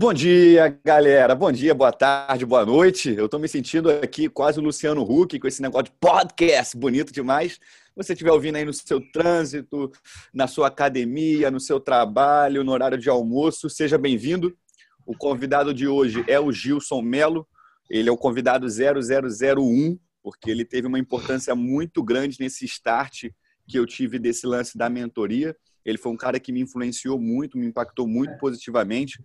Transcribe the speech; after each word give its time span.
Bom 0.00 0.14
dia, 0.14 0.78
galera. 0.84 1.34
Bom 1.34 1.50
dia, 1.50 1.74
boa 1.74 1.90
tarde, 1.90 2.46
boa 2.46 2.64
noite. 2.64 3.12
Eu 3.12 3.24
estou 3.24 3.40
me 3.40 3.48
sentindo 3.48 3.90
aqui 3.90 4.28
quase 4.28 4.60
o 4.60 4.62
Luciano 4.62 5.02
Huck 5.02 5.36
com 5.40 5.48
esse 5.48 5.60
negócio 5.60 5.86
de 5.86 5.90
podcast 5.98 6.76
bonito 6.76 7.12
demais. 7.12 7.58
Você 7.96 8.12
estiver 8.12 8.30
ouvindo 8.30 8.54
aí 8.54 8.64
no 8.64 8.72
seu 8.72 9.00
trânsito, 9.10 9.90
na 10.32 10.46
sua 10.46 10.68
academia, 10.68 11.50
no 11.50 11.58
seu 11.58 11.80
trabalho, 11.80 12.62
no 12.62 12.70
horário 12.70 12.96
de 12.96 13.10
almoço, 13.10 13.68
seja 13.68 13.98
bem-vindo. 13.98 14.56
O 15.04 15.16
convidado 15.16 15.74
de 15.74 15.88
hoje 15.88 16.24
é 16.28 16.38
o 16.38 16.52
Gilson 16.52 17.02
Melo. 17.02 17.44
Ele 17.90 18.08
é 18.08 18.12
o 18.12 18.16
convidado 18.16 18.68
0001, 18.68 19.98
porque 20.22 20.48
ele 20.48 20.64
teve 20.64 20.86
uma 20.86 21.00
importância 21.00 21.56
muito 21.56 22.04
grande 22.04 22.36
nesse 22.38 22.64
start 22.66 23.30
que 23.66 23.76
eu 23.76 23.84
tive 23.84 24.20
desse 24.20 24.46
lance 24.46 24.78
da 24.78 24.88
mentoria. 24.88 25.56
Ele 25.88 25.98
foi 25.98 26.12
um 26.12 26.16
cara 26.16 26.38
que 26.38 26.52
me 26.52 26.60
influenciou 26.60 27.18
muito, 27.18 27.56
me 27.56 27.66
impactou 27.66 28.06
muito 28.06 28.36
positivamente. 28.36 29.18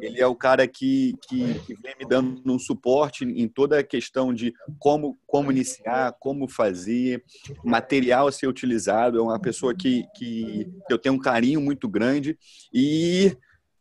Ele 0.00 0.20
é 0.20 0.26
o 0.26 0.34
cara 0.34 0.68
que, 0.68 1.14
que, 1.26 1.54
que 1.60 1.74
vem 1.80 1.94
me 1.98 2.06
dando 2.06 2.42
um 2.52 2.58
suporte 2.58 3.24
em 3.24 3.48
toda 3.48 3.78
a 3.78 3.82
questão 3.82 4.34
de 4.34 4.52
como, 4.78 5.18
como 5.26 5.50
iniciar, 5.50 6.14
como 6.20 6.46
fazer, 6.46 7.24
material 7.64 8.28
a 8.28 8.32
ser 8.32 8.46
utilizado. 8.46 9.18
É 9.18 9.22
uma 9.22 9.40
pessoa 9.40 9.74
que, 9.74 10.04
que 10.14 10.68
eu 10.90 10.98
tenho 10.98 11.14
um 11.14 11.20
carinho 11.20 11.60
muito 11.60 11.88
grande. 11.88 12.38
E, 12.72 13.34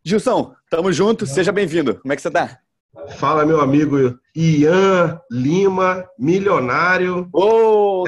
Gilson, 0.03 0.53
tamo 0.69 0.93
junto, 0.93 1.25
seja 1.25 1.51
bem-vindo. 1.51 1.99
Como 1.99 2.13
é 2.13 2.15
que 2.15 2.21
você 2.21 2.29
está? 2.29 2.61
Fala, 3.17 3.45
meu 3.45 3.61
amigo 3.61 4.19
Ian 4.35 5.19
Lima, 5.31 6.09
milionário. 6.17 7.29
Ô, 7.31 8.03
oh, 8.03 8.05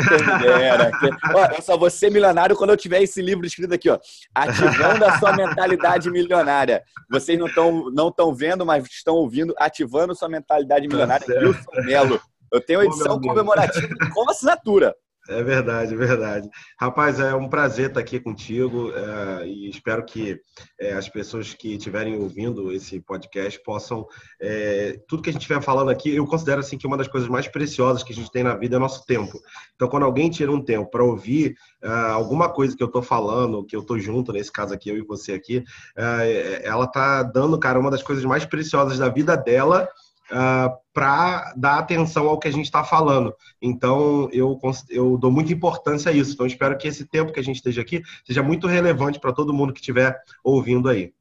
eu 1.55 1.61
só 1.61 1.77
vou 1.77 1.89
ser 1.89 2.09
milionário 2.09 2.55
quando 2.55 2.71
eu 2.71 2.77
tiver 2.77 3.01
esse 3.01 3.21
livro 3.21 3.45
escrito 3.45 3.73
aqui, 3.73 3.89
ó. 3.89 3.99
Ativando 4.33 5.05
a 5.05 5.19
sua 5.19 5.33
mentalidade 5.37 6.09
milionária. 6.09 6.83
Vocês 7.09 7.37
não 7.37 7.47
estão 7.47 7.91
não 7.91 8.11
tão 8.11 8.33
vendo, 8.33 8.65
mas 8.65 8.85
estão 8.85 9.15
ouvindo. 9.15 9.53
Ativando 9.57 10.15
sua 10.15 10.29
mentalidade 10.29 10.87
milionária. 10.87 11.25
Tá 11.25 11.33
Wilson 11.33 11.85
Melo. 11.85 12.21
Eu 12.51 12.59
tenho 12.59 12.83
edição 12.83 13.19
comemorativa 13.19 13.87
com 14.13 14.29
assinatura. 14.29 14.95
É 15.29 15.43
verdade, 15.43 15.93
é 15.93 15.97
verdade. 15.97 16.49
Rapaz, 16.79 17.19
é 17.19 17.35
um 17.35 17.47
prazer 17.47 17.89
estar 17.89 17.99
aqui 17.99 18.19
contigo 18.19 18.91
é, 18.91 19.47
e 19.47 19.69
espero 19.69 20.03
que 20.03 20.41
é, 20.79 20.93
as 20.93 21.07
pessoas 21.07 21.53
que 21.53 21.75
estiverem 21.75 22.15
ouvindo 22.17 22.71
esse 22.71 22.99
podcast 22.99 23.61
possam. 23.63 24.07
É, 24.41 24.99
tudo 25.07 25.21
que 25.21 25.29
a 25.29 25.33
gente 25.33 25.43
estiver 25.43 25.61
falando 25.61 25.91
aqui, 25.91 26.15
eu 26.15 26.25
considero 26.25 26.59
assim 26.59 26.75
que 26.75 26.87
uma 26.87 26.97
das 26.97 27.07
coisas 27.07 27.29
mais 27.29 27.47
preciosas 27.47 28.01
que 28.01 28.11
a 28.11 28.15
gente 28.15 28.31
tem 28.31 28.43
na 28.43 28.55
vida 28.55 28.77
é 28.77 28.79
nosso 28.79 29.05
tempo. 29.05 29.39
Então, 29.75 29.87
quando 29.87 30.03
alguém 30.03 30.29
tira 30.29 30.51
um 30.51 30.63
tempo 30.63 30.89
para 30.89 31.03
ouvir 31.03 31.55
é, 31.83 31.87
alguma 31.87 32.49
coisa 32.49 32.75
que 32.75 32.81
eu 32.81 32.87
estou 32.87 33.03
falando, 33.03 33.63
que 33.63 33.75
eu 33.75 33.81
estou 33.81 33.99
junto, 33.99 34.33
nesse 34.33 34.51
caso 34.51 34.73
aqui, 34.73 34.89
eu 34.89 34.97
e 34.97 35.05
você 35.05 35.33
aqui, 35.33 35.63
é, 35.95 36.61
ela 36.63 36.85
está 36.85 37.21
dando, 37.21 37.59
cara, 37.59 37.79
uma 37.79 37.91
das 37.91 38.01
coisas 38.01 38.25
mais 38.25 38.43
preciosas 38.43 38.97
da 38.97 39.07
vida 39.07 39.37
dela 39.37 39.87
uh, 40.31 40.35
ah, 40.35 40.77
para 40.93 41.53
dar 41.55 41.79
atenção 41.79 42.27
ao 42.27 42.39
que 42.39 42.47
a 42.47 42.51
gente 42.51 42.65
está 42.65 42.83
falando. 42.83 43.33
Então, 43.61 44.29
eu, 44.31 44.59
eu 44.89 45.17
dou 45.17 45.31
muita 45.31 45.53
importância 45.53 46.11
a 46.11 46.13
isso. 46.13 46.33
Então, 46.33 46.45
espero 46.45 46.77
que 46.77 46.87
esse 46.87 47.05
tempo 47.05 47.31
que 47.31 47.39
a 47.39 47.43
gente 47.43 47.57
esteja 47.57 47.81
aqui 47.81 48.01
seja 48.25 48.43
muito 48.43 48.67
relevante 48.67 49.19
para 49.19 49.33
todo 49.33 49.53
mundo 49.53 49.73
que 49.73 49.79
estiver 49.79 50.19
ouvindo 50.43 50.89
aí. 50.89 51.13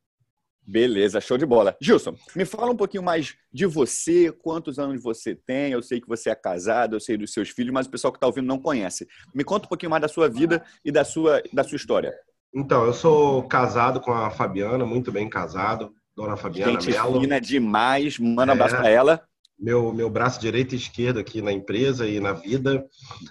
Beleza, 0.67 1.21
show 1.21 1.37
de 1.37 1.45
bola. 1.45 1.77
Gilson, 1.81 2.15
me 2.37 2.45
fala 2.45 2.71
um 2.71 2.77
pouquinho 2.77 3.03
mais 3.03 3.35
de 3.53 3.67
você, 3.67 4.31
quantos 4.31 4.79
anos 4.79 5.03
você 5.03 5.35
tem? 5.35 5.73
Eu 5.73 5.83
sei 5.83 6.01
que 6.01 6.07
você 6.07 6.31
é 6.31 6.35
casado, 6.35 6.95
eu 6.95 7.01
sei 7.01 7.17
dos 7.17 7.33
seus 7.33 7.49
filhos, 7.49 7.73
mas 7.73 7.87
o 7.87 7.91
pessoal 7.91 8.13
que 8.13 8.19
está 8.19 8.27
ouvindo 8.29 8.47
não 8.47 8.59
conhece. 8.59 9.09
Me 9.35 9.43
conta 9.43 9.67
um 9.67 9.69
pouquinho 9.69 9.91
mais 9.91 10.03
da 10.03 10.07
sua 10.07 10.29
vida 10.29 10.63
e 10.85 10.93
da 10.93 11.05
sua, 11.05 11.43
da 11.53 11.65
sua 11.65 11.75
história. 11.75 12.15
Então, 12.55 12.85
eu 12.85 12.93
sou 12.93 13.43
casado 13.45 14.01
com 14.01 14.13
a 14.13 14.31
Fabiana, 14.31 14.85
muito 14.85 15.11
bem 15.11 15.29
casado. 15.29 15.93
Dona 16.17 16.37
Fabiana 16.37 16.73
Gente 16.73 16.91
Mello. 16.91 17.21
fina 17.21 17.41
demais, 17.41 18.19
manda 18.19 18.53
um 18.53 18.55
abraço 18.55 18.77
é, 18.77 18.79
para 18.79 18.89
ela. 18.89 19.23
Meu, 19.59 19.93
meu 19.93 20.09
braço 20.09 20.41
direito 20.41 20.75
e 20.75 20.79
esquerdo 20.79 21.19
aqui 21.19 21.43
na 21.43 21.53
empresa 21.53 22.07
e 22.07 22.19
na 22.19 22.33
vida. 22.33 22.85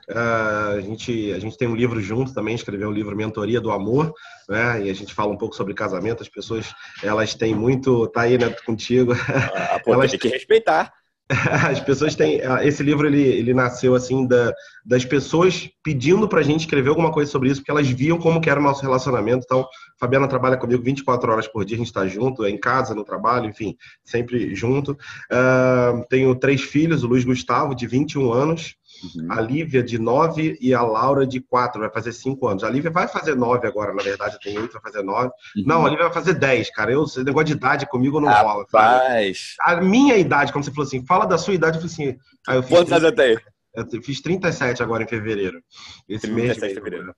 Uh, 0.07 0.77
a, 0.77 0.81
gente, 0.81 1.31
a 1.31 1.39
gente 1.39 1.57
tem 1.57 1.67
um 1.67 1.75
livro 1.75 1.99
junto 1.99 2.33
também, 2.33 2.53
escreveu 2.53 2.87
o 2.87 2.91
um 2.91 2.93
livro 2.93 3.15
Mentoria 3.15 3.59
do 3.59 3.71
Amor, 3.71 4.13
né? 4.47 4.85
E 4.85 4.89
a 4.91 4.93
gente 4.93 5.13
fala 5.13 5.31
um 5.31 5.37
pouco 5.37 5.55
sobre 5.55 5.73
casamento. 5.73 6.21
As 6.21 6.29
pessoas, 6.29 6.71
elas 7.01 7.33
têm 7.33 7.55
muito... 7.55 8.07
Tá 8.09 8.21
aí, 8.21 8.37
né, 8.37 8.55
contigo. 8.63 9.13
Ah, 9.55 9.79
pô, 9.83 9.93
elas, 9.93 10.11
tem 10.11 10.19
que 10.19 10.27
respeitar. 10.27 10.93
as 11.69 11.79
pessoas 11.79 12.15
têm 12.15 12.41
ah, 12.41 12.65
esse 12.65 12.81
livro 12.81 13.05
ele, 13.05 13.21
ele 13.21 13.53
nasceu 13.53 13.93
assim 13.93 14.25
da, 14.25 14.51
das 14.83 15.05
pessoas 15.05 15.69
pedindo 15.83 16.27
para 16.27 16.39
a 16.39 16.43
gente 16.43 16.61
escrever 16.61 16.89
alguma 16.89 17.11
coisa 17.11 17.31
sobre 17.31 17.49
isso 17.49 17.61
porque 17.61 17.69
elas 17.69 17.87
viam 17.87 18.17
como 18.17 18.41
que 18.41 18.49
era 18.49 18.59
o 18.59 18.63
nosso 18.63 18.81
relacionamento. 18.81 19.43
Então 19.45 19.67
Fabiana 19.99 20.27
trabalha 20.27 20.57
comigo 20.57 20.83
24 20.83 21.31
horas 21.31 21.47
por 21.47 21.63
dia 21.63 21.75
a 21.75 21.77
gente 21.77 21.87
está 21.87 22.07
junto 22.07 22.43
é 22.43 22.49
em 22.49 22.57
casa 22.57 22.95
no 22.95 23.03
trabalho 23.03 23.47
enfim 23.47 23.75
sempre 24.03 24.55
junto. 24.55 24.93
Uh, 25.31 26.03
tenho 26.09 26.33
três 26.35 26.61
filhos 26.61 27.03
o 27.03 27.07
Luiz 27.07 27.23
Gustavo 27.23 27.75
de 27.75 27.85
21 27.85 28.33
anos 28.33 28.75
Uhum. 29.03 29.31
A 29.31 29.41
Lívia 29.41 29.81
de 29.81 29.97
9 29.97 30.57
e 30.59 30.73
a 30.73 30.81
Laura 30.81 31.25
de 31.25 31.39
4, 31.39 31.79
vai 31.79 31.89
fazer 31.89 32.11
5 32.11 32.47
anos. 32.47 32.63
A 32.63 32.69
Lívia 32.69 32.91
vai 32.91 33.07
fazer 33.07 33.35
9 33.35 33.67
agora, 33.67 33.93
na 33.93 34.03
verdade, 34.03 34.39
tem 34.41 34.57
8, 34.57 34.71
vai 34.73 34.81
fazer 34.81 35.03
9. 35.03 35.27
Uhum. 35.27 35.63
Não, 35.65 35.85
a 35.85 35.89
Lívia 35.89 36.05
vai 36.05 36.13
fazer 36.13 36.33
10, 36.33 36.69
cara. 36.71 36.91
Eu, 36.91 37.03
esse 37.03 37.23
negócio 37.23 37.47
de 37.47 37.53
idade 37.53 37.85
comigo 37.87 38.19
não 38.19 38.29
rola. 38.29 38.63
Rapaz. 38.63 39.55
A 39.61 39.77
minha 39.81 40.17
idade, 40.17 40.51
como 40.51 40.63
você 40.63 40.71
falou 40.71 40.87
assim, 40.87 41.05
fala 41.05 41.25
da 41.25 41.37
sua 41.37 41.53
idade, 41.53 41.77
eu 41.77 41.81
falei 41.81 41.93
assim. 41.93 42.19
Aí 42.47 42.57
eu 42.57 42.63
fiz 42.63 42.77
Quantos 42.77 42.93
anos 42.93 43.11
tem? 43.13 43.37
Eu 43.75 44.01
fiz 44.01 44.21
37 44.21 44.83
agora 44.83 45.03
em 45.03 45.07
fevereiro. 45.07 45.61
Esse 46.07 46.27
37 46.27 46.33
mês 46.33 46.73
de 46.73 46.75
fevereiro. 46.75 47.15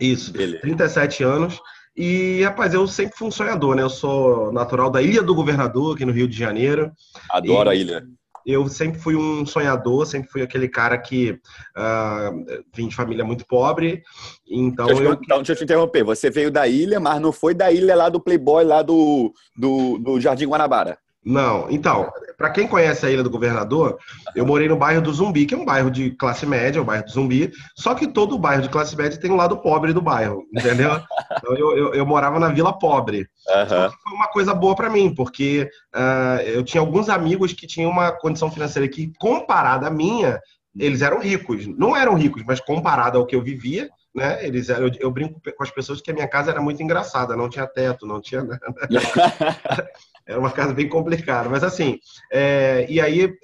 Isso, 0.00 0.32
Beleza. 0.32 0.60
37 0.60 1.24
anos. 1.24 1.60
E, 1.96 2.42
rapaz, 2.44 2.72
eu 2.72 2.86
sempre 2.86 3.16
fui 3.16 3.28
um 3.28 3.32
sonhador, 3.32 3.74
né? 3.74 3.82
Eu 3.82 3.90
sou 3.90 4.52
natural 4.52 4.90
da 4.90 5.02
Ilha 5.02 5.22
do 5.22 5.34
Governador, 5.34 5.94
aqui 5.94 6.04
no 6.04 6.12
Rio 6.12 6.28
de 6.28 6.36
Janeiro. 6.36 6.92
Adoro 7.30 7.70
e... 7.70 7.72
a 7.72 7.74
ilha 7.74 8.06
eu 8.46 8.68
sempre 8.68 8.98
fui 8.98 9.16
um 9.16 9.44
sonhador, 9.44 10.06
sempre 10.06 10.30
fui 10.30 10.42
aquele 10.42 10.68
cara 10.68 10.96
que 10.98 11.32
uh, 11.76 12.62
vim 12.74 12.88
de 12.88 12.94
família 12.94 13.24
muito 13.24 13.46
pobre. 13.46 14.02
Então 14.48 14.86
deixa 14.86 15.02
eu, 15.02 15.10
eu... 15.10 15.18
Então, 15.22 15.36
deixa 15.38 15.52
eu 15.52 15.56
te 15.56 15.64
interromper. 15.64 16.04
Você 16.04 16.30
veio 16.30 16.50
da 16.50 16.66
ilha, 16.66 16.98
mas 17.00 17.20
não 17.20 17.32
foi 17.32 17.54
da 17.54 17.70
ilha 17.70 17.94
lá 17.94 18.08
do 18.08 18.20
Playboy, 18.20 18.64
lá 18.64 18.82
do, 18.82 19.32
do, 19.56 19.98
do 19.98 20.20
Jardim 20.20 20.46
Guanabara. 20.46 20.98
Não, 21.24 21.66
então, 21.70 22.10
para 22.38 22.48
quem 22.48 22.66
conhece 22.66 23.04
a 23.04 23.10
Ilha 23.10 23.22
do 23.22 23.28
Governador, 23.28 23.98
eu 24.34 24.46
morei 24.46 24.66
no 24.66 24.76
bairro 24.76 25.02
do 25.02 25.12
Zumbi, 25.12 25.44
que 25.44 25.54
é 25.54 25.58
um 25.58 25.66
bairro 25.66 25.90
de 25.90 26.12
classe 26.12 26.46
média, 26.46 26.80
o 26.80 26.84
bairro 26.84 27.04
do 27.04 27.10
Zumbi, 27.10 27.52
só 27.76 27.94
que 27.94 28.06
todo 28.06 28.38
bairro 28.38 28.62
de 28.62 28.70
classe 28.70 28.96
média 28.96 29.20
tem 29.20 29.30
um 29.30 29.36
lado 29.36 29.58
pobre 29.58 29.92
do 29.92 30.00
bairro, 30.00 30.46
entendeu? 30.54 30.92
então 31.36 31.54
eu, 31.54 31.76
eu, 31.76 31.94
eu, 31.94 32.06
morava 32.06 32.40
na 32.40 32.48
vila 32.48 32.72
pobre. 32.72 33.28
Uhum. 33.48 33.90
foi 33.90 34.12
uma 34.14 34.28
coisa 34.28 34.54
boa 34.54 34.74
para 34.74 34.88
mim, 34.88 35.14
porque 35.14 35.68
uh, 35.94 36.40
eu 36.42 36.64
tinha 36.64 36.80
alguns 36.80 37.10
amigos 37.10 37.52
que 37.52 37.66
tinham 37.66 37.90
uma 37.90 38.12
condição 38.12 38.50
financeira 38.50 38.88
que, 38.88 39.12
comparada 39.18 39.88
à 39.88 39.90
minha, 39.90 40.40
eles 40.78 41.02
eram 41.02 41.20
ricos. 41.20 41.66
Não 41.66 41.94
eram 41.94 42.14
ricos, 42.14 42.42
mas 42.46 42.60
comparado 42.60 43.18
ao 43.18 43.26
que 43.26 43.36
eu 43.36 43.42
vivia, 43.42 43.90
né? 44.14 44.44
Eles 44.44 44.68
eu, 44.68 44.90
eu, 44.98 45.10
brinco 45.10 45.40
com 45.56 45.62
as 45.62 45.70
pessoas 45.70 46.00
que 46.00 46.10
a 46.10 46.14
minha 46.14 46.28
casa 46.28 46.50
era 46.50 46.60
muito 46.60 46.82
engraçada, 46.82 47.36
não 47.36 47.48
tinha 47.48 47.66
teto, 47.66 48.06
não 48.06 48.20
tinha 48.20 48.42
nada. 48.42 48.60
Era 50.30 50.38
uma 50.38 50.52
casa 50.52 50.72
bem 50.72 50.88
complicada. 50.88 51.48
Mas 51.48 51.64
assim, 51.64 51.98
é, 52.32 52.86
e 52.88 53.00
aí 53.00 53.34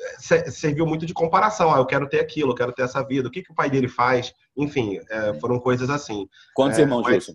serviu 0.48 0.86
muito 0.86 1.04
de 1.04 1.12
comparação. 1.12 1.74
Ah, 1.74 1.78
eu 1.78 1.86
quero 1.86 2.08
ter 2.08 2.20
aquilo, 2.20 2.52
eu 2.52 2.54
quero 2.54 2.72
ter 2.72 2.82
essa 2.82 3.02
vida. 3.02 3.26
O 3.26 3.30
que, 3.30 3.42
que 3.42 3.50
o 3.50 3.54
pai 3.54 3.68
dele 3.68 3.88
faz? 3.88 4.32
Enfim, 4.56 5.00
é, 5.10 5.34
foram 5.40 5.58
coisas 5.58 5.90
assim. 5.90 6.28
Quantos 6.54 6.78
é, 6.78 6.82
irmãos, 6.82 7.04
Wilson? 7.04 7.34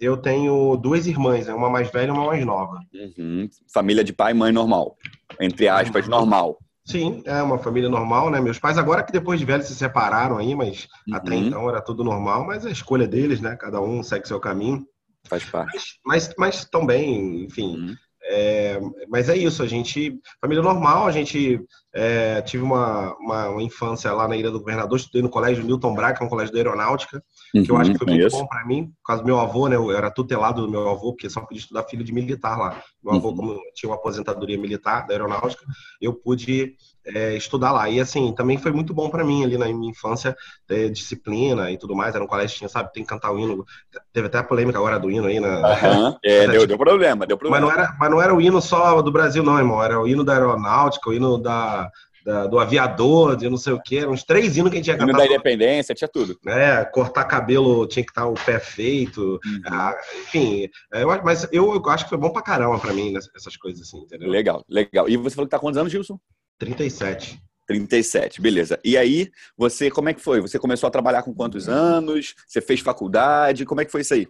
Eu 0.00 0.16
tenho 0.16 0.76
duas 0.76 1.06
irmãs, 1.06 1.46
né? 1.46 1.52
uma 1.52 1.68
mais 1.68 1.90
velha 1.90 2.08
e 2.08 2.10
uma 2.10 2.26
mais 2.26 2.44
nova. 2.44 2.80
Uhum. 2.94 3.48
Família 3.72 4.02
de 4.02 4.14
pai 4.14 4.32
e 4.32 4.34
mãe 4.34 4.50
normal. 4.50 4.96
Entre 5.38 5.68
aspas, 5.68 6.04
uhum. 6.04 6.10
normal. 6.10 6.58
Sim, 6.82 7.22
é 7.26 7.42
uma 7.42 7.58
família 7.58 7.88
normal, 7.88 8.30
né? 8.30 8.40
Meus 8.40 8.58
pais 8.58 8.78
agora 8.78 9.02
que 9.02 9.12
depois 9.12 9.38
de 9.38 9.44
velhos 9.44 9.66
se 9.66 9.74
separaram 9.74 10.38
aí, 10.38 10.54
mas 10.54 10.88
uhum. 11.06 11.16
até 11.16 11.34
então 11.34 11.68
era 11.68 11.82
tudo 11.82 12.02
normal, 12.02 12.46
mas 12.46 12.64
a 12.64 12.70
escolha 12.70 13.06
deles, 13.06 13.40
né? 13.40 13.56
Cada 13.56 13.80
um 13.80 14.02
segue 14.02 14.26
seu 14.26 14.40
caminho. 14.40 14.86
Faz 15.28 15.44
parte. 15.44 15.72
Mas, 16.04 16.28
mas, 16.28 16.34
mas 16.38 16.64
também, 16.64 17.44
enfim, 17.44 17.76
uhum. 17.76 17.96
É, 18.28 18.80
mas 19.08 19.28
é 19.28 19.36
isso, 19.36 19.62
a 19.62 19.66
gente, 19.66 20.18
família 20.40 20.62
normal, 20.62 21.06
a 21.06 21.12
gente 21.12 21.60
é, 21.94 22.42
tive 22.42 22.62
uma, 22.62 23.14
uma, 23.18 23.48
uma, 23.50 23.62
infância 23.62 24.12
lá 24.12 24.26
na 24.26 24.36
Ilha 24.36 24.50
do 24.50 24.58
Governador, 24.58 24.98
estudei 24.98 25.22
no 25.22 25.30
colégio 25.30 25.64
Newton 25.64 25.94
Braga, 25.94 26.18
que 26.18 26.24
é 26.24 26.26
um 26.26 26.28
colégio 26.28 26.52
da 26.52 26.58
aeronáutica, 26.58 27.22
uhum, 27.54 27.62
que 27.62 27.70
eu 27.70 27.76
acho 27.76 27.92
que 27.92 27.98
foi 27.98 28.06
muito 28.08 28.30
bom 28.32 28.46
para 28.46 28.66
mim, 28.66 28.86
por 28.86 29.06
causa 29.06 29.22
do 29.22 29.26
meu 29.26 29.38
avô, 29.38 29.68
né? 29.68 29.76
Eu 29.76 29.92
era 29.92 30.10
tutelado 30.10 30.62
do 30.62 30.70
meu 30.70 30.88
avô, 30.88 31.12
porque 31.12 31.30
só 31.30 31.40
podia 31.40 31.60
estudar 31.60 31.84
filho 31.84 32.02
de 32.02 32.12
militar 32.12 32.58
lá. 32.58 32.82
Meu 33.02 33.14
avô, 33.14 33.28
uhum. 33.28 33.36
como 33.36 33.60
tinha 33.74 33.88
uma 33.88 33.96
aposentadoria 33.96 34.58
militar 34.58 35.06
da 35.06 35.14
aeronáutica, 35.14 35.64
eu 36.00 36.12
pude 36.12 36.74
é, 37.06 37.36
estudar 37.36 37.72
lá. 37.72 37.88
E 37.88 38.00
assim, 38.00 38.32
também 38.34 38.58
foi 38.58 38.72
muito 38.72 38.92
bom 38.92 39.08
para 39.08 39.24
mim 39.24 39.44
ali 39.44 39.56
na 39.56 39.66
minha 39.66 39.90
infância, 39.90 40.36
ter 40.66 40.90
disciplina 40.90 41.70
e 41.70 41.78
tudo 41.78 41.94
mais. 41.94 42.14
Era 42.14 42.24
um 42.24 42.26
colégio 42.26 42.56
tinha, 42.56 42.68
sabe, 42.68 42.92
tem 42.92 43.02
que 43.02 43.08
cantar 43.08 43.32
o 43.32 43.38
hino. 43.38 43.64
Teve 44.12 44.26
até 44.26 44.38
a 44.38 44.44
polêmica 44.44 44.78
agora 44.78 44.98
do 44.98 45.10
hino 45.10 45.26
aí 45.26 45.40
na. 45.40 45.58
Uhum. 45.58 46.16
É, 46.24 46.46
deu, 46.48 46.66
deu 46.66 46.78
problema, 46.78 47.26
deu 47.26 47.38
problema. 47.38 47.66
Mas 47.66 47.76
não, 47.76 47.82
era, 47.82 47.96
mas 47.98 48.10
não 48.10 48.20
era 48.20 48.34
o 48.34 48.40
hino 48.40 48.60
só 48.60 49.00
do 49.00 49.12
Brasil, 49.12 49.42
não, 49.42 49.58
irmão. 49.58 49.82
Era 49.82 50.00
o 50.00 50.08
hino 50.08 50.24
da 50.24 50.32
aeronáutica, 50.32 51.08
o 51.08 51.12
hino 51.12 51.38
da 51.38 51.90
da, 52.26 52.44
do 52.48 52.58
aviador, 52.58 53.36
de 53.36 53.48
não 53.48 53.56
sei 53.56 53.72
o 53.72 53.80
quê. 53.80 53.98
Eram 53.98 54.10
uns 54.10 54.24
três 54.24 54.56
hinos 54.56 54.70
que 54.70 54.76
a 54.76 54.80
gente 54.80 54.88
ia 54.88 54.94
cantar. 54.94 55.10
Hino 55.10 55.18
da 55.18 55.26
independência, 55.26 55.94
tinha 55.94 56.08
tudo. 56.08 56.36
É, 56.44 56.84
cortar 56.84 57.24
cabelo 57.24 57.86
tinha 57.86 58.04
que 58.04 58.10
estar 58.10 58.26
o 58.26 58.34
pé 58.34 58.58
feito. 58.58 59.38
Uhum. 59.44 59.60
Ah, 59.66 59.94
enfim, 60.22 60.68
é, 60.92 61.04
eu, 61.04 61.22
mas 61.22 61.46
eu, 61.52 61.72
eu, 61.72 61.88
acho 61.88 62.04
que 62.04 62.10
foi 62.10 62.18
bom 62.18 62.30
pra 62.30 62.42
caramba 62.42 62.80
pra 62.80 62.92
mim, 62.92 63.14
essas 63.16 63.56
coisas 63.56 63.82
assim, 63.82 63.98
entendeu? 63.98 64.28
Legal, 64.28 64.64
legal. 64.68 65.08
E 65.08 65.16
você 65.16 65.36
falou 65.36 65.46
que 65.46 65.52
tá 65.52 65.58
quantos 65.60 65.78
anos, 65.78 65.92
Gilson? 65.92 66.18
37. 66.58 67.40
37, 67.66 68.40
beleza. 68.40 68.78
E 68.84 68.96
aí, 68.96 69.30
você, 69.56 69.90
como 69.90 70.08
é 70.08 70.14
que 70.14 70.20
foi? 70.20 70.40
Você 70.40 70.58
começou 70.58 70.86
a 70.86 70.90
trabalhar 70.90 71.22
com 71.22 71.34
quantos 71.34 71.68
anos? 71.68 72.34
Você 72.46 72.60
fez 72.60 72.80
faculdade? 72.80 73.64
Como 73.64 73.80
é 73.80 73.84
que 73.84 73.90
foi 73.90 74.02
isso 74.02 74.14
aí? 74.14 74.28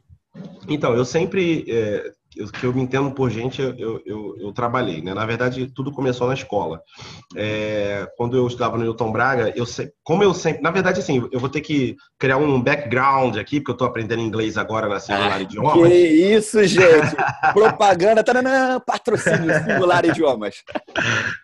Então, 0.69 0.95
eu 0.95 1.05
sempre, 1.05 1.65
é, 1.69 2.13
que 2.53 2.65
eu 2.65 2.75
me 2.75 2.83
entendo 2.83 3.11
por 3.11 3.31
gente, 3.31 3.63
eu, 3.63 4.01
eu, 4.05 4.37
eu, 4.39 4.53
trabalhei, 4.53 5.01
né? 5.01 5.15
Na 5.15 5.25
verdade, 5.25 5.67
tudo 5.75 5.91
começou 5.91 6.29
na 6.29 6.35
escola. 6.35 6.83
É, 7.35 8.07
quando 8.17 8.37
eu 8.37 8.47
estudava 8.47 8.77
no 8.77 8.85
Newton 8.85 9.11
Braga, 9.11 9.53
eu 9.57 9.65
sei, 9.65 9.91
como 10.05 10.23
eu 10.23 10.35
sempre, 10.35 10.63
na 10.63 10.71
verdade, 10.71 11.01
assim, 11.01 11.27
eu 11.33 11.41
vou 11.41 11.49
ter 11.49 11.61
que 11.63 11.97
criar 12.19 12.37
um 12.37 12.61
background 12.61 13.37
aqui, 13.37 13.59
porque 13.59 13.71
eu 13.71 13.75
estou 13.75 13.89
aprendendo 13.89 14.23
inglês 14.23 14.57
agora 14.57 14.89
na 14.89 15.01
Singular 15.01 15.39
ah, 15.39 15.41
Idiomas. 15.43 15.89
Que 15.89 15.97
isso, 15.97 16.65
gente! 16.65 17.17
Propaganda, 17.53 18.23
taranã, 18.23 18.81
patrocínio 18.81 19.55
Singular 19.65 20.05
Idiomas. 20.05 20.63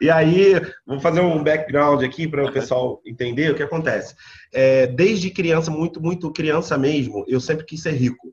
e 0.00 0.10
aí, 0.10 0.60
vou 0.86 1.00
fazer 1.00 1.20
um 1.20 1.42
background 1.42 2.02
aqui 2.02 2.28
para 2.28 2.44
o 2.44 2.52
pessoal 2.52 3.00
entender 3.06 3.50
o 3.50 3.54
que 3.54 3.62
acontece. 3.62 4.14
É, 4.52 4.86
desde 4.86 5.30
criança, 5.30 5.70
muito, 5.70 6.02
muito 6.02 6.30
criança 6.30 6.76
mesmo, 6.76 7.24
eu 7.26 7.40
sempre 7.40 7.64
quis 7.64 7.82
ser 7.82 7.92
rico. 7.92 8.32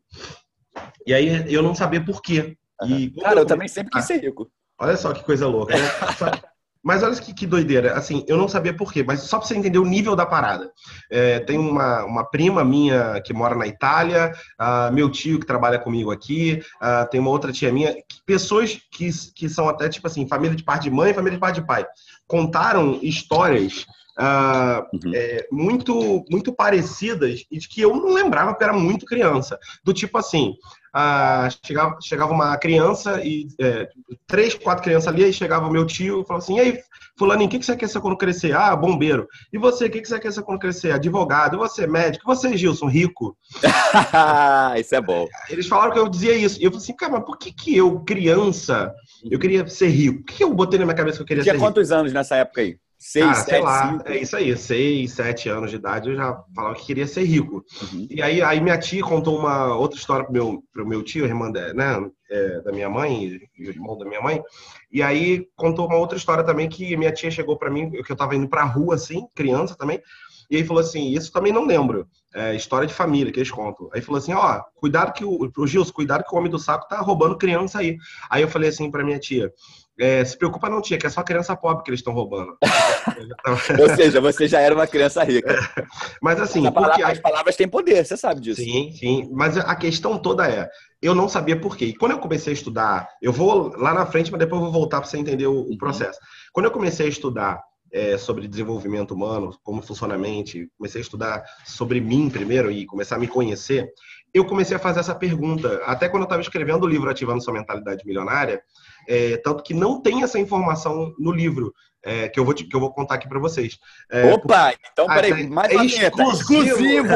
E 1.05 1.13
aí 1.13 1.53
eu 1.53 1.61
não 1.61 1.75
sabia 1.75 2.03
por 2.03 2.21
quê. 2.21 2.57
E, 2.85 3.11
Cara, 3.21 3.35
eu, 3.35 3.39
eu 3.39 3.45
também 3.45 3.67
sempre 3.67 3.91
quis 3.91 4.05
ser 4.05 4.21
rico. 4.21 4.49
Olha 4.79 4.95
só 4.95 5.13
que 5.13 5.23
coisa 5.23 5.47
louca. 5.47 5.75
Né? 5.75 5.83
Mas 6.81 7.03
olha 7.03 7.15
que, 7.15 7.33
que, 7.33 7.45
doideira. 7.45 7.93
Assim, 7.93 8.23
eu 8.27 8.37
não 8.37 8.47
sabia 8.47 8.73
por 8.73 8.91
quê, 8.93 9.03
mas 9.03 9.19
só 9.21 9.37
para 9.37 9.47
você 9.47 9.55
entender 9.55 9.79
o 9.79 9.85
nível 9.85 10.15
da 10.15 10.25
parada. 10.25 10.71
É, 11.11 11.39
tem 11.39 11.57
uma, 11.57 12.05
uma 12.05 12.23
prima 12.23 12.63
minha 12.63 13.21
que 13.21 13.33
mora 13.33 13.53
na 13.53 13.67
Itália, 13.67 14.31
uh, 14.59 14.91
meu 14.93 15.09
tio 15.11 15.39
que 15.39 15.45
trabalha 15.45 15.77
comigo 15.77 16.09
aqui, 16.09 16.63
uh, 16.81 17.07
tem 17.09 17.19
uma 17.19 17.31
outra 17.31 17.51
tia 17.51 17.71
minha, 17.71 17.93
que, 17.93 18.23
pessoas 18.25 18.79
que, 18.91 19.09
que 19.35 19.49
são 19.49 19.67
até, 19.67 19.89
tipo 19.89 20.07
assim, 20.07 20.25
família 20.25 20.55
de 20.55 20.63
parte 20.63 20.83
de 20.83 20.91
mãe, 20.91 21.13
família 21.13 21.37
de 21.37 21.41
parte 21.41 21.59
de 21.59 21.67
pai. 21.67 21.85
Contaram 22.25 22.97
histórias 23.01 23.85
Uh, 24.19 24.83
uhum. 24.93 25.13
é, 25.15 25.47
muito 25.49 26.25
muito 26.29 26.51
parecidas 26.51 27.45
e 27.49 27.57
de 27.57 27.69
que 27.69 27.79
eu 27.79 27.95
não 27.95 28.13
lembrava 28.13 28.51
porque 28.51 28.65
era 28.65 28.73
muito 28.73 29.05
criança. 29.05 29.57
Do 29.81 29.93
tipo 29.93 30.17
assim, 30.17 30.55
ah, 30.93 31.47
chegava, 31.63 31.97
chegava 32.01 32.33
uma 32.33 32.57
criança 32.57 33.21
e 33.23 33.47
é, 33.61 33.87
três, 34.25 34.55
quatro 34.55 34.83
crianças 34.83 35.07
ali, 35.07 35.23
aí 35.23 35.31
chegava 35.31 35.67
o 35.67 35.71
meu 35.71 35.85
tio 35.85 36.21
e 36.21 36.25
falava 36.25 36.43
assim: 36.43 36.57
e 36.57 36.59
aí, 36.59 36.79
Fulano, 37.17 37.45
o 37.45 37.49
que, 37.49 37.59
que 37.59 37.65
você 37.65 37.75
quer 37.75 37.87
ser 37.87 38.01
quando 38.01 38.17
crescer? 38.17 38.55
Ah, 38.55 38.75
bombeiro. 38.75 39.27
E 39.53 39.57
você, 39.57 39.85
o 39.85 39.91
que, 39.91 40.01
que 40.01 40.07
você 40.07 40.19
quer 40.19 40.31
ser 40.31 40.41
quando 40.41 40.59
crescer? 40.59 40.91
Advogado. 40.91 41.55
E 41.55 41.59
você, 41.59 41.85
médico. 41.85 42.25
E 42.25 42.35
você, 42.35 42.57
Gilson, 42.57 42.87
rico. 42.87 43.37
isso 44.79 44.95
é 44.95 45.01
bom. 45.01 45.27
Eles 45.49 45.67
falaram 45.67 45.91
que 45.91 45.99
eu 45.99 46.09
dizia 46.09 46.35
isso. 46.35 46.59
E 46.59 46.63
eu 46.63 46.71
falei 46.71 46.83
assim, 46.83 46.95
cara, 46.95 47.11
mas 47.13 47.25
por 47.25 47.37
que, 47.37 47.51
que 47.51 47.77
eu, 47.77 47.99
criança, 47.99 48.91
eu 49.29 49.37
queria 49.37 49.67
ser 49.67 49.89
rico? 49.89 50.23
Por 50.23 50.33
que 50.33 50.43
eu 50.43 50.53
botei 50.53 50.79
na 50.79 50.85
minha 50.85 50.97
cabeça 50.97 51.17
que 51.17 51.23
eu 51.23 51.27
queria 51.27 51.43
Tinha 51.43 51.53
ser 51.53 51.57
rico? 51.59 51.65
Tinha 51.65 51.75
quantos 51.75 51.91
anos 51.91 52.11
nessa 52.11 52.35
época 52.35 52.61
aí? 52.61 52.77
Seis, 53.01 53.25
ah, 53.25 53.33
sete, 53.33 53.49
sei 53.49 53.61
lá, 53.61 53.91
cinco. 53.91 54.09
é 54.09 54.17
isso 54.17 54.35
aí, 54.35 54.57
seis, 54.57 55.13
sete 55.13 55.47
anos 55.47 55.69
de 55.71 55.77
idade, 55.77 56.09
eu 56.09 56.17
já 56.17 56.43
falava 56.53 56.75
que 56.75 56.85
queria 56.85 57.07
ser 57.07 57.23
rico. 57.23 57.63
Uhum. 57.81 58.07
E 58.09 58.21
aí, 58.21 58.41
aí 58.41 58.59
minha 58.59 58.77
tia 58.77 59.01
contou 59.01 59.39
uma 59.39 59.73
outra 59.73 59.97
história 59.97 60.25
pro 60.25 60.33
meu, 60.33 60.63
pro 60.73 60.85
meu 60.85 61.01
tio, 61.01 61.23
irmã 61.23 61.49
da, 61.49 61.73
né, 61.73 62.09
é, 62.29 62.59
da 62.59 62.73
minha 62.73 62.89
mãe, 62.89 63.39
e 63.57 63.67
o 63.67 63.69
irmão 63.69 63.97
da 63.97 64.03
minha 64.03 64.21
mãe. 64.21 64.43
E 64.91 65.01
aí 65.01 65.47
contou 65.55 65.87
uma 65.87 65.95
outra 65.95 66.17
história 66.17 66.43
também 66.43 66.67
que 66.67 66.97
minha 66.97 67.13
tia 67.13 67.31
chegou 67.31 67.57
para 67.57 67.71
mim, 67.71 67.89
que 67.89 68.11
eu 68.11 68.17
tava 68.17 68.35
indo 68.35 68.49
pra 68.49 68.65
rua, 68.65 68.95
assim, 68.95 69.25
criança 69.33 69.77
também, 69.77 70.01
e 70.49 70.57
aí 70.57 70.65
falou 70.65 70.81
assim, 70.81 71.11
isso 71.11 71.31
também 71.31 71.53
não 71.53 71.65
lembro, 71.65 72.07
é 72.33 72.55
história 72.55 72.87
de 72.87 72.93
família 72.93 73.31
que 73.31 73.39
eles 73.39 73.51
contam. 73.51 73.87
Aí 73.93 74.01
falou 74.01 74.17
assim, 74.17 74.33
ó, 74.33 74.61
cuidado 74.75 75.13
que 75.13 75.23
o, 75.23 75.49
pro 75.51 75.67
Gilson, 75.67 75.93
cuidado 75.93 76.23
que 76.23 76.33
o 76.33 76.37
homem 76.37 76.49
do 76.49 76.57
saco 76.57 76.87
tá 76.87 76.99
roubando 76.99 77.37
criança 77.37 77.79
aí. 77.79 77.97
Aí 78.29 78.41
eu 78.41 78.47
falei 78.47 78.69
assim 78.69 78.89
pra 78.89 79.03
minha 79.03 79.19
tia, 79.19 79.53
é, 79.99 80.23
se 80.23 80.37
preocupa 80.37 80.69
não, 80.69 80.81
tia, 80.81 80.97
que 80.97 81.05
é 81.05 81.09
só 81.09 81.21
criança 81.21 81.55
pobre 81.55 81.83
que 81.83 81.89
eles 81.89 81.99
estão 81.99 82.13
roubando. 82.13 82.57
Ou 83.79 83.95
seja, 83.95 84.21
você 84.21 84.47
já 84.47 84.61
era 84.61 84.73
uma 84.73 84.87
criança 84.87 85.23
rica. 85.23 85.57
Mas 86.21 86.39
assim... 86.39 86.71
Palavra, 86.71 87.07
as 87.07 87.19
palavras 87.19 87.55
têm 87.55 87.67
poder, 87.67 88.05
você 88.05 88.15
sabe 88.15 88.39
disso. 88.39 88.61
Sim, 88.61 88.91
sim. 88.93 89.29
Mas 89.33 89.57
a 89.57 89.75
questão 89.75 90.17
toda 90.17 90.49
é, 90.49 90.69
eu 91.01 91.13
não 91.13 91.27
sabia 91.27 91.59
por 91.59 91.75
quê. 91.75 91.85
E 91.85 91.95
quando 91.95 92.13
eu 92.13 92.19
comecei 92.19 92.51
a 92.51 92.55
estudar, 92.55 93.09
eu 93.21 93.33
vou 93.33 93.75
lá 93.77 93.93
na 93.93 94.05
frente, 94.05 94.31
mas 94.31 94.39
depois 94.39 94.61
eu 94.61 94.71
vou 94.71 94.79
voltar 94.81 95.01
para 95.01 95.09
você 95.09 95.17
entender 95.17 95.47
o, 95.47 95.63
uhum. 95.63 95.77
processo. 95.77 96.17
Quando 96.53 96.67
eu 96.67 96.71
comecei 96.71 97.05
a 97.05 97.09
estudar 97.09 97.61
é, 97.91 98.17
sobre 98.17 98.47
desenvolvimento 98.47 99.13
humano, 99.13 99.51
como 99.63 99.81
funciona 99.81 100.15
a 100.15 100.17
mente, 100.17 100.69
comecei 100.77 101.01
a 101.01 101.03
estudar 101.03 101.43
sobre 101.65 101.99
mim 101.99 102.29
primeiro 102.29 102.71
e 102.71 102.85
começar 102.85 103.15
a 103.15 103.19
me 103.19 103.27
conhecer, 103.27 103.89
eu 104.33 104.45
comecei 104.45 104.77
a 104.77 104.79
fazer 104.79 104.99
essa 104.99 105.15
pergunta. 105.15 105.81
Até 105.85 106.07
quando 106.07 106.21
eu 106.21 106.27
estava 106.27 106.41
escrevendo 106.41 106.83
o 106.83 106.87
livro 106.87 107.09
Ativando 107.09 107.43
Sua 107.43 107.53
Mentalidade 107.53 108.05
Milionária, 108.05 108.61
é, 109.07 109.37
tanto 109.37 109.63
que 109.63 109.73
não 109.73 110.01
tem 110.01 110.23
essa 110.23 110.39
informação 110.39 111.13
no 111.17 111.31
livro. 111.31 111.73
É, 112.01 112.29
que, 112.29 112.39
eu 112.39 112.45
vou 112.45 112.53
te, 112.53 112.63
que 112.63 112.73
eu 112.73 112.79
vou 112.79 112.93
contar 112.93 113.15
aqui 113.15 113.27
para 113.27 113.39
vocês. 113.39 113.77
É, 114.09 114.31
Opa! 114.31 114.71
Porque... 114.71 114.87
Então, 114.91 115.07
peraí, 115.07 115.43
ah, 115.43 115.49
mais 115.49 115.97
é 115.97 116.09
uma 116.09 116.33
exclusivo! 116.33 117.13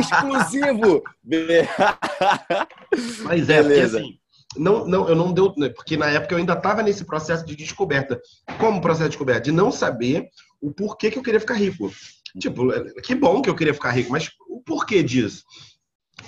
Exclusivo! 0.00 1.02
Mas 3.22 3.48
é, 3.48 3.62
Beleza. 3.62 3.98
porque 3.98 4.04
assim, 4.04 4.18
não, 4.56 4.86
não, 4.86 5.08
eu 5.08 5.14
não 5.14 5.32
deu, 5.32 5.54
né, 5.56 5.68
porque 5.68 5.96
na 5.96 6.10
época 6.10 6.34
eu 6.34 6.38
ainda 6.38 6.54
estava 6.54 6.82
nesse 6.82 7.04
processo 7.04 7.46
de 7.46 7.54
descoberta. 7.54 8.20
Como 8.58 8.80
processo 8.80 9.04
de 9.04 9.10
descoberta? 9.10 9.42
De 9.42 9.52
não 9.52 9.70
saber 9.70 10.28
o 10.60 10.72
porquê 10.72 11.10
que 11.10 11.18
eu 11.18 11.22
queria 11.22 11.40
ficar 11.40 11.54
rico. 11.54 11.92
Tipo, 12.38 12.72
é, 12.72 12.84
que 13.02 13.14
bom 13.14 13.40
que 13.40 13.48
eu 13.48 13.54
queria 13.54 13.74
ficar 13.74 13.90
rico, 13.90 14.10
mas 14.10 14.30
o 14.48 14.60
porquê 14.60 15.02
disso? 15.02 15.44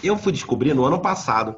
Eu 0.02 0.16
fui 0.16 0.32
descobrir 0.32 0.74
no 0.74 0.84
ano 0.84 1.00
passado. 1.00 1.56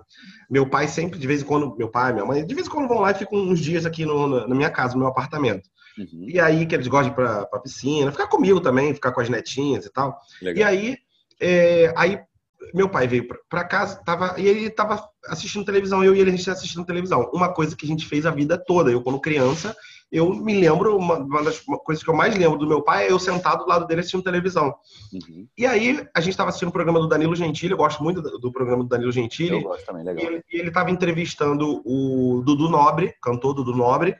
Meu 0.48 0.68
pai 0.68 0.88
sempre, 0.88 1.18
de 1.18 1.26
vez 1.26 1.42
em 1.42 1.44
quando, 1.44 1.76
meu 1.76 1.88
pai, 1.88 2.12
minha 2.12 2.24
mãe, 2.24 2.44
de 2.44 2.54
vez 2.54 2.66
em 2.66 2.70
quando 2.70 2.88
vão 2.88 3.00
lá 3.00 3.10
e 3.10 3.14
ficam 3.14 3.38
uns 3.38 3.60
dias 3.60 3.86
aqui 3.86 4.04
no, 4.04 4.46
na 4.46 4.54
minha 4.54 4.70
casa, 4.70 4.94
no 4.94 5.00
meu 5.00 5.08
apartamento. 5.08 5.68
Uhum. 5.98 6.26
E 6.28 6.40
aí 6.40 6.66
que 6.66 6.74
eles 6.74 6.86
gostam 6.86 7.14
pra, 7.14 7.46
pra 7.46 7.60
piscina, 7.60 8.10
ficar 8.10 8.26
comigo 8.26 8.60
também, 8.60 8.94
ficar 8.94 9.12
com 9.12 9.20
as 9.20 9.28
netinhas 9.28 9.84
e 9.84 9.92
tal. 9.92 10.18
Legal. 10.40 10.60
E 10.60 10.62
aí, 10.62 10.96
é, 11.40 11.92
aí 11.96 12.20
meu 12.74 12.88
pai 12.88 13.06
veio 13.06 13.26
para 13.48 13.64
casa, 13.64 14.02
tava, 14.04 14.34
e 14.38 14.46
ele 14.46 14.66
estava 14.66 15.08
assistindo 15.26 15.64
televisão, 15.64 16.04
eu 16.04 16.14
e 16.14 16.20
ele 16.20 16.30
a 16.30 16.36
gente 16.36 16.50
assistindo 16.50 16.84
televisão. 16.84 17.30
Uma 17.32 17.52
coisa 17.52 17.76
que 17.76 17.84
a 17.84 17.88
gente 17.88 18.06
fez 18.06 18.26
a 18.26 18.30
vida 18.30 18.58
toda. 18.58 18.90
Eu, 18.90 19.02
quando 19.02 19.20
criança, 19.20 19.74
eu 20.10 20.32
me 20.34 20.60
lembro, 20.60 20.96
uma, 20.96 21.16
uma 21.16 21.42
das 21.42 21.60
coisas 21.60 22.02
que 22.02 22.10
eu 22.10 22.14
mais 22.14 22.36
lembro 22.36 22.58
do 22.58 22.66
meu 22.66 22.82
pai 22.82 23.06
é 23.06 23.12
eu 23.12 23.18
sentado 23.18 23.64
do 23.64 23.68
lado 23.68 23.86
dele 23.86 24.00
assistindo 24.00 24.22
televisão. 24.22 24.74
Uhum. 25.12 25.46
E 25.56 25.66
aí, 25.66 26.06
a 26.14 26.20
gente 26.20 26.32
estava 26.32 26.50
assistindo 26.50 26.68
o 26.68 26.72
programa 26.72 27.00
do 27.00 27.08
Danilo 27.08 27.36
Gentili, 27.36 27.72
eu 27.72 27.78
gosto 27.78 28.02
muito 28.02 28.20
do, 28.20 28.38
do 28.38 28.52
programa 28.52 28.82
do 28.82 28.88
Danilo 28.88 29.12
Gentili. 29.12 29.56
Eu 29.56 29.62
gosto 29.62 29.86
também, 29.86 30.04
legal. 30.04 30.32
E 30.32 30.58
ele 30.58 30.68
estava 30.68 30.90
entrevistando 30.90 31.82
o 31.84 32.42
Dudu 32.44 32.68
Nobre, 32.68 33.14
cantor 33.22 33.54
Dudu 33.54 33.74
Nobre, 33.74 34.16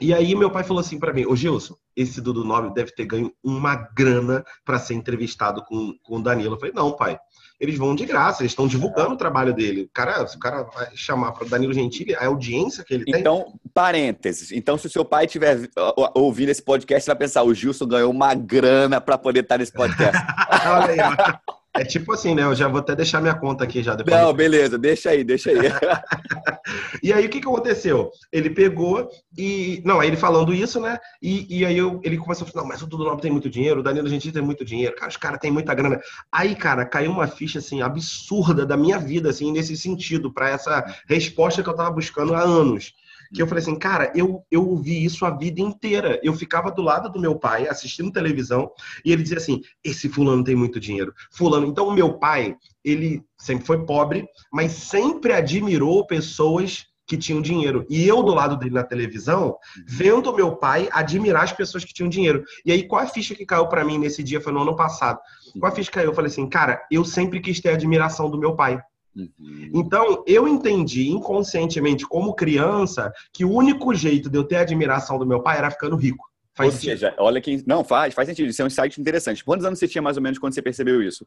e 0.00 0.14
aí 0.14 0.34
meu 0.34 0.50
pai 0.50 0.62
falou 0.62 0.80
assim 0.80 0.98
para 0.98 1.12
mim, 1.12 1.26
ô 1.26 1.34
Gilson, 1.34 1.74
esse 1.96 2.20
Dudu 2.20 2.44
Nobre 2.44 2.72
deve 2.72 2.92
ter 2.92 3.04
ganho 3.04 3.32
uma 3.42 3.74
grana 3.74 4.44
para 4.64 4.78
ser 4.78 4.94
entrevistado 4.94 5.64
com, 5.64 5.94
com 6.04 6.16
o 6.16 6.22
Danilo. 6.22 6.54
Eu 6.54 6.58
falei, 6.58 6.74
não, 6.74 6.94
pai, 6.94 7.18
eles 7.60 7.76
vão 7.76 7.94
de 7.94 8.06
graça, 8.06 8.42
eles 8.42 8.52
estão 8.52 8.68
divulgando 8.68 9.14
o 9.14 9.16
trabalho 9.16 9.52
dele. 9.52 9.82
O 9.82 9.88
cara, 9.88 10.26
se 10.26 10.36
o 10.36 10.38
cara 10.38 10.62
vai 10.62 10.88
chamar 10.94 11.32
para 11.32 11.48
Danilo 11.48 11.72
Gentili, 11.72 12.14
a 12.14 12.26
audiência 12.26 12.84
que 12.84 12.94
ele 12.94 13.04
tem. 13.04 13.20
Então, 13.20 13.54
parênteses. 13.74 14.52
Então, 14.52 14.78
se 14.78 14.86
o 14.86 14.90
seu 14.90 15.04
pai 15.04 15.26
estiver 15.26 15.68
ouvindo 16.14 16.50
esse 16.50 16.62
podcast, 16.62 17.06
vai 17.06 17.16
pensar: 17.16 17.42
o 17.42 17.52
Gilson 17.52 17.86
ganhou 17.86 18.10
uma 18.10 18.34
grana 18.34 19.00
para 19.00 19.18
poder 19.18 19.40
estar 19.40 19.58
nesse 19.58 19.72
podcast. 19.72 20.16
Olha 20.66 20.92
aí, 20.92 21.38
é 21.78 21.84
tipo 21.84 22.12
assim, 22.12 22.34
né? 22.34 22.42
Eu 22.42 22.54
já 22.54 22.66
vou 22.68 22.80
até 22.80 22.94
deixar 22.96 23.20
minha 23.20 23.34
conta 23.34 23.64
aqui 23.64 23.82
já 23.82 23.94
depois. 23.94 24.16
Não, 24.16 24.32
beleza, 24.32 24.76
deixa 24.76 25.10
aí, 25.10 25.22
deixa 25.22 25.50
aí. 25.50 25.58
e 27.02 27.12
aí 27.12 27.26
o 27.26 27.28
que, 27.28 27.40
que 27.40 27.46
aconteceu? 27.46 28.10
Ele 28.32 28.50
pegou 28.50 29.08
e. 29.36 29.80
Não, 29.84 30.00
aí 30.00 30.08
ele 30.08 30.16
falando 30.16 30.52
isso, 30.52 30.80
né? 30.80 30.98
E, 31.22 31.58
e 31.60 31.64
aí 31.64 31.78
eu, 31.78 32.00
ele 32.02 32.18
começou 32.18 32.46
a 32.46 32.50
falar: 32.50 32.62
não, 32.62 32.68
mas 32.68 32.82
o 32.82 32.86
Dudu 32.86 33.04
Nobre 33.04 33.22
tem 33.22 33.30
muito 33.30 33.48
dinheiro, 33.48 33.80
o 33.80 33.82
Danilo 33.82 34.08
Gentili 34.08 34.32
tem 34.32 34.42
muito 34.42 34.64
dinheiro, 34.64 34.96
cara, 34.96 35.08
os 35.08 35.16
caras 35.16 35.38
têm 35.38 35.50
muita 35.50 35.74
grana. 35.74 36.00
Aí, 36.32 36.54
cara, 36.54 36.84
caiu 36.84 37.12
uma 37.12 37.28
ficha 37.28 37.60
assim 37.60 37.80
absurda 37.80 38.66
da 38.66 38.76
minha 38.76 38.98
vida, 38.98 39.30
assim, 39.30 39.52
nesse 39.52 39.76
sentido, 39.76 40.32
para 40.32 40.50
essa 40.50 40.84
resposta 41.08 41.62
que 41.62 41.68
eu 41.68 41.76
tava 41.76 41.90
buscando 41.90 42.34
há 42.34 42.40
anos 42.40 42.92
que 43.32 43.42
eu 43.42 43.46
falei 43.46 43.62
assim, 43.62 43.78
cara, 43.78 44.12
eu, 44.14 44.44
eu 44.50 44.66
ouvi 44.66 45.04
isso 45.04 45.24
a 45.24 45.30
vida 45.30 45.60
inteira. 45.60 46.20
Eu 46.22 46.34
ficava 46.34 46.70
do 46.70 46.82
lado 46.82 47.10
do 47.10 47.20
meu 47.20 47.38
pai 47.38 47.68
assistindo 47.68 48.12
televisão 48.12 48.70
e 49.04 49.12
ele 49.12 49.22
dizia 49.22 49.38
assim: 49.38 49.62
esse 49.84 50.08
fulano 50.08 50.44
tem 50.44 50.56
muito 50.56 50.80
dinheiro. 50.80 51.14
Fulano. 51.30 51.66
Então, 51.66 51.88
o 51.88 51.92
meu 51.92 52.18
pai, 52.18 52.56
ele 52.84 53.22
sempre 53.38 53.66
foi 53.66 53.84
pobre, 53.84 54.26
mas 54.52 54.72
sempre 54.72 55.32
admirou 55.32 56.06
pessoas 56.06 56.86
que 57.08 57.16
tinham 57.16 57.40
dinheiro. 57.40 57.86
E 57.88 58.06
eu 58.06 58.22
do 58.22 58.34
lado 58.34 58.56
dele 58.56 58.74
na 58.74 58.84
televisão, 58.84 59.56
vendo 59.86 60.34
meu 60.34 60.54
pai 60.56 60.88
admirar 60.92 61.44
as 61.44 61.52
pessoas 61.52 61.82
que 61.82 61.94
tinham 61.94 62.08
dinheiro. 62.08 62.44
E 62.64 62.70
aí, 62.70 62.86
qual 62.86 63.02
a 63.02 63.06
ficha 63.06 63.34
que 63.34 63.46
caiu 63.46 63.66
para 63.66 63.82
mim 63.84 63.98
nesse 63.98 64.22
dia? 64.22 64.40
Foi 64.40 64.52
no 64.52 64.60
ano 64.60 64.76
passado. 64.76 65.18
Qual 65.58 65.72
a 65.72 65.74
ficha 65.74 65.90
que 65.90 65.94
caiu? 65.94 66.10
Eu 66.10 66.14
falei 66.14 66.30
assim, 66.30 66.46
cara, 66.46 66.86
eu 66.90 67.04
sempre 67.04 67.40
quis 67.40 67.60
ter 67.60 67.70
a 67.70 67.74
admiração 67.74 68.30
do 68.30 68.38
meu 68.38 68.54
pai. 68.54 68.78
Uhum. 69.18 69.70
Então, 69.74 70.22
eu 70.26 70.46
entendi 70.46 71.08
inconscientemente, 71.08 72.06
como 72.06 72.34
criança, 72.34 73.12
que 73.32 73.44
o 73.44 73.52
único 73.52 73.94
jeito 73.94 74.30
de 74.30 74.38
eu 74.38 74.44
ter 74.44 74.56
admiração 74.56 75.18
do 75.18 75.26
meu 75.26 75.42
pai 75.42 75.58
era 75.58 75.70
ficando 75.70 75.96
rico. 75.96 76.27
Faz 76.58 76.70
Ou 76.70 76.72
sentido? 76.72 76.90
seja, 76.90 77.14
olha 77.18 77.40
quem. 77.40 77.62
Não, 77.64 77.84
faz, 77.84 78.12
faz 78.12 78.26
sentido. 78.28 78.48
Isso 78.48 78.60
é 78.60 78.64
um 78.64 78.66
insight 78.66 79.00
interessante. 79.00 79.44
Quantos 79.44 79.64
anos 79.64 79.78
você 79.78 79.86
tinha 79.86 80.02
mais 80.02 80.16
ou 80.16 80.22
menos 80.24 80.40
quando 80.40 80.54
você 80.54 80.60
percebeu 80.60 81.00
isso? 81.00 81.24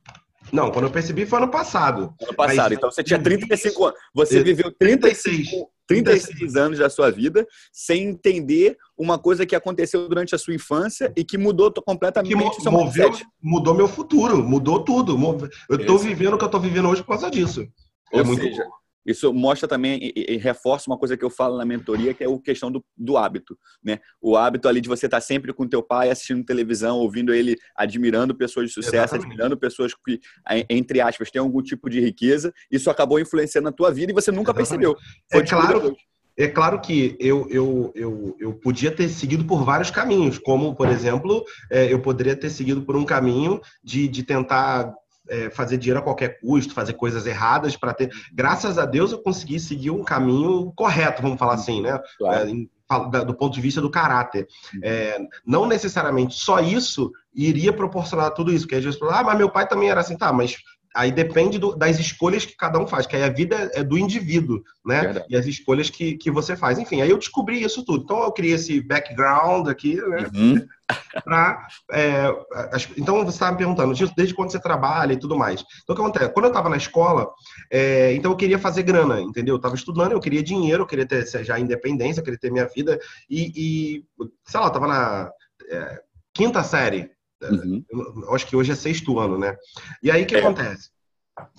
Não, 0.52 0.70
quando 0.70 0.88
eu 0.88 0.92
percebi 0.92 1.26
foi 1.26 1.40
ano 1.40 1.50
passado. 1.50 2.14
Ano 2.22 2.34
passado. 2.36 2.72
Mas... 2.72 2.78
Então 2.78 2.92
você 2.92 3.02
tinha 3.02 3.18
35 3.18 3.86
anos. 3.86 4.00
Você 4.14 4.44
viveu 4.44 4.70
35, 4.78 5.72
36. 5.88 6.28
36 6.28 6.56
anos 6.58 6.80
da 6.80 6.90
sua 6.90 7.10
vida 7.10 7.48
sem 7.72 8.10
entender 8.10 8.76
uma 8.98 9.18
coisa 9.18 9.46
que 9.46 9.56
aconteceu 9.56 10.06
durante 10.10 10.36
a 10.36 10.38
sua 10.38 10.54
infância 10.54 11.14
e 11.16 11.24
que 11.24 11.38
mudou 11.38 11.72
completamente 11.72 12.30
que 12.30 12.36
mo 12.36 12.52
moveu, 12.70 13.12
Mudou 13.42 13.74
meu 13.74 13.88
futuro, 13.88 14.44
mudou 14.44 14.84
tudo. 14.84 15.18
Eu 15.70 15.78
estou 15.78 15.98
vivendo 15.98 16.34
o 16.34 16.38
que 16.38 16.44
eu 16.44 16.48
estou 16.48 16.60
vivendo 16.60 16.90
hoje 16.90 17.02
por 17.04 17.12
causa 17.12 17.32
disso. 17.32 17.62
É 18.12 18.18
Ou 18.18 18.20
é 18.20 18.24
muito 18.26 18.44
seja, 18.44 18.66
bom. 18.66 18.81
Isso 19.05 19.34
mostra 19.34 19.67
também 19.67 20.12
e, 20.15 20.34
e, 20.34 20.38
reforça 20.38 20.89
uma 20.89 20.98
coisa 20.98 21.17
que 21.17 21.25
eu 21.25 21.29
falo 21.29 21.58
na 21.58 21.65
mentoria, 21.65 22.13
que 22.13 22.24
é 22.24 22.27
a 22.27 22.39
questão 22.39 22.72
do, 22.72 22.84
do 22.96 23.17
hábito, 23.17 23.58
né? 23.84 24.00
O 24.22 24.38
hábito 24.38 24.67
ali 24.67 24.79
de 24.79 24.89
você 24.89 25.08
estar 25.08 25.22
sempre 25.22 25.53
com 25.53 25.67
teu 25.67 25.81
pai 25.81 26.10
assistindo 26.10 26.46
televisão, 26.46 26.98
ouvindo 26.98 27.34
ele, 27.34 27.55
admirando 27.75 28.36
pessoas 28.36 28.67
de 28.67 28.74
sucesso, 28.74 28.96
Exatamente. 28.96 29.25
admirando 29.25 29.58
pessoas 29.58 29.93
que, 29.93 30.20
entre 30.70 31.01
aspas, 31.01 31.31
têm 31.31 31.41
algum 31.41 31.62
tipo 31.62 31.89
de 31.89 32.00
riqueza. 32.00 32.53
Isso 32.70 32.89
acabou 32.89 33.20
influenciando 33.20 33.65
na 33.65 33.72
tua 33.72 33.91
vida 33.91 34.12
e 34.12 34.15
você 34.15 34.31
nunca 34.31 34.51
Exatamente. 34.51 34.70
percebeu. 34.70 34.96
Foi 35.31 35.41
é 35.41 35.46
claro, 35.46 35.96
é 36.38 36.48
claro 36.48 36.79
que 36.79 37.15
eu, 37.20 37.48
eu, 37.50 37.91
eu, 37.93 38.36
eu 38.39 38.53
podia 38.53 38.91
ter 38.91 39.10
seguido 39.10 39.46
por 39.46 39.63
vários 39.63 39.91
caminhos, 39.91 40.38
como, 40.38 40.75
por 40.75 40.88
exemplo, 40.88 41.43
é, 41.70 41.91
eu 41.91 42.00
poderia 42.01 42.36
ter 42.36 42.50
seguido 42.50 42.81
por 42.81 42.96
um 42.96 43.05
caminho 43.05 43.60
de, 43.84 44.08
de 44.08 44.24
tentar 44.24 44.93
é, 45.32 45.50
fazer 45.50 45.78
dinheiro 45.78 46.00
a 46.02 46.04
qualquer 46.04 46.40
custo, 46.42 46.74
fazer 46.74 46.94
coisas 46.94 47.26
erradas 47.26 47.78
para 47.78 47.94
ter. 47.94 48.12
Graças 48.34 48.78
a 48.78 48.86
Deus 48.86 49.14
eu 49.14 49.24
consegui 49.24 49.60
seguir 49.60 49.90
um 49.90 50.04
caminho 50.04 50.74
correto, 50.76 51.22
vamos 51.22 51.40
falar 51.40 51.54
assim, 51.54 51.82
né? 51.82 51.98
Claro. 52.18 52.50
É, 52.50 53.26
do 53.26 53.34
ponto 53.34 53.54
de 53.54 53.62
vista 53.62 53.80
do 53.80 53.90
caráter. 53.90 54.46
É, 54.84 55.18
não 55.46 55.66
necessariamente 55.66 56.36
só 56.36 56.60
isso 56.60 57.10
iria 57.34 57.72
proporcionar 57.72 58.32
tudo 58.32 58.52
isso, 58.52 58.66
porque 58.66 58.76
às 58.76 58.84
vezes 58.84 59.00
ah, 59.04 59.24
mas 59.24 59.38
meu 59.38 59.50
pai 59.50 59.66
também 59.66 59.90
era 59.90 60.02
assim, 60.02 60.18
tá, 60.18 60.34
mas 60.34 60.58
aí 60.95 61.12
depende 61.12 61.57
do, 61.57 61.75
das 61.75 62.00
escolhas 62.00 62.45
que 62.45 62.55
cada 62.55 62.79
um 62.79 62.88
faz, 62.88 63.05
que 63.05 63.15
aí 63.15 63.24
a 63.24 63.29
vida 63.29 63.71
é 63.74 63.83
do 63.83 63.98
indivíduo, 63.98 64.62
né? 64.86 65.01
Verdade. 65.01 65.25
E 65.29 65.38
as 65.38 65.45
escolhas 65.45 65.89
que, 65.89 66.17
que 66.17 66.29
você 66.29 66.55
faz. 66.55 66.77
Enfim, 66.77 67.01
aí 67.01 67.10
eu 67.10 67.17
descobri 67.17 67.63
isso 67.63 67.83
tudo. 67.86 68.03
Então 68.03 68.24
eu 68.24 68.31
criei 68.31 68.53
esse 68.53 68.81
background 68.81 69.67
aqui, 69.67 69.95
né? 69.95 70.29
Uhum. 70.33 70.65
pra, 71.24 71.67
é, 71.91 72.27
então 72.98 73.24
você 73.24 73.29
estava 73.29 73.53
me 73.53 73.57
perguntando, 73.57 73.93
desde 74.15 74.33
quando 74.33 74.51
você 74.51 74.60
trabalha 74.60 75.13
e 75.13 75.19
tudo 75.19 75.38
mais. 75.38 75.63
Então 75.83 75.93
o 75.93 75.95
que 75.95 76.01
acontece? 76.01 76.33
Quando 76.33 76.45
eu 76.45 76.51
estava 76.51 76.69
na 76.69 76.77
escola, 76.77 77.29
é, 77.71 78.13
então 78.13 78.31
eu 78.31 78.38
queria 78.38 78.60
fazer 78.60 78.83
grana, 78.83 79.21
entendeu? 79.21 79.53
Eu 79.53 79.57
estava 79.57 79.75
estudando, 79.75 80.12
eu 80.12 80.19
queria 80.19 80.43
dinheiro, 80.43 80.83
eu 80.83 80.88
queria 80.88 81.05
ter 81.05 81.25
já 81.43 81.60
independência, 81.60 82.19
eu 82.19 82.24
queria 82.24 82.39
ter 82.39 82.51
minha 82.51 82.67
vida. 82.67 83.00
E, 83.29 83.51
e 83.55 84.05
sei 84.45 84.60
lá, 84.60 84.65
eu 84.65 84.67
estava 84.67 84.88
na 84.88 85.31
é, 85.69 86.01
quinta 86.33 86.63
série 86.63 87.10
Uhum. 87.41 87.83
Eu 87.91 88.36
acho 88.36 88.45
que 88.48 88.55
hoje 88.55 88.71
é 88.71 88.75
sexto 88.75 89.19
ano, 89.19 89.38
né? 89.38 89.55
E 90.01 90.12
aí 90.12 90.24
o 90.24 90.25
que 90.25 90.36
é. 90.36 90.39
acontece? 90.39 90.89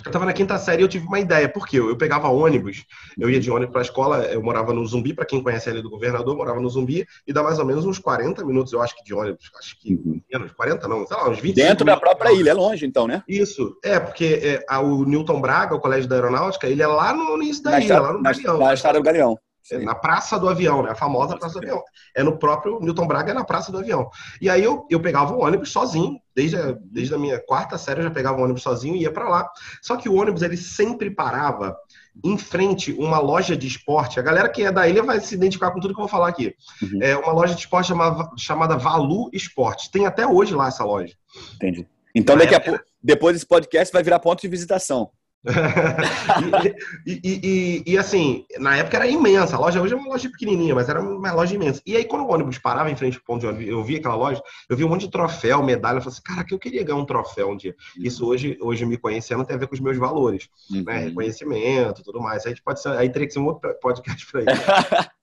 Eu 0.04 0.10
estava 0.10 0.26
na 0.26 0.32
quinta 0.32 0.58
série 0.58 0.82
e 0.82 0.84
eu 0.84 0.88
tive 0.88 1.06
uma 1.06 1.18
ideia. 1.18 1.48
Por 1.48 1.66
quê? 1.66 1.78
Eu 1.78 1.96
pegava 1.96 2.28
ônibus, 2.28 2.84
eu 3.18 3.30
ia 3.30 3.40
de 3.40 3.50
ônibus 3.50 3.72
para 3.72 3.80
a 3.80 3.82
escola, 3.82 4.24
eu 4.26 4.42
morava 4.42 4.72
no 4.72 4.86
Zumbi, 4.86 5.14
para 5.14 5.24
quem 5.24 5.42
conhece 5.42 5.70
ali 5.70 5.82
do 5.82 5.88
governador, 5.88 6.36
morava 6.36 6.60
no 6.60 6.68
Zumbi, 6.68 7.06
e 7.26 7.32
dá 7.32 7.42
mais 7.42 7.58
ou 7.58 7.64
menos 7.64 7.84
uns 7.86 7.98
40 7.98 8.44
minutos, 8.44 8.72
eu 8.72 8.82
acho 8.82 8.94
que 8.96 9.02
de 9.02 9.14
ônibus, 9.14 9.50
acho 9.58 9.80
que 9.80 9.94
uhum. 9.94 10.20
menos, 10.30 10.52
40 10.52 10.86
não, 10.86 11.06
sei 11.06 11.16
lá, 11.16 11.30
uns 11.30 11.40
20 11.40 11.54
Dentro 11.54 11.86
da 11.86 11.96
própria 11.96 12.32
ilha, 12.32 12.50
é 12.50 12.54
longe 12.54 12.84
então, 12.84 13.06
né? 13.06 13.24
Isso, 13.26 13.76
é, 13.82 13.98
porque 13.98 14.40
é, 14.42 14.64
a, 14.68 14.80
o 14.80 15.04
Newton 15.04 15.40
Braga, 15.40 15.74
o 15.74 15.80
Colégio 15.80 16.08
da 16.08 16.16
Aeronáutica, 16.16 16.66
ele 16.66 16.82
é 16.82 16.86
lá 16.86 17.14
no 17.14 17.42
início 17.42 17.62
da 17.62 17.70
na 17.72 17.80
ilha, 17.80 18.00
lá 18.00 18.12
no 18.12 18.22
na, 18.22 18.32
Galeão. 18.32 18.58
Na 18.58 18.74
estrada 18.74 18.98
do 18.98 19.04
Galeão. 19.04 19.38
É 19.70 19.78
na 19.78 19.94
Praça 19.94 20.38
do 20.38 20.48
Avião, 20.48 20.82
né? 20.82 20.90
A 20.90 20.94
famosa 20.94 21.36
Praça 21.36 21.60
do 21.60 21.64
Avião. 21.64 21.82
É 22.14 22.22
no 22.22 22.38
próprio 22.38 22.80
Newton 22.80 23.06
Braga, 23.06 23.30
é 23.30 23.34
na 23.34 23.44
Praça 23.44 23.70
do 23.70 23.78
Avião. 23.78 24.10
E 24.40 24.50
aí 24.50 24.62
eu, 24.62 24.86
eu 24.90 25.00
pegava 25.00 25.34
o 25.34 25.42
ônibus 25.42 25.70
sozinho, 25.70 26.18
desde 26.34 26.56
a, 26.56 26.76
desde 26.80 27.14
a 27.14 27.18
minha 27.18 27.38
quarta 27.40 27.78
série 27.78 28.00
eu 28.00 28.04
já 28.04 28.10
pegava 28.10 28.38
o 28.38 28.42
ônibus 28.42 28.62
sozinho 28.62 28.96
e 28.96 29.02
ia 29.02 29.12
para 29.12 29.28
lá. 29.28 29.48
Só 29.80 29.96
que 29.96 30.08
o 30.08 30.14
ônibus 30.14 30.42
ele 30.42 30.56
sempre 30.56 31.10
parava 31.10 31.76
em 32.24 32.36
frente 32.36 32.92
uma 32.92 33.18
loja 33.18 33.56
de 33.56 33.66
esporte. 33.66 34.18
A 34.18 34.22
galera 34.22 34.48
que 34.48 34.62
é 34.64 34.72
da 34.72 34.88
ilha 34.88 35.02
vai 35.02 35.20
se 35.20 35.34
identificar 35.34 35.70
com 35.70 35.80
tudo 35.80 35.94
que 35.94 36.00
eu 36.00 36.04
vou 36.04 36.08
falar 36.08 36.28
aqui. 36.28 36.54
Uhum. 36.82 37.02
É 37.02 37.16
uma 37.16 37.32
loja 37.32 37.54
de 37.54 37.60
esporte 37.60 37.88
chamada, 37.88 38.30
chamada 38.36 38.76
Valu 38.76 39.30
Esportes. 39.32 39.88
Tem 39.88 40.06
até 40.06 40.26
hoje 40.26 40.54
lá 40.54 40.68
essa 40.68 40.84
loja. 40.84 41.14
Entendi. 41.54 41.86
Então, 42.14 42.36
daqui 42.36 42.54
a 42.54 42.60
pouco, 42.60 42.84
depois 43.02 43.34
desse 43.34 43.46
podcast, 43.46 43.92
vai 43.92 44.02
virar 44.02 44.18
ponto 44.18 44.42
de 44.42 44.48
visitação. 44.48 45.10
e, 47.06 47.20
e, 47.24 47.40
e, 47.42 47.92
e, 47.92 47.98
assim, 47.98 48.44
na 48.58 48.76
época 48.76 48.96
era 48.96 49.06
imensa. 49.06 49.56
A 49.56 49.58
loja 49.58 49.82
hoje 49.82 49.94
é 49.94 49.96
uma 49.96 50.08
loja 50.08 50.30
pequenininha, 50.30 50.74
mas 50.74 50.88
era 50.88 51.00
uma 51.00 51.32
loja 51.32 51.54
imensa. 51.54 51.82
E 51.84 51.96
aí, 51.96 52.04
quando 52.04 52.22
o 52.24 52.32
ônibus 52.32 52.58
parava 52.58 52.90
em 52.90 52.96
frente 52.96 53.16
ao 53.16 53.24
ponto 53.24 53.40
de 53.40 53.46
ônibus, 53.46 53.66
eu 53.66 53.82
vi 53.82 53.96
aquela 53.96 54.14
loja, 54.14 54.42
eu 54.68 54.76
vi 54.76 54.84
um 54.84 54.88
monte 54.88 55.02
de 55.02 55.10
troféu, 55.10 55.62
medalha. 55.62 55.98
Eu 55.98 56.02
falei 56.02 56.14
assim, 56.14 56.22
cara, 56.22 56.44
que 56.44 56.54
eu 56.54 56.58
queria 56.58 56.84
ganhar 56.84 56.98
um 56.98 57.04
troféu 57.04 57.50
um 57.50 57.56
dia. 57.56 57.74
Isso 57.96 58.26
hoje, 58.26 58.56
hoje 58.60 58.86
me 58.86 58.96
conhecendo 58.96 59.44
tem 59.44 59.56
a 59.56 59.58
ver 59.58 59.66
com 59.66 59.74
os 59.74 59.80
meus 59.80 59.96
valores, 59.96 60.48
né? 60.70 60.78
uhum. 60.78 60.84
né? 60.84 60.98
Reconhecimento, 61.06 62.02
tudo 62.02 62.20
mais. 62.20 62.46
Aí 62.46 62.54
pode 62.64 62.80
ser, 62.80 62.90
aí 62.90 63.10
teria 63.10 63.26
que 63.26 63.34
ser 63.34 63.40
um 63.40 63.46
outro 63.46 63.74
podcast 63.80 64.30
pra 64.30 64.42
isso. 64.42 64.62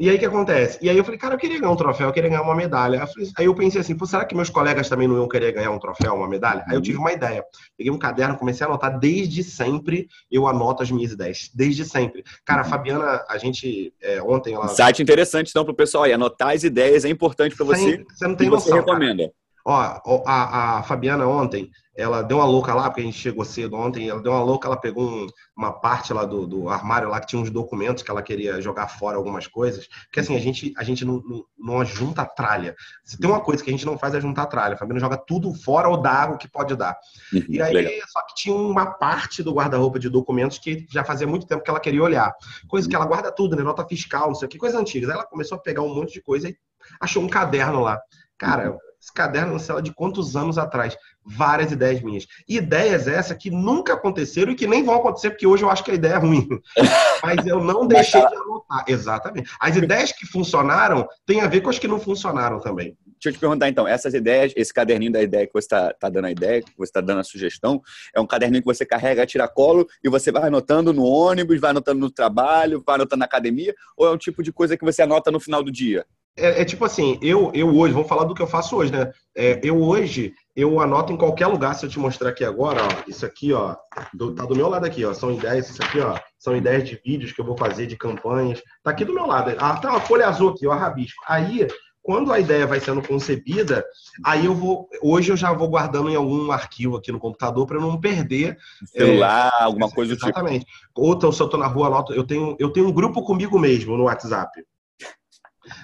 E 0.00 0.08
aí 0.08 0.16
o 0.16 0.18
que 0.18 0.24
acontece? 0.24 0.78
E 0.80 0.88
aí 0.88 0.96
eu 0.96 1.04
falei, 1.04 1.20
cara, 1.20 1.34
eu 1.34 1.38
queria 1.38 1.60
ganhar 1.60 1.70
um 1.70 1.76
troféu, 1.76 2.06
eu 2.06 2.12
queria 2.12 2.30
ganhar 2.30 2.40
uma 2.40 2.54
medalha. 2.54 3.06
Aí 3.36 3.44
eu 3.44 3.54
pensei 3.54 3.82
assim, 3.82 3.94
será 4.06 4.24
que 4.24 4.34
meus 4.34 4.48
colegas 4.48 4.88
também 4.88 5.06
não 5.06 5.16
iam 5.16 5.28
querer 5.28 5.52
ganhar 5.52 5.70
um 5.70 5.78
troféu, 5.78 6.14
uma 6.14 6.26
medalha? 6.26 6.64
Aí 6.66 6.74
eu 6.74 6.80
tive 6.80 6.96
uma 6.96 7.12
ideia. 7.12 7.44
Peguei 7.76 7.92
um 7.92 7.98
caderno, 7.98 8.38
comecei 8.38 8.64
a 8.64 8.70
anotar 8.70 8.98
desde 8.98 9.44
sempre, 9.44 10.08
eu 10.32 10.46
anoto 10.46 10.82
as 10.82 10.90
minhas 10.90 11.12
ideias. 11.12 11.50
Desde 11.54 11.84
sempre. 11.84 12.24
Cara, 12.46 12.62
a 12.62 12.64
uhum. 12.64 12.70
Fabiana, 12.70 13.26
a 13.28 13.36
gente 13.36 13.92
é, 14.00 14.22
ontem 14.22 14.54
ela. 14.54 14.68
Site 14.68 15.02
interessante 15.02 15.50
então 15.50 15.66
pro 15.66 15.74
pessoal 15.74 16.04
aí. 16.04 16.14
Anotar 16.14 16.54
as 16.54 16.64
ideias 16.64 17.04
é 17.04 17.10
importante 17.10 17.54
para 17.54 17.66
você. 17.66 18.02
Você 18.08 18.26
não 18.26 18.34
tem 18.34 18.46
e 18.46 18.50
noção. 18.50 18.72
Você 18.72 18.78
recomenda. 18.78 19.24
Cara. 19.24 19.39
Ó, 19.72 20.22
a, 20.26 20.78
a 20.78 20.82
Fabiana 20.82 21.26
ontem, 21.26 21.70
ela 21.96 22.22
deu 22.22 22.38
uma 22.38 22.46
louca 22.46 22.72
lá, 22.74 22.84
porque 22.84 23.00
a 23.02 23.04
gente 23.04 23.18
chegou 23.18 23.44
cedo 23.44 23.76
ontem, 23.76 24.08
ela 24.08 24.22
deu 24.22 24.32
uma 24.32 24.42
louca, 24.42 24.66
ela 24.66 24.76
pegou 24.76 25.08
um, 25.08 25.26
uma 25.56 25.72
parte 25.72 26.12
lá 26.12 26.24
do, 26.24 26.46
do, 26.46 26.68
armário 26.68 27.08
lá 27.08 27.20
que 27.20 27.26
tinha 27.26 27.40
uns 27.40 27.50
documentos 27.50 28.02
que 28.02 28.10
ela 28.10 28.22
queria 28.22 28.60
jogar 28.60 28.88
fora 28.88 29.16
algumas 29.16 29.46
coisas. 29.46 29.86
Porque 30.04 30.20
assim, 30.20 30.36
a 30.36 30.40
gente, 30.40 30.72
a 30.76 30.84
gente 30.84 31.04
não, 31.04 31.22
não, 31.22 31.44
não 31.58 31.84
junta 31.84 32.24
tralha. 32.24 32.74
Se 33.04 33.18
tem 33.18 33.28
uma 33.28 33.40
coisa 33.40 33.62
que 33.62 33.70
a 33.70 33.72
gente 33.72 33.84
não 33.84 33.98
faz 33.98 34.14
é 34.14 34.20
juntar 34.20 34.46
tralha. 34.46 34.74
A 34.74 34.76
Fabiana 34.76 35.00
joga 35.00 35.16
tudo 35.16 35.52
fora 35.52 35.88
ou 35.88 36.00
dá 36.00 36.30
o 36.30 36.38
que 36.38 36.48
pode 36.48 36.74
dar. 36.74 36.96
Uhum, 37.32 37.44
e 37.48 37.60
aí, 37.60 37.74
legal. 37.74 37.92
só 38.08 38.22
que 38.22 38.34
tinha 38.34 38.54
uma 38.54 38.86
parte 38.86 39.42
do 39.42 39.52
guarda-roupa 39.52 39.98
de 39.98 40.08
documentos 40.08 40.58
que 40.58 40.86
já 40.90 41.04
fazia 41.04 41.26
muito 41.26 41.46
tempo 41.46 41.62
que 41.62 41.70
ela 41.70 41.80
queria 41.80 42.02
olhar. 42.02 42.32
Coisa 42.68 42.88
que 42.88 42.96
ela 42.96 43.06
guarda 43.06 43.30
tudo, 43.30 43.56
né? 43.56 43.62
Nota 43.62 43.84
fiscal, 43.84 44.28
não 44.28 44.34
sei 44.34 44.46
o 44.46 44.48
que, 44.48 44.58
coisa 44.58 44.78
antiga. 44.78 45.06
Aí 45.08 45.12
ela 45.12 45.26
começou 45.26 45.58
a 45.58 45.60
pegar 45.60 45.82
um 45.82 45.94
monte 45.94 46.12
de 46.14 46.22
coisa 46.22 46.48
e 46.48 46.56
achou 47.00 47.22
um 47.22 47.28
caderno 47.28 47.80
lá. 47.80 48.00
Cara, 48.38 48.78
esse 49.00 49.12
caderno 49.12 49.56
é 49.56 49.82
de 49.82 49.94
quantos 49.94 50.36
anos 50.36 50.58
atrás? 50.58 50.96
Várias 51.24 51.72
ideias 51.72 52.02
minhas. 52.02 52.26
Ideias 52.46 53.08
essas 53.08 53.36
que 53.36 53.50
nunca 53.50 53.94
aconteceram 53.94 54.52
e 54.52 54.54
que 54.54 54.66
nem 54.66 54.84
vão 54.84 54.96
acontecer, 54.96 55.30
porque 55.30 55.46
hoje 55.46 55.62
eu 55.62 55.70
acho 55.70 55.82
que 55.82 55.90
a 55.90 55.94
ideia 55.94 56.14
é 56.14 56.18
ruim. 56.18 56.46
Mas 57.22 57.46
eu 57.46 57.64
não 57.64 57.86
deixei 57.86 58.20
de 58.20 58.34
anotar. 58.34 58.84
Exatamente. 58.86 59.50
As 59.58 59.74
ideias 59.74 60.12
que 60.12 60.26
funcionaram 60.26 61.08
têm 61.24 61.40
a 61.40 61.48
ver 61.48 61.62
com 61.62 61.70
as 61.70 61.78
que 61.78 61.88
não 61.88 61.98
funcionaram 61.98 62.60
também. 62.60 62.94
Deixa 63.06 63.28
eu 63.28 63.32
te 63.32 63.38
perguntar 63.38 63.68
então, 63.68 63.86
essas 63.86 64.14
ideias, 64.14 64.52
esse 64.56 64.72
caderninho 64.72 65.12
da 65.12 65.22
ideia 65.22 65.46
que 65.46 65.52
você 65.52 65.66
está 65.66 65.92
tá 65.92 66.08
dando 66.08 66.26
a 66.26 66.30
ideia, 66.30 66.62
que 66.62 66.72
você 66.76 66.90
está 66.90 67.00
dando 67.02 67.20
a 67.20 67.24
sugestão, 67.24 67.82
é 68.14 68.20
um 68.20 68.26
caderninho 68.26 68.62
que 68.62 68.66
você 68.66 68.84
carrega, 68.84 69.26
tira 69.26 69.46
colo 69.46 69.86
e 70.02 70.08
você 70.08 70.32
vai 70.32 70.44
anotando 70.44 70.92
no 70.92 71.04
ônibus, 71.04 71.60
vai 71.60 71.70
anotando 71.70 72.00
no 72.00 72.10
trabalho, 72.10 72.82
vai 72.84 72.94
anotando 72.94 73.20
na 73.20 73.26
academia, 73.26 73.74
ou 73.96 74.06
é 74.06 74.10
um 74.10 74.16
tipo 74.16 74.42
de 74.42 74.52
coisa 74.52 74.76
que 74.76 74.84
você 74.84 75.02
anota 75.02 75.30
no 75.30 75.38
final 75.38 75.62
do 75.62 75.70
dia? 75.70 76.06
É, 76.40 76.62
é, 76.62 76.64
tipo 76.64 76.84
assim, 76.84 77.18
eu, 77.20 77.50
eu 77.54 77.68
hoje, 77.76 77.92
vamos 77.92 78.08
falar 78.08 78.24
do 78.24 78.34
que 78.34 78.40
eu 78.40 78.46
faço 78.46 78.74
hoje, 78.76 78.90
né? 78.90 79.12
É, 79.36 79.60
eu 79.62 79.80
hoje, 79.80 80.32
eu 80.56 80.80
anoto 80.80 81.12
em 81.12 81.16
qualquer 81.16 81.46
lugar, 81.46 81.74
se 81.74 81.84
eu 81.84 81.90
te 81.90 81.98
mostrar 81.98 82.30
aqui 82.30 82.44
agora, 82.44 82.80
ó, 82.82 82.88
isso 83.06 83.26
aqui, 83.26 83.52
ó, 83.52 83.76
do, 84.14 84.34
tá 84.34 84.44
do 84.46 84.56
meu 84.56 84.68
lado 84.68 84.86
aqui, 84.86 85.04
ó, 85.04 85.12
são 85.12 85.32
ideias, 85.32 85.68
isso 85.68 85.82
aqui, 85.82 86.00
ó, 86.00 86.18
são 86.38 86.56
ideias 86.56 86.88
de 86.88 87.00
vídeos 87.04 87.32
que 87.32 87.40
eu 87.40 87.44
vou 87.44 87.56
fazer, 87.56 87.86
de 87.86 87.96
campanhas, 87.96 88.62
tá 88.82 88.90
aqui 88.90 89.04
do 89.04 89.12
meu 89.12 89.26
lado, 89.26 89.54
ah, 89.58 89.76
tá 89.76 89.90
uma 89.90 90.00
folha 90.00 90.26
azul 90.26 90.50
aqui, 90.50 90.66
ó, 90.66 90.74
rabisco. 90.74 91.22
Aí, 91.28 91.68
quando 92.02 92.32
a 92.32 92.40
ideia 92.40 92.66
vai 92.66 92.80
sendo 92.80 93.06
concebida, 93.06 93.84
aí 94.24 94.46
eu 94.46 94.54
vou, 94.54 94.88
hoje 95.02 95.30
eu 95.30 95.36
já 95.36 95.52
vou 95.52 95.68
guardando 95.68 96.08
em 96.08 96.16
algum 96.16 96.50
arquivo 96.50 96.96
aqui 96.96 97.12
no 97.12 97.20
computador 97.20 97.66
para 97.66 97.78
não 97.78 98.00
perder. 98.00 98.56
Celular, 98.86 99.52
é, 99.60 99.64
alguma 99.64 99.90
coisa 99.90 100.14
do 100.14 100.16
tipo. 100.16 100.28
Exatamente. 100.28 100.66
Ou 100.96 101.32
se 101.32 101.42
eu 101.42 101.48
tô 101.48 101.58
na 101.58 101.66
rua, 101.66 101.88
anoto, 101.88 102.14
eu 102.14 102.24
tenho, 102.24 102.56
eu 102.58 102.70
tenho 102.70 102.88
um 102.88 102.92
grupo 102.92 103.22
comigo 103.22 103.58
mesmo 103.58 103.96
no 103.96 104.04
WhatsApp. 104.04 104.50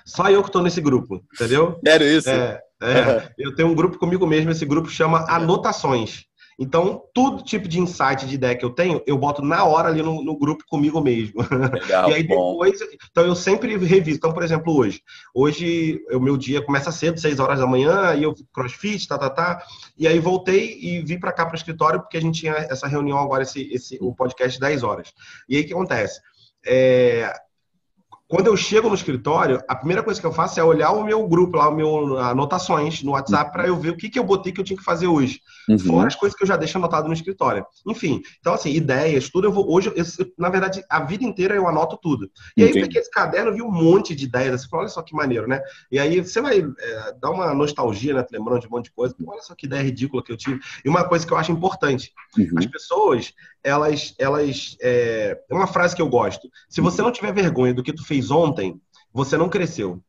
Só 0.04 0.30
eu 0.30 0.42
que 0.42 0.48
estou 0.48 0.62
nesse 0.62 0.80
grupo, 0.80 1.22
entendeu? 1.34 1.78
Sério 1.84 2.06
isso? 2.06 2.30
É, 2.30 2.62
é, 2.82 3.32
eu 3.38 3.54
tenho 3.54 3.68
um 3.68 3.74
grupo 3.74 3.98
comigo 3.98 4.26
mesmo, 4.26 4.50
esse 4.50 4.64
grupo 4.64 4.88
chama 4.88 5.24
Anotações. 5.28 6.26
Então, 6.58 7.02
todo 7.12 7.44
tipo 7.44 7.68
de 7.68 7.78
insight, 7.78 8.26
de 8.26 8.34
ideia 8.34 8.56
que 8.56 8.64
eu 8.64 8.70
tenho, 8.70 9.02
eu 9.06 9.18
boto 9.18 9.42
na 9.42 9.64
hora 9.64 9.88
ali 9.88 10.02
no, 10.02 10.24
no 10.24 10.38
grupo 10.38 10.64
comigo 10.66 11.02
mesmo. 11.02 11.42
Legal, 11.70 12.08
e 12.10 12.14
aí 12.14 12.22
depois, 12.22 12.80
bom. 12.80 12.86
então 13.10 13.26
eu 13.26 13.34
sempre 13.34 13.76
reviso. 13.76 14.16
Então, 14.16 14.32
por 14.32 14.42
exemplo, 14.42 14.74
hoje. 14.74 15.02
Hoje, 15.34 16.00
o 16.10 16.18
meu 16.18 16.36
dia 16.36 16.62
começa 16.62 16.90
cedo, 16.90 17.20
6 17.20 17.40
horas 17.40 17.58
da 17.58 17.66
manhã, 17.66 18.14
e 18.14 18.22
eu 18.22 18.34
crossfit, 18.54 19.06
tá, 19.06 19.18
tá, 19.18 19.28
tá. 19.28 19.62
E 19.98 20.08
aí 20.08 20.18
voltei 20.18 20.78
e 20.80 21.02
vim 21.02 21.18
para 21.18 21.32
cá 21.32 21.44
para 21.44 21.54
o 21.54 21.58
escritório, 21.58 22.00
porque 22.00 22.16
a 22.16 22.22
gente 22.22 22.40
tinha 22.40 22.54
essa 22.54 22.86
reunião 22.86 23.18
agora, 23.18 23.42
esse, 23.42 23.70
esse, 23.70 23.98
o 24.00 24.14
podcast 24.14 24.58
10 24.58 24.82
horas. 24.82 25.12
E 25.46 25.56
aí 25.56 25.62
o 25.62 25.66
que 25.66 25.74
acontece? 25.74 26.20
É, 26.66 27.30
Quando 28.28 28.48
eu 28.48 28.56
chego 28.56 28.88
no 28.88 28.94
escritório, 28.94 29.62
a 29.68 29.76
primeira 29.76 30.02
coisa 30.02 30.20
que 30.20 30.26
eu 30.26 30.32
faço 30.32 30.58
é 30.58 30.64
olhar 30.64 30.90
o 30.90 31.04
meu 31.04 31.28
grupo 31.28 31.56
lá, 31.56 31.68
o 31.68 31.74
meu 31.74 32.18
anotações 32.18 33.00
no 33.02 33.12
WhatsApp 33.12 33.52
para 33.52 33.68
eu 33.68 33.76
ver 33.76 33.90
o 33.90 33.96
que, 33.96 34.08
que 34.08 34.18
eu 34.18 34.24
botei 34.24 34.52
que 34.52 34.60
eu 34.60 34.64
tinha 34.64 34.76
que 34.76 34.82
fazer 34.82 35.06
hoje. 35.06 35.40
Uhum. 35.68 35.78
Fora 35.78 36.08
as 36.08 36.16
coisas 36.16 36.36
que 36.36 36.42
eu 36.42 36.46
já 36.46 36.56
deixo 36.56 36.76
anotado 36.76 37.06
no 37.06 37.14
escritório. 37.14 37.64
Enfim, 37.86 38.20
então 38.40 38.52
assim, 38.52 38.70
ideias, 38.70 39.28
tudo 39.28 39.46
eu 39.46 39.52
vou. 39.52 39.72
Hoje, 39.72 39.92
eu, 39.94 40.04
na 40.36 40.48
verdade, 40.48 40.84
a 40.90 41.04
vida 41.04 41.24
inteira 41.24 41.54
eu 41.54 41.68
anoto 41.68 41.96
tudo. 42.02 42.28
E 42.56 42.62
aí 42.62 42.70
Entendi. 42.70 42.78
eu 42.80 42.88
peguei 42.88 43.00
esse 43.00 43.10
caderno, 43.10 43.54
vi 43.54 43.62
um 43.62 43.70
monte 43.70 44.12
de 44.12 44.24
ideias. 44.24 44.62
Você 44.62 44.68
fala, 44.68 44.82
olha 44.82 44.90
só 44.90 45.02
que 45.02 45.14
maneiro, 45.14 45.46
né? 45.46 45.60
E 45.90 45.98
aí 45.98 46.20
você 46.20 46.40
vai 46.40 46.58
é, 46.58 47.12
dar 47.20 47.30
uma 47.30 47.54
nostalgia, 47.54 48.12
né? 48.12 48.26
Lembrando 48.32 48.60
de 48.60 48.66
um 48.66 48.70
monte 48.70 48.86
de 48.86 48.92
coisa. 48.92 49.14
Olha 49.24 49.40
só 49.40 49.54
que 49.54 49.66
ideia 49.66 49.82
ridícula 49.82 50.22
que 50.22 50.32
eu 50.32 50.36
tive. 50.36 50.58
E 50.84 50.88
uma 50.88 51.04
coisa 51.04 51.24
que 51.24 51.32
eu 51.32 51.36
acho 51.36 51.52
importante: 51.52 52.12
uhum. 52.36 52.58
as 52.58 52.66
pessoas, 52.66 53.32
elas. 53.66 54.14
elas 54.18 54.76
é, 54.80 55.38
é 55.50 55.54
uma 55.54 55.66
frase 55.66 55.94
que 55.94 56.00
eu 56.00 56.08
gosto. 56.08 56.48
Se 56.68 56.80
você 56.80 57.02
não 57.02 57.12
tiver 57.12 57.32
vergonha 57.32 57.74
do 57.74 57.82
que 57.82 57.92
tu 57.92 58.04
fez 58.06 58.30
ontem, 58.30 58.80
você 59.12 59.36
não 59.36 59.48
cresceu. 59.48 60.00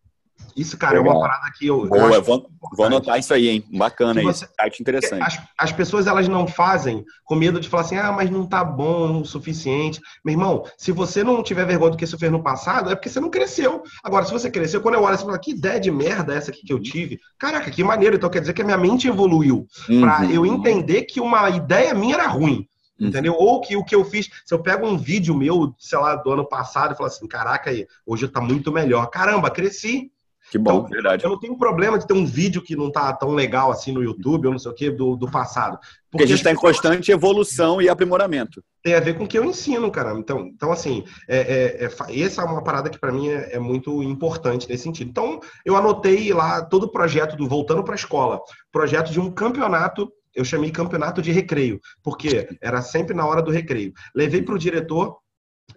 Isso, 0.56 0.78
cara, 0.78 0.98
Legal. 0.98 1.14
é 1.14 1.16
uma 1.16 1.22
parada 1.28 1.52
que 1.58 1.68
eu. 1.68 1.88
Boa, 1.88 2.14
eu 2.14 2.22
vou, 2.22 2.50
vou, 2.76 2.86
anotar 2.86 3.18
isso 3.20 3.34
aí, 3.34 3.48
hein? 3.48 3.64
Bacana 3.76 4.22
você, 4.22 4.46
isso. 4.46 4.54
Arte 4.60 4.82
interessante. 4.82 5.22
As, 5.22 5.40
as, 5.58 5.72
pessoas, 5.72 6.08
elas 6.08 6.28
não 6.28 6.48
fazem 6.48 7.04
com 7.26 7.36
medo 7.36 7.60
de 7.60 7.70
falar 7.70 7.84
assim, 7.84 7.98
ah, 7.98 8.12
mas 8.12 8.30
não 8.30 8.46
tá 8.46 8.64
bom 8.64 9.22
o 9.22 9.26
suficiente. 9.26 10.00
Meu 10.24 10.34
irmão, 10.34 10.64
se 10.78 10.92
você 10.92 11.24
não 11.24 11.44
tiver 11.44 11.66
vergonha 11.66 11.92
do 11.92 11.98
que 11.98 12.06
você 12.06 12.18
fez 12.18 12.32
no 12.32 12.42
passado, 12.42 12.92
é 12.92 12.96
porque 12.96 13.10
você 13.10 13.20
não 13.20 13.30
cresceu. 13.30 13.84
Agora, 14.04 14.26
se 14.26 14.32
você 14.32 14.50
cresceu, 14.50 14.82
quando 14.82 14.96
eu 14.96 15.04
olho, 15.04 15.18
você 15.18 15.26
fala, 15.26 15.40
que 15.40 15.52
ideia 15.52 15.80
de 15.80 15.92
merda 15.92 16.34
é 16.34 16.38
essa 16.38 16.52
aqui 16.52 16.66
que 16.66 16.74
eu 16.74 16.80
tive? 16.80 17.20
Caraca, 17.38 17.70
que 17.70 17.84
maneiro. 17.84 18.16
Então 18.16 18.30
quer 18.30 18.42
dizer 18.42 18.54
que 18.54 18.62
a 18.62 18.66
minha 18.66 18.78
mente 18.78 19.08
evoluiu. 19.08 19.68
Uhum. 19.90 20.02
Pra 20.02 20.26
eu 20.26 20.46
entender 20.46 21.04
que 21.04 21.20
uma 21.20 21.50
ideia 21.50 21.94
minha 21.94 22.16
era 22.16 22.28
ruim. 22.28 22.68
Uhum. 23.00 23.08
Entendeu? 23.08 23.34
Ou 23.34 23.62
que 23.62 23.76
o 23.76 23.84
que 23.84 23.96
eu 23.96 24.04
fiz, 24.04 24.30
se 24.46 24.54
eu 24.54 24.60
pego 24.60 24.88
um 24.88 24.98
vídeo 24.98 25.36
meu, 25.36 25.74
sei 25.78 26.00
lá, 26.00 26.16
do 26.16 26.32
ano 26.32 26.48
passado 26.48 26.94
e 26.94 26.98
falo 26.98 27.08
assim, 27.08 27.28
caraca, 27.28 27.70
aí, 27.70 27.88
hoje 28.06 28.28
tá 28.28 28.42
muito 28.42 28.72
melhor. 28.72 29.08
Caramba, 29.08 29.50
cresci. 29.50 30.12
Que 30.50 30.58
bom, 30.58 30.80
então, 30.80 30.90
verdade. 30.90 31.26
Eu 31.26 31.30
não 31.30 31.40
tenho 31.40 31.58
problema 31.58 32.00
de 32.00 32.08
ter 32.08 32.14
um 32.14 32.26
vídeo 32.26 32.62
que 32.62 32.76
não 32.76 32.90
tá 32.90 33.12
tão 33.12 33.32
legal 33.32 33.70
assim 33.70 33.92
no 33.92 34.02
YouTube 34.02 34.46
ou 34.46 34.54
não 34.54 34.60
sei 34.60 34.72
o 34.72 34.74
que 34.74 34.90
do, 34.90 35.16
do 35.18 35.30
passado. 35.30 35.78
Porque, 35.78 35.92
porque 36.10 36.24
a 36.24 36.28
gente 36.28 36.38
está 36.38 36.52
em 36.52 36.56
constante 36.56 37.12
evolução 37.12 37.82
e 37.82 37.90
aprimoramento. 37.90 38.64
Tem 38.82 38.94
a 38.94 39.00
ver 39.02 39.18
com 39.18 39.26
o 39.26 39.28
que 39.28 39.38
eu 39.38 39.44
ensino, 39.44 39.92
cara. 39.92 40.14
Então, 40.18 40.48
então 40.48 40.72
assim, 40.72 41.04
é, 41.28 41.84
é, 41.84 41.86
é 41.86 42.22
essa 42.22 42.42
é 42.42 42.46
uma 42.46 42.64
parada 42.64 42.90
que 42.90 42.98
para 42.98 43.12
mim 43.12 43.28
é, 43.28 43.56
é, 43.56 43.60
muito 43.60 44.02
importante 44.02 44.70
nesse 44.70 44.84
sentido. 44.84 45.10
Então, 45.10 45.42
eu 45.66 45.76
anotei 45.76 46.32
lá 46.34 46.64
todo 46.64 46.84
o 46.84 46.92
projeto 46.92 47.36
do 47.36 47.48
Voltando 47.48 47.84
para 47.84 47.94
a 47.94 47.98
Escola, 47.98 48.40
projeto 48.72 49.12
de 49.12 49.20
um 49.20 49.30
campeonato 49.30 50.10
eu 50.38 50.46
chamei 50.46 50.72
campeonato 50.72 51.20
de 51.20 51.32
recreio, 51.32 51.82
porque 52.04 52.48
era 52.62 52.80
sempre 52.84 53.16
na 53.16 53.26
hora 53.26 53.42
do 53.42 53.50
recreio. 53.50 53.92
Levei 54.16 54.44
para 54.44 54.54
o 54.54 54.60
diretor, 54.60 55.18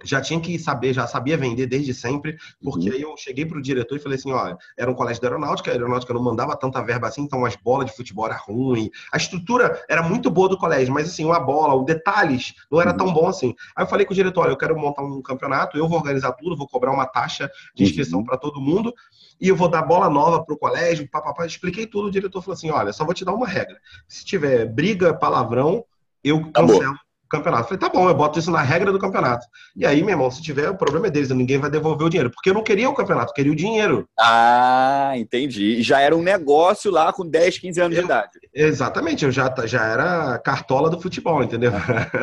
já 0.04 0.20
tinha 0.20 0.40
que 0.40 0.58
saber, 0.58 0.92
já 0.92 1.06
sabia 1.06 1.36
vender 1.36 1.66
desde 1.66 1.92
sempre, 1.92 2.36
porque 2.62 2.88
uhum. 2.88 2.94
aí 2.94 3.02
eu 3.02 3.16
cheguei 3.16 3.44
para 3.44 3.58
o 3.58 3.62
diretor 3.62 3.96
e 3.96 3.98
falei 3.98 4.18
assim, 4.18 4.32
ó, 4.32 4.56
era 4.76 4.90
um 4.90 4.94
colégio 4.94 5.20
da 5.20 5.28
aeronáutica, 5.28 5.70
a 5.70 5.74
aeronáutica 5.74 6.14
não 6.14 6.22
mandava 6.22 6.56
tanta 6.56 6.82
verba 6.82 7.08
assim, 7.08 7.22
então 7.22 7.44
as 7.44 7.56
bolas 7.56 7.86
de 7.86 7.96
futebol 7.96 8.26
era 8.26 8.36
ruim, 8.36 8.90
a 9.12 9.16
estrutura 9.16 9.82
era 9.88 10.02
muito 10.02 10.30
boa 10.30 10.48
do 10.48 10.56
colégio, 10.56 10.92
mas 10.92 11.08
assim, 11.08 11.24
uma 11.24 11.40
bola, 11.40 11.74
os 11.74 11.84
detalhes 11.84 12.54
não 12.70 12.80
era 12.80 12.92
uhum. 12.92 12.96
tão 12.96 13.12
bom 13.12 13.28
assim. 13.28 13.54
Aí 13.76 13.84
eu 13.84 13.88
falei 13.88 14.06
com 14.06 14.12
o 14.12 14.16
diretor, 14.16 14.48
eu 14.48 14.56
quero 14.56 14.78
montar 14.78 15.02
um 15.02 15.20
campeonato, 15.20 15.76
eu 15.76 15.88
vou 15.88 15.98
organizar 15.98 16.32
tudo, 16.32 16.56
vou 16.56 16.68
cobrar 16.68 16.92
uma 16.92 17.06
taxa 17.06 17.50
de 17.74 17.84
inscrição 17.84 18.20
uhum. 18.20 18.24
para 18.24 18.36
todo 18.36 18.60
mundo, 18.60 18.94
e 19.40 19.48
eu 19.48 19.56
vou 19.56 19.68
dar 19.68 19.82
bola 19.82 20.08
nova 20.08 20.44
para 20.44 20.54
o 20.54 20.58
colégio, 20.58 21.08
papapá, 21.10 21.46
expliquei 21.46 21.86
tudo, 21.86 22.08
o 22.08 22.10
diretor 22.10 22.40
falou 22.42 22.54
assim, 22.54 22.70
olha, 22.70 22.92
só 22.92 23.04
vou 23.04 23.14
te 23.14 23.24
dar 23.24 23.32
uma 23.32 23.46
regra, 23.46 23.78
se 24.06 24.24
tiver 24.24 24.66
briga, 24.66 25.12
palavrão, 25.14 25.84
eu 26.22 26.50
cancelo 26.52 26.94
campeonato. 27.30 27.68
falei, 27.68 27.78
tá 27.78 27.88
bom, 27.88 28.08
eu 28.08 28.14
boto 28.14 28.38
isso 28.38 28.50
na 28.50 28.60
regra 28.60 28.92
do 28.92 28.98
campeonato. 28.98 29.46
E 29.76 29.86
aí, 29.86 30.02
meu 30.02 30.10
irmão, 30.10 30.30
se 30.30 30.42
tiver, 30.42 30.68
o 30.68 30.76
problema 30.76 31.06
é 31.06 31.10
deles, 31.10 31.30
ninguém 31.30 31.58
vai 31.58 31.70
devolver 31.70 32.06
o 32.06 32.10
dinheiro. 32.10 32.30
Porque 32.30 32.50
eu 32.50 32.54
não 32.54 32.62
queria 32.62 32.90
o 32.90 32.94
campeonato, 32.94 33.30
eu 33.30 33.34
queria 33.34 33.52
o 33.52 33.56
dinheiro. 33.56 34.08
Ah, 34.18 35.12
entendi. 35.16 35.82
Já 35.82 36.00
era 36.00 36.14
um 36.16 36.22
negócio 36.22 36.90
lá 36.90 37.12
com 37.12 37.26
10, 37.26 37.58
15 37.58 37.80
anos 37.80 37.96
eu, 37.96 38.02
de 38.02 38.06
idade. 38.06 38.30
Exatamente, 38.52 39.24
eu 39.24 39.30
já, 39.30 39.54
já 39.64 39.84
era 39.86 40.38
cartola 40.38 40.90
do 40.90 41.00
futebol, 41.00 41.42
entendeu? 41.42 41.72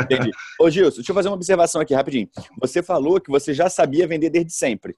Entendi. 0.03 0.31
Ô, 0.59 0.69
Gilson, 0.69 0.97
deixa 0.97 1.11
eu 1.11 1.15
fazer 1.15 1.29
uma 1.29 1.35
observação 1.35 1.81
aqui 1.81 1.95
rapidinho. 1.95 2.29
Você 2.61 2.83
falou 2.83 3.19
que 3.21 3.31
você 3.31 3.53
já 3.53 3.69
sabia 3.69 4.07
vender 4.07 4.29
desde 4.29 4.53
sempre. 4.53 4.95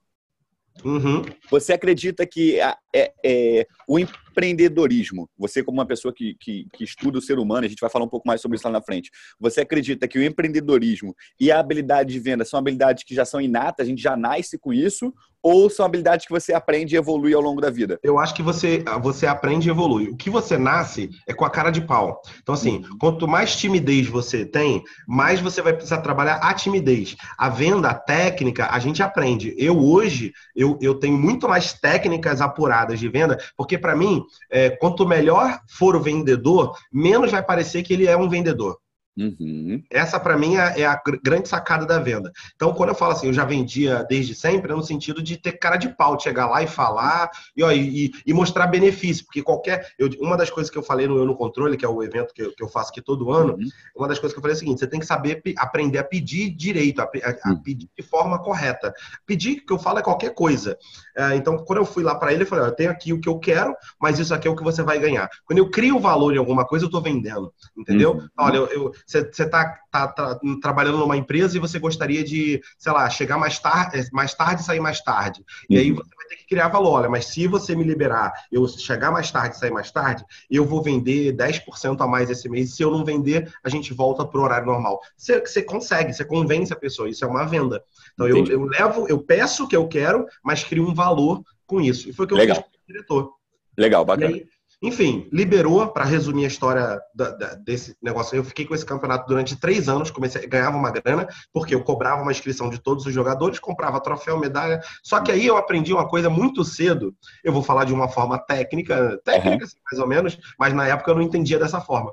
Uhum. 0.84 1.22
Você 1.50 1.72
acredita 1.72 2.26
que 2.26 2.58
é, 2.94 3.12
é, 3.24 3.66
o 3.86 3.98
empreendedorismo, 4.40 5.28
você 5.38 5.62
como 5.62 5.78
uma 5.78 5.86
pessoa 5.86 6.12
que, 6.14 6.34
que, 6.40 6.66
que, 6.72 6.84
estuda 6.84 7.18
o 7.18 7.22
ser 7.22 7.38
humano, 7.38 7.66
a 7.66 7.68
gente 7.68 7.80
vai 7.80 7.90
falar 7.90 8.04
um 8.04 8.08
pouco 8.08 8.26
mais 8.26 8.40
sobre 8.40 8.56
isso 8.56 8.66
lá 8.66 8.72
na 8.72 8.82
frente, 8.82 9.10
você 9.38 9.60
acredita 9.60 10.08
que 10.08 10.18
o 10.18 10.24
empreendedorismo 10.24 11.14
e 11.38 11.52
a 11.52 11.60
habilidade 11.60 12.12
de 12.12 12.18
venda 12.18 12.44
são 12.44 12.58
habilidades 12.58 13.04
que 13.04 13.14
já 13.14 13.24
são 13.24 13.40
inatas, 13.40 13.86
a 13.86 13.88
gente 13.88 14.02
já 14.02 14.16
nasce 14.16 14.58
com 14.58 14.72
isso, 14.72 15.12
ou 15.42 15.70
são 15.70 15.86
habilidades 15.86 16.26
que 16.26 16.32
você 16.32 16.52
aprende 16.52 16.94
e 16.94 16.98
evolui 16.98 17.34
ao 17.34 17.40
longo 17.40 17.60
da 17.60 17.70
vida? 17.70 17.98
Eu 18.02 18.18
acho 18.18 18.34
que 18.34 18.42
você, 18.42 18.84
você 19.02 19.26
aprende 19.26 19.68
e 19.68 19.70
evolui. 19.70 20.08
O 20.08 20.16
que 20.16 20.30
você 20.30 20.58
nasce 20.58 21.10
é 21.26 21.32
com 21.32 21.44
a 21.44 21.50
cara 21.50 21.70
de 21.70 21.80
pau. 21.80 22.20
Então, 22.42 22.54
assim, 22.54 22.82
quanto 22.98 23.26
mais 23.26 23.56
timidez 23.56 24.06
você 24.06 24.44
tem, 24.44 24.82
mais 25.06 25.40
você 25.40 25.62
vai 25.62 25.72
precisar 25.72 25.98
trabalhar 25.98 26.36
a 26.36 26.52
timidez. 26.54 27.16
A 27.38 27.48
venda, 27.48 27.88
a 27.88 27.94
técnica, 27.94 28.68
a 28.70 28.78
gente 28.78 29.02
aprende. 29.02 29.54
Eu 29.58 29.78
hoje, 29.78 30.32
eu, 30.54 30.78
eu 30.80 30.94
tenho 30.94 31.16
muito 31.16 31.48
mais 31.48 31.72
técnicas 31.72 32.40
apuradas 32.40 32.98
de 32.98 33.08
venda, 33.08 33.38
porque 33.56 33.78
para 33.78 33.96
mim, 33.96 34.22
é, 34.50 34.70
quanto 34.70 35.06
melhor 35.06 35.60
for 35.68 35.96
o 35.96 36.00
vendedor, 36.00 36.76
menos 36.92 37.30
vai 37.30 37.42
parecer 37.42 37.82
que 37.82 37.92
ele 37.92 38.06
é 38.06 38.16
um 38.16 38.28
vendedor. 38.28 38.78
Uhum. 39.16 39.82
Essa, 39.90 40.20
para 40.20 40.36
mim, 40.38 40.56
é, 40.56 40.80
é 40.80 40.86
a 40.86 41.00
grande 41.22 41.48
sacada 41.48 41.84
da 41.84 41.98
venda. 41.98 42.32
Então, 42.54 42.72
quando 42.72 42.90
eu 42.90 42.94
falo 42.94 43.12
assim, 43.12 43.26
eu 43.26 43.32
já 43.32 43.44
vendia 43.44 44.04
desde 44.08 44.34
sempre, 44.34 44.72
é 44.72 44.74
no 44.74 44.82
sentido 44.82 45.22
de 45.22 45.36
ter 45.36 45.52
cara 45.52 45.76
de 45.76 45.88
pau, 45.88 46.16
de 46.16 46.22
chegar 46.22 46.46
lá 46.46 46.62
e 46.62 46.66
falar 46.66 47.30
e, 47.56 47.62
ó, 47.62 47.70
e, 47.72 48.12
e, 48.24 48.32
mostrar 48.32 48.66
benefício. 48.66 49.24
Porque 49.24 49.42
qualquer. 49.42 49.92
Eu, 49.98 50.08
uma 50.20 50.36
das 50.36 50.50
coisas 50.50 50.70
que 50.70 50.78
eu 50.78 50.82
falei 50.82 51.06
no 51.06 51.18
Eu 51.18 51.26
no 51.26 51.36
Controle, 51.36 51.76
que 51.76 51.84
é 51.84 51.88
o 51.88 52.02
evento 52.02 52.32
que 52.32 52.42
eu, 52.42 52.54
que 52.54 52.62
eu 52.62 52.68
faço 52.68 52.90
aqui 52.90 53.02
todo 53.02 53.30
ano, 53.30 53.54
uhum. 53.54 53.68
uma 53.96 54.08
das 54.08 54.18
coisas 54.18 54.32
que 54.32 54.38
eu 54.38 54.42
falei 54.42 54.54
é 54.54 54.56
o 54.56 54.58
seguinte: 54.58 54.78
você 54.78 54.86
tem 54.86 55.00
que 55.00 55.06
saber 55.06 55.42
aprender 55.58 55.98
a 55.98 56.04
pedir 56.04 56.50
direito, 56.50 57.00
a, 57.00 57.04
a, 57.04 57.50
a 57.50 57.52
uhum. 57.52 57.62
pedir 57.62 57.88
de 57.96 58.02
forma 58.02 58.38
correta. 58.38 58.92
Pedir, 59.26 59.60
que 59.60 59.72
eu 59.72 59.78
falo, 59.78 59.98
é 59.98 60.02
qualquer 60.02 60.34
coisa. 60.34 60.78
É, 61.16 61.34
então, 61.34 61.58
quando 61.58 61.78
eu 61.78 61.84
fui 61.84 62.02
lá 62.02 62.14
para 62.14 62.32
ele, 62.32 62.44
eu 62.44 62.46
falei: 62.46 62.64
eu 62.64 62.72
tenho 62.72 62.90
aqui 62.90 63.12
o 63.12 63.20
que 63.20 63.28
eu 63.28 63.38
quero, 63.38 63.74
mas 64.00 64.18
isso 64.18 64.32
aqui 64.32 64.46
é 64.46 64.50
o 64.50 64.56
que 64.56 64.62
você 64.62 64.82
vai 64.82 64.98
ganhar. 64.98 65.28
Quando 65.44 65.58
eu 65.58 65.70
crio 65.70 65.98
valor 65.98 66.34
em 66.34 66.38
alguma 66.38 66.64
coisa, 66.64 66.84
eu 66.84 66.88
estou 66.88 67.02
vendendo. 67.02 67.52
Entendeu? 67.76 68.12
Uhum. 68.12 68.28
Olha, 68.38 68.56
eu, 68.56 68.68
eu 68.72 68.92
você 69.06 69.18
está 69.18 69.78
tá, 69.90 70.08
tá, 70.08 70.40
trabalhando 70.60 70.98
numa 70.98 71.16
empresa 71.16 71.56
e 71.56 71.60
você 71.60 71.78
gostaria 71.78 72.22
de, 72.22 72.62
sei 72.78 72.92
lá, 72.92 73.08
chegar 73.10 73.38
mais 73.38 73.58
tarde, 73.58 73.98
é, 73.98 74.04
mais 74.12 74.34
tarde 74.34 74.62
e 74.62 74.64
sair 74.64 74.80
mais 74.80 75.00
tarde. 75.00 75.44
E 75.68 75.76
aí 75.78 75.90
uhum. 75.90 75.96
você 75.96 76.14
vai 76.16 76.26
ter 76.26 76.36
que 76.36 76.46
criar 76.46 76.68
valor. 76.68 77.00
Olha, 77.00 77.08
mas 77.08 77.26
se 77.26 77.46
você 77.46 77.74
me 77.74 77.84
liberar, 77.84 78.32
eu 78.50 78.66
chegar 78.68 79.10
mais 79.10 79.30
tarde 79.30 79.56
e 79.56 79.58
sair 79.58 79.70
mais 79.70 79.90
tarde, 79.90 80.24
eu 80.50 80.64
vou 80.64 80.82
vender 80.82 81.34
10% 81.34 82.00
a 82.00 82.06
mais 82.06 82.30
esse 82.30 82.48
mês. 82.48 82.74
Se 82.74 82.82
eu 82.82 82.90
não 82.90 83.04
vender, 83.04 83.52
a 83.62 83.68
gente 83.68 83.92
volta 83.92 84.24
para 84.24 84.40
o 84.40 84.44
horário 84.44 84.66
normal. 84.66 85.00
Você, 85.16 85.40
você 85.40 85.62
consegue, 85.62 86.12
você 86.12 86.24
convence 86.24 86.72
a 86.72 86.76
pessoa. 86.76 87.08
Isso 87.08 87.24
é 87.24 87.28
uma 87.28 87.44
venda. 87.44 87.82
Então 88.14 88.28
eu, 88.28 88.44
eu, 88.46 88.64
levo, 88.64 89.06
eu 89.08 89.18
peço 89.18 89.64
o 89.64 89.68
que 89.68 89.76
eu 89.76 89.88
quero, 89.88 90.26
mas 90.42 90.64
crio 90.64 90.88
um 90.88 90.94
valor 90.94 91.42
com 91.66 91.80
isso. 91.80 92.08
E 92.08 92.12
foi 92.12 92.24
o 92.24 92.28
que 92.28 92.34
eu 92.34 92.38
Legal. 92.38 92.56
fiz 92.56 92.64
com 92.64 92.70
o 92.70 92.86
diretor. 92.86 93.32
Legal, 93.76 94.04
bacana. 94.04 94.36
Enfim, 94.82 95.28
liberou, 95.30 95.86
para 95.88 96.06
resumir 96.06 96.44
a 96.44 96.48
história 96.48 96.98
da, 97.14 97.30
da, 97.30 97.54
desse 97.54 97.94
negócio, 98.02 98.34
eu 98.34 98.42
fiquei 98.42 98.64
com 98.64 98.74
esse 98.74 98.86
campeonato 98.86 99.26
durante 99.26 99.54
três 99.54 99.90
anos, 99.90 100.10
comecei, 100.10 100.46
ganhava 100.46 100.76
uma 100.76 100.90
grana, 100.90 101.28
porque 101.52 101.74
eu 101.74 101.84
cobrava 101.84 102.22
uma 102.22 102.30
inscrição 102.32 102.70
de 102.70 102.78
todos 102.78 103.04
os 103.04 103.12
jogadores, 103.12 103.58
comprava 103.58 104.00
troféu, 104.00 104.38
medalha. 104.38 104.80
Só 105.02 105.20
que 105.20 105.30
aí 105.30 105.46
eu 105.46 105.58
aprendi 105.58 105.92
uma 105.92 106.08
coisa 106.08 106.30
muito 106.30 106.64
cedo, 106.64 107.14
eu 107.44 107.52
vou 107.52 107.62
falar 107.62 107.84
de 107.84 107.92
uma 107.92 108.08
forma 108.08 108.38
técnica, 108.38 109.20
técnica, 109.22 109.58
uhum. 109.58 109.64
assim, 109.64 109.76
mais 109.90 110.00
ou 110.00 110.08
menos, 110.08 110.38
mas 110.58 110.72
na 110.72 110.86
época 110.86 111.10
eu 111.10 111.14
não 111.14 111.22
entendia 111.22 111.58
dessa 111.58 111.80
forma. 111.80 112.12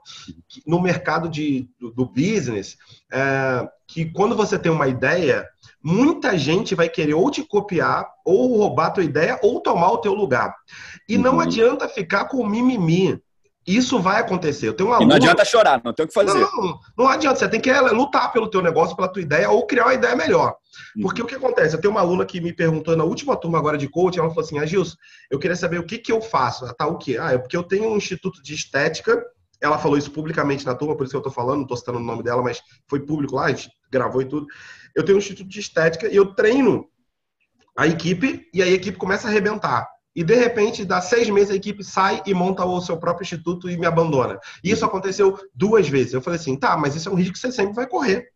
No 0.66 0.82
mercado 0.82 1.30
de, 1.30 1.70
do, 1.80 1.92
do 1.92 2.06
business, 2.06 2.78
é, 3.12 3.68
que 3.88 4.12
quando 4.12 4.36
você 4.36 4.60
tem 4.60 4.72
uma 4.72 4.88
ideia, 4.88 5.48
muita 5.84 6.38
gente 6.38 6.76
vai 6.76 6.90
querer 6.90 7.14
ou 7.14 7.30
te 7.30 7.44
copiar, 7.44 8.08
ou 8.26 8.58
roubar 8.58 8.88
a 8.88 8.92
tua 8.92 9.04
ideia, 9.04 9.40
ou 9.42 9.60
tomar 9.62 9.92
o 9.92 10.00
teu 10.00 10.14
lugar. 10.14 10.54
E 11.08 11.16
uhum. 11.16 11.22
não 11.22 11.40
adianta 11.40 11.88
ficar 11.88 12.26
com 12.26 12.46
mimimi. 12.46 13.22
Isso 13.66 14.00
vai 14.00 14.22
acontecer. 14.22 14.70
Eu 14.70 14.74
tenho 14.74 14.90
uma 14.90 15.04
e 15.04 15.06
não 15.06 15.18
adianta 15.18 15.44
chorar, 15.44 15.82
não 15.84 15.94
tem 15.94 16.06
o 16.06 16.08
que 16.08 16.14
fazer. 16.14 16.40
Não, 16.40 16.80
não 16.98 17.08
adianta. 17.10 17.40
Você 17.40 17.50
tem 17.50 17.60
que 17.60 17.70
lutar 17.92 18.32
pelo 18.32 18.50
teu 18.50 18.62
negócio, 18.62 18.96
pela 18.96 19.10
tua 19.10 19.22
ideia, 19.22 19.50
ou 19.50 19.68
criar 19.68 19.86
uma 19.86 19.94
ideia 19.94 20.16
melhor. 20.16 20.56
Uhum. 20.96 21.04
Porque 21.04 21.22
o 21.22 21.26
que 21.26 21.36
acontece? 21.36 21.76
Eu 21.76 21.82
tenho 21.82 21.92
uma 21.92 22.00
aluna 22.00 22.26
que 22.26 22.40
me 22.40 22.54
perguntou 22.54 22.96
na 22.96 23.04
última 23.04 23.36
turma 23.36 23.58
agora 23.58 23.78
de 23.78 23.90
coaching, 23.90 24.20
ela 24.20 24.30
falou 24.30 24.46
assim, 24.46 24.58
ah, 24.58 24.66
Gilson, 24.66 24.96
eu 25.30 25.38
queria 25.38 25.56
saber 25.56 25.80
o 25.80 25.86
que, 25.86 25.98
que 25.98 26.12
eu 26.12 26.22
faço. 26.22 26.66
Ah, 26.66 26.74
tá, 26.74 26.88
o 26.88 26.98
quê? 26.98 27.18
Ah, 27.20 27.34
é 27.34 27.38
porque 27.38 27.58
eu 27.58 27.64
tenho 27.64 27.90
um 27.90 27.98
instituto 27.98 28.42
de 28.42 28.54
estética 28.54 29.22
ela 29.62 29.78
falou 29.78 29.98
isso 29.98 30.12
publicamente 30.12 30.66
na 30.66 30.76
turma, 30.76 30.96
por 30.96 31.04
isso 31.04 31.12
que 31.12 31.18
eu 31.18 31.20
estou 31.20 31.34
falando, 31.34 31.58
não 31.58 31.64
estou 31.64 31.78
citando 31.78 31.98
o 31.98 32.04
nome 32.04 32.24
dela, 32.24 32.42
mas 32.42 32.62
foi 32.88 33.06
público 33.06 33.36
lá, 33.36 33.46
a 33.46 33.50
gente 33.50 33.70
gravou 33.92 34.22
e 34.22 34.26
tudo. 34.26 34.46
Eu 34.96 35.04
tenho 35.04 35.18
um 35.18 35.20
instituto 35.20 35.50
de 35.50 35.60
estética 35.60 36.08
e 36.08 36.16
eu 36.16 36.34
treino 36.34 36.88
a 37.78 37.88
equipe 37.88 38.50
e 38.54 38.62
a 38.62 38.68
equipe 38.68 38.98
começa 38.98 39.28
a 39.28 39.32
arrebentar. 39.32 39.88
E 40.16 40.24
de 40.24 40.34
repente, 40.34 40.84
dá 40.84 41.00
seis 41.00 41.30
meses, 41.30 41.52
a 41.52 41.56
equipe 41.56 41.84
sai 41.84 42.24
e 42.26 42.34
monta 42.34 42.66
o 42.66 42.82
seu 42.82 42.98
próprio 42.98 43.24
instituto 43.24 43.70
e 43.70 43.78
me 43.78 43.86
abandona. 43.86 44.40
E 44.64 44.72
isso 44.72 44.84
aconteceu 44.84 45.38
duas 45.54 45.88
vezes. 45.88 46.14
Eu 46.14 46.24
falei 46.24 46.40
assim, 46.40 46.58
tá, 46.58 46.76
mas 46.76 46.96
isso 46.96 47.08
é 47.08 47.12
um 47.12 47.16
risco 47.16 47.34
que 47.34 47.40
você 47.40 47.52
sempre 47.52 47.76
vai 47.76 47.86
correr. 47.86 48.28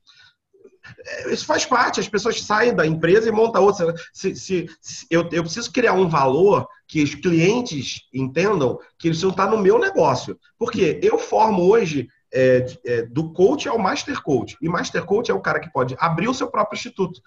É, 1.05 1.33
isso 1.33 1.45
faz 1.45 1.65
parte, 1.65 1.99
as 1.99 2.07
pessoas 2.07 2.41
saem 2.41 2.73
da 2.73 2.85
empresa 2.85 3.29
e 3.29 3.31
montam 3.31 3.63
outra. 3.63 3.93
Se, 4.13 4.35
se, 4.35 4.67
se 4.81 5.05
eu, 5.09 5.27
eu, 5.31 5.43
preciso 5.43 5.71
criar 5.71 5.93
um 5.93 6.07
valor 6.07 6.67
que 6.87 7.03
os 7.03 7.15
clientes 7.15 8.01
entendam 8.13 8.79
que 8.97 9.09
isso 9.09 9.25
não 9.25 9.31
está 9.31 9.47
no 9.47 9.57
meu 9.57 9.79
negócio. 9.79 10.37
Porque 10.57 10.99
eu 11.01 11.17
formo 11.17 11.63
hoje 11.63 12.07
é, 12.33 12.65
é, 12.85 13.01
do 13.03 13.31
coach 13.31 13.67
ao 13.67 13.77
master 13.77 14.21
coach. 14.21 14.57
E 14.61 14.67
master 14.67 15.05
coach 15.05 15.29
é 15.29 15.33
o 15.33 15.41
cara 15.41 15.59
que 15.59 15.71
pode 15.71 15.95
abrir 15.99 16.27
o 16.27 16.33
seu 16.33 16.49
próprio 16.49 16.77
instituto. 16.77 17.21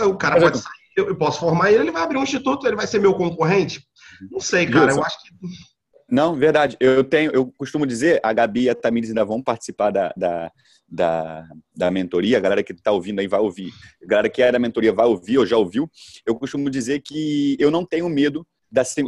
O 0.00 0.16
cara 0.16 0.40
pode 0.40 0.58
sair, 0.58 0.72
eu 0.96 1.16
posso 1.16 1.40
formar 1.40 1.72
ele, 1.72 1.84
ele 1.84 1.92
vai 1.92 2.02
abrir 2.02 2.18
um 2.18 2.22
instituto, 2.22 2.66
ele 2.66 2.76
vai 2.76 2.86
ser 2.86 3.00
meu 3.00 3.14
concorrente? 3.14 3.86
Não 4.30 4.40
sei, 4.40 4.66
cara. 4.66 4.92
Eu 4.92 5.02
acho 5.02 5.22
que 5.22 5.30
não, 6.12 6.34
verdade. 6.34 6.76
Eu 6.78 7.02
tenho, 7.02 7.32
eu 7.32 7.50
costumo 7.56 7.86
dizer, 7.86 8.20
a 8.22 8.34
Gabi 8.34 8.64
e 8.64 8.70
a 8.70 8.74
Tamires 8.74 9.08
ainda 9.08 9.24
vão 9.24 9.42
participar 9.42 9.90
da, 9.90 10.12
da, 10.14 10.52
da, 10.92 11.48
da 11.74 11.90
mentoria. 11.90 12.36
A 12.36 12.40
galera 12.40 12.62
que 12.62 12.72
está 12.72 12.92
ouvindo 12.92 13.20
aí 13.20 13.26
vai 13.26 13.40
ouvir. 13.40 13.72
A 14.02 14.06
galera 14.06 14.28
que 14.28 14.42
é 14.42 14.52
da 14.52 14.58
mentoria 14.58 14.92
vai 14.92 15.06
ouvir 15.06 15.38
ou 15.38 15.46
já 15.46 15.56
ouviu. 15.56 15.90
Eu 16.26 16.34
costumo 16.34 16.68
dizer 16.68 17.00
que 17.00 17.56
eu 17.58 17.70
não 17.70 17.84
tenho 17.84 18.08
medo 18.08 18.46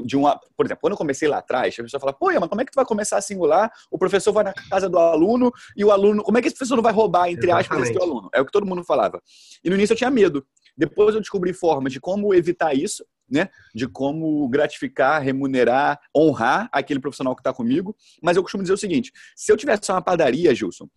de 0.04 0.16
uma. 0.16 0.38
Por 0.56 0.66
exemplo, 0.66 0.80
quando 0.80 0.92
eu 0.92 0.96
comecei 0.96 1.28
lá 1.28 1.38
atrás, 1.38 1.74
a 1.78 1.82
pessoa 1.82 2.00
fala, 2.00 2.12
pô, 2.12 2.26
mas 2.26 2.48
como 2.48 2.60
é 2.60 2.64
que 2.64 2.72
tu 2.72 2.76
vai 2.76 2.84
começar 2.84 3.18
a 3.18 3.20
singular? 3.20 3.70
O 3.90 3.98
professor 3.98 4.32
vai 4.32 4.44
na 4.44 4.52
casa 4.52 4.88
do 4.88 4.98
aluno 4.98 5.52
e 5.76 5.84
o 5.84 5.90
aluno. 5.90 6.22
Como 6.22 6.38
é 6.38 6.40
que 6.40 6.48
esse 6.48 6.56
professor 6.56 6.76
não 6.76 6.82
vai 6.82 6.92
roubar, 6.92 7.28
entre 7.28 7.46
Exatamente. 7.46 7.70
aspas, 7.70 7.82
esse 7.82 7.92
teu 7.92 8.02
aluno? 8.02 8.30
É 8.34 8.40
o 8.40 8.46
que 8.46 8.52
todo 8.52 8.66
mundo 8.66 8.84
falava. 8.84 9.22
E 9.62 9.68
no 9.68 9.76
início 9.76 9.92
eu 9.92 9.96
tinha 9.96 10.10
medo. 10.10 10.44
Depois 10.76 11.14
eu 11.14 11.20
descobri 11.20 11.52
formas 11.52 11.92
de 11.92 12.00
como 12.00 12.34
evitar 12.34 12.74
isso, 12.74 13.04
né? 13.30 13.48
De 13.74 13.86
como 13.86 14.46
gratificar, 14.48 15.22
remunerar, 15.22 15.98
honrar 16.14 16.68
aquele 16.72 17.00
profissional 17.00 17.34
que 17.34 17.40
está 17.40 17.52
comigo. 17.52 17.96
Mas 18.22 18.36
eu 18.36 18.42
costumo 18.42 18.62
dizer 18.62 18.74
o 18.74 18.78
seguinte: 18.78 19.12
se 19.36 19.50
eu 19.50 19.56
tivesse 19.56 19.90
uma 19.90 20.02
padaria, 20.02 20.54
Gilson, 20.54 20.88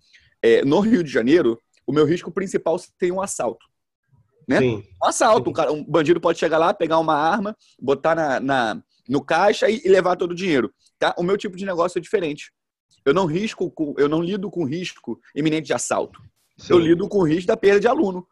é, 0.42 0.64
no 0.64 0.80
Rio 0.80 1.04
de 1.04 1.12
Janeiro, 1.12 1.60
o 1.86 1.94
meu 1.94 2.06
risco 2.06 2.32
principal 2.32 2.78
seria 2.78 3.14
um 3.14 3.22
assalto. 3.22 3.66
Né? 4.48 4.60
Sim. 4.60 4.84
Um 5.04 5.08
assalto. 5.08 5.50
Um, 5.50 5.54
cara, 5.54 5.72
um 5.72 5.84
bandido 5.84 6.22
pode 6.22 6.40
chegar 6.40 6.58
lá, 6.58 6.74
pegar 6.74 7.00
uma 7.00 7.16
arma, 7.16 7.56
botar 7.80 8.16
na, 8.16 8.40
na 8.40 8.84
no 9.08 9.24
caixa 9.24 9.70
e, 9.70 9.82
e, 9.84 9.90
levar 9.90 10.16
todo 10.16 10.32
o 10.32 10.36
dinheiro. 10.36 10.74
Tá? 11.00 11.14
O 11.18 11.24
meu 11.24 11.38
tipo 11.38 11.56
de 11.56 11.66
negócio 11.66 11.98
é 11.98 12.02
diferente. 12.02 12.52
Eu 13.06 13.14
não 13.14 13.26
risco, 13.26 13.70
com, 13.72 13.94
eu 13.98 14.10
não 14.10 14.22
lido 14.22 14.50
com 14.50 14.66
risco 14.66 15.20
iminente 15.36 15.68
de 15.68 15.74
assalto. 15.74 16.22
Sim. 16.58 16.74
Eu 16.74 16.80
lido 16.80 17.08
com 17.08 17.20
o 17.20 17.24
risco 17.24 17.48
da 17.48 17.56
perda 17.56 17.80
de 17.80 17.88
aluno. 17.88 18.28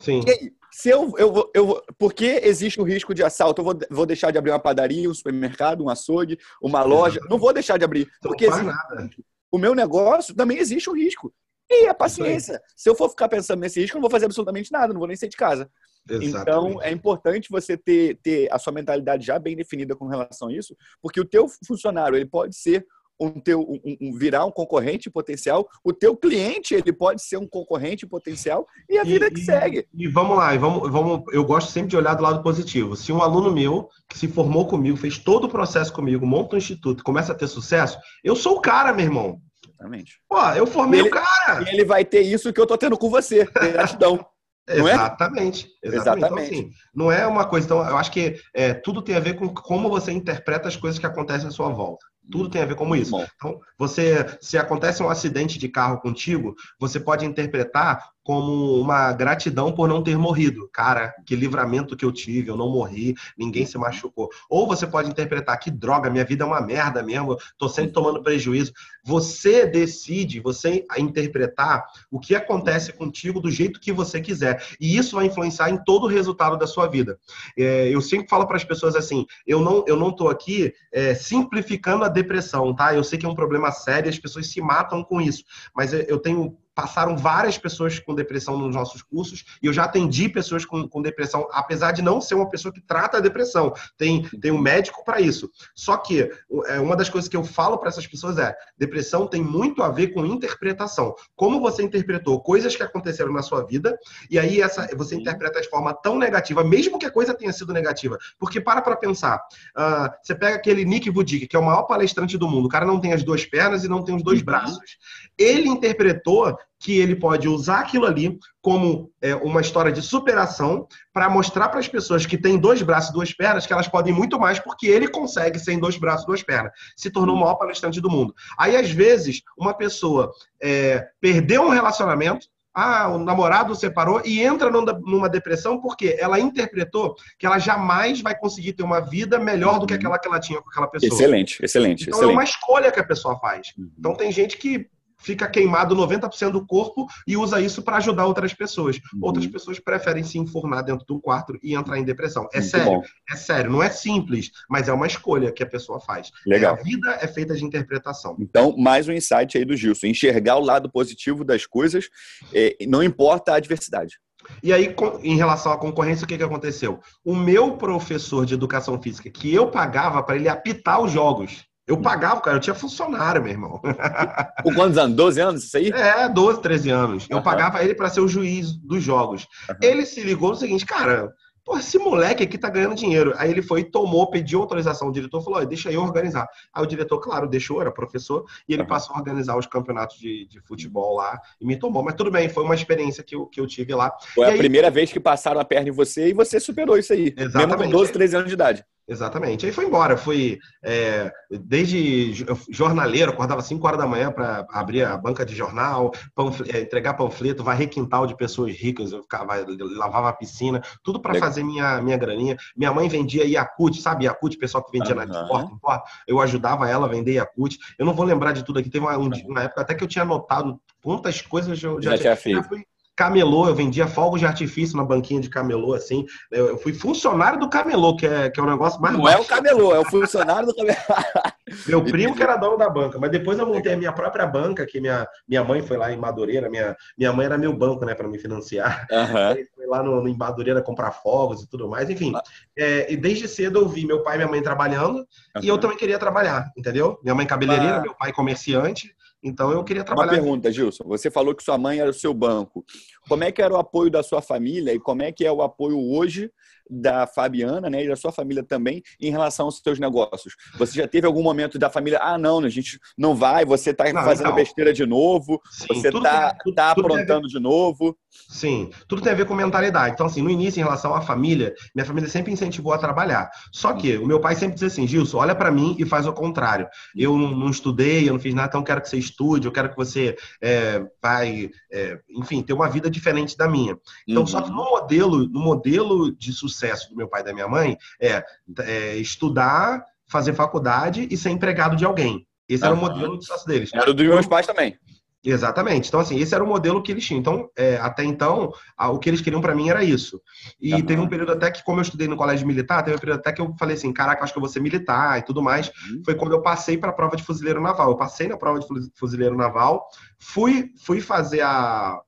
Sim. 0.00 0.22
E 0.26 0.30
aí, 0.30 0.52
se 0.72 0.88
eu, 0.88 1.12
eu, 1.16 1.50
eu, 1.54 1.82
porque 1.96 2.40
existe 2.42 2.80
o 2.80 2.84
risco 2.84 3.14
de 3.14 3.22
assalto, 3.22 3.60
eu 3.60 3.64
vou, 3.64 3.78
vou 3.90 4.06
deixar 4.06 4.30
de 4.30 4.38
abrir 4.38 4.50
uma 4.50 4.58
padaria, 4.58 5.08
um 5.08 5.14
supermercado, 5.14 5.84
um 5.84 5.88
açougue, 5.88 6.38
uma 6.60 6.82
loja. 6.82 7.20
Não 7.30 7.38
vou 7.38 7.52
deixar 7.52 7.78
de 7.78 7.84
abrir. 7.84 8.08
Porque 8.20 8.46
existe, 8.46 9.24
o 9.50 9.58
meu 9.58 9.74
negócio 9.74 10.34
também 10.34 10.58
existe 10.58 10.90
o 10.90 10.94
risco. 10.94 11.32
E 11.70 11.88
a 11.88 11.94
paciência. 11.94 12.60
Se 12.76 12.88
eu 12.88 12.94
for 12.94 13.08
ficar 13.08 13.28
pensando 13.28 13.60
nesse 13.60 13.80
risco, 13.80 13.96
eu 13.96 14.00
não 14.00 14.02
vou 14.02 14.10
fazer 14.10 14.26
absolutamente 14.26 14.70
nada, 14.70 14.92
não 14.92 15.00
vou 15.00 15.08
nem 15.08 15.16
sair 15.16 15.28
de 15.28 15.36
casa. 15.36 15.70
Exatamente. 16.08 16.40
Então, 16.40 16.82
é 16.82 16.90
importante 16.90 17.50
você 17.50 17.76
ter, 17.76 18.16
ter 18.22 18.52
a 18.52 18.58
sua 18.58 18.72
mentalidade 18.72 19.26
já 19.26 19.38
bem 19.38 19.56
definida 19.56 19.96
com 19.96 20.06
relação 20.06 20.48
a 20.48 20.52
isso, 20.52 20.76
porque 21.02 21.20
o 21.20 21.24
teu 21.24 21.46
funcionário 21.66 22.16
ele 22.16 22.26
pode 22.26 22.56
ser 22.56 22.86
um 23.18 23.40
teu 23.40 23.60
um, 23.60 23.96
um, 24.00 24.12
virar 24.12 24.44
um 24.44 24.50
concorrente 24.50 25.10
potencial, 25.10 25.66
o 25.82 25.92
teu 25.92 26.16
cliente 26.16 26.74
ele 26.74 26.92
pode 26.92 27.22
ser 27.22 27.38
um 27.38 27.48
concorrente 27.48 28.06
potencial 28.06 28.66
e 28.88 28.98
a 28.98 29.04
vida 29.04 29.26
e, 29.26 29.30
que 29.30 29.40
e, 29.40 29.44
segue. 29.44 29.88
E 29.94 30.06
vamos 30.06 30.36
lá, 30.36 30.54
e 30.54 30.58
vamos, 30.58 30.90
vamos, 30.90 31.22
eu 31.32 31.44
gosto 31.44 31.70
sempre 31.70 31.88
de 31.88 31.96
olhar 31.96 32.14
do 32.14 32.22
lado 32.22 32.42
positivo. 32.42 32.94
Se 32.94 33.12
um 33.12 33.22
aluno 33.22 33.50
meu 33.50 33.88
que 34.08 34.18
se 34.18 34.28
formou 34.28 34.66
comigo, 34.66 34.96
fez 34.96 35.18
todo 35.18 35.44
o 35.44 35.50
processo 35.50 35.92
comigo, 35.92 36.26
monta 36.26 36.54
um 36.54 36.58
instituto, 36.58 37.02
começa 37.02 37.32
a 37.32 37.34
ter 37.34 37.48
sucesso, 37.48 37.98
eu 38.22 38.36
sou 38.36 38.56
o 38.56 38.60
cara, 38.60 38.92
meu 38.92 39.06
irmão. 39.06 39.40
Exatamente. 39.76 40.20
Pô, 40.28 40.40
eu 40.50 40.66
formei 40.66 41.00
ele, 41.00 41.08
o 41.08 41.12
cara. 41.12 41.62
E 41.62 41.74
ele 41.74 41.84
vai 41.84 42.04
ter 42.04 42.22
isso 42.22 42.52
que 42.52 42.60
eu 42.60 42.66
tô 42.66 42.78
tendo 42.78 42.96
com 42.96 43.10
você, 43.10 43.44
gratidão. 43.44 44.26
Não 44.68 44.88
exatamente. 44.88 45.68
É? 45.82 45.88
Exatamente. 45.88 46.24
exatamente. 46.24 46.26
Então, 46.26 46.38
assim, 46.38 46.70
não 46.92 47.12
é 47.12 47.24
uma 47.24 47.44
coisa. 47.44 47.66
Então, 47.66 47.78
eu 47.88 47.96
acho 47.96 48.10
que 48.10 48.40
é, 48.52 48.74
tudo 48.74 49.00
tem 49.00 49.14
a 49.14 49.20
ver 49.20 49.34
com 49.34 49.48
como 49.48 49.88
você 49.88 50.10
interpreta 50.10 50.66
as 50.66 50.74
coisas 50.74 50.98
que 50.98 51.06
acontecem 51.06 51.46
à 51.46 51.52
sua 51.52 51.68
volta. 51.68 52.04
Tudo 52.30 52.50
tem 52.50 52.62
a 52.62 52.66
ver 52.66 52.74
com 52.74 52.96
isso. 52.96 53.16
Então, 53.36 53.60
você, 53.78 54.26
se 54.40 54.58
acontece 54.58 55.02
um 55.04 55.08
acidente 55.08 55.56
de 55.56 55.68
carro 55.68 56.00
contigo, 56.00 56.56
você 56.80 56.98
pode 56.98 57.24
interpretar 57.24 58.10
como 58.26 58.80
uma 58.80 59.12
gratidão 59.12 59.70
por 59.70 59.88
não 59.88 60.02
ter 60.02 60.18
morrido. 60.18 60.68
Cara, 60.72 61.14
que 61.24 61.36
livramento 61.36 61.96
que 61.96 62.04
eu 62.04 62.10
tive, 62.10 62.50
eu 62.50 62.56
não 62.56 62.68
morri, 62.68 63.14
ninguém 63.38 63.64
se 63.64 63.78
machucou. 63.78 64.28
Ou 64.50 64.66
você 64.66 64.84
pode 64.84 65.08
interpretar 65.08 65.56
que 65.60 65.70
droga, 65.70 66.10
minha 66.10 66.24
vida 66.24 66.42
é 66.42 66.46
uma 66.46 66.60
merda 66.60 67.04
mesmo, 67.04 67.38
tô 67.56 67.68
sempre 67.68 67.92
tomando 67.92 68.24
prejuízo. 68.24 68.72
Você 69.04 69.64
decide, 69.64 70.40
você 70.40 70.84
interpretar 70.98 71.84
o 72.10 72.18
que 72.18 72.34
acontece 72.34 72.92
contigo 72.92 73.40
do 73.40 73.48
jeito 73.48 73.78
que 73.78 73.92
você 73.92 74.20
quiser. 74.20 74.60
E 74.80 74.96
isso 74.96 75.14
vai 75.14 75.26
influenciar 75.26 75.70
em 75.70 75.78
todo 75.84 76.06
o 76.06 76.08
resultado 76.08 76.58
da 76.58 76.66
sua 76.66 76.88
vida. 76.88 77.20
É, 77.56 77.88
eu 77.94 78.00
sempre 78.00 78.28
falo 78.28 78.44
para 78.44 78.56
as 78.56 78.64
pessoas 78.64 78.96
assim: 78.96 79.24
eu 79.46 79.60
não, 79.60 79.84
eu 79.86 79.96
não 79.96 80.10
tô 80.10 80.28
aqui 80.28 80.74
é, 80.92 81.14
simplificando 81.14 82.02
a 82.02 82.08
depressão, 82.08 82.74
tá? 82.74 82.92
Eu 82.92 83.04
sei 83.04 83.20
que 83.20 83.24
é 83.24 83.28
um 83.28 83.36
problema 83.36 83.70
sério, 83.70 84.10
as 84.10 84.18
pessoas 84.18 84.48
se 84.48 84.60
matam 84.60 85.04
com 85.04 85.20
isso, 85.20 85.44
mas 85.72 85.92
eu 85.92 86.18
tenho 86.18 86.58
passaram 86.76 87.16
várias 87.16 87.56
pessoas 87.56 87.98
com 87.98 88.14
depressão 88.14 88.58
nos 88.58 88.74
nossos 88.74 89.00
cursos 89.00 89.46
e 89.62 89.66
eu 89.66 89.72
já 89.72 89.84
atendi 89.84 90.28
pessoas 90.28 90.66
com, 90.66 90.86
com 90.86 91.00
depressão, 91.00 91.48
apesar 91.50 91.92
de 91.92 92.02
não 92.02 92.20
ser 92.20 92.34
uma 92.34 92.50
pessoa 92.50 92.72
que 92.72 92.82
trata 92.82 93.16
a 93.16 93.20
depressão. 93.20 93.72
Tem, 93.96 94.22
tem 94.40 94.52
um 94.52 94.58
médico 94.58 95.02
para 95.02 95.18
isso. 95.18 95.50
Só 95.74 95.96
que 95.96 96.30
é, 96.66 96.78
uma 96.78 96.94
das 96.94 97.08
coisas 97.08 97.30
que 97.30 97.36
eu 97.36 97.42
falo 97.42 97.78
para 97.78 97.88
essas 97.88 98.06
pessoas 98.06 98.36
é: 98.36 98.54
depressão 98.76 99.26
tem 99.26 99.42
muito 99.42 99.82
a 99.82 99.88
ver 99.88 100.08
com 100.08 100.26
interpretação. 100.26 101.14
Como 101.34 101.60
você 101.60 101.82
interpretou 101.82 102.42
coisas 102.42 102.76
que 102.76 102.82
aconteceram 102.82 103.32
na 103.32 103.40
sua 103.40 103.64
vida 103.64 103.98
e 104.30 104.38
aí 104.38 104.60
essa, 104.60 104.86
você 104.94 105.16
interpreta 105.16 105.62
de 105.62 105.70
forma 105.70 105.94
tão 105.94 106.18
negativa, 106.18 106.62
mesmo 106.62 106.98
que 106.98 107.06
a 107.06 107.10
coisa 107.10 107.32
tenha 107.32 107.54
sido 107.54 107.72
negativa. 107.72 108.18
Porque 108.38 108.60
para 108.60 108.82
para 108.82 108.96
pensar, 108.96 109.38
uh, 109.76 110.10
você 110.22 110.34
pega 110.34 110.56
aquele 110.56 110.84
Nick 110.84 111.08
Vujic, 111.08 111.46
que 111.46 111.56
é 111.56 111.58
o 111.58 111.64
maior 111.64 111.84
palestrante 111.84 112.36
do 112.36 112.46
mundo, 112.46 112.66
o 112.66 112.70
cara 112.70 112.84
não 112.84 113.00
tem 113.00 113.14
as 113.14 113.24
duas 113.24 113.46
pernas 113.46 113.82
e 113.82 113.88
não 113.88 114.04
tem 114.04 114.14
os 114.14 114.22
dois 114.22 114.40
uhum. 114.40 114.44
braços. 114.44 114.98
Ele 115.38 115.68
interpretou 115.68 116.54
que 116.78 116.98
ele 116.98 117.16
pode 117.16 117.48
usar 117.48 117.80
aquilo 117.80 118.06
ali 118.06 118.38
como 118.60 119.10
é, 119.22 119.34
uma 119.34 119.60
história 119.60 119.90
de 119.90 120.02
superação 120.02 120.86
para 121.12 121.28
mostrar 121.28 121.68
para 121.68 121.80
as 121.80 121.88
pessoas 121.88 122.26
que 122.26 122.36
têm 122.36 122.58
dois 122.58 122.82
braços 122.82 123.10
e 123.10 123.14
duas 123.14 123.32
pernas 123.32 123.66
que 123.66 123.72
elas 123.72 123.88
podem 123.88 124.12
muito 124.12 124.38
mais 124.38 124.58
porque 124.58 124.86
ele 124.86 125.08
consegue 125.08 125.58
sem 125.58 125.78
dois 125.78 125.96
braços 125.96 126.24
e 126.24 126.26
duas 126.26 126.42
pernas. 126.42 126.72
Se 126.96 127.10
tornou 127.10 127.36
o 127.36 127.40
maior 127.40 127.54
palestrante 127.54 128.00
do 128.00 128.10
mundo. 128.10 128.34
Aí, 128.58 128.76
às 128.76 128.90
vezes, 128.90 129.42
uma 129.56 129.74
pessoa 129.74 130.30
é, 130.62 131.06
perdeu 131.20 131.62
um 131.62 131.70
relacionamento, 131.70 132.46
ah, 132.74 133.08
o 133.08 133.18
namorado 133.18 133.74
separou 133.74 134.20
e 134.22 134.42
entra 134.42 134.70
numa 134.70 135.30
depressão 135.30 135.80
porque 135.80 136.14
ela 136.20 136.38
interpretou 136.38 137.16
que 137.38 137.46
ela 137.46 137.58
jamais 137.58 138.20
vai 138.20 138.38
conseguir 138.38 138.74
ter 138.74 138.82
uma 138.82 139.00
vida 139.00 139.38
melhor 139.38 139.78
do 139.78 139.86
que 139.86 139.94
aquela 139.94 140.18
que 140.18 140.28
ela 140.28 140.38
tinha 140.38 140.60
com 140.60 140.68
aquela 140.68 140.86
pessoa. 140.86 141.10
Excelente, 141.10 141.58
excelente. 141.64 142.02
Então 142.02 142.18
excelente. 142.18 142.34
é 142.34 142.36
uma 142.36 142.44
escolha 142.44 142.92
que 142.92 143.00
a 143.00 143.06
pessoa 143.06 143.38
faz. 143.38 143.72
Uhum. 143.78 143.90
Então 143.98 144.14
tem 144.14 144.30
gente 144.30 144.58
que 144.58 144.90
fica 145.26 145.48
queimado 145.48 145.96
90% 145.96 146.52
do 146.52 146.64
corpo 146.64 147.08
e 147.26 147.36
usa 147.36 147.60
isso 147.60 147.82
para 147.82 147.96
ajudar 147.96 148.26
outras 148.26 148.54
pessoas. 148.54 148.96
Uhum. 149.12 149.20
Outras 149.22 149.46
pessoas 149.48 149.80
preferem 149.80 150.22
se 150.22 150.38
enfurnar 150.38 150.84
dentro 150.84 151.04
do 151.04 151.20
quarto 151.20 151.58
e 151.60 151.74
entrar 151.74 151.98
em 151.98 152.04
depressão. 152.04 152.48
É 152.52 152.60
Muito 152.60 152.70
sério, 152.70 152.86
bom. 152.86 153.02
é 153.28 153.36
sério. 153.36 153.70
Não 153.70 153.82
é 153.82 153.90
simples, 153.90 154.52
mas 154.70 154.88
é 154.88 154.92
uma 154.92 155.06
escolha 155.06 155.50
que 155.50 155.64
a 155.64 155.66
pessoa 155.66 155.98
faz. 155.98 156.30
Legal. 156.46 156.76
É, 156.76 156.80
a 156.80 156.82
vida 156.82 157.18
é 157.20 157.26
feita 157.26 157.56
de 157.56 157.64
interpretação. 157.64 158.36
Então, 158.38 158.76
mais 158.76 159.08
um 159.08 159.12
insight 159.12 159.58
aí 159.58 159.64
do 159.64 159.76
Gilson. 159.76 160.06
Enxergar 160.06 160.56
o 160.56 160.64
lado 160.64 160.88
positivo 160.88 161.44
das 161.44 161.66
coisas, 161.66 162.08
é, 162.54 162.76
não 162.86 163.02
importa 163.02 163.52
a 163.52 163.56
adversidade. 163.56 164.20
E 164.62 164.72
aí, 164.72 164.94
em 165.24 165.36
relação 165.36 165.72
à 165.72 165.76
concorrência, 165.76 166.24
o 166.24 166.28
que, 166.28 166.38
que 166.38 166.44
aconteceu? 166.44 167.00
O 167.24 167.34
meu 167.34 167.76
professor 167.76 168.46
de 168.46 168.54
educação 168.54 169.00
física, 169.02 169.28
que 169.28 169.52
eu 169.52 169.72
pagava 169.72 170.22
para 170.22 170.36
ele 170.36 170.48
apitar 170.48 171.00
os 171.02 171.10
jogos, 171.10 171.64
eu 171.86 172.00
pagava, 172.00 172.40
cara, 172.40 172.56
eu 172.56 172.60
tinha 172.60 172.74
funcionário, 172.74 173.42
meu 173.42 173.52
irmão. 173.52 173.80
Com 174.62 174.74
quantos 174.74 174.98
anos? 174.98 175.16
12 175.16 175.40
anos 175.40 175.64
isso 175.64 175.76
aí? 175.76 175.90
É, 175.90 176.28
12, 176.28 176.60
13 176.60 176.90
anos. 176.90 177.26
Eu 177.30 177.36
uhum. 177.36 177.42
pagava 177.42 177.82
ele 177.82 177.94
para 177.94 178.08
ser 178.08 178.20
o 178.20 178.28
juiz 178.28 178.72
dos 178.72 179.02
jogos. 179.02 179.46
Uhum. 179.68 179.76
Ele 179.80 180.04
se 180.04 180.20
ligou 180.22 180.50
no 180.50 180.56
seguinte, 180.56 180.84
cara, 180.84 181.32
Pô, 181.66 181.76
esse 181.76 181.98
moleque 181.98 182.44
aqui 182.44 182.56
tá 182.56 182.70
ganhando 182.70 182.94
dinheiro. 182.94 183.34
Aí 183.36 183.50
ele 183.50 183.60
foi, 183.60 183.82
tomou, 183.82 184.30
pediu 184.30 184.60
autorização. 184.60 185.08
O 185.08 185.12
diretor 185.12 185.42
falou: 185.42 185.66
deixa 185.66 185.90
eu 185.90 186.00
organizar. 186.00 186.46
Aí 186.72 186.80
o 186.80 186.86
diretor, 186.86 187.18
claro, 187.18 187.48
deixou, 187.48 187.80
era 187.80 187.90
professor, 187.90 188.44
e 188.68 188.72
ele 188.72 188.82
uhum. 188.82 188.88
passou 188.88 189.16
a 189.16 189.18
organizar 189.18 189.58
os 189.58 189.66
campeonatos 189.66 190.16
de, 190.16 190.46
de, 190.46 190.60
futebol 190.60 191.16
lá 191.16 191.40
e 191.60 191.66
me 191.66 191.76
tomou. 191.76 192.04
Mas 192.04 192.14
tudo 192.14 192.30
bem, 192.30 192.48
foi 192.48 192.62
uma 192.62 192.76
experiência 192.76 193.24
que 193.24 193.34
eu, 193.34 193.46
que 193.46 193.60
eu 193.60 193.66
tive 193.66 193.92
lá. 193.96 194.16
Foi 194.32 194.46
e 194.46 194.50
a 194.50 194.52
aí... 194.52 194.58
primeira 194.58 194.92
vez 194.92 195.10
que 195.10 195.18
passaram 195.18 195.60
a 195.60 195.64
perna 195.64 195.88
em 195.88 195.92
você 195.92 196.28
e 196.28 196.32
você 196.32 196.60
superou 196.60 196.96
isso 196.96 197.12
aí. 197.12 197.34
Exatamente. 197.36 197.78
Mesmo 197.78 197.92
com 197.92 197.98
12, 197.98 198.12
13 198.12 198.36
anos 198.36 198.48
de 198.48 198.54
idade. 198.54 198.84
Exatamente. 199.08 199.64
Aí 199.64 199.72
foi 199.72 199.84
embora. 199.84 200.16
Fui 200.16 200.58
é, 200.82 201.32
desde 201.50 202.44
jornaleiro, 202.68 203.30
acordava 203.30 203.62
5 203.62 203.86
horas 203.86 203.98
da 204.00 204.06
manhã 204.06 204.32
para 204.32 204.66
abrir 204.70 205.04
a 205.04 205.16
banca 205.16 205.46
de 205.46 205.54
jornal, 205.54 206.12
panfle, 206.34 206.70
é, 206.70 206.80
entregar 206.80 207.14
panfleto, 207.14 207.62
varrer 207.62 207.88
quintal 207.88 208.26
de 208.26 208.36
pessoas 208.36 208.74
ricas, 208.74 209.12
eu 209.12 209.22
ficava, 209.22 209.64
lavava 209.96 210.28
a 210.28 210.32
piscina, 210.32 210.82
tudo 211.04 211.20
para 211.20 211.38
fazer 211.38 211.62
minha, 211.62 212.02
minha 212.02 212.16
graninha. 212.16 212.56
Minha 212.76 212.92
mãe 212.92 213.08
vendia 213.08 213.44
Yakut, 213.44 214.00
sabe 214.00 214.24
Yakut, 214.24 214.58
pessoal 214.58 214.84
que 214.84 214.98
vendia 214.98 215.14
uhum. 215.14 215.24
na 215.24 215.46
porta 215.46 215.72
em 215.72 215.78
porta. 215.78 216.10
Eu 216.26 216.40
ajudava 216.40 216.88
ela 216.88 217.06
a 217.06 217.08
vender 217.08 217.34
Yakut. 217.34 217.78
Eu 217.98 218.04
não 218.04 218.14
vou 218.14 218.26
lembrar 218.26 218.52
de 218.52 218.64
tudo 218.64 218.80
aqui. 218.80 218.90
Teve 218.90 219.04
uma, 219.04 219.16
um, 219.16 219.30
uma 219.46 219.62
época 219.62 219.82
até 219.82 219.94
que 219.94 220.02
eu 220.02 220.08
tinha 220.08 220.22
anotado 220.22 220.80
quantas 221.00 221.40
coisas 221.40 221.80
eu 221.80 222.02
já, 222.02 222.16
já 222.16 222.18
tinha 222.18 222.36
feito. 222.36 222.86
Camelô, 223.16 223.66
eu 223.66 223.74
vendia 223.74 224.06
fogos 224.06 224.40
de 224.40 224.46
artifício 224.46 224.94
na 224.94 225.02
banquinha 225.02 225.40
de 225.40 225.48
camelô, 225.48 225.94
assim. 225.94 226.26
Eu 226.50 226.76
fui 226.76 226.92
funcionário 226.92 227.58
do 227.58 227.70
camelô, 227.70 228.14
que 228.14 228.26
é, 228.26 228.50
que 228.50 228.60
é 228.60 228.62
um 228.62 228.68
negócio 228.68 229.00
mais. 229.00 229.14
Não 229.14 229.22
baixo. 229.22 229.38
é 229.38 229.40
o 229.40 229.44
camelô, 229.46 229.94
é 229.94 229.98
o 229.98 230.04
funcionário 230.04 230.66
do 230.66 230.74
camelô. 230.74 230.96
Meu 231.86 232.04
primo 232.04 232.34
que 232.34 232.42
era 232.42 232.56
dono 232.56 232.76
da 232.76 232.88
banca, 232.88 233.18
mas 233.18 233.30
depois 233.30 233.58
eu 233.58 233.66
montei 233.66 233.94
a 233.94 233.96
minha 233.96 234.12
própria 234.12 234.46
banca, 234.46 234.86
que 234.86 235.00
minha, 235.00 235.26
minha 235.48 235.64
mãe 235.64 235.82
foi 235.82 235.96
lá 235.96 236.12
em 236.12 236.16
Madureira, 236.16 236.70
minha, 236.70 236.96
minha 237.18 237.32
mãe 237.32 237.46
era 237.46 237.58
meu 237.58 237.72
banco, 237.72 238.04
né, 238.04 238.14
para 238.14 238.28
me 238.28 238.38
financiar. 238.38 239.06
Uhum. 239.10 239.66
Foi 239.74 239.86
lá 239.86 240.02
no, 240.02 240.22
no, 240.22 240.36
Madureira 240.36 240.80
comprar 240.80 241.10
fogos 241.10 241.62
e 241.62 241.68
tudo 241.68 241.88
mais, 241.88 242.08
enfim. 242.08 242.32
É, 242.76 243.12
e 243.12 243.16
desde 243.16 243.48
cedo 243.48 243.80
eu 243.80 243.88
vi 243.88 244.06
meu 244.06 244.22
pai 244.22 244.34
e 244.34 244.38
minha 244.38 244.50
mãe 244.50 244.62
trabalhando, 244.62 245.18
uhum. 245.18 245.62
e 245.62 245.68
eu 245.68 245.78
também 245.78 245.96
queria 245.96 246.18
trabalhar, 246.18 246.70
entendeu? 246.76 247.18
Minha 247.22 247.34
mãe 247.34 247.46
cabeleireira, 247.46 247.96
ah. 247.96 248.02
meu 248.02 248.14
pai 248.14 248.32
comerciante. 248.32 249.14
Então 249.46 249.70
eu 249.70 249.84
queria 249.84 250.02
trabalhar. 250.02 250.32
Uma 250.32 250.38
pergunta, 250.40 250.72
Gilson. 250.72 251.04
Você 251.04 251.30
falou 251.30 251.54
que 251.54 251.62
sua 251.62 251.78
mãe 251.78 252.00
era 252.00 252.10
o 252.10 252.14
seu 252.14 252.34
banco. 252.34 252.84
Como 253.28 253.44
é 253.44 253.52
que 253.52 253.62
era 253.62 253.72
o 253.72 253.76
apoio 253.76 254.10
da 254.10 254.20
sua 254.20 254.42
família 254.42 254.92
e 254.92 254.98
como 254.98 255.22
é 255.22 255.30
que 255.30 255.46
é 255.46 255.52
o 255.52 255.62
apoio 255.62 255.96
hoje 255.96 256.50
da 256.88 257.26
Fabiana, 257.26 257.90
né, 257.90 258.04
e 258.04 258.08
da 258.08 258.16
sua 258.16 258.32
família 258.32 258.62
também 258.62 259.02
em 259.20 259.30
relação 259.30 259.66
aos 259.66 259.78
seus 259.78 259.98
negócios? 259.98 260.54
Você 260.78 260.98
já 260.98 261.08
teve 261.08 261.26
algum 261.26 261.42
momento 261.42 261.78
da 261.78 261.90
família, 261.90 262.18
ah, 262.22 262.38
não, 262.38 262.60
a 262.60 262.68
gente 262.68 262.98
não 263.16 263.34
vai, 263.34 263.64
você 263.64 263.90
está 263.90 264.04
fazendo 264.12 264.46
então, 264.46 264.54
besteira 264.54 264.92
de 264.92 265.04
novo, 265.04 265.60
sim, 265.70 265.86
você 265.88 266.08
está 266.08 266.56
tá 266.74 266.90
aprontando 266.90 267.48
de 267.48 267.58
novo? 267.58 268.16
Sim, 268.48 268.90
tudo 269.08 269.22
tem 269.22 269.32
a 269.32 269.34
ver 269.34 269.46
com 269.46 269.54
mentalidade. 269.54 270.14
Então, 270.14 270.26
assim, 270.26 270.42
no 270.42 270.50
início, 270.50 270.78
em 270.78 270.84
relação 270.84 271.14
à 271.14 271.22
família, 271.22 271.74
minha 271.94 272.04
família 272.04 272.28
sempre 272.28 272.52
incentivou 272.52 272.92
a 272.92 272.98
trabalhar. 272.98 273.50
Só 273.72 273.94
que 273.94 274.18
o 274.18 274.26
meu 274.26 274.40
pai 274.40 274.54
sempre 274.54 274.74
dizia 274.74 274.88
assim, 274.88 275.06
Gilson, 275.06 275.38
olha 275.38 275.54
para 275.54 275.70
mim 275.70 275.96
e 275.98 276.04
faz 276.04 276.26
o 276.26 276.32
contrário. 276.32 276.86
Eu 277.16 277.36
não, 277.36 277.50
não, 277.52 277.70
estudei, 277.70 278.28
eu 278.28 278.34
não 278.34 278.40
fiz 278.40 278.54
nada, 278.54 278.68
então 278.68 278.82
quero 278.82 279.00
que 279.00 279.08
você 279.08 279.16
estude, 279.16 279.66
eu 279.66 279.72
quero 279.72 279.88
que 279.88 279.96
você 279.96 280.36
é, 280.62 281.02
vai, 281.22 281.70
é, 281.90 282.20
enfim, 282.30 282.62
ter 282.62 282.74
uma 282.74 282.88
vida 282.88 283.10
diferente 283.10 283.56
da 283.56 283.66
minha. 283.66 283.96
Então, 284.28 284.42
uhum. 284.42 284.46
só 284.46 284.60
que 284.60 284.70
no 284.70 284.84
modelo, 284.84 285.48
no 285.48 285.60
modelo 285.60 286.30
de 286.36 286.52
sucesso 286.52 286.75
do 287.10 287.16
meu 287.16 287.28
pai 287.28 287.42
e 287.42 287.44
da 287.44 287.52
minha 287.52 287.68
mãe, 287.68 287.96
é, 288.20 288.44
é 288.80 289.16
estudar, 289.16 290.04
fazer 290.28 290.54
faculdade 290.54 291.26
e 291.30 291.36
ser 291.36 291.50
empregado 291.50 291.96
de 291.96 292.04
alguém. 292.04 292.46
Esse 292.68 292.82
uhum. 292.82 292.90
era 292.90 292.96
o 292.96 293.00
modelo 293.00 293.38
de 293.38 293.46
sucesso 293.46 293.66
deles. 293.66 293.90
Era 293.94 294.12
dos 294.12 294.26
meus 294.26 294.46
pais 294.46 294.66
também. 294.66 294.98
Exatamente. 295.46 296.08
Então, 296.08 296.18
assim, 296.18 296.38
esse 296.40 296.54
era 296.54 296.64
o 296.64 296.66
modelo 296.66 297.00
que 297.00 297.12
eles 297.12 297.24
tinham. 297.24 297.38
Então, 297.38 297.70
é, 297.76 297.96
até 297.98 298.24
então, 298.24 298.72
a, 298.96 299.10
o 299.10 299.18
que 299.18 299.30
eles 299.30 299.40
queriam 299.40 299.60
para 299.60 299.74
mim 299.74 299.88
era 299.88 300.02
isso. 300.02 300.40
E 300.80 300.92
uhum. 300.92 301.02
teve 301.02 301.20
um 301.20 301.28
período 301.28 301.52
até 301.52 301.70
que, 301.70 301.84
como 301.84 302.00
eu 302.00 302.02
estudei 302.02 302.26
no 302.26 302.36
colégio 302.36 302.66
militar, 302.66 303.04
teve 303.04 303.16
um 303.16 303.20
período 303.20 303.38
até 303.38 303.52
que 303.52 303.60
eu 303.60 303.72
falei 303.78 303.94
assim: 303.94 304.12
caraca, 304.12 304.42
acho 304.42 304.52
que 304.52 304.58
eu 304.58 304.62
vou 304.62 304.68
ser 304.68 304.80
militar 304.80 305.38
e 305.38 305.42
tudo 305.42 305.62
mais. 305.62 305.88
Uhum. 305.88 306.22
Foi 306.24 306.34
quando 306.34 306.52
eu 306.52 306.62
passei 306.62 306.98
para 306.98 307.10
a 307.10 307.12
prova 307.12 307.36
de 307.36 307.44
fuzileiro 307.44 307.80
naval. 307.80 308.10
Eu 308.10 308.16
passei 308.16 308.48
na 308.48 308.56
prova 308.56 308.80
de 308.80 308.86
fuzileiro 309.14 309.56
naval, 309.56 310.08
fui, 310.38 310.90
fui 310.98 311.20
fazer 311.20 311.60
a, 311.60 312.18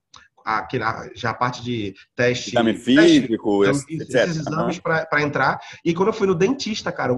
aquele, 0.56 0.84
já 1.14 1.30
a 1.30 1.34
parte 1.34 1.62
de 1.62 1.94
teste. 2.16 2.50
Exame 2.50 2.74
físico, 2.74 3.64
teste, 3.64 3.94
etc. 3.94 4.14
Esses 4.14 4.36
exames 4.38 4.76
uhum. 4.76 4.82
para 4.82 5.22
entrar. 5.22 5.60
E 5.84 5.92
quando 5.92 6.08
eu 6.08 6.14
fui 6.14 6.26
no 6.26 6.34
dentista, 6.34 6.90
cara, 6.90 7.12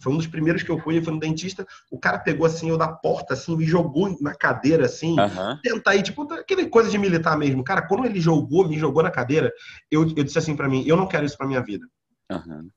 foi 0.00 0.12
um 0.12 0.16
dos 0.16 0.26
primeiros 0.26 0.62
que 0.62 0.70
eu 0.70 0.78
fui, 0.78 0.98
eu 0.98 1.02
fui 1.02 1.12
no 1.12 1.20
dentista, 1.20 1.66
o 1.90 1.98
cara 1.98 2.18
pegou 2.18 2.46
assim, 2.46 2.70
eu 2.70 2.78
da 2.78 2.88
porta, 2.88 3.34
assim, 3.34 3.56
me 3.56 3.64
jogou 3.64 4.16
na 4.20 4.34
cadeira, 4.34 4.86
assim, 4.86 5.18
uhum. 5.18 5.58
tentar 5.62 5.92
aí, 5.92 6.02
tipo, 6.02 6.22
aquele 6.32 6.66
coisa 6.68 6.90
de 6.90 6.96
militar 6.96 7.36
mesmo. 7.36 7.62
Cara, 7.62 7.82
quando 7.82 8.06
ele 8.06 8.20
jogou, 8.20 8.66
me 8.66 8.78
jogou 8.78 9.02
na 9.02 9.10
cadeira, 9.10 9.52
eu, 9.90 10.02
eu 10.16 10.24
disse 10.24 10.38
assim 10.38 10.56
para 10.56 10.68
mim, 10.68 10.84
eu 10.86 10.96
não 10.96 11.06
quero 11.06 11.26
isso 11.26 11.36
pra 11.36 11.46
minha 11.46 11.62
vida. 11.62 11.86
Uhum. 12.30 12.68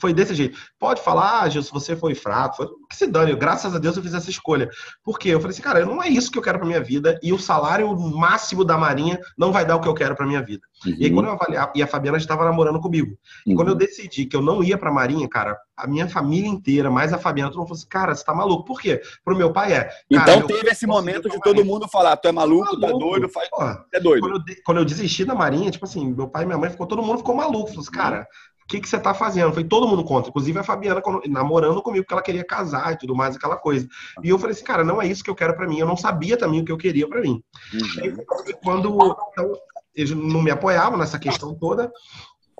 Foi 0.00 0.14
desse 0.14 0.34
jeito. 0.34 0.58
Pode 0.78 1.02
falar, 1.02 1.42
ah, 1.42 1.48
Gilson, 1.48 1.78
você 1.78 1.94
foi 1.94 2.14
fraco. 2.14 2.56
Foi... 2.56 2.68
Que 2.88 2.96
se 2.96 3.06
dane. 3.06 3.34
Graças 3.34 3.74
a 3.74 3.78
Deus 3.78 3.96
eu 3.96 4.02
fiz 4.02 4.14
essa 4.14 4.30
escolha. 4.30 4.68
Por 5.02 5.18
quê? 5.18 5.28
Eu 5.28 5.40
falei 5.40 5.52
assim, 5.52 5.62
cara, 5.62 5.84
não 5.84 6.02
é 6.02 6.08
isso 6.08 6.30
que 6.30 6.38
eu 6.38 6.42
quero 6.42 6.58
pra 6.58 6.66
minha 6.66 6.82
vida. 6.82 7.18
E 7.22 7.32
o 7.32 7.38
salário 7.38 7.94
máximo 7.96 8.64
da 8.64 8.78
Marinha 8.78 9.20
não 9.36 9.52
vai 9.52 9.64
dar 9.64 9.76
o 9.76 9.80
que 9.80 9.88
eu 9.88 9.94
quero 9.94 10.16
pra 10.16 10.26
minha 10.26 10.42
vida. 10.42 10.62
Uhum. 10.86 10.96
E 10.98 11.04
aí, 11.04 11.10
quando 11.12 11.26
eu 11.26 11.32
avaliar, 11.32 11.72
e 11.74 11.82
a 11.82 11.86
Fabiana 11.86 12.16
estava 12.16 12.44
namorando 12.44 12.80
comigo. 12.80 13.16
E 13.46 13.50
uhum. 13.50 13.56
quando 13.56 13.68
eu 13.68 13.74
decidi 13.74 14.26
que 14.26 14.36
eu 14.36 14.42
não 14.42 14.62
ia 14.62 14.78
pra 14.78 14.92
Marinha, 14.92 15.28
cara, 15.28 15.58
a 15.76 15.86
minha 15.86 16.08
família 16.08 16.48
inteira, 16.48 16.90
mais 16.90 17.12
a 17.12 17.18
Fabiana, 17.18 17.50
todo 17.50 17.58
mundo 17.58 17.68
falou 17.68 17.78
assim, 17.78 17.88
cara, 17.88 18.14
você 18.14 18.24
tá 18.24 18.34
maluco. 18.34 18.64
Por 18.64 18.80
quê? 18.80 19.00
Pro 19.24 19.36
meu 19.36 19.52
pai 19.52 19.72
é. 19.72 19.90
Então 20.10 20.46
teve 20.46 20.70
esse 20.70 20.86
momento 20.86 21.28
de 21.28 21.40
todo 21.40 21.64
mundo 21.64 21.88
falar, 21.88 22.16
tu 22.16 22.28
é 22.28 22.32
maluco, 22.32 22.78
tá 22.78 22.90
doido, 22.90 23.28
faz. 23.28 23.48
é 23.92 24.00
doido. 24.00 24.20
Quando 24.20 24.34
eu, 24.36 24.56
quando 24.64 24.78
eu, 24.78 24.84
desisti 24.84 25.24
da 25.24 25.34
Marinha, 25.34 25.70
tipo 25.70 25.84
assim, 25.84 26.12
meu 26.12 26.28
pai 26.28 26.44
e 26.44 26.46
minha 26.46 26.58
mãe 26.58 26.70
ficou, 26.70 26.86
todo 26.86 27.02
mundo 27.02 27.18
ficou 27.18 27.34
maluco. 27.34 27.68
Falou 27.68 27.82
assim, 27.82 27.90
cara, 27.90 28.26
o 28.64 28.66
que, 28.66 28.80
que 28.80 28.88
você 28.88 28.96
está 28.96 29.12
fazendo? 29.12 29.52
Foi 29.52 29.62
todo 29.62 29.86
mundo 29.86 30.02
contra, 30.02 30.30
inclusive 30.30 30.58
a 30.58 30.64
Fabiana 30.64 31.02
namorando 31.28 31.82
comigo, 31.82 32.02
porque 32.02 32.14
ela 32.14 32.22
queria 32.22 32.44
casar 32.44 32.92
e 32.92 32.98
tudo 32.98 33.14
mais, 33.14 33.36
aquela 33.36 33.56
coisa. 33.56 33.86
E 34.22 34.30
eu 34.30 34.38
falei 34.38 34.54
assim, 34.54 34.64
cara, 34.64 34.82
não 34.82 35.00
é 35.00 35.06
isso 35.06 35.22
que 35.22 35.28
eu 35.28 35.34
quero 35.34 35.54
para 35.54 35.68
mim. 35.68 35.78
Eu 35.78 35.86
não 35.86 35.98
sabia 35.98 36.36
também 36.36 36.60
o 36.60 36.64
que 36.64 36.72
eu 36.72 36.78
queria 36.78 37.06
para 37.06 37.20
mim. 37.20 37.42
Uhum. 37.74 38.22
E 38.48 38.54
quando 38.56 39.16
então, 39.32 39.52
eles 39.94 40.10
não 40.12 40.42
me 40.42 40.50
apoiavam 40.50 40.98
nessa 40.98 41.18
questão 41.18 41.54
toda, 41.54 41.92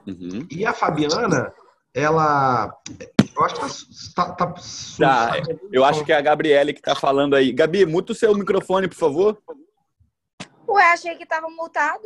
uhum. 0.07 0.47
e 0.51 0.67
a 0.67 0.75
Fabiana, 0.75 1.53
ela. 1.95 2.77
Eu 3.35 3.45
acho 3.45 3.55
que 3.55 4.15
tá. 4.15 4.31
tá, 4.33 4.47
tá 4.47 5.43
eu 5.73 5.85
acho 5.85 6.05
que 6.05 6.13
é 6.13 6.17
a 6.17 6.21
Gabriele 6.21 6.75
que 6.75 6.83
tá 6.83 6.95
falando 6.95 7.35
aí. 7.35 7.51
Gabi, 7.51 7.87
muta 7.87 8.13
o 8.13 8.15
seu 8.15 8.35
microfone, 8.35 8.89
por 8.89 8.97
favor. 8.97 9.39
Ué, 10.69 10.93
achei 10.93 11.17
que 11.17 11.25
tava 11.25 11.49
mutado. 11.49 12.03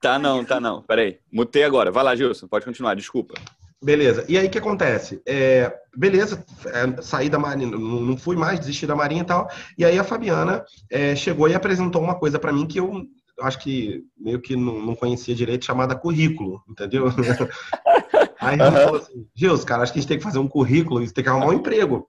Tá 0.00 0.18
não, 0.18 0.44
tá 0.44 0.58
não. 0.58 0.82
Peraí. 0.82 1.18
Mutei 1.30 1.62
agora. 1.62 1.90
Vai 1.90 2.02
lá, 2.02 2.16
Gilson. 2.16 2.48
Pode 2.48 2.64
continuar. 2.64 2.94
Desculpa. 2.94 3.34
Beleza. 3.82 4.24
E 4.28 4.36
aí 4.36 4.46
o 4.46 4.50
que 4.50 4.58
acontece? 4.58 5.22
É, 5.26 5.72
beleza, 5.96 6.44
é, 6.66 7.00
saí 7.00 7.30
da 7.30 7.38
Marinha, 7.38 7.70
não 7.70 8.14
fui 8.14 8.36
mais, 8.36 8.60
desisti 8.60 8.86
da 8.86 8.94
Marinha 8.94 9.22
e 9.22 9.24
tal. 9.24 9.48
E 9.78 9.86
aí 9.86 9.98
a 9.98 10.04
Fabiana 10.04 10.62
é, 10.90 11.16
chegou 11.16 11.48
e 11.48 11.54
apresentou 11.54 12.02
uma 12.02 12.14
coisa 12.14 12.38
para 12.38 12.52
mim 12.52 12.66
que 12.66 12.78
eu 12.78 13.06
acho 13.40 13.58
que 13.58 14.04
meio 14.18 14.38
que 14.38 14.54
não, 14.54 14.78
não 14.82 14.94
conhecia 14.94 15.34
direito, 15.34 15.64
chamada 15.64 15.94
currículo, 15.94 16.62
entendeu? 16.68 17.06
aí 18.38 18.58
ela 18.58 18.68
uhum. 18.68 18.84
falou 18.84 19.00
assim, 19.00 19.26
Gilson, 19.34 19.64
cara, 19.64 19.82
acho 19.82 19.94
que 19.94 19.98
a 19.98 20.02
gente 20.02 20.08
tem 20.08 20.18
que 20.18 20.24
fazer 20.24 20.38
um 20.38 20.48
currículo, 20.48 21.00
você 21.00 21.14
tem 21.14 21.24
que 21.24 21.30
arrumar 21.30 21.46
um 21.46 21.54
emprego 21.54 22.06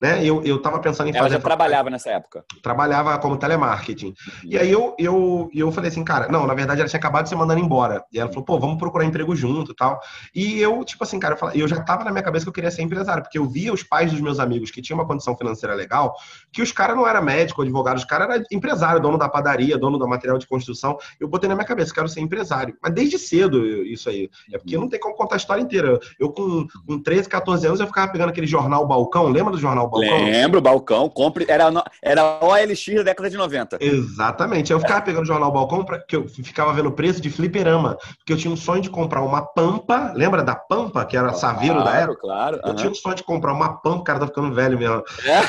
né? 0.00 0.24
Eu, 0.24 0.42
eu 0.44 0.60
tava 0.60 0.78
pensando 0.78 1.08
em 1.08 1.12
fazer. 1.12 1.26
Ela 1.26 1.28
já 1.30 1.40
trabalhava 1.40 1.90
nessa 1.90 2.10
época. 2.10 2.44
Trabalhava 2.62 3.18
como 3.18 3.36
telemarketing. 3.36 4.08
Uhum. 4.08 4.14
E 4.44 4.58
aí 4.58 4.70
eu, 4.70 4.94
eu, 4.98 5.50
eu 5.54 5.72
falei 5.72 5.90
assim, 5.90 6.04
cara, 6.04 6.28
não, 6.28 6.46
na 6.46 6.54
verdade 6.54 6.80
ela 6.80 6.88
tinha 6.88 6.98
acabado 6.98 7.24
de 7.24 7.30
ser 7.30 7.36
mandando 7.36 7.60
embora. 7.60 8.04
E 8.12 8.18
ela 8.18 8.28
falou, 8.28 8.44
pô, 8.44 8.58
vamos 8.58 8.78
procurar 8.78 9.04
emprego 9.04 9.34
junto 9.34 9.72
e 9.72 9.74
tal. 9.74 10.00
E 10.34 10.60
eu, 10.60 10.84
tipo 10.84 11.02
assim, 11.04 11.18
cara, 11.18 11.34
eu, 11.34 11.38
falei, 11.38 11.62
eu 11.62 11.68
já 11.68 11.80
tava 11.82 12.04
na 12.04 12.10
minha 12.10 12.22
cabeça 12.22 12.44
que 12.44 12.48
eu 12.48 12.52
queria 12.52 12.70
ser 12.70 12.82
empresário, 12.82 13.22
porque 13.22 13.38
eu 13.38 13.46
via 13.46 13.72
os 13.72 13.82
pais 13.82 14.10
dos 14.10 14.20
meus 14.20 14.38
amigos 14.38 14.70
que 14.70 14.82
tinham 14.82 14.98
uma 14.98 15.06
condição 15.06 15.36
financeira 15.36 15.74
legal, 15.74 16.14
que 16.52 16.62
os 16.62 16.72
caras 16.72 16.96
não 16.96 17.06
eram 17.06 17.22
médico, 17.22 17.62
advogado, 17.62 17.96
os 17.96 18.04
caras 18.04 18.28
eram 18.28 18.44
empresário, 18.50 19.00
dono 19.00 19.18
da 19.18 19.28
padaria, 19.28 19.78
dono 19.78 19.98
do 19.98 20.08
material 20.08 20.38
de 20.38 20.46
construção. 20.46 20.98
Eu 21.18 21.28
botei 21.28 21.48
na 21.48 21.54
minha 21.54 21.66
cabeça, 21.66 21.94
quero 21.94 22.08
ser 22.08 22.20
empresário. 22.20 22.76
Mas 22.82 22.92
desde 22.92 23.18
cedo 23.18 23.64
isso 23.84 24.08
aí. 24.08 24.30
É 24.52 24.58
porque 24.58 24.76
não 24.76 24.88
tem 24.88 25.00
como 25.00 25.14
contar 25.14 25.36
a 25.36 25.38
história 25.38 25.62
inteira. 25.62 25.98
Eu 26.18 26.30
com, 26.30 26.66
com 26.86 27.02
13, 27.02 27.28
14 27.28 27.66
anos, 27.66 27.80
eu 27.80 27.86
ficava 27.86 28.10
pegando 28.10 28.30
aquele 28.30 28.46
jornal 28.46 28.86
Balcão, 28.86 29.28
lembra 29.28 29.52
do 29.52 29.58
jornal 29.58 29.83
Balcão? 29.88 30.24
Lembro, 30.24 30.60
Balcão. 30.60 31.08
Compre, 31.08 31.46
era, 31.48 31.70
era 32.02 32.38
OLX 32.44 32.94
da 32.96 33.02
década 33.02 33.30
de 33.30 33.36
90. 33.36 33.78
Exatamente. 33.80 34.72
Eu 34.72 34.80
ficava 34.80 35.02
pegando 35.02 35.22
o 35.22 35.26
jornal 35.26 35.50
Balcão, 35.50 35.84
pra, 35.84 35.98
que 35.98 36.16
eu 36.16 36.28
ficava 36.28 36.72
vendo 36.72 36.88
o 36.88 36.92
preço 36.92 37.20
de 37.20 37.30
fliperama. 37.30 37.96
Porque 38.18 38.32
eu 38.32 38.36
tinha 38.36 38.52
um 38.52 38.56
sonho 38.56 38.82
de 38.82 38.90
comprar 38.90 39.22
uma 39.22 39.42
Pampa. 39.42 40.12
Lembra 40.14 40.42
da 40.42 40.54
Pampa, 40.54 41.04
que 41.04 41.16
era 41.16 41.28
claro, 41.28 41.40
Saveiro 41.40 41.82
da 41.82 41.96
época? 41.96 42.20
Claro, 42.20 42.60
Eu 42.64 42.74
tinha 42.74 42.90
um 42.90 42.94
sonho 42.94 43.14
de 43.14 43.24
comprar 43.24 43.52
uma 43.52 43.80
Pampa. 43.80 44.04
Cara, 44.04 44.20
tá 44.20 44.26
ficando 44.26 44.54
velho 44.54 44.78
mesmo. 44.78 45.02
É. 45.24 45.40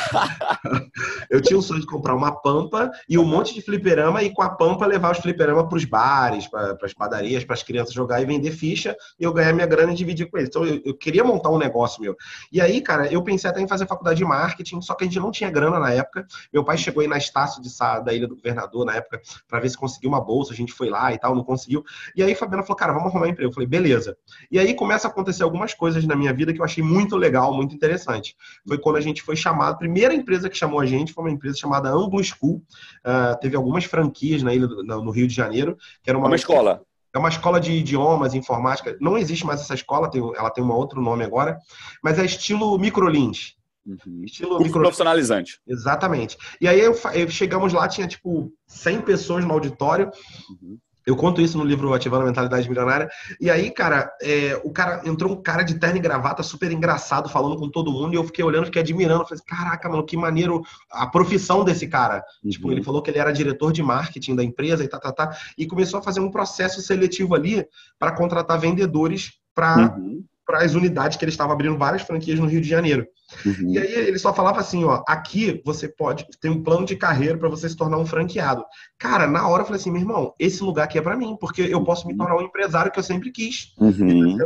eu 1.30 1.42
tinha 1.42 1.58
um 1.58 1.62
sonho 1.62 1.82
de 1.82 1.88
comprar 1.88 2.16
uma 2.16 2.32
Pampa 2.32 2.92
e 3.10 3.18
um 3.18 3.26
monte 3.26 3.54
de 3.54 3.62
fliperama 3.62 4.24
e 4.24 4.34
com 4.34 4.42
a 4.42 4.50
Pampa 4.50 4.86
levar 4.86 5.12
os 5.12 5.20
fliperama 5.20 5.68
para 5.68 5.78
os 5.78 5.86
bares, 5.86 6.48
para 6.48 6.78
as 6.84 6.94
padarias, 6.94 7.44
para 7.44 7.56
as 7.56 7.64
crianças 7.64 7.94
jogar 7.94 8.22
e 8.22 8.26
vender 8.26 8.52
ficha 8.52 8.96
e 9.20 9.24
eu 9.24 9.34
ganhar 9.34 9.54
minha 9.54 9.66
grana 9.66 9.92
e 9.92 9.96
dividir 9.96 10.30
com 10.30 10.38
eles. 10.38 10.50
Então 10.50 10.66
eu, 10.66 10.82
eu 10.86 10.94
queria 10.94 11.24
montar 11.24 11.50
um 11.50 11.58
negócio 11.58 12.02
meu. 12.02 12.16
E 12.52 12.62
aí, 12.62 12.82
cara, 12.82 13.12
eu 13.12 13.24
pensei 13.24 13.50
até 13.50 13.62
em 13.62 13.68
fazer 13.68 13.88
faculdade 13.88 14.18
de 14.18 14.25
marketing, 14.26 14.82
só 14.82 14.94
que 14.94 15.04
a 15.04 15.08
gente 15.08 15.20
não 15.20 15.32
tinha 15.32 15.50
grana 15.50 15.80
na 15.80 15.92
época. 15.92 16.26
Meu 16.52 16.64
pai 16.64 16.78
chegou 16.78 17.02
aí 17.02 17.08
na 17.08 17.18
Estácio 17.18 17.62
de 17.62 17.70
Sá, 17.70 18.00
da 18.00 18.14
Ilha 18.14 18.28
do 18.28 18.36
Governador, 18.36 18.86
na 18.86 18.96
época, 18.96 19.22
para 19.48 19.60
ver 19.60 19.70
se 19.70 19.78
conseguiu 19.78 20.10
uma 20.10 20.22
bolsa. 20.22 20.54
A 20.54 20.56
gente 20.56 20.74
foi 20.74 20.90
lá 20.90 21.14
e 21.14 21.20
tal, 21.20 21.36
não 21.36 21.44
conseguiu. 21.44 21.84
E 22.16 22.24
aí 22.24 22.36
Fabiana 22.36 22.64
falou, 22.64 22.78
cara, 22.78 22.94
vamos 22.94 23.10
arrumar 23.10 23.28
um 23.28 23.30
emprego. 23.30 23.50
Eu 23.50 23.54
falei, 23.54 23.68
beleza. 23.68 24.18
E 24.52 24.60
aí 24.60 24.74
começa 24.74 25.08
a 25.08 25.12
acontecer 25.12 25.44
algumas 25.44 25.74
coisas 25.74 26.06
na 26.06 26.16
minha 26.16 26.34
vida 26.34 26.54
que 26.54 26.60
eu 26.60 26.66
achei 26.66 26.84
muito 26.84 27.16
legal, 27.16 27.54
muito 27.54 27.76
interessante. 27.76 28.36
Foi 28.68 28.78
quando 28.78 28.98
a 28.98 29.02
gente 29.02 29.22
foi 29.22 29.36
chamado, 29.36 29.74
a 29.74 29.78
primeira 29.78 30.14
empresa 30.14 30.50
que 30.50 30.58
chamou 30.58 30.80
a 30.80 30.86
gente 30.86 31.14
foi 31.14 31.24
uma 31.24 31.32
empresa 31.32 31.58
chamada 31.58 31.90
Anglo 31.90 32.24
School. 32.24 32.64
Uh, 33.06 33.40
teve 33.40 33.56
algumas 33.56 33.86
franquias 33.86 34.44
na 34.44 34.54
ilha 34.54 34.68
do, 34.68 34.84
no 34.84 35.12
Rio 35.12 35.28
de 35.28 35.34
Janeiro, 35.34 35.78
que 36.02 36.10
era 36.10 36.18
uma, 36.18 36.28
uma 36.28 36.36
escola. 36.36 36.82
É 37.16 37.18
uma 37.18 37.30
escola 37.30 37.62
de 37.62 37.72
idiomas, 37.72 38.34
informática. 38.34 38.98
Não 39.00 39.18
existe 39.18 39.46
mais 39.46 39.62
essa 39.62 39.74
escola, 39.74 40.12
tem, 40.12 40.22
ela 40.36 40.50
tem 40.50 40.62
um 40.62 40.72
outro 40.72 41.02
nome 41.02 41.24
agora, 41.24 41.58
mas 42.04 42.20
é 42.20 42.26
estilo 42.26 42.78
microlins. 42.78 43.56
Uhum. 43.86 44.24
Estilo 44.24 44.60
micro... 44.60 44.82
profissionalizante. 44.82 45.60
Exatamente. 45.68 46.38
E 46.60 46.68
aí 46.68 46.80
eu, 46.80 46.98
eu, 47.14 47.30
chegamos 47.30 47.72
lá, 47.72 47.88
tinha 47.88 48.08
tipo 48.08 48.52
100 48.68 49.02
pessoas 49.02 49.46
no 49.46 49.54
auditório. 49.54 50.10
Uhum. 50.50 50.78
Eu 51.06 51.16
conto 51.16 51.40
isso 51.40 51.56
no 51.56 51.64
livro 51.64 51.94
Ativando 51.94 52.24
a 52.24 52.26
Mentalidade 52.26 52.68
Milionária. 52.68 53.08
E 53.40 53.48
aí, 53.48 53.70
cara, 53.70 54.12
é, 54.24 54.60
o 54.64 54.72
cara 54.72 55.08
entrou 55.08 55.32
um 55.32 55.42
cara 55.42 55.62
de 55.62 55.76
terno 55.76 55.98
e 55.98 56.02
gravata, 56.02 56.42
super 56.42 56.72
engraçado, 56.72 57.30
falando 57.30 57.58
com 57.58 57.70
todo 57.70 57.92
mundo, 57.92 58.14
e 58.14 58.16
eu 58.16 58.24
fiquei 58.24 58.44
olhando, 58.44 58.66
fiquei 58.66 58.82
admirando. 58.82 59.24
Falei, 59.28 59.44
caraca, 59.46 59.88
mano, 59.88 60.04
que 60.04 60.18
maneiro 60.18 60.64
a 60.92 61.06
profissão 61.06 61.64
desse 61.64 61.88
cara. 61.88 62.24
Uhum. 62.44 62.50
Tipo, 62.50 62.72
ele 62.72 62.84
falou 62.84 63.04
que 63.04 63.12
ele 63.12 63.20
era 63.20 63.32
diretor 63.32 63.72
de 63.72 63.84
marketing 63.84 64.36
da 64.36 64.44
empresa 64.44 64.84
e 64.84 64.88
tá, 64.88 65.00
tá, 65.00 65.12
tá. 65.12 65.38
E 65.56 65.68
começou 65.68 66.00
a 66.00 66.04
fazer 66.04 66.22
um 66.22 66.32
processo 66.32 66.82
seletivo 66.82 67.36
ali 67.36 67.64
para 68.00 68.12
contratar 68.12 68.60
vendedores 68.60 69.34
para 69.54 69.96
uhum 69.96 70.24
para 70.46 70.64
as 70.64 70.76
unidades 70.76 71.18
que 71.18 71.26
ele 71.26 71.32
estava 71.32 71.54
abrindo 71.54 71.78
várias 71.78 72.04
franquias 72.04 72.40
no 72.40 72.46
Rio 72.46 72.62
de 72.62 72.70
Janeiro. 72.70 73.08
Uhum. 73.46 73.72
E 73.72 73.78
aí 73.78 73.92
ele 73.92 74.20
só 74.20 74.34
falava 74.34 74.60
assim, 74.60 74.84
ó, 74.84 75.04
aqui 75.08 75.62
você 75.66 75.88
pode 75.88 76.26
tem 76.40 76.52
um 76.52 76.64
plano 76.64 76.86
de 76.86 76.96
carreira 76.96 77.38
para 77.38 77.50
você 77.50 77.68
se 77.68 77.76
tornar 77.76 77.98
um 77.98 78.06
franqueado. 78.06 78.64
Cara, 78.98 79.28
na 79.28 79.48
hora 79.48 79.64
eu 79.64 79.66
falei 79.66 79.80
assim, 79.80 79.92
meu 79.92 80.02
irmão, 80.02 80.34
esse 80.40 80.64
lugar 80.64 80.84
aqui 80.84 80.98
é 80.98 81.02
para 81.02 81.18
mim, 81.18 81.36
porque 81.40 81.62
eu 81.62 81.84
posso 81.84 82.06
me 82.08 82.14
uhum. 82.14 82.20
tornar 82.20 82.38
um 82.38 82.42
empresário 82.42 82.92
que 82.92 83.00
eu 83.00 83.04
sempre 83.04 83.32
quis. 83.32 83.74
Uhum. 83.80 84.38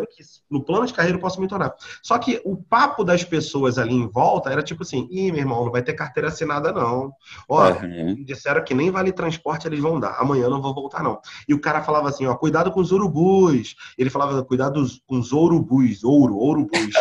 No 0.49 0.63
plano 0.63 0.85
de 0.85 0.93
carreira 0.93 1.17
eu 1.17 1.21
posso 1.21 1.39
me 1.41 1.47
tornar. 1.47 1.73
Só 2.01 2.17
que 2.17 2.41
o 2.45 2.55
papo 2.55 3.03
das 3.03 3.23
pessoas 3.23 3.77
ali 3.77 3.93
em 3.93 4.07
volta 4.07 4.49
era 4.49 4.63
tipo 4.63 4.83
assim, 4.83 5.07
ih, 5.11 5.31
meu 5.31 5.41
irmão, 5.41 5.65
não 5.65 5.71
vai 5.71 5.81
ter 5.81 5.93
carteira 5.93 6.29
assinada 6.29 6.71
não. 6.71 7.11
Ó, 7.47 7.69
uhum. 7.69 8.23
disseram 8.23 8.63
que 8.63 8.73
nem 8.73 8.91
vale 8.91 9.11
transporte 9.11 9.67
eles 9.67 9.79
vão 9.79 9.99
dar. 9.99 10.15
Amanhã 10.19 10.43
eu 10.45 10.49
não 10.49 10.61
vou 10.61 10.73
voltar 10.73 11.03
não. 11.03 11.19
E 11.47 11.53
o 11.53 11.59
cara 11.59 11.83
falava 11.83 12.09
assim, 12.09 12.25
ó, 12.25 12.35
cuidado 12.35 12.71
com 12.71 12.79
os 12.79 12.91
urubus. 12.91 13.75
Ele 13.97 14.09
falava, 14.09 14.43
cuidado 14.43 14.83
com 15.05 15.19
os 15.19 15.31
urubus, 15.31 16.03
ouro, 16.03 16.37
urubus. 16.37 16.93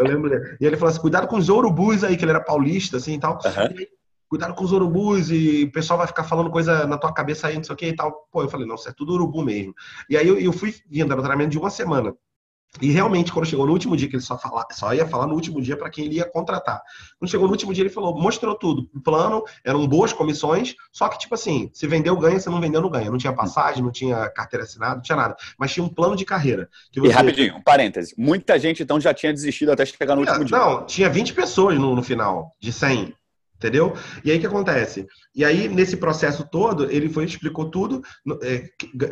Eu 0.00 0.06
lembro 0.06 0.30
dele. 0.30 0.56
E 0.58 0.66
ele 0.66 0.76
falou 0.76 0.90
assim: 0.90 1.00
cuidado 1.00 1.28
com 1.28 1.36
os 1.36 1.48
urubus 1.48 2.02
aí, 2.02 2.16
que 2.16 2.24
ele 2.24 2.32
era 2.32 2.42
paulista, 2.42 2.96
assim 2.96 3.14
e 3.14 3.20
tal. 3.20 3.34
Uhum. 3.34 3.80
E, 3.80 3.88
cuidado 4.28 4.54
com 4.54 4.64
os 4.64 4.72
urubus 4.72 5.30
e 5.30 5.64
o 5.64 5.72
pessoal 5.72 5.98
vai 5.98 6.06
ficar 6.06 6.24
falando 6.24 6.50
coisa 6.50 6.86
na 6.86 6.96
tua 6.96 7.12
cabeça 7.12 7.48
aí, 7.48 7.56
não 7.56 7.64
sei 7.64 7.74
o 7.74 7.76
que 7.76 7.86
e 7.86 7.94
tal. 7.94 8.28
Pô, 8.32 8.42
eu 8.42 8.48
falei, 8.48 8.66
não, 8.66 8.76
isso 8.76 8.88
é 8.88 8.92
tudo 8.92 9.12
urubu 9.12 9.42
mesmo. 9.42 9.74
E 10.08 10.16
aí 10.16 10.26
eu, 10.26 10.38
eu 10.38 10.52
fui 10.52 10.74
vindo, 10.88 11.12
era 11.12 11.20
um 11.20 11.24
treinamento 11.24 11.50
de 11.50 11.58
uma 11.58 11.68
semana. 11.68 12.14
E 12.80 12.90
realmente, 12.92 13.32
quando 13.32 13.46
chegou 13.46 13.66
no 13.66 13.72
último 13.72 13.96
dia, 13.96 14.08
que 14.08 14.14
ele 14.14 14.22
só, 14.22 14.38
fala, 14.38 14.64
só 14.70 14.94
ia 14.94 15.06
falar 15.06 15.26
no 15.26 15.34
último 15.34 15.60
dia 15.60 15.76
para 15.76 15.90
quem 15.90 16.04
ele 16.04 16.16
ia 16.16 16.24
contratar. 16.24 16.80
Quando 17.18 17.30
chegou 17.30 17.46
no 17.46 17.52
último 17.52 17.74
dia, 17.74 17.82
ele 17.82 17.90
falou, 17.90 18.16
mostrou 18.16 18.54
tudo. 18.54 18.88
O 18.94 19.00
plano, 19.00 19.42
eram 19.64 19.86
boas 19.88 20.12
comissões, 20.12 20.76
só 20.92 21.08
que, 21.08 21.18
tipo 21.18 21.34
assim, 21.34 21.68
se 21.72 21.86
vendeu, 21.88 22.16
ganha, 22.16 22.38
se 22.38 22.48
não 22.48 22.60
vendeu, 22.60 22.80
não 22.80 22.88
ganha. 22.88 23.10
Não 23.10 23.18
tinha 23.18 23.32
passagem, 23.32 23.82
não 23.82 23.90
tinha 23.90 24.30
carteira 24.30 24.64
assinada, 24.64 24.94
não 24.94 25.02
tinha 25.02 25.16
nada. 25.16 25.36
Mas 25.58 25.72
tinha 25.72 25.84
um 25.84 25.88
plano 25.88 26.14
de 26.14 26.24
carreira. 26.24 26.68
Você... 26.94 27.06
E 27.06 27.10
rapidinho, 27.10 27.56
um 27.56 27.62
parêntese. 27.62 28.14
Muita 28.16 28.58
gente, 28.58 28.82
então, 28.82 29.00
já 29.00 29.12
tinha 29.12 29.32
desistido 29.32 29.72
até 29.72 29.84
chegar 29.84 30.14
no 30.14 30.22
último 30.22 30.44
dia. 30.44 30.56
Não, 30.56 30.86
tinha 30.86 31.10
20 31.10 31.34
pessoas 31.34 31.76
no, 31.76 31.96
no 31.96 32.02
final, 32.02 32.54
de 32.60 32.72
100 32.72 33.14
entendeu? 33.60 33.94
E 34.24 34.30
aí 34.30 34.38
o 34.38 34.40
que 34.40 34.46
acontece? 34.46 35.06
E 35.34 35.44
aí, 35.44 35.68
nesse 35.68 35.98
processo 35.98 36.48
todo, 36.50 36.90
ele 36.90 37.10
foi 37.10 37.26
explicou 37.26 37.70
tudo, 37.70 38.00
é, 38.42 38.64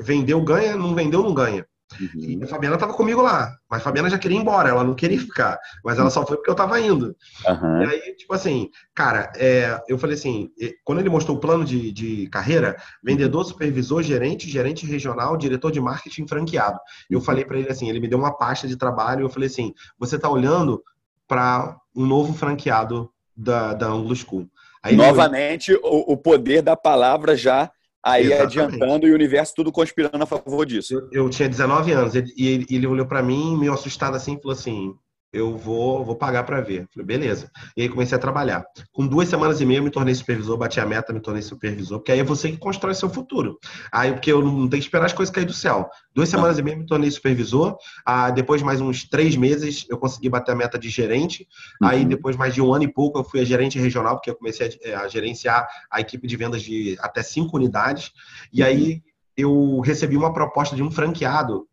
vendeu, 0.02 0.42
ganha, 0.42 0.74
não 0.74 0.94
vendeu, 0.94 1.22
não 1.22 1.34
ganha. 1.34 1.66
Uhum. 2.00 2.20
E 2.40 2.44
a 2.44 2.46
Fabiana 2.46 2.76
estava 2.76 2.92
comigo 2.92 3.20
lá, 3.20 3.56
mas 3.70 3.80
a 3.80 3.84
Fabiana 3.84 4.10
já 4.10 4.18
queria 4.18 4.36
ir 4.36 4.40
embora, 4.40 4.68
ela 4.68 4.84
não 4.84 4.94
queria 4.94 5.18
ficar, 5.18 5.58
mas 5.84 5.98
ela 5.98 6.10
só 6.10 6.24
foi 6.24 6.36
porque 6.36 6.50
eu 6.50 6.52
estava 6.52 6.80
indo. 6.80 7.16
Uhum. 7.46 7.82
E 7.82 7.86
aí, 7.86 8.16
tipo 8.16 8.32
assim, 8.34 8.70
cara, 8.94 9.32
é, 9.36 9.80
eu 9.88 9.98
falei 9.98 10.14
assim, 10.14 10.50
quando 10.84 11.00
ele 11.00 11.10
mostrou 11.10 11.36
o 11.36 11.40
plano 11.40 11.64
de, 11.64 11.92
de 11.92 12.28
carreira, 12.28 12.76
vendedor, 13.02 13.44
supervisor, 13.44 14.02
gerente, 14.02 14.48
gerente 14.48 14.86
regional, 14.86 15.36
diretor 15.36 15.70
de 15.70 15.80
marketing 15.80 16.26
franqueado. 16.26 16.78
Eu 17.10 17.20
falei 17.20 17.44
para 17.44 17.58
ele 17.58 17.68
assim, 17.68 17.88
ele 17.88 18.00
me 18.00 18.08
deu 18.08 18.18
uma 18.18 18.36
pasta 18.36 18.68
de 18.68 18.76
trabalho, 18.76 19.22
eu 19.22 19.30
falei 19.30 19.48
assim, 19.48 19.74
você 19.98 20.16
está 20.16 20.28
olhando 20.28 20.82
para 21.26 21.76
um 21.94 22.06
novo 22.06 22.32
franqueado 22.32 23.10
da, 23.36 23.74
da 23.74 23.86
Anglo 23.86 24.14
School. 24.14 24.48
Aí 24.82 24.96
Novamente, 24.96 25.72
ele... 25.72 25.80
o, 25.82 26.12
o 26.12 26.16
poder 26.16 26.62
da 26.62 26.76
palavra 26.76 27.36
já 27.36 27.70
Aí 28.08 28.26
Exatamente. 28.26 28.60
adiantando 28.60 29.06
e 29.06 29.12
o 29.12 29.14
universo 29.14 29.54
tudo 29.54 29.70
conspirando 29.70 30.22
a 30.22 30.26
favor 30.26 30.64
disso. 30.64 30.94
Eu, 30.94 31.24
eu 31.24 31.30
tinha 31.30 31.48
19 31.48 31.92
anos 31.92 32.14
e 32.14 32.22
ele, 32.36 32.66
ele 32.70 32.86
olhou 32.86 33.06
para 33.06 33.22
mim, 33.22 33.56
meio 33.56 33.72
assustado 33.72 34.16
assim, 34.16 34.34
e 34.34 34.40
falou 34.40 34.52
assim: 34.52 34.94
eu 35.32 35.56
vou, 35.56 36.04
vou 36.04 36.16
pagar 36.16 36.44
para 36.44 36.60
ver. 36.60 36.86
Falei, 36.92 37.06
beleza. 37.06 37.50
E 37.76 37.82
aí 37.82 37.88
comecei 37.88 38.16
a 38.16 38.20
trabalhar. 38.20 38.64
Com 38.92 39.06
duas 39.06 39.28
semanas 39.28 39.60
e 39.60 39.66
meia 39.66 39.78
eu 39.78 39.82
me 39.82 39.90
tornei 39.90 40.14
supervisor, 40.14 40.56
bati 40.56 40.80
a 40.80 40.86
meta, 40.86 41.12
me 41.12 41.20
tornei 41.20 41.42
supervisor, 41.42 41.98
porque 41.98 42.12
aí 42.12 42.20
é 42.20 42.24
você 42.24 42.50
que 42.50 42.56
constrói 42.56 42.94
seu 42.94 43.10
futuro. 43.10 43.58
Aí, 43.92 44.12
porque 44.12 44.32
eu 44.32 44.42
não 44.42 44.68
tenho 44.68 44.80
que 44.80 44.86
esperar 44.86 45.06
as 45.06 45.12
coisas 45.12 45.34
cair 45.34 45.44
do 45.44 45.52
céu. 45.52 45.88
Duas 46.14 46.28
semanas 46.28 46.56
ah. 46.56 46.60
e 46.60 46.62
meia 46.64 46.76
me 46.76 46.86
tornei 46.86 47.10
supervisor. 47.10 47.76
Ah, 48.04 48.30
depois, 48.30 48.62
mais 48.62 48.80
uns 48.80 49.06
três 49.06 49.36
meses, 49.36 49.84
eu 49.90 49.98
consegui 49.98 50.28
bater 50.28 50.52
a 50.52 50.56
meta 50.56 50.78
de 50.78 50.88
gerente. 50.88 51.46
Uhum. 51.82 51.88
Aí, 51.88 52.04
depois, 52.04 52.34
mais 52.36 52.54
de 52.54 52.62
um 52.62 52.72
ano 52.72 52.84
e 52.84 52.92
pouco, 52.92 53.18
eu 53.18 53.24
fui 53.24 53.40
a 53.40 53.44
gerente 53.44 53.78
regional, 53.78 54.16
porque 54.16 54.30
eu 54.30 54.36
comecei 54.36 54.78
a, 54.94 55.00
a 55.00 55.08
gerenciar 55.08 55.68
a 55.90 56.00
equipe 56.00 56.26
de 56.26 56.36
vendas 56.36 56.62
de 56.62 56.96
até 57.00 57.22
cinco 57.22 57.56
unidades. 57.56 58.12
E 58.52 58.62
uhum. 58.62 58.68
aí, 58.68 59.02
eu 59.36 59.80
recebi 59.80 60.16
uma 60.16 60.32
proposta 60.32 60.74
de 60.74 60.82
um 60.82 60.90
franqueado 60.90 61.68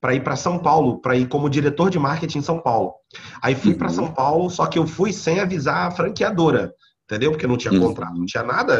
para 0.00 0.14
ir 0.14 0.22
para 0.22 0.36
São 0.36 0.58
Paulo, 0.58 1.00
para 1.00 1.16
ir 1.16 1.26
como 1.26 1.50
diretor 1.50 1.90
de 1.90 1.98
marketing 1.98 2.38
em 2.38 2.42
São 2.42 2.60
Paulo. 2.60 2.94
Aí 3.42 3.54
fui 3.54 3.72
uhum. 3.72 3.78
para 3.78 3.88
São 3.88 4.12
Paulo, 4.12 4.50
só 4.50 4.66
que 4.66 4.78
eu 4.78 4.86
fui 4.86 5.12
sem 5.12 5.40
avisar 5.40 5.88
a 5.88 5.90
franqueadora, 5.90 6.72
entendeu? 7.04 7.30
Porque 7.30 7.46
não 7.46 7.56
tinha 7.56 7.72
uhum. 7.72 7.80
contrato, 7.80 8.16
não 8.16 8.26
tinha 8.26 8.42
nada, 8.42 8.74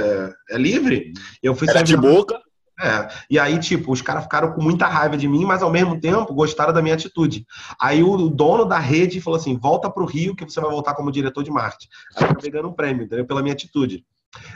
é, 0.50 0.54
é 0.54 0.58
livre. 0.58 1.12
Eu 1.42 1.54
fui 1.54 1.68
Era 1.68 1.78
sem 1.78 1.86
de 1.86 1.96
boca. 1.96 2.40
É. 2.80 3.08
E 3.30 3.38
aí, 3.38 3.58
tipo, 3.60 3.92
os 3.92 4.02
caras 4.02 4.24
ficaram 4.24 4.52
com 4.52 4.60
muita 4.60 4.86
raiva 4.86 5.16
de 5.16 5.28
mim, 5.28 5.44
mas 5.44 5.62
ao 5.62 5.70
mesmo 5.70 6.00
tempo 6.00 6.34
gostaram 6.34 6.72
da 6.72 6.82
minha 6.82 6.94
atitude. 6.94 7.46
Aí 7.80 8.02
o 8.02 8.28
dono 8.28 8.64
da 8.64 8.78
rede 8.78 9.20
falou 9.20 9.38
assim: 9.38 9.56
volta 9.56 9.88
para 9.88 10.02
o 10.02 10.06
Rio 10.06 10.34
que 10.34 10.44
você 10.44 10.60
vai 10.60 10.70
voltar 10.70 10.94
como 10.94 11.12
diretor 11.12 11.44
de 11.44 11.52
marketing. 11.52 11.88
Aí 12.16 12.24
eu 12.24 12.30
acabei 12.30 12.50
ganhando 12.50 12.70
um 12.70 12.74
prêmio, 12.74 13.04
entendeu? 13.04 13.24
Pela 13.26 13.42
minha 13.42 13.52
atitude. 13.52 14.04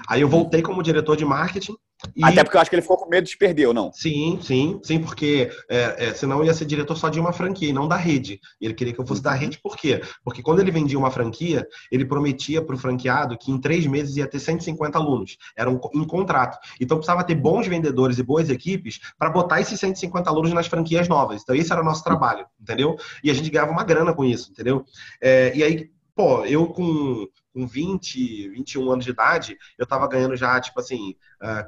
Aí 0.09 0.21
eu 0.21 0.29
voltei 0.29 0.63
como 0.63 0.83
diretor 0.83 1.17
de 1.17 1.25
marketing. 1.25 1.77
E... 2.15 2.25
Até 2.25 2.45
porque 2.45 2.57
eu 2.57 2.61
acho 2.61 2.71
que 2.71 2.77
ele 2.77 2.83
ficou 2.83 2.97
com 2.97 3.09
medo 3.09 3.27
de 3.27 3.37
perder, 3.37 3.67
ou 3.67 3.75
não? 3.75 3.93
Sim, 3.93 4.39
sim, 4.41 4.81
sim, 4.83 5.01
porque 5.01 5.51
é, 5.69 6.07
é, 6.07 6.15
senão 6.15 6.39
eu 6.39 6.45
ia 6.45 6.55
ser 6.55 6.65
diretor 6.65 6.97
só 6.97 7.09
de 7.09 7.19
uma 7.19 7.33
franquia 7.33 7.69
e 7.69 7.73
não 7.73 7.89
da 7.89 7.97
rede. 7.97 8.41
E 8.61 8.67
ele 8.67 8.75
queria 8.75 8.93
que 8.93 9.01
eu 9.01 9.07
fosse 9.07 9.23
da 9.23 9.33
rede, 9.33 9.59
por 9.61 9.77
quê? 9.77 10.01
Porque 10.23 10.43
quando 10.43 10.61
ele 10.61 10.71
vendia 10.71 10.99
uma 10.99 11.11
franquia, 11.11 11.67
ele 11.91 12.05
prometia 12.05 12.63
para 12.63 12.75
o 12.75 12.79
franqueado 12.79 13.37
que 13.37 13.51
em 13.51 13.61
três 13.61 13.87
meses 13.87 14.17
ia 14.17 14.27
ter 14.27 14.39
150 14.39 14.97
alunos. 14.97 15.37
Era 15.57 15.69
um, 15.69 15.81
em 15.95 16.05
contrato. 16.05 16.59
Então 16.81 16.97
precisava 16.97 17.25
ter 17.25 17.35
bons 17.35 17.67
vendedores 17.67 18.19
e 18.19 18.23
boas 18.23 18.49
equipes 18.49 19.01
para 19.19 19.31
botar 19.31 19.61
esses 19.61 19.79
150 19.81 20.31
alunos 20.31 20.53
nas 20.53 20.67
franquias 20.67 21.09
novas. 21.09 21.43
Então 21.43 21.55
esse 21.55 21.73
era 21.73 21.83
o 21.83 21.85
nosso 21.85 22.05
trabalho, 22.05 22.47
entendeu? 22.61 22.97
E 23.23 23.31
a 23.31 23.35
gente 23.35 23.51
ganhava 23.51 23.73
uma 23.73 23.85
grana 23.85 24.15
com 24.15 24.25
isso, 24.25 24.51
entendeu? 24.53 24.85
É, 25.21 25.53
e 25.57 25.63
aí, 25.63 25.91
pô, 26.19 26.45
eu 26.45 26.67
com 26.67 27.29
com 27.55 27.65
20, 27.65 28.49
21 28.51 28.91
anos 28.91 29.05
de 29.05 29.11
idade, 29.13 29.57
eu 29.79 29.87
tava 29.87 30.09
ganhando 30.09 30.37
já, 30.37 30.61
tipo 30.61 30.79
assim, 30.81 31.15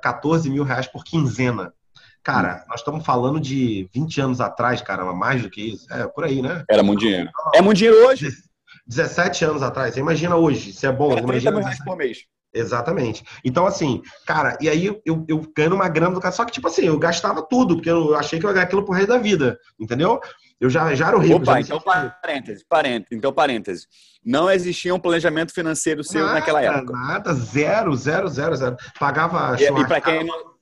14 0.02 0.48
ah, 0.48 0.52
mil 0.52 0.64
reais 0.64 0.86
por 0.86 1.04
quinzena. 1.04 1.72
Cara, 2.22 2.62
hum. 2.62 2.68
nós 2.68 2.80
estamos 2.80 3.04
falando 3.04 3.40
de 3.40 3.88
20 3.94 4.20
anos 4.20 4.40
atrás, 4.40 4.82
cara, 4.82 5.04
mais 5.12 5.42
do 5.42 5.50
que 5.50 5.60
isso. 5.72 5.92
É, 5.92 6.06
por 6.06 6.24
aí, 6.24 6.42
né? 6.42 6.64
Era 6.68 6.82
muito 6.82 7.00
dinheiro. 7.00 7.30
É 7.54 7.62
muito 7.62 7.78
dinheiro 7.78 8.06
hoje. 8.06 8.28
17 8.86 9.44
anos 9.44 9.62
atrás. 9.62 9.94
Você 9.94 10.00
imagina 10.00 10.36
hoje, 10.36 10.72
se 10.72 10.86
é 10.86 10.92
bom. 10.92 11.16
É 11.16 11.20
imagina 11.20 11.52
mil 11.52 11.62
reais 11.62 11.82
por 11.84 11.96
mês. 11.96 12.18
Exatamente. 12.52 13.24
Então, 13.44 13.66
assim, 13.66 14.02
cara, 14.26 14.58
e 14.60 14.68
aí 14.68 14.86
eu, 15.04 15.24
eu 15.28 15.42
ganho 15.56 15.74
uma 15.74 15.88
grana 15.88 16.14
do 16.14 16.20
cara. 16.20 16.34
Só 16.34 16.44
que, 16.44 16.52
tipo 16.52 16.66
assim, 16.66 16.82
eu 16.82 16.98
gastava 16.98 17.42
tudo, 17.42 17.76
porque 17.76 17.90
eu 17.90 18.16
achei 18.16 18.38
que 18.38 18.44
eu 18.44 18.50
ia 18.50 18.54
ganhar 18.54 18.66
aquilo 18.66 18.84
pro 18.84 18.94
resto 18.94 19.08
da 19.08 19.18
vida, 19.18 19.58
entendeu? 19.78 20.20
Eu 20.60 20.68
já, 20.68 20.94
já 20.94 21.08
era 21.08 21.16
o 21.16 21.20
rico. 21.20 21.36
Opa, 21.36 21.60
então 21.60 21.80
parêntese, 21.80 22.64
parêntese, 22.68 23.16
então 23.16 23.32
parêntese. 23.32 23.86
Não 24.22 24.50
existia 24.50 24.94
um 24.94 25.00
planejamento 25.00 25.54
financeiro 25.54 26.04
seu 26.04 26.20
nada, 26.20 26.34
naquela 26.34 26.62
época. 26.62 26.92
Nada, 26.92 27.32
zero, 27.32 27.96
zero, 27.96 28.28
zero, 28.28 28.54
zero. 28.54 28.76
Pagava 28.98 29.56
E, 29.58 29.64
e 29.64 29.86
para 29.86 30.00
quem, 30.02 30.24
não, 30.24 30.54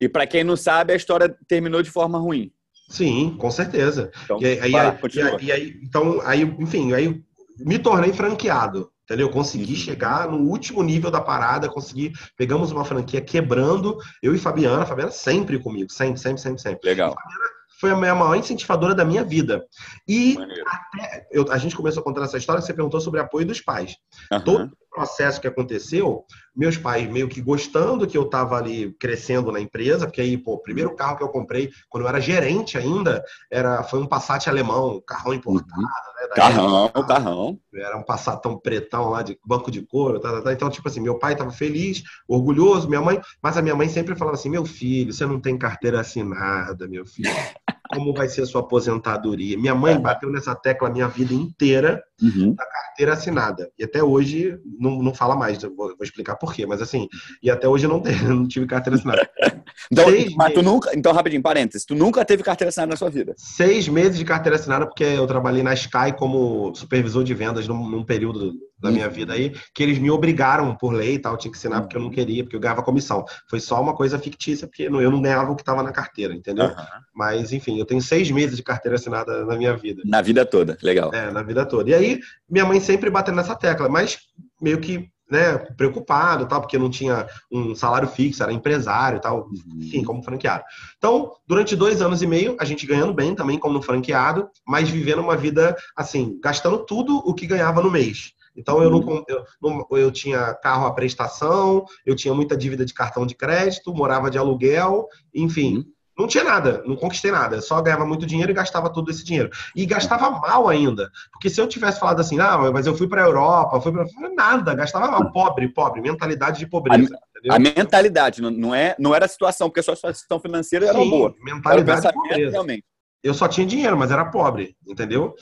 e 0.00 0.26
quem 0.26 0.42
não 0.42 0.56
sabe, 0.56 0.94
a 0.94 0.96
história 0.96 1.28
terminou 1.46 1.82
de 1.82 1.90
forma 1.90 2.18
ruim. 2.18 2.50
Sim, 2.88 3.36
com 3.38 3.50
certeza. 3.50 4.10
Então, 4.24 4.40
e 4.40 4.46
aí, 4.46 4.58
aí, 4.74 4.98
e, 5.42 5.44
e 5.44 5.52
aí, 5.52 5.80
então, 5.82 6.20
aí, 6.24 6.42
enfim, 6.58 6.94
aí 6.94 7.22
me 7.58 7.78
tornei 7.78 8.12
franqueado. 8.12 8.90
Entendeu? 9.04 9.28
Consegui 9.28 9.72
uhum. 9.72 9.78
chegar 9.78 10.28
no 10.28 10.38
último 10.48 10.84
nível 10.84 11.10
da 11.10 11.20
parada, 11.20 11.68
consegui. 11.68 12.12
Pegamos 12.36 12.70
uma 12.70 12.84
franquia 12.84 13.20
quebrando, 13.20 13.98
eu 14.22 14.32
e 14.36 14.38
Fabiana, 14.38 14.86
Fabiana 14.86 15.10
sempre 15.10 15.58
comigo, 15.58 15.90
sempre, 15.90 16.20
sempre, 16.20 16.40
sempre, 16.40 16.62
sempre. 16.62 16.88
Legal. 16.88 17.12
Fabiana, 17.12 17.59
foi 17.80 17.90
a 17.90 17.96
maior 17.96 18.36
incentivadora 18.36 18.94
da 18.94 19.04
minha 19.04 19.24
vida. 19.24 19.64
E 20.06 20.36
até, 20.66 21.26
eu, 21.32 21.50
a 21.50 21.56
gente 21.56 21.74
começou 21.74 22.02
a 22.02 22.04
contar 22.04 22.24
essa 22.24 22.36
história, 22.36 22.60
você 22.60 22.74
perguntou 22.74 23.00
sobre 23.00 23.20
apoio 23.20 23.46
dos 23.46 23.60
pais. 23.60 23.96
Uhum. 24.30 24.40
Todo 24.42 24.64
o 24.64 24.94
processo 24.94 25.40
que 25.40 25.46
aconteceu, 25.46 26.24
meus 26.54 26.76
pais 26.76 27.08
meio 27.08 27.28
que 27.28 27.40
gostando 27.40 28.06
que 28.06 28.18
eu 28.18 28.24
estava 28.24 28.58
ali 28.58 28.94
crescendo 29.00 29.50
na 29.50 29.60
empresa, 29.60 30.06
porque 30.06 30.20
aí, 30.20 30.36
pô, 30.36 30.54
o 30.54 30.62
primeiro 30.62 30.94
carro 30.94 31.16
que 31.16 31.22
eu 31.22 31.28
comprei, 31.30 31.70
quando 31.88 32.04
eu 32.04 32.08
era 32.08 32.20
gerente 32.20 32.76
ainda, 32.76 33.24
era, 33.50 33.82
foi 33.82 33.98
um 34.00 34.06
Passat 34.06 34.48
alemão, 34.48 35.02
carrão 35.06 35.32
importado, 35.32 35.80
uhum. 35.80 35.86
Né? 36.28 36.34
Carrão, 36.34 36.86
época, 36.86 37.06
carrão. 37.06 37.58
Era 37.74 37.96
um 37.96 38.02
Passatão 38.02 38.58
pretão 38.58 39.10
lá 39.10 39.22
de 39.22 39.38
banco 39.44 39.70
de 39.70 39.82
couro, 39.82 40.20
tá, 40.20 40.32
tá, 40.32 40.42
tá. 40.42 40.52
então, 40.52 40.70
tipo 40.70 40.88
assim, 40.88 41.00
meu 41.00 41.18
pai 41.18 41.32
estava 41.32 41.50
feliz, 41.50 42.02
orgulhoso, 42.28 42.88
minha 42.88 43.00
mãe, 43.00 43.20
mas 43.42 43.56
a 43.56 43.62
minha 43.62 43.74
mãe 43.74 43.88
sempre 43.88 44.16
falava 44.16 44.36
assim, 44.36 44.50
meu 44.50 44.64
filho, 44.64 45.12
você 45.12 45.24
não 45.26 45.40
tem 45.40 45.56
carteira 45.56 46.00
assinada, 46.00 46.86
meu 46.88 47.06
filho. 47.06 47.30
como 47.92 48.14
vai 48.14 48.28
ser 48.28 48.42
a 48.42 48.46
sua 48.46 48.60
aposentadoria. 48.60 49.58
Minha 49.58 49.74
mãe 49.74 49.98
bateu 49.98 50.30
nessa 50.30 50.54
tecla 50.54 50.88
a 50.88 50.92
minha 50.92 51.08
vida 51.08 51.34
inteira 51.34 52.02
uhum. 52.22 52.54
da 52.54 52.64
carteira 52.64 53.12
assinada. 53.14 53.70
E 53.78 53.84
até 53.84 54.02
hoje 54.02 54.58
não, 54.78 55.02
não 55.02 55.12
fala 55.12 55.34
mais, 55.34 55.62
vou, 55.62 55.74
vou, 55.76 55.96
explicar 56.02 56.36
por 56.36 56.54
quê, 56.54 56.64
mas 56.66 56.80
assim, 56.80 57.08
e 57.42 57.50
até 57.50 57.66
hoje 57.68 57.86
não, 57.86 58.00
não 58.28 58.46
tive 58.46 58.66
carteira 58.66 58.96
assinada. 58.96 59.28
então, 59.90 60.08
Seis 60.08 60.34
mas 60.34 60.54
tu 60.54 60.62
nunca, 60.62 60.90
então, 60.96 61.12
rapidinho, 61.12 61.42
parênteses, 61.42 61.84
tu 61.84 61.94
nunca 61.94 62.24
teve 62.24 62.42
carteira 62.42 62.68
assinada 62.68 62.90
na 62.90 62.96
sua 62.96 63.10
vida? 63.10 63.34
Seis 63.36 63.88
meses 63.88 64.16
de 64.16 64.24
carteira 64.24 64.56
assinada, 64.56 64.86
porque 64.86 65.04
eu 65.04 65.26
trabalhei 65.26 65.62
na 65.62 65.74
Sky 65.74 66.12
como 66.16 66.72
supervisor 66.74 67.24
de 67.24 67.34
vendas 67.34 67.66
num, 67.66 67.88
num 67.88 68.04
período 68.04 68.54
da 68.80 68.90
minha 68.90 69.08
vida 69.08 69.32
aí, 69.32 69.54
que 69.74 69.82
eles 69.82 69.98
me 69.98 70.10
obrigaram 70.10 70.74
por 70.74 70.92
lei 70.92 71.14
e 71.14 71.18
tal, 71.18 71.36
tinha 71.36 71.50
que 71.50 71.58
assinar 71.58 71.82
porque 71.82 71.96
eu 71.96 72.00
não 72.00 72.10
queria, 72.10 72.42
porque 72.42 72.56
eu 72.56 72.60
ganhava 72.60 72.82
comissão. 72.82 73.24
Foi 73.48 73.60
só 73.60 73.80
uma 73.80 73.94
coisa 73.94 74.18
fictícia, 74.18 74.66
porque 74.66 74.84
eu 74.84 75.10
não 75.10 75.20
ganhava 75.20 75.50
o 75.50 75.56
que 75.56 75.62
estava 75.62 75.82
na 75.82 75.92
carteira, 75.92 76.34
entendeu? 76.34 76.66
Uhum. 76.66 76.74
Mas, 77.14 77.52
enfim, 77.52 77.78
eu 77.78 77.84
tenho 77.84 78.00
seis 78.00 78.30
meses 78.30 78.56
de 78.56 78.62
carteira 78.62 78.96
assinada 78.96 79.44
na 79.44 79.56
minha 79.56 79.76
vida. 79.76 80.02
Na 80.04 80.22
vida 80.22 80.44
toda, 80.44 80.78
legal. 80.82 81.12
É, 81.12 81.30
na 81.30 81.42
vida 81.42 81.64
toda. 81.66 81.90
E 81.90 81.94
aí, 81.94 82.20
minha 82.48 82.64
mãe 82.64 82.80
sempre 82.80 83.10
batendo 83.10 83.36
nessa 83.36 83.54
tecla, 83.54 83.88
mas 83.88 84.18
meio 84.60 84.80
que 84.80 85.10
né, 85.30 85.56
preocupado, 85.76 86.46
tal, 86.46 86.60
porque 86.60 86.76
não 86.76 86.90
tinha 86.90 87.26
um 87.50 87.74
salário 87.74 88.08
fixo, 88.08 88.42
era 88.42 88.52
empresário, 88.52 89.20
tal, 89.20 89.46
uhum. 89.46 89.78
enfim, 89.78 90.02
como 90.02 90.22
franqueado. 90.22 90.64
Então, 90.98 91.32
durante 91.46 91.76
dois 91.76 92.02
anos 92.02 92.20
e 92.20 92.26
meio, 92.26 92.56
a 92.58 92.64
gente 92.64 92.84
ganhando 92.84 93.14
bem 93.14 93.34
também 93.34 93.58
como 93.58 93.80
franqueado, 93.80 94.48
mas 94.66 94.90
vivendo 94.90 95.20
uma 95.20 95.36
vida 95.36 95.76
assim, 95.96 96.38
gastando 96.42 96.84
tudo 96.84 97.16
o 97.18 97.32
que 97.32 97.46
ganhava 97.46 97.80
no 97.80 97.90
mês. 97.90 98.32
Então 98.56 98.82
eu 98.82 98.90
não, 98.90 98.98
uhum. 98.98 99.24
eu, 99.28 99.44
não, 99.60 99.86
eu 99.92 100.10
tinha 100.10 100.54
carro 100.54 100.86
à 100.86 100.92
prestação, 100.92 101.84
eu 102.04 102.16
tinha 102.16 102.34
muita 102.34 102.56
dívida 102.56 102.84
de 102.84 102.94
cartão 102.94 103.26
de 103.26 103.34
crédito, 103.34 103.94
morava 103.94 104.30
de 104.30 104.38
aluguel, 104.38 105.06
enfim. 105.34 105.78
Uhum. 105.78 105.84
Não 106.18 106.26
tinha 106.26 106.44
nada, 106.44 106.82
não 106.84 106.96
conquistei 106.96 107.30
nada. 107.30 107.62
Só 107.62 107.80
ganhava 107.80 108.04
muito 108.04 108.26
dinheiro 108.26 108.52
e 108.52 108.54
gastava 108.54 108.92
todo 108.92 109.10
esse 109.10 109.24
dinheiro. 109.24 109.48
E 109.74 109.86
gastava 109.86 110.30
mal 110.30 110.68
ainda. 110.68 111.10
Porque 111.32 111.48
se 111.48 111.58
eu 111.58 111.66
tivesse 111.66 111.98
falado 111.98 112.20
assim, 112.20 112.36
não, 112.36 112.70
mas 112.72 112.86
eu 112.86 112.94
fui 112.94 113.08
para 113.08 113.22
a 113.22 113.26
Europa, 113.26 113.80
fui 113.80 113.90
para 113.90 114.06
nada, 114.34 114.74
gastava 114.74 115.10
mal. 115.10 115.32
Pobre, 115.32 115.66
pobre, 115.68 116.02
mentalidade 116.02 116.58
de 116.58 116.66
pobreza. 116.66 117.18
A, 117.48 117.56
a 117.56 117.58
mentalidade, 117.58 118.42
não, 118.42 118.74
é, 118.74 118.94
não 118.98 119.14
era 119.14 119.24
a 119.24 119.28
situação, 119.28 119.70
porque 119.70 119.80
a 119.80 119.82
sua 119.82 119.96
situação 119.96 120.38
financeira 120.38 120.88
era 120.88 120.98
Sim, 120.98 121.08
boa. 121.08 121.34
Mentalidade 121.42 122.06
era 122.06 122.14
o 122.14 122.22
pensamento, 122.22 122.50
realmente 122.50 122.89
eu 123.22 123.34
só 123.34 123.46
tinha 123.46 123.66
dinheiro, 123.66 123.96
mas 123.96 124.10
era 124.10 124.24
pobre, 124.24 124.76
entendeu? 124.86 125.34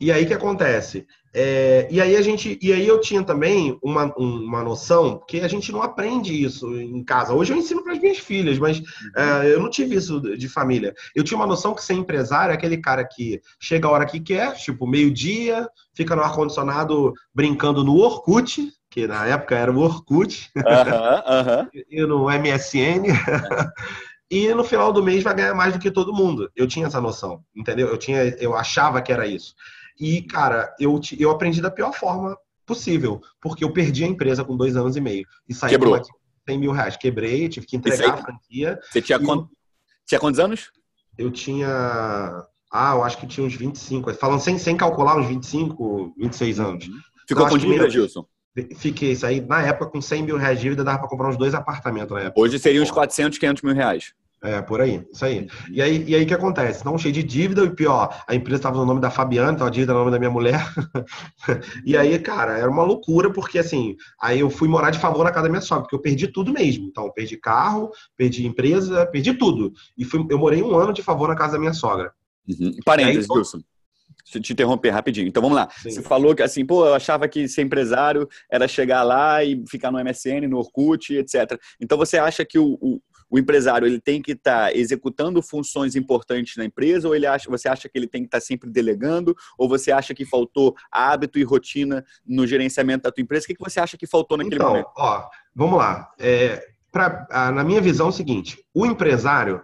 E 0.00 0.12
aí 0.12 0.26
que 0.26 0.34
acontece? 0.34 1.06
É, 1.34 1.86
e 1.90 2.00
aí 2.00 2.16
a 2.16 2.22
gente, 2.22 2.58
e 2.62 2.72
aí 2.72 2.86
eu 2.86 2.98
tinha 2.98 3.22
também 3.22 3.78
uma, 3.82 4.04
uma 4.16 4.62
noção 4.62 5.20
que 5.28 5.40
a 5.40 5.48
gente 5.48 5.70
não 5.70 5.82
aprende 5.82 6.32
isso 6.32 6.74
em 6.80 7.04
casa. 7.04 7.34
Hoje 7.34 7.52
eu 7.52 7.58
ensino 7.58 7.82
para 7.84 7.92
as 7.92 7.98
minhas 7.98 8.18
filhas, 8.18 8.58
mas 8.58 8.80
é, 9.14 9.52
eu 9.52 9.60
não 9.60 9.68
tive 9.68 9.96
isso 9.96 10.18
de 10.18 10.48
família. 10.48 10.94
Eu 11.14 11.22
tinha 11.22 11.36
uma 11.36 11.46
noção 11.46 11.74
que 11.74 11.84
ser 11.84 11.92
empresário 11.92 12.52
é 12.52 12.54
aquele 12.54 12.78
cara 12.78 13.04
que 13.04 13.40
chega 13.60 13.86
a 13.86 13.90
hora 13.90 14.06
que 14.06 14.18
quer, 14.18 14.54
tipo 14.54 14.86
meio 14.86 15.12
dia, 15.12 15.68
fica 15.94 16.16
no 16.16 16.22
ar 16.22 16.32
condicionado 16.32 17.12
brincando 17.34 17.84
no 17.84 17.96
Orkut, 17.96 18.72
que 18.90 19.06
na 19.06 19.26
época 19.26 19.56
era 19.56 19.70
o 19.70 19.78
Orkut, 19.78 20.50
uh 20.56 20.62
-huh, 20.62 21.20
uh 21.20 21.46
-huh. 21.46 21.68
e 21.90 22.06
no 22.06 22.30
MSN. 22.30 23.12
e 24.30 24.52
no 24.54 24.64
final 24.64 24.92
do 24.92 25.02
mês 25.02 25.22
vai 25.22 25.34
ganhar 25.34 25.54
mais 25.54 25.72
do 25.72 25.78
que 25.78 25.90
todo 25.90 26.14
mundo. 26.14 26.50
Eu 26.54 26.66
tinha 26.66 26.86
essa 26.86 27.00
noção, 27.00 27.44
entendeu? 27.54 27.88
Eu 27.88 27.96
tinha, 27.96 28.22
eu 28.38 28.56
achava 28.56 29.00
que 29.00 29.12
era 29.12 29.26
isso. 29.26 29.54
E 29.98 30.22
cara, 30.22 30.74
eu 30.78 31.00
eu 31.18 31.30
aprendi 31.30 31.60
da 31.60 31.70
pior 31.70 31.92
forma 31.92 32.36
possível, 32.66 33.20
porque 33.40 33.64
eu 33.64 33.72
perdi 33.72 34.04
a 34.04 34.08
empresa 34.08 34.44
com 34.44 34.56
dois 34.56 34.76
anos 34.76 34.96
e 34.96 35.00
meio 35.00 35.26
e 35.48 35.54
saí 35.54 35.70
Quebrou. 35.70 35.98
com 35.98 36.04
100 36.48 36.58
mil 36.58 36.72
reais. 36.72 36.96
Quebrei, 36.96 37.48
tive 37.48 37.66
que 37.66 37.76
entregar 37.76 38.14
a 38.14 38.16
franquia. 38.16 38.78
Você 38.90 39.00
tinha, 39.00 39.18
quant... 39.18 39.46
tinha 40.06 40.20
quantos 40.20 40.40
anos? 40.40 40.70
Eu 41.16 41.30
tinha 41.30 42.46
ah, 42.72 42.92
eu 42.94 43.04
acho 43.04 43.18
que 43.18 43.26
tinha 43.26 43.46
uns 43.46 43.54
25. 43.54 44.12
Falando 44.14 44.40
sem, 44.40 44.58
sem 44.58 44.76
calcular, 44.76 45.16
uns 45.16 45.26
25, 45.26 46.14
26 46.18 46.60
anos. 46.60 46.90
Ficou 47.26 47.48
com 47.48 47.56
dívida, 47.56 47.88
Gilson? 47.88 48.26
Fiquei, 48.76 49.12
isso 49.12 49.26
aí, 49.26 49.40
na 49.40 49.62
época, 49.62 49.90
com 49.90 50.00
100 50.00 50.22
mil 50.22 50.36
reais 50.36 50.58
de 50.58 50.64
dívida, 50.64 50.82
dava 50.82 50.98
para 50.98 51.08
comprar 51.08 51.28
uns 51.28 51.36
dois 51.36 51.54
apartamentos 51.54 52.14
na 52.14 52.22
época. 52.24 52.40
Hoje 52.40 52.58
seria 52.58 52.82
uns 52.82 52.90
400, 52.90 53.38
500 53.38 53.62
mil 53.62 53.74
reais. 53.74 54.14
É, 54.42 54.60
por 54.62 54.80
aí, 54.80 55.04
isso 55.12 55.24
aí. 55.24 55.48
E 55.70 55.82
aí, 55.82 56.04
e 56.06 56.14
aí 56.14 56.22
o 56.22 56.26
que 56.26 56.34
acontece? 56.34 56.84
Não 56.84 56.96
cheio 56.96 57.12
de 57.12 57.22
dívida, 57.22 57.64
e 57.64 57.70
pior, 57.70 58.22
a 58.28 58.34
empresa 58.34 58.58
estava 58.58 58.76
no 58.76 58.84
nome 58.84 59.00
da 59.00 59.10
Fabiana, 59.10 59.52
então 59.52 59.66
a 59.66 59.70
dívida 59.70 59.92
no 59.92 60.00
nome 60.00 60.10
da 60.10 60.18
minha 60.18 60.30
mulher. 60.30 60.60
e 61.84 61.96
aí, 61.96 62.18
cara, 62.18 62.58
era 62.58 62.70
uma 62.70 62.82
loucura, 62.82 63.32
porque 63.32 63.58
assim, 63.58 63.96
aí 64.20 64.40
eu 64.40 64.50
fui 64.50 64.68
morar 64.68 64.90
de 64.90 64.98
favor 64.98 65.24
na 65.24 65.30
casa 65.30 65.44
da 65.44 65.48
minha 65.48 65.62
sogra, 65.62 65.82
porque 65.82 65.96
eu 65.96 66.00
perdi 66.00 66.28
tudo 66.28 66.52
mesmo. 66.52 66.86
Então, 66.86 67.10
perdi 67.12 67.36
carro, 67.36 67.90
perdi 68.16 68.46
empresa, 68.46 69.06
perdi 69.06 69.34
tudo. 69.34 69.72
E 69.96 70.04
fui, 70.04 70.24
eu 70.30 70.38
morei 70.38 70.62
um 70.62 70.76
ano 70.76 70.92
de 70.92 71.02
favor 71.02 71.28
na 71.28 71.34
casa 71.34 71.54
da 71.54 71.58
minha 71.58 71.74
sogra. 71.74 72.12
Uhum. 72.48 72.76
Parênteses, 72.84 73.28
Wilson. 73.28 73.60
Deixa 74.26 74.38
eu 74.38 74.42
te 74.42 74.52
interromper 74.52 74.90
rapidinho. 74.90 75.28
Então 75.28 75.40
vamos 75.40 75.56
lá. 75.56 75.68
Sim. 75.70 75.90
Você 75.90 76.02
falou 76.02 76.34
que 76.34 76.42
assim, 76.42 76.66
pô, 76.66 76.84
eu 76.84 76.94
achava 76.94 77.28
que 77.28 77.46
ser 77.46 77.62
empresário 77.62 78.28
era 78.50 78.66
chegar 78.66 79.04
lá 79.04 79.42
e 79.44 79.62
ficar 79.68 79.92
no 79.92 80.02
MSN, 80.02 80.48
no 80.48 80.58
Orkut, 80.58 81.14
etc. 81.14 81.56
Então 81.80 81.96
você 81.96 82.18
acha 82.18 82.44
que 82.44 82.58
o, 82.58 82.76
o, 82.80 83.00
o 83.30 83.38
empresário 83.38 83.86
ele 83.86 84.00
tem 84.00 84.20
que 84.20 84.32
estar 84.32 84.66
tá 84.66 84.74
executando 84.74 85.40
funções 85.40 85.94
importantes 85.94 86.56
na 86.56 86.64
empresa 86.64 87.06
ou 87.06 87.14
ele 87.14 87.24
acha, 87.24 87.48
você 87.48 87.68
acha 87.68 87.88
que 87.88 87.96
ele 87.96 88.08
tem 88.08 88.22
que 88.22 88.26
estar 88.26 88.40
tá 88.40 88.44
sempre 88.44 88.68
delegando 88.68 89.32
ou 89.56 89.68
você 89.68 89.92
acha 89.92 90.12
que 90.12 90.24
faltou 90.24 90.74
hábito 90.90 91.38
e 91.38 91.44
rotina 91.44 92.04
no 92.26 92.48
gerenciamento 92.48 93.04
da 93.04 93.12
tua 93.12 93.22
empresa? 93.22 93.44
O 93.44 93.46
que, 93.46 93.54
que 93.54 93.62
você 93.62 93.78
acha 93.78 93.96
que 93.96 94.08
faltou 94.08 94.36
naquele 94.36 94.56
então, 94.56 94.70
momento? 94.70 94.90
Ó, 94.96 95.24
vamos 95.54 95.78
lá. 95.78 96.10
É, 96.18 96.66
pra, 96.90 97.52
na 97.54 97.62
minha 97.62 97.80
visão 97.80 98.06
é 98.06 98.10
o 98.10 98.12
seguinte, 98.12 98.58
o 98.74 98.84
empresário 98.84 99.62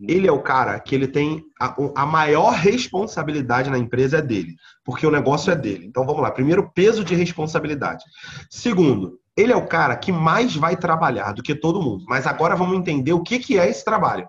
Uhum. 0.00 0.06
Ele 0.08 0.26
é 0.26 0.32
o 0.32 0.42
cara 0.42 0.78
que 0.80 0.94
ele 0.94 1.06
tem 1.06 1.44
a, 1.60 1.74
a, 1.96 2.06
maior 2.06 2.52
responsabilidade 2.52 3.70
na 3.70 3.78
empresa 3.78 4.18
é 4.18 4.22
dele, 4.22 4.54
porque 4.84 5.06
o 5.06 5.10
negócio 5.10 5.52
é 5.52 5.56
dele. 5.56 5.86
Então 5.86 6.06
vamos 6.06 6.22
lá. 6.22 6.30
Primeiro, 6.30 6.70
peso 6.70 7.04
de 7.04 7.14
responsabilidade. 7.14 8.04
Segundo, 8.50 9.18
ele 9.36 9.52
é 9.52 9.56
o 9.56 9.66
cara 9.66 9.96
que 9.96 10.10
mais 10.10 10.54
vai 10.56 10.76
trabalhar 10.76 11.32
do 11.32 11.42
que 11.42 11.54
todo 11.54 11.82
mundo. 11.82 12.04
Mas 12.08 12.26
agora 12.26 12.56
vamos 12.56 12.76
entender 12.76 13.12
o 13.12 13.22
que, 13.22 13.38
que 13.38 13.58
é 13.58 13.68
esse 13.68 13.84
trabalho. 13.84 14.28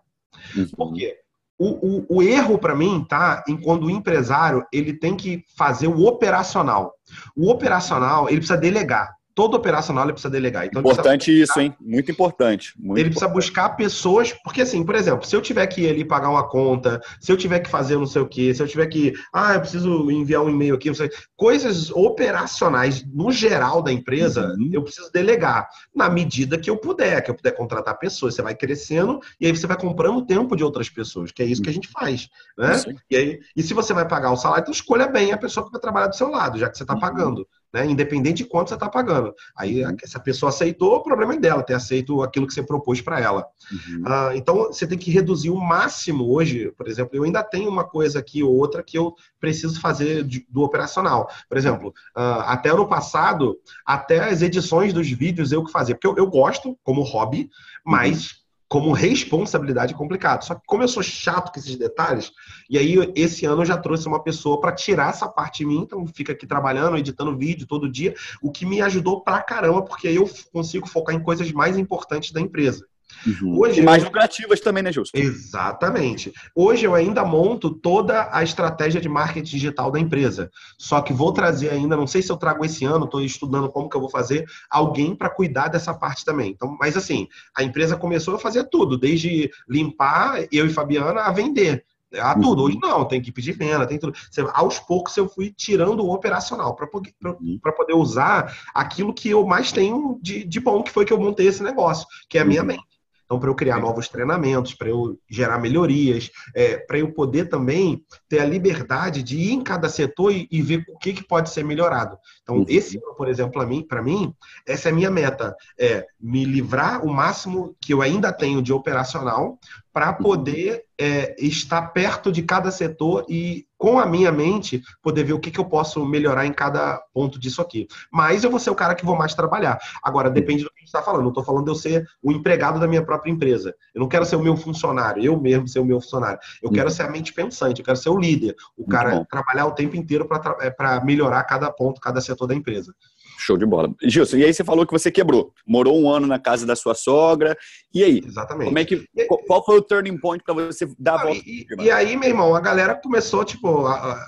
Uhum. 0.55 0.67
Por 0.75 0.93
quê? 0.93 1.17
O, 1.57 1.67
o, 1.67 2.17
o 2.17 2.23
erro 2.23 2.57
para 2.57 2.75
mim 2.75 3.05
tá 3.07 3.43
em 3.47 3.55
quando 3.55 3.85
o 3.85 3.89
empresário 3.89 4.65
ele 4.73 4.93
tem 4.93 5.15
que 5.15 5.43
fazer 5.55 5.87
o 5.87 6.05
operacional. 6.05 6.93
O 7.35 7.49
operacional 7.49 8.27
ele 8.27 8.37
precisa 8.37 8.57
delegar 8.57 9.13
todo 9.35 9.55
operacional 9.55 10.05
ele 10.05 10.13
precisa 10.13 10.31
delegar. 10.31 10.65
Então, 10.65 10.81
importante 10.81 11.31
buscar, 11.31 11.43
isso, 11.43 11.59
hein? 11.59 11.75
Muito 11.79 12.11
importante. 12.11 12.73
Muito 12.77 12.99
ele 12.99 13.09
importante. 13.09 13.09
precisa 13.09 13.27
buscar 13.27 13.69
pessoas, 13.69 14.33
porque 14.43 14.61
assim, 14.61 14.83
por 14.83 14.95
exemplo, 14.95 15.25
se 15.25 15.35
eu 15.35 15.41
tiver 15.41 15.65
que 15.67 15.81
ir 15.81 15.89
ali 15.89 16.05
pagar 16.05 16.29
uma 16.29 16.47
conta, 16.47 17.01
se 17.19 17.31
eu 17.31 17.37
tiver 17.37 17.59
que 17.59 17.69
fazer 17.69 17.97
não 17.97 18.05
sei 18.05 18.21
o 18.21 18.27
quê, 18.27 18.53
se 18.53 18.61
eu 18.61 18.67
tiver 18.67 18.87
que, 18.87 19.13
ah, 19.33 19.55
eu 19.55 19.61
preciso 19.61 20.11
enviar 20.11 20.41
um 20.43 20.49
e-mail 20.49 20.75
aqui, 20.75 20.91
coisas 21.35 21.91
operacionais 21.91 23.03
no 23.05 23.31
geral 23.31 23.81
da 23.81 23.91
empresa, 23.91 24.53
uhum. 24.57 24.69
eu 24.71 24.83
preciso 24.83 25.11
delegar 25.11 25.67
na 25.95 26.09
medida 26.09 26.57
que 26.57 26.69
eu 26.69 26.77
puder, 26.77 27.21
que 27.23 27.31
eu 27.31 27.35
puder 27.35 27.51
contratar 27.51 27.97
pessoas. 27.97 28.35
Você 28.35 28.41
vai 28.41 28.55
crescendo 28.55 29.19
e 29.39 29.45
aí 29.45 29.55
você 29.55 29.67
vai 29.67 29.77
comprando 29.77 30.25
tempo 30.25 30.55
de 30.55 30.63
outras 30.63 30.89
pessoas, 30.89 31.31
que 31.31 31.41
é 31.41 31.45
isso 31.45 31.61
que 31.61 31.69
a 31.69 31.73
gente 31.73 31.87
faz, 31.87 32.29
né? 32.57 32.81
E, 33.09 33.15
aí, 33.15 33.39
e 33.55 33.63
se 33.63 33.73
você 33.73 33.93
vai 33.93 34.07
pagar 34.07 34.31
o 34.31 34.37
salário, 34.37 34.61
então 34.61 34.73
escolha 34.73 35.07
bem 35.07 35.31
a 35.31 35.37
pessoa 35.37 35.65
que 35.65 35.71
vai 35.71 35.81
trabalhar 35.81 36.07
do 36.07 36.15
seu 36.15 36.29
lado, 36.29 36.57
já 36.59 36.69
que 36.69 36.77
você 36.77 36.83
está 36.83 36.93
uhum. 36.93 36.99
pagando 36.99 37.47
né? 37.73 37.85
Independente 37.85 38.37
de 38.37 38.45
quanto 38.45 38.69
você 38.69 38.75
está 38.75 38.87
pagando. 38.87 39.33
Aí, 39.57 39.83
uhum. 39.83 39.97
se 40.03 40.15
a 40.15 40.19
pessoa 40.19 40.49
aceitou, 40.49 40.95
o 40.95 41.03
problema 41.03 41.33
é 41.33 41.39
dela, 41.39 41.63
ter 41.63 41.73
aceito 41.73 42.21
aquilo 42.21 42.45
que 42.45 42.53
você 42.53 42.61
propôs 42.61 43.01
para 43.01 43.19
ela. 43.19 43.45
Uhum. 43.71 44.03
Ah, 44.05 44.31
então, 44.35 44.67
você 44.67 44.85
tem 44.85 44.97
que 44.97 45.09
reduzir 45.09 45.49
o 45.49 45.59
máximo 45.59 46.31
hoje. 46.31 46.71
Por 46.77 46.87
exemplo, 46.87 47.15
eu 47.15 47.23
ainda 47.23 47.41
tenho 47.43 47.69
uma 47.69 47.83
coisa 47.83 48.19
aqui 48.19 48.43
ou 48.43 48.55
outra 48.55 48.83
que 48.83 48.97
eu 48.97 49.15
preciso 49.39 49.81
fazer 49.81 50.23
de, 50.23 50.45
do 50.49 50.61
operacional. 50.61 51.27
Por 51.49 51.57
exemplo, 51.57 51.93
ah, 52.15 52.53
até 52.53 52.69
ano 52.69 52.87
passado, 52.87 53.57
até 53.85 54.29
as 54.29 54.41
edições 54.41 54.93
dos 54.93 55.09
vídeos 55.09 55.51
eu 55.51 55.63
que 55.63 55.71
fazia. 55.71 55.95
Porque 55.95 56.07
eu, 56.07 56.15
eu 56.17 56.29
gosto, 56.29 56.77
como 56.83 57.01
hobby, 57.01 57.49
mas. 57.83 58.42
Como 58.73 58.91
responsabilidade 58.91 59.93
complicado. 59.93 60.43
Só 60.43 60.55
que 60.55 60.61
como 60.65 60.81
eu 60.81 60.87
sou 60.87 61.03
chato 61.03 61.53
com 61.53 61.59
esses 61.59 61.75
detalhes, 61.75 62.31
e 62.67 62.75
aí 62.75 62.95
esse 63.15 63.45
ano 63.45 63.61
eu 63.61 63.65
já 63.67 63.77
trouxe 63.77 64.07
uma 64.07 64.23
pessoa 64.23 64.59
para 64.59 64.71
tirar 64.71 65.11
essa 65.11 65.27
parte 65.27 65.59
de 65.59 65.67
mim, 65.67 65.81
então 65.81 66.07
fica 66.07 66.33
aqui 66.33 66.47
trabalhando, 66.47 66.97
editando 66.97 67.37
vídeo 67.37 67.67
todo 67.67 67.87
dia, 67.87 68.15
o 68.41 68.51
que 68.51 68.65
me 68.65 68.81
ajudou 68.81 69.21
pra 69.21 69.43
caramba, 69.43 69.83
porque 69.83 70.07
aí 70.07 70.15
eu 70.15 70.27
consigo 70.51 70.89
focar 70.89 71.13
em 71.13 71.21
coisas 71.21 71.51
mais 71.51 71.77
importantes 71.77 72.31
da 72.31 72.41
empresa. 72.41 72.87
Uhum. 73.25 73.59
Hoje, 73.59 73.81
e 73.81 73.83
mais 73.83 74.03
eu... 74.03 74.07
lucrativas 74.07 74.59
também, 74.59 74.83
né, 74.83 74.91
Justo? 74.91 75.17
Exatamente. 75.17 76.33
Hoje 76.55 76.85
eu 76.85 76.93
ainda 76.93 77.23
monto 77.23 77.69
toda 77.69 78.29
a 78.31 78.43
estratégia 78.43 78.99
de 78.99 79.07
marketing 79.07 79.49
digital 79.49 79.91
da 79.91 79.99
empresa. 79.99 80.51
Só 80.77 81.01
que 81.01 81.13
vou 81.13 81.31
trazer 81.31 81.69
ainda, 81.69 81.95
não 81.95 82.07
sei 82.07 82.21
se 82.21 82.31
eu 82.31 82.37
trago 82.37 82.65
esse 82.65 82.83
ano, 82.85 83.05
estou 83.05 83.21
estudando 83.21 83.69
como 83.69 83.89
que 83.89 83.95
eu 83.95 84.01
vou 84.01 84.09
fazer, 84.09 84.45
alguém 84.69 85.15
para 85.15 85.29
cuidar 85.29 85.67
dessa 85.67 85.93
parte 85.93 86.25
também. 86.25 86.51
Então, 86.51 86.75
mas 86.79 86.97
assim, 86.97 87.27
a 87.55 87.63
empresa 87.63 87.95
começou 87.95 88.35
a 88.35 88.39
fazer 88.39 88.65
tudo, 88.65 88.97
desde 88.97 89.49
limpar, 89.69 90.45
eu 90.51 90.65
e 90.65 90.69
Fabiana, 90.69 91.21
a 91.21 91.31
vender 91.31 91.85
a 92.19 92.35
tudo. 92.35 92.63
Hoje 92.63 92.75
uhum. 92.81 92.89
não, 92.89 93.05
tem 93.05 93.21
que 93.21 93.31
pedir 93.31 93.53
venda, 93.53 93.87
tem 93.87 93.97
tudo. 93.97 94.13
Aos 94.53 94.79
poucos 94.79 95.15
eu 95.17 95.27
fui 95.27 95.51
tirando 95.51 96.01
o 96.01 96.13
operacional 96.13 96.75
para 96.75 96.87
uhum. 96.93 97.59
poder 97.75 97.93
usar 97.93 98.55
aquilo 98.73 99.13
que 99.13 99.29
eu 99.29 99.45
mais 99.45 99.71
tenho 99.71 100.19
de, 100.21 100.43
de 100.43 100.59
bom, 100.59 100.83
que 100.83 100.91
foi 100.91 101.05
que 101.05 101.13
eu 101.13 101.19
montei 101.19 101.47
esse 101.47 101.63
negócio, 101.63 102.05
que 102.29 102.37
é 102.37 102.41
a 102.41 102.45
minha 102.45 102.61
uhum. 102.61 102.67
mente. 102.67 102.92
Então, 103.25 103.39
para 103.39 103.49
eu 103.49 103.55
criar 103.55 103.79
novos 103.79 104.07
treinamentos, 104.07 104.73
para 104.73 104.89
eu 104.89 105.17
gerar 105.29 105.57
melhorias, 105.59 106.29
é, 106.55 106.77
para 106.77 106.99
eu 106.99 107.11
poder 107.11 107.49
também 107.49 108.03
ter 108.29 108.39
a 108.39 108.45
liberdade 108.45 109.23
de 109.23 109.37
ir 109.37 109.51
em 109.51 109.63
cada 109.63 109.89
setor 109.89 110.31
e, 110.31 110.47
e 110.51 110.61
ver 110.61 110.83
o 110.89 110.97
que, 110.97 111.13
que 111.13 111.23
pode 111.23 111.49
ser 111.49 111.63
melhorado. 111.63 112.17
Então, 112.41 112.57
uhum. 112.57 112.65
esse 112.67 112.97
ano, 112.97 113.15
por 113.15 113.27
exemplo, 113.27 113.53
para 113.53 113.65
mim, 113.65 114.13
mim, 114.13 114.33
essa 114.67 114.89
é 114.89 114.91
a 114.91 114.95
minha 114.95 115.09
meta, 115.09 115.55
é 115.79 116.05
me 116.19 116.45
livrar 116.45 117.03
o 117.05 117.11
máximo 117.11 117.75
que 117.81 117.93
eu 117.93 118.01
ainda 118.01 118.31
tenho 118.31 118.61
de 118.61 118.71
operacional 118.71 119.57
para 119.93 120.11
poder 120.11 120.85
é, 120.99 121.35
estar 121.37 121.81
perto 121.89 122.31
de 122.31 122.41
cada 122.41 122.71
setor 122.71 123.25
e, 123.29 123.67
com 123.77 123.99
a 123.99 124.05
minha 124.05 124.31
mente, 124.31 124.81
poder 125.01 125.23
ver 125.23 125.33
o 125.33 125.39
que, 125.39 125.51
que 125.51 125.59
eu 125.59 125.65
posso 125.65 126.03
melhorar 126.05 126.45
em 126.45 126.53
cada 126.53 126.97
ponto 127.13 127.39
disso 127.39 127.61
aqui. 127.61 127.87
Mas 128.11 128.43
eu 128.43 128.49
vou 128.49 128.59
ser 128.59 128.71
o 128.71 128.75
cara 128.75 128.95
que 128.95 129.05
vou 129.05 129.15
mais 129.15 129.35
trabalhar. 129.35 129.77
Agora, 130.01 130.29
depende 130.29 130.63
do 130.63 130.69
que 130.69 130.77
a 130.77 130.79
gente 130.79 130.87
está 130.87 131.03
falando. 131.03 131.21
Não 131.21 131.29
estou 131.29 131.43
falando 131.43 131.65
de 131.65 131.71
eu 131.71 131.75
ser 131.75 132.07
o 132.23 132.31
empregado 132.31 132.79
da 132.79 132.87
minha 132.87 133.03
própria 133.03 133.31
empresa. 133.31 133.75
Eu 133.93 134.01
não 134.01 134.07
quero 134.07 134.25
ser 134.25 134.35
o 134.35 134.41
meu 134.41 134.57
funcionário, 134.57 135.23
eu 135.23 135.39
mesmo 135.39 135.67
ser 135.67 135.79
o 135.79 135.85
meu 135.85 136.01
funcionário. 136.01 136.39
Eu 136.61 136.71
quero 136.71 136.89
ser 136.89 137.03
a 137.03 137.09
mente 137.09 137.33
pensante, 137.33 137.79
eu 137.79 137.85
quero 137.85 137.97
ser 137.97 138.09
o 138.09 138.17
líder, 138.17 138.55
o 138.75 138.87
cara 138.87 139.25
trabalhar 139.25 139.67
o 139.67 139.73
tempo 139.73 139.95
inteiro 139.95 140.27
para 140.27 140.57
é, 140.61 141.05
melhorar 141.05 141.43
cada 141.43 141.69
ponto, 141.71 142.01
cada 142.01 142.19
setor 142.19 142.47
da 142.47 142.55
empresa. 142.55 142.93
Show 143.37 143.57
de 143.57 143.65
bola. 143.65 143.93
Gilson, 144.01 144.37
e 144.37 144.45
aí 144.45 144.53
você 144.53 144.63
falou 144.63 144.85
que 144.85 144.91
você 144.91 145.11
quebrou. 145.11 145.53
Morou 145.67 145.99
um 145.99 146.09
ano 146.09 146.27
na 146.27 146.39
casa 146.39 146.65
da 146.65 146.75
sua 146.75 146.93
sogra. 146.93 147.57
E 147.93 148.03
aí? 148.03 148.21
Exatamente. 148.25 148.67
Como 148.67 148.79
é 148.79 148.85
que, 148.85 149.05
qual 149.47 149.65
foi 149.65 149.77
o 149.77 149.81
turning 149.81 150.17
point 150.17 150.43
para 150.43 150.53
você 150.53 150.87
dar 150.97 151.15
a 151.15 151.23
volta? 151.23 151.41
E, 151.45 151.65
e, 151.79 151.91
aí, 151.91 152.15
meu 152.15 152.29
irmão, 152.29 152.55
a 152.55 152.59
galera 152.59 152.95
começou, 152.95 153.43
tipo. 153.43 153.85
A, 153.85 153.93
a, 153.93 154.25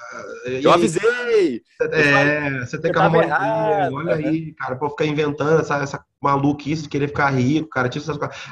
eu 0.50 0.72
avisei! 0.72 1.62
É, 1.92 2.60
você 2.60 2.80
tem 2.80 2.92
que 2.92 2.98
arrumar. 2.98 3.92
Olha 3.92 4.16
né? 4.18 4.28
aí, 4.28 4.54
cara, 4.54 4.76
pra 4.76 4.90
ficar 4.90 5.06
inventando 5.06 5.60
essa, 5.60 5.78
essa 5.78 6.06
maluquice 6.26 6.90
querer 6.90 7.08
ficar 7.08 7.30
rico, 7.30 7.70
cara. 7.70 7.90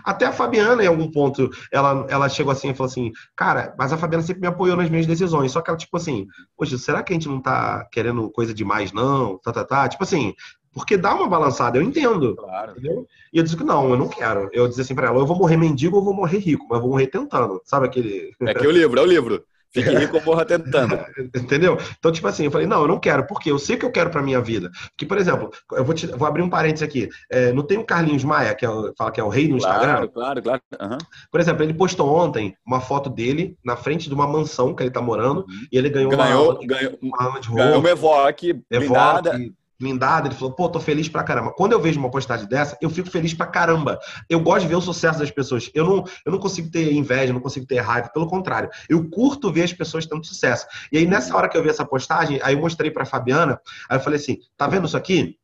Até 0.03 0.25
a 0.25 0.31
Fabiana, 0.31 0.83
em 0.83 0.87
algum 0.87 1.09
ponto, 1.09 1.49
ela, 1.71 2.05
ela 2.09 2.29
chegou 2.29 2.51
assim 2.51 2.69
e 2.69 2.73
falou 2.73 2.89
assim: 2.89 3.11
Cara, 3.35 3.75
mas 3.77 3.91
a 3.91 3.97
Fabiana 3.97 4.23
sempre 4.23 4.41
me 4.41 4.47
apoiou 4.47 4.77
nas 4.77 4.89
minhas 4.89 5.05
decisões. 5.05 5.51
Só 5.51 5.61
que 5.61 5.69
ela, 5.69 5.77
tipo 5.77 5.95
assim, 5.97 6.27
poxa, 6.57 6.77
será 6.77 7.03
que 7.03 7.13
a 7.13 7.15
gente 7.15 7.27
não 7.27 7.41
tá 7.41 7.87
querendo 7.91 8.29
coisa 8.31 8.53
demais, 8.53 8.91
não? 8.91 9.37
Tá, 9.39 9.51
tá, 9.51 9.63
tá. 9.63 9.89
Tipo 9.89 10.03
assim, 10.03 10.33
porque 10.73 10.97
dá 10.97 11.13
uma 11.13 11.27
balançada, 11.27 11.77
eu 11.77 11.81
entendo. 11.81 12.35
Claro. 12.35 12.71
Entendeu? 12.71 13.07
E 13.31 13.37
eu 13.37 13.43
disse 13.43 13.55
que 13.55 13.63
não, 13.63 13.89
eu 13.89 13.97
não 13.97 14.07
quero. 14.07 14.49
Eu 14.51 14.67
disse 14.67 14.81
assim 14.81 14.95
pra 14.95 15.07
ela, 15.07 15.19
eu 15.19 15.25
vou 15.25 15.37
morrer 15.37 15.57
mendigo 15.57 15.97
ou 15.97 16.03
vou 16.03 16.13
morrer 16.13 16.39
rico, 16.39 16.65
mas 16.69 16.77
eu 16.77 16.81
vou 16.81 16.91
morrer 16.91 17.07
tentando. 17.07 17.61
Sabe 17.63 17.85
aquele. 17.85 18.31
É 18.41 18.51
aqui 18.51 18.67
o 18.67 18.71
livro, 18.71 18.99
é 18.99 19.03
o 19.03 19.07
livro. 19.07 19.43
Fique 19.73 19.89
rico 19.89 20.17
ou 20.17 20.23
morra 20.23 20.45
tentando. 20.45 20.97
Entendeu? 21.35 21.77
Então, 21.97 22.11
tipo 22.11 22.27
assim, 22.27 22.45
eu 22.45 22.51
falei, 22.51 22.67
não, 22.67 22.81
eu 22.81 22.87
não 22.87 22.99
quero, 22.99 23.25
porque 23.25 23.51
eu 23.51 23.57
sei 23.57 23.75
que 23.75 23.85
eu 23.85 23.91
quero 23.91 24.09
pra 24.09 24.21
minha 24.21 24.39
vida. 24.39 24.69
Porque, 24.89 25.05
por 25.05 25.17
exemplo, 25.17 25.51
eu 25.71 25.83
vou, 25.83 25.95
te, 25.95 26.05
vou 26.07 26.27
abrir 26.27 26.43
um 26.43 26.49
parênteses 26.49 26.87
aqui. 26.87 27.09
É, 27.31 27.51
não 27.51 27.63
tem 27.63 27.77
o 27.77 27.85
Carlinhos 27.85 28.23
Maia, 28.23 28.53
que 28.53 28.65
é, 28.65 28.69
fala 28.97 29.11
que 29.11 29.19
é 29.19 29.23
o 29.23 29.29
rei 29.29 29.47
no 29.47 29.57
claro, 29.57 29.75
Instagram? 29.75 30.07
Claro, 30.09 30.43
claro. 30.43 30.61
Uhum. 30.79 30.97
Por 31.31 31.41
exemplo, 31.41 31.63
ele 31.63 31.73
postou 31.73 32.07
ontem 32.15 32.55
uma 32.65 32.79
foto 32.79 33.09
dele 33.09 33.57
na 33.65 33.75
frente 33.75 34.07
de 34.07 34.13
uma 34.13 34.27
mansão 34.27 34.75
que 34.75 34.83
ele 34.83 34.91
tá 34.91 35.01
morando 35.01 35.41
uhum. 35.41 35.67
e 35.71 35.77
ele 35.77 35.89
ganhou, 35.89 36.11
ganhou 36.11 36.51
uma, 36.51 36.67
ganhou, 36.67 36.99
uma, 37.01 37.39
de 37.39 37.51
ganhou 37.51 37.79
uma 37.79 37.89
Evoque, 37.89 38.49
Evoque 38.49 38.63
blindada, 38.69 39.39
ele 39.81 40.35
falou, 40.35 40.53
pô, 40.53 40.69
tô 40.69 40.79
feliz 40.79 41.09
pra 41.09 41.23
caramba. 41.23 41.51
Quando 41.51 41.73
eu 41.73 41.81
vejo 41.81 41.99
uma 41.99 42.09
postagem 42.09 42.47
dessa, 42.47 42.77
eu 42.81 42.89
fico 42.89 43.09
feliz 43.09 43.33
pra 43.33 43.45
caramba. 43.45 43.99
Eu 44.29 44.39
gosto 44.39 44.61
de 44.61 44.67
ver 44.67 44.75
o 44.75 44.81
sucesso 44.81 45.19
das 45.19 45.31
pessoas. 45.31 45.69
Eu 45.73 45.85
não, 45.85 46.03
eu 46.25 46.31
não 46.31 46.39
consigo 46.39 46.69
ter 46.69 46.91
inveja, 46.93 47.33
não 47.33 47.39
consigo 47.39 47.65
ter 47.65 47.79
raiva, 47.79 48.09
pelo 48.09 48.27
contrário. 48.27 48.69
Eu 48.89 49.09
curto 49.09 49.51
ver 49.51 49.63
as 49.63 49.73
pessoas 49.73 50.05
tendo 50.05 50.25
sucesso. 50.25 50.65
E 50.91 50.97
aí, 50.97 51.07
nessa 51.07 51.35
hora 51.35 51.49
que 51.49 51.57
eu 51.57 51.63
vi 51.63 51.69
essa 51.69 51.85
postagem, 51.85 52.39
aí 52.43 52.53
eu 52.55 52.59
mostrei 52.59 52.91
pra 52.91 53.05
Fabiana, 53.05 53.59
aí 53.89 53.97
eu 53.97 54.01
falei 54.01 54.19
assim, 54.19 54.37
tá 54.57 54.67
vendo 54.67 54.85
isso 54.85 54.97
aqui? 54.97 55.37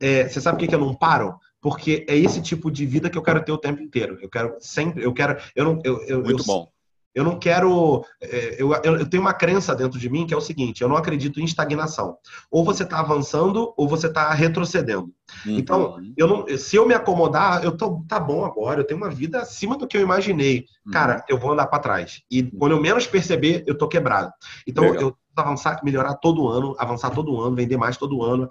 É, 0.00 0.28
você 0.28 0.40
sabe 0.40 0.56
por 0.56 0.60
que, 0.60 0.68
que 0.68 0.74
eu 0.74 0.80
não 0.80 0.94
paro? 0.94 1.38
Porque 1.60 2.06
é 2.08 2.16
esse 2.16 2.40
tipo 2.40 2.70
de 2.70 2.86
vida 2.86 3.10
que 3.10 3.18
eu 3.18 3.22
quero 3.22 3.44
ter 3.44 3.52
o 3.52 3.58
tempo 3.58 3.82
inteiro. 3.82 4.18
Eu 4.22 4.28
quero 4.28 4.56
sempre, 4.60 5.04
eu 5.04 5.12
quero, 5.12 5.40
eu 5.56 5.64
não, 5.64 5.80
eu, 5.84 6.00
eu 6.04 6.22
muito 6.22 6.42
eu, 6.42 6.46
bom. 6.46 6.68
Eu 7.14 7.24
não 7.24 7.38
quero. 7.38 8.04
É, 8.20 8.62
eu, 8.62 8.72
eu 8.72 9.08
tenho 9.08 9.22
uma 9.22 9.34
crença 9.34 9.74
dentro 9.74 9.98
de 9.98 10.08
mim 10.08 10.26
que 10.26 10.34
é 10.34 10.36
o 10.36 10.40
seguinte: 10.40 10.82
eu 10.82 10.88
não 10.88 10.96
acredito 10.96 11.40
em 11.40 11.44
estagnação. 11.44 12.16
Ou 12.50 12.64
você 12.64 12.82
está 12.84 13.00
avançando 13.00 13.72
ou 13.76 13.88
você 13.88 14.06
está 14.06 14.32
retrocedendo. 14.32 15.12
Uhum. 15.46 15.58
Então, 15.58 16.00
eu 16.16 16.26
não, 16.26 16.58
se 16.58 16.76
eu 16.76 16.86
me 16.86 16.94
acomodar, 16.94 17.62
eu 17.62 17.76
tô 17.76 18.02
tá 18.08 18.18
bom 18.18 18.44
agora, 18.44 18.80
eu 18.80 18.84
tenho 18.84 19.00
uma 19.00 19.10
vida 19.10 19.40
acima 19.40 19.76
do 19.76 19.86
que 19.86 19.96
eu 19.96 20.00
imaginei. 20.00 20.64
Uhum. 20.86 20.92
Cara, 20.92 21.24
eu 21.28 21.38
vou 21.38 21.52
andar 21.52 21.66
para 21.66 21.78
trás. 21.78 22.22
E 22.30 22.42
quando 22.42 22.72
eu 22.72 22.80
menos 22.80 23.06
perceber, 23.06 23.64
eu 23.66 23.76
tô 23.76 23.88
quebrado. 23.88 24.32
Então, 24.66 24.84
Legal. 24.84 25.02
eu 25.02 25.16
avançar, 25.40 25.80
melhorar 25.84 26.14
todo 26.14 26.48
ano, 26.48 26.74
avançar 26.78 27.10
todo 27.10 27.40
ano, 27.40 27.54
vender 27.54 27.76
mais 27.76 27.96
todo 27.96 28.22
ano, 28.22 28.48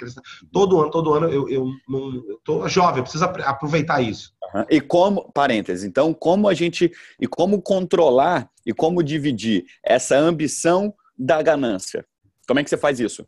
todo 0.51 0.79
ano, 0.79 0.91
todo 0.91 1.13
ano, 1.13 1.27
eu, 1.27 1.49
eu, 1.49 1.65
não, 1.87 2.15
eu 2.15 2.39
tô 2.43 2.67
jovem, 2.67 2.99
eu 2.99 3.03
preciso 3.03 3.25
aproveitar 3.25 4.01
isso. 4.01 4.33
Uhum. 4.53 4.65
E 4.69 4.79
como, 4.79 5.29
parênteses, 5.33 5.83
então, 5.83 6.13
como 6.13 6.47
a 6.47 6.53
gente, 6.53 6.91
e 7.19 7.27
como 7.27 7.61
controlar 7.61 8.49
e 8.65 8.73
como 8.73 9.03
dividir 9.03 9.65
essa 9.83 10.17
ambição 10.17 10.93
da 11.17 11.41
ganância? 11.41 12.05
Como 12.47 12.59
é 12.59 12.63
que 12.63 12.69
você 12.69 12.77
faz 12.77 12.99
isso? 12.99 13.27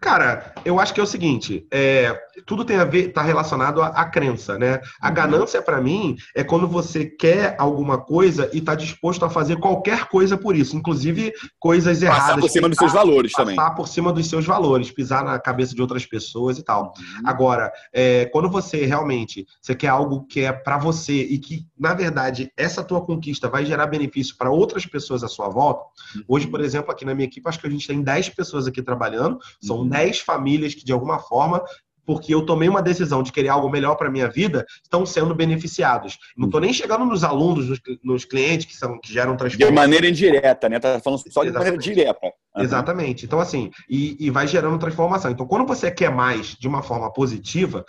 Cara, 0.00 0.54
eu 0.64 0.78
acho 0.78 0.92
que 0.92 1.00
é 1.00 1.02
o 1.02 1.06
seguinte, 1.06 1.66
é, 1.70 2.14
tudo 2.44 2.64
tem 2.64 2.76
a 2.76 2.84
ver, 2.84 3.08
está 3.08 3.22
relacionado 3.22 3.82
à, 3.82 3.88
à, 3.88 4.04
crença, 4.04 4.58
né? 4.58 4.80
A 5.00 5.08
uhum. 5.08 5.14
ganância 5.14 5.62
para 5.62 5.80
mim 5.80 6.16
é 6.34 6.44
quando 6.44 6.66
você 6.68 7.06
quer 7.06 7.54
alguma 7.58 7.98
coisa 7.98 8.50
e 8.52 8.58
está 8.58 8.74
disposto 8.74 9.24
a 9.24 9.30
fazer 9.30 9.56
qualquer 9.56 10.06
coisa 10.06 10.36
por 10.36 10.56
isso, 10.56 10.76
inclusive 10.76 11.32
coisas 11.58 12.02
erradas. 12.02 12.26
Passar 12.26 12.40
por 12.40 12.50
cima 12.50 12.68
dos 12.68 12.78
seus 12.78 12.92
valores 12.92 13.32
passar 13.32 13.42
também. 13.42 13.56
Passar 13.56 13.70
por 13.74 13.88
cima 13.88 14.12
dos 14.12 14.28
seus 14.28 14.44
valores, 14.44 14.90
pisar 14.90 15.24
na 15.24 15.38
cabeça 15.38 15.74
de 15.74 15.80
outras 15.80 16.04
pessoas 16.04 16.58
e 16.58 16.62
tal. 16.62 16.94
Uhum. 16.98 17.22
Agora, 17.24 17.72
é, 17.92 18.26
quando 18.26 18.50
você 18.50 18.84
realmente 18.84 19.46
você 19.60 19.74
quer 19.74 19.88
algo 19.88 20.26
que 20.26 20.40
é 20.40 20.52
para 20.52 20.78
você 20.78 21.12
e 21.12 21.38
que 21.38 21.66
na 21.78 21.94
verdade 21.94 22.50
essa 22.56 22.82
tua 22.82 23.00
conquista 23.04 23.48
vai 23.48 23.64
gerar 23.64 23.86
benefício 23.86 24.36
para 24.36 24.50
outras 24.50 24.84
pessoas 24.84 25.22
à 25.22 25.28
sua 25.28 25.48
volta. 25.48 25.84
Uhum. 26.14 26.22
Hoje, 26.28 26.46
por 26.46 26.60
exemplo, 26.60 26.90
aqui 26.90 27.04
na 27.04 27.14
minha 27.14 27.26
equipe 27.26 27.48
acho 27.48 27.60
que 27.60 27.66
a 27.66 27.70
gente 27.70 27.86
tem 27.86 28.02
10 28.02 28.30
pessoas 28.30 28.66
aqui 28.66 28.82
trabalhando, 28.82 29.38
são 29.60 29.86
10 29.86 30.20
famílias 30.20 30.74
que, 30.74 30.84
de 30.84 30.92
alguma 30.92 31.18
forma, 31.18 31.62
porque 32.06 32.32
eu 32.32 32.46
tomei 32.46 32.68
uma 32.68 32.80
decisão 32.80 33.22
de 33.22 33.32
querer 33.32 33.48
algo 33.48 33.68
melhor 33.68 33.96
para 33.96 34.08
minha 34.08 34.28
vida, 34.28 34.64
estão 34.82 35.04
sendo 35.04 35.34
beneficiados. 35.34 36.16
Não 36.36 36.46
estou 36.46 36.60
nem 36.60 36.72
chegando 36.72 37.04
nos 37.04 37.24
alunos, 37.24 37.68
nos, 37.68 37.80
nos, 38.02 38.24
clientes 38.24 38.66
que, 38.66 38.76
são, 38.76 38.98
que 39.00 39.12
geram 39.12 39.36
transformação. 39.36 39.74
De 39.74 39.74
maneira 39.74 40.08
indireta, 40.08 40.68
né? 40.68 40.78
Tá 40.78 41.00
falando 41.00 41.18
só 41.18 41.42
de 41.42 41.48
Exatamente. 41.48 41.54
maneira 41.54 41.78
direta. 41.78 42.26
Uhum. 42.56 42.62
Exatamente. 42.62 43.24
Então, 43.26 43.40
assim, 43.40 43.70
e, 43.90 44.16
e, 44.18 44.30
vai 44.30 44.46
gerando 44.46 44.78
transformação. 44.78 45.30
Então, 45.30 45.46
quando 45.46 45.66
você 45.66 45.90
quer 45.90 46.10
mais 46.10 46.54
de 46.54 46.68
uma 46.68 46.82
forma 46.82 47.12
positiva, 47.12 47.84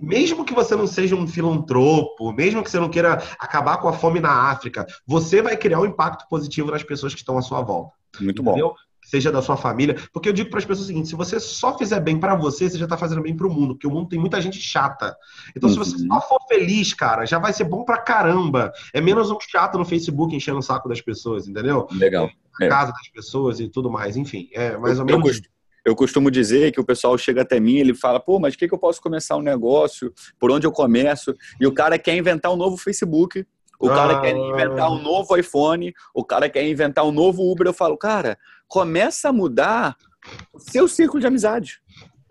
mesmo 0.00 0.44
que 0.44 0.54
você 0.54 0.76
não 0.76 0.86
seja 0.86 1.16
um 1.16 1.26
filantropo, 1.26 2.32
mesmo 2.32 2.62
que 2.62 2.70
você 2.70 2.78
não 2.78 2.88
queira 2.88 3.22
acabar 3.38 3.78
com 3.78 3.88
a 3.88 3.92
fome 3.92 4.20
na 4.20 4.50
África, 4.50 4.86
você 5.06 5.42
vai 5.42 5.56
criar 5.56 5.80
um 5.80 5.86
impacto 5.86 6.26
positivo 6.28 6.70
nas 6.70 6.82
pessoas 6.82 7.12
que 7.12 7.20
estão 7.20 7.36
à 7.36 7.42
sua 7.42 7.60
volta. 7.60 7.92
Muito 8.20 8.40
Entendeu? 8.40 8.68
bom 8.68 8.74
seja 9.08 9.32
da 9.32 9.40
sua 9.40 9.56
família. 9.56 9.96
Porque 10.12 10.28
eu 10.28 10.32
digo 10.32 10.50
para 10.50 10.58
as 10.58 10.64
pessoas 10.64 10.84
o 10.84 10.88
seguinte: 10.88 11.08
se 11.08 11.16
você 11.16 11.40
só 11.40 11.76
fizer 11.76 12.00
bem 12.00 12.18
para 12.18 12.34
você, 12.34 12.68
você 12.68 12.78
já 12.78 12.84
está 12.84 12.96
fazendo 12.96 13.22
bem 13.22 13.34
para 13.34 13.46
o 13.46 13.50
mundo, 13.50 13.74
porque 13.74 13.86
o 13.86 13.90
mundo 13.90 14.08
tem 14.08 14.18
muita 14.18 14.40
gente 14.40 14.60
chata. 14.60 15.16
Então, 15.56 15.68
uhum. 15.68 15.74
se 15.74 15.78
você 15.78 16.02
uhum. 16.02 16.08
só 16.08 16.20
for 16.20 16.38
feliz, 16.48 16.92
cara, 16.92 17.24
já 17.24 17.38
vai 17.38 17.52
ser 17.52 17.64
bom 17.64 17.84
para 17.84 17.98
caramba. 17.98 18.70
É 18.92 19.00
menos 19.00 19.30
um 19.30 19.38
chato 19.40 19.78
no 19.78 19.84
Facebook 19.84 20.36
enchendo 20.36 20.58
o 20.58 20.62
saco 20.62 20.88
das 20.88 21.00
pessoas, 21.00 21.48
entendeu? 21.48 21.86
Legal. 21.92 22.30
Na 22.60 22.66
é. 22.66 22.68
casa 22.68 22.92
das 22.92 23.08
pessoas 23.08 23.60
e 23.60 23.68
tudo 23.68 23.90
mais. 23.90 24.16
Enfim, 24.16 24.48
é 24.52 24.76
mais 24.76 24.98
ou 24.98 25.06
menos. 25.06 25.24
Eu 25.24 25.32
costumo, 25.32 25.54
eu 25.84 25.96
costumo 25.96 26.30
dizer 26.30 26.72
que 26.72 26.80
o 26.80 26.84
pessoal 26.84 27.16
chega 27.16 27.42
até 27.42 27.58
mim, 27.58 27.76
ele 27.76 27.94
fala, 27.94 28.20
pô, 28.20 28.38
mas 28.38 28.54
o 28.54 28.58
que, 28.58 28.68
que 28.68 28.74
eu 28.74 28.78
posso 28.78 29.00
começar 29.00 29.36
um 29.36 29.42
negócio? 29.42 30.12
Por 30.38 30.50
onde 30.50 30.66
eu 30.66 30.72
começo? 30.72 31.34
E 31.58 31.66
o 31.66 31.72
cara 31.72 31.98
quer 31.98 32.14
inventar 32.14 32.52
um 32.52 32.56
novo 32.56 32.76
Facebook 32.76 33.46
o 33.78 33.88
cara 33.88 34.16
ah. 34.16 34.20
quer 34.20 34.34
inventar 34.34 34.90
um 34.90 35.00
novo 35.00 35.36
iPhone, 35.36 35.94
o 36.12 36.24
cara 36.24 36.48
quer 36.48 36.66
inventar 36.66 37.06
um 37.06 37.12
novo 37.12 37.48
Uber. 37.50 37.68
Eu 37.68 37.72
falo, 37.72 37.96
cara, 37.96 38.36
começa 38.68 39.30
a 39.30 39.32
mudar 39.32 39.96
o 40.52 40.60
seu 40.60 40.86
círculo 40.86 41.20
de 41.20 41.26
amizade. 41.26 41.80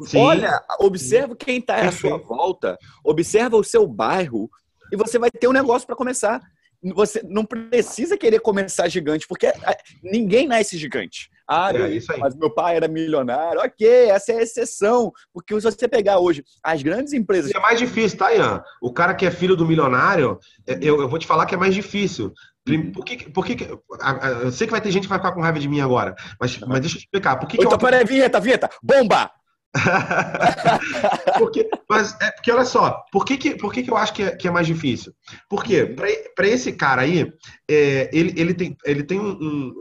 Sim. 0.02 0.20
Olha, 0.20 0.64
observa 0.80 1.36
quem 1.36 1.58
está 1.58 1.76
à 1.78 1.92
sua 1.92 2.18
volta, 2.18 2.78
observa 3.04 3.58
o 3.58 3.64
seu 3.64 3.88
bairro 3.88 4.50
e 4.92 4.96
você 4.96 5.18
vai 5.18 5.32
ter 5.32 5.48
um 5.48 5.54
negócio 5.54 5.88
para 5.88 5.96
começar. 5.96 6.40
Você 6.94 7.24
não 7.24 7.44
precisa 7.44 8.16
querer 8.16 8.40
começar 8.40 8.88
gigante, 8.88 9.28
porque 9.28 9.52
ninguém 10.04 10.48
nasce 10.48 10.78
gigante. 10.78 11.30
Ah, 11.48 11.72
é, 11.74 11.92
isso 11.92 12.12
aí. 12.12 12.20
mas 12.20 12.36
meu 12.36 12.54
pai 12.54 12.76
era 12.76 12.88
milionário. 12.88 13.62
Ok, 13.62 13.88
essa 14.10 14.34
é 14.34 14.38
a 14.38 14.42
exceção. 14.44 15.12
Porque 15.34 15.56
se 15.56 15.62
você 15.62 15.88
pegar 15.88 16.20
hoje 16.20 16.44
as 16.62 16.84
grandes 16.84 17.14
empresas. 17.14 17.52
é 17.54 17.60
mais 17.60 17.80
difícil, 17.80 18.18
tá, 18.18 18.32
Ian? 18.34 18.62
O 18.82 18.92
cara 18.92 19.16
que 19.16 19.26
é 19.26 19.32
filho 19.32 19.56
do 19.56 19.66
milionário, 19.66 20.40
é, 20.68 20.78
eu, 20.82 21.02
eu 21.02 21.10
vou 21.10 21.18
te 21.18 21.26
falar 21.26 21.46
que 21.46 21.56
é 21.56 21.58
mais 21.58 21.74
difícil. 21.74 22.34
Por 22.94 23.06
que, 23.06 23.30
por 23.30 23.46
que, 23.46 23.70
eu 24.44 24.52
sei 24.52 24.68
que 24.68 24.72
vai 24.72 24.82
ter 24.82 24.92
gente 24.92 25.04
que 25.04 25.10
vai 25.10 25.20
ficar 25.20 25.32
com 25.32 25.42
raiva 25.42 25.60
de 25.60 25.70
mim 25.70 25.80
agora, 25.80 26.16
mas, 26.40 26.58
mas 26.60 26.82
deixa 26.82 26.98
eu 26.98 27.00
explicar. 27.00 27.38
Por 27.38 27.48
que, 27.48 27.58
então, 27.58 27.70
que 27.70 27.76
eu... 27.76 27.80
peraí, 27.80 28.04
vinheta, 28.06 28.40
vinheta, 28.40 28.70
bomba! 28.84 29.32
porque, 31.38 31.70
mas 31.90 32.16
é 32.22 32.32
porque 32.32 32.52
olha 32.52 32.66
só, 32.66 33.04
por 33.12 33.26
que, 33.26 33.38
que, 33.38 33.56
por 33.56 33.72
que, 33.72 33.84
que 33.84 33.92
eu 33.92 33.98
acho 33.98 34.14
que 34.14 34.24
é, 34.24 34.36
que 34.36 34.48
é 34.48 34.52
mais 34.52 34.66
difícil? 34.66 35.14
Porque 35.50 35.86
para 35.86 36.48
esse 36.48 36.72
cara 36.72 37.02
aí, 37.02 37.32
é, 37.70 38.10
ele, 38.12 38.34
ele 38.40 38.54
tem, 38.54 38.76
ele 38.86 39.04
tem 39.04 39.20
um, 39.20 39.32
um, 39.32 39.74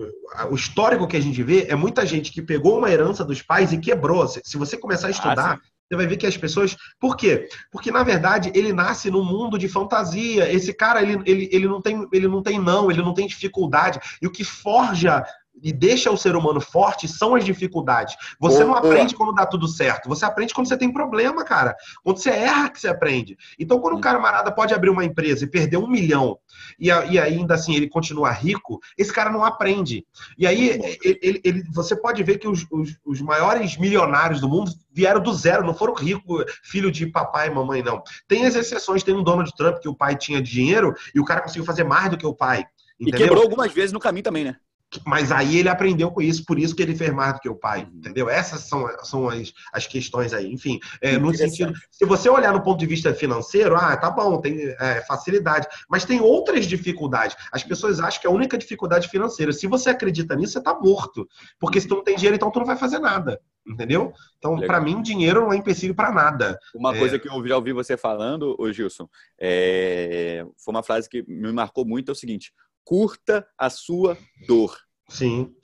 O 0.50 0.54
histórico 0.54 1.06
que 1.06 1.16
a 1.16 1.20
gente 1.20 1.42
vê 1.42 1.66
é 1.68 1.74
muita 1.74 2.04
gente 2.04 2.32
que 2.32 2.42
pegou 2.42 2.78
uma 2.78 2.90
herança 2.90 3.24
dos 3.24 3.42
pais 3.42 3.72
e 3.72 3.78
quebrou. 3.78 4.26
Se, 4.28 4.40
se 4.44 4.56
você 4.56 4.76
começar 4.76 5.06
a 5.06 5.10
estudar, 5.10 5.54
ah, 5.54 5.60
Você 5.88 5.96
vai 5.96 6.06
ver 6.06 6.16
que 6.16 6.26
as 6.26 6.36
pessoas. 6.36 6.76
Por 6.98 7.16
quê? 7.16 7.48
Porque, 7.70 7.90
na 7.90 8.02
verdade, 8.02 8.50
ele 8.54 8.72
nasce 8.72 9.10
num 9.10 9.24
mundo 9.24 9.58
de 9.58 9.68
fantasia. 9.68 10.52
Esse 10.52 10.74
cara, 10.74 11.00
ele, 11.00 11.22
ele, 11.24 11.48
ele, 11.52 11.68
não, 11.68 11.80
tem, 11.80 12.06
ele 12.12 12.26
não 12.26 12.42
tem 12.42 12.58
não, 12.58 12.90
ele 12.90 13.02
não 13.02 13.14
tem 13.14 13.26
dificuldade. 13.26 14.00
E 14.20 14.26
o 14.26 14.32
que 14.32 14.42
forja 14.42 15.24
e 15.62 15.72
deixa 15.72 16.10
o 16.10 16.16
ser 16.16 16.36
humano 16.36 16.60
forte 16.60 17.08
são 17.08 17.34
as 17.34 17.44
dificuldades. 17.44 18.16
Você 18.38 18.64
não 18.64 18.74
aprende 18.74 19.14
quando 19.14 19.34
dá 19.34 19.46
tudo 19.46 19.66
certo. 19.66 20.08
Você 20.08 20.24
aprende 20.24 20.54
quando 20.54 20.68
você 20.68 20.76
tem 20.76 20.92
problema, 20.92 21.44
cara. 21.44 21.74
Quando 22.02 22.18
você 22.18 22.30
erra 22.30 22.70
que 22.70 22.80
você 22.80 22.88
aprende. 22.88 23.36
Então, 23.58 23.80
quando 23.80 23.96
o 23.96 24.00
camarada 24.00 24.52
pode 24.52 24.74
abrir 24.74 24.90
uma 24.90 25.04
empresa 25.04 25.44
e 25.44 25.50
perder 25.50 25.76
um 25.76 25.88
milhão 25.88 26.38
e, 26.78 26.88
e 26.88 27.18
ainda 27.18 27.54
assim 27.54 27.74
ele 27.74 27.88
continua 27.88 28.30
rico, 28.30 28.80
esse 28.96 29.12
cara 29.12 29.30
não 29.30 29.44
aprende. 29.44 30.06
E 30.38 30.46
aí 30.46 30.68
ele, 30.68 31.18
ele, 31.22 31.40
ele, 31.44 31.62
você 31.72 31.96
pode 31.96 32.22
ver 32.22 32.38
que 32.38 32.48
os, 32.48 32.66
os, 32.70 32.96
os, 33.04 33.20
maiores 33.20 33.76
milionários 33.76 34.40
do 34.40 34.48
mundo 34.48 34.70
vieram 34.92 35.20
do 35.20 35.32
zero, 35.32 35.66
não 35.66 35.74
foram 35.74 35.94
ricos, 35.94 36.44
filho 36.62 36.90
de 36.90 37.06
papai 37.06 37.48
e 37.48 37.50
mamãe, 37.50 37.82
não. 37.82 38.02
Tem 38.28 38.46
as 38.46 38.54
exceções, 38.54 39.02
tem 39.02 39.14
um 39.14 39.22
Donald 39.22 39.50
Trump 39.56 39.78
que 39.78 39.88
o 39.88 39.94
pai 39.94 40.16
tinha 40.16 40.40
dinheiro 40.40 40.94
e 41.14 41.20
o 41.20 41.24
cara 41.24 41.40
conseguiu 41.40 41.64
fazer 41.64 41.84
mais 41.84 42.10
do 42.10 42.16
que 42.16 42.26
o 42.26 42.34
pai. 42.34 42.66
Entendeu? 42.98 43.20
E 43.20 43.22
quebrou 43.24 43.42
algumas 43.42 43.72
vezes 43.72 43.92
no 43.92 44.00
caminho 44.00 44.24
também, 44.24 44.44
né? 44.44 44.56
Mas 45.04 45.32
aí 45.32 45.58
ele 45.58 45.68
aprendeu 45.68 46.10
com 46.10 46.22
isso, 46.22 46.44
por 46.44 46.58
isso 46.58 46.74
que 46.74 46.82
ele 46.82 46.94
fez 46.94 47.12
mais 47.12 47.34
do 47.34 47.40
que 47.40 47.48
o 47.48 47.54
pai, 47.54 47.82
uhum. 47.82 47.98
entendeu? 47.98 48.28
Essas 48.28 48.60
são, 48.62 48.86
são 49.02 49.28
as, 49.28 49.52
as 49.72 49.86
questões 49.86 50.32
aí. 50.32 50.52
Enfim, 50.52 50.78
é, 51.00 51.18
no 51.18 51.34
sentido. 51.34 51.72
Se 51.90 52.04
você 52.04 52.28
olhar 52.28 52.52
no 52.52 52.62
ponto 52.62 52.78
de 52.78 52.86
vista 52.86 53.12
financeiro, 53.14 53.76
ah, 53.76 53.96
tá 53.96 54.10
bom, 54.10 54.40
tem 54.40 54.74
é, 54.78 55.02
facilidade. 55.06 55.66
Mas 55.88 56.04
tem 56.04 56.20
outras 56.20 56.66
dificuldades. 56.66 57.36
As 57.52 57.62
pessoas 57.62 58.00
acham 58.00 58.20
que 58.20 58.26
a 58.26 58.30
única 58.30 58.56
dificuldade 58.56 59.08
financeira. 59.08 59.52
Se 59.52 59.66
você 59.66 59.90
acredita 59.90 60.34
nisso, 60.34 60.54
você 60.54 60.62
tá 60.62 60.74
morto. 60.74 61.28
Porque 61.58 61.80
se 61.80 61.88
tu 61.88 61.96
não 61.96 62.04
tem 62.04 62.16
dinheiro, 62.16 62.36
então 62.36 62.50
tu 62.50 62.58
não 62.58 62.66
vai 62.66 62.76
fazer 62.76 62.98
nada. 62.98 63.40
Entendeu? 63.66 64.12
Então, 64.38 64.56
para 64.60 64.80
mim, 64.80 65.02
dinheiro 65.02 65.40
não 65.40 65.52
é 65.52 65.56
empecilho 65.56 65.94
para 65.94 66.12
nada. 66.12 66.56
Uma 66.74 66.94
é... 66.94 66.98
coisa 66.98 67.18
que 67.18 67.28
eu 67.28 67.48
já 67.48 67.56
ouvi 67.56 67.72
você 67.72 67.96
falando, 67.96 68.54
ô 68.58 68.72
Gilson, 68.72 69.08
é... 69.40 70.46
foi 70.56 70.72
uma 70.72 70.84
frase 70.84 71.08
que 71.08 71.24
me 71.26 71.50
marcou 71.52 71.84
muito: 71.84 72.10
é 72.10 72.12
o 72.12 72.14
seguinte 72.14 72.52
curta 72.86 73.44
a 73.58 73.68
sua 73.68 74.16
dor. 74.46 74.78
Sim. 75.08 75.54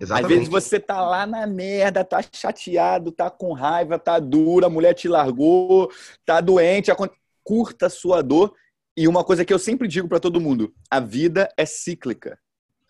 Exatamente. 0.00 0.24
Às 0.24 0.38
vezes 0.38 0.48
você 0.48 0.80
tá 0.80 1.02
lá 1.02 1.26
na 1.26 1.46
merda, 1.46 2.02
tá 2.02 2.20
chateado, 2.32 3.12
tá 3.12 3.28
com 3.30 3.52
raiva, 3.52 3.98
tá 3.98 4.18
dura, 4.18 4.66
a 4.66 4.70
mulher 4.70 4.94
te 4.94 5.06
largou, 5.06 5.90
tá 6.24 6.40
doente, 6.40 6.90
curta 7.44 7.86
a 7.86 7.90
sua 7.90 8.22
dor. 8.22 8.54
E 8.96 9.06
uma 9.06 9.22
coisa 9.22 9.44
que 9.44 9.52
eu 9.52 9.58
sempre 9.58 9.86
digo 9.86 10.08
para 10.08 10.18
todo 10.18 10.40
mundo: 10.40 10.72
a 10.90 11.00
vida 11.00 11.48
é 11.56 11.66
cíclica. 11.66 12.38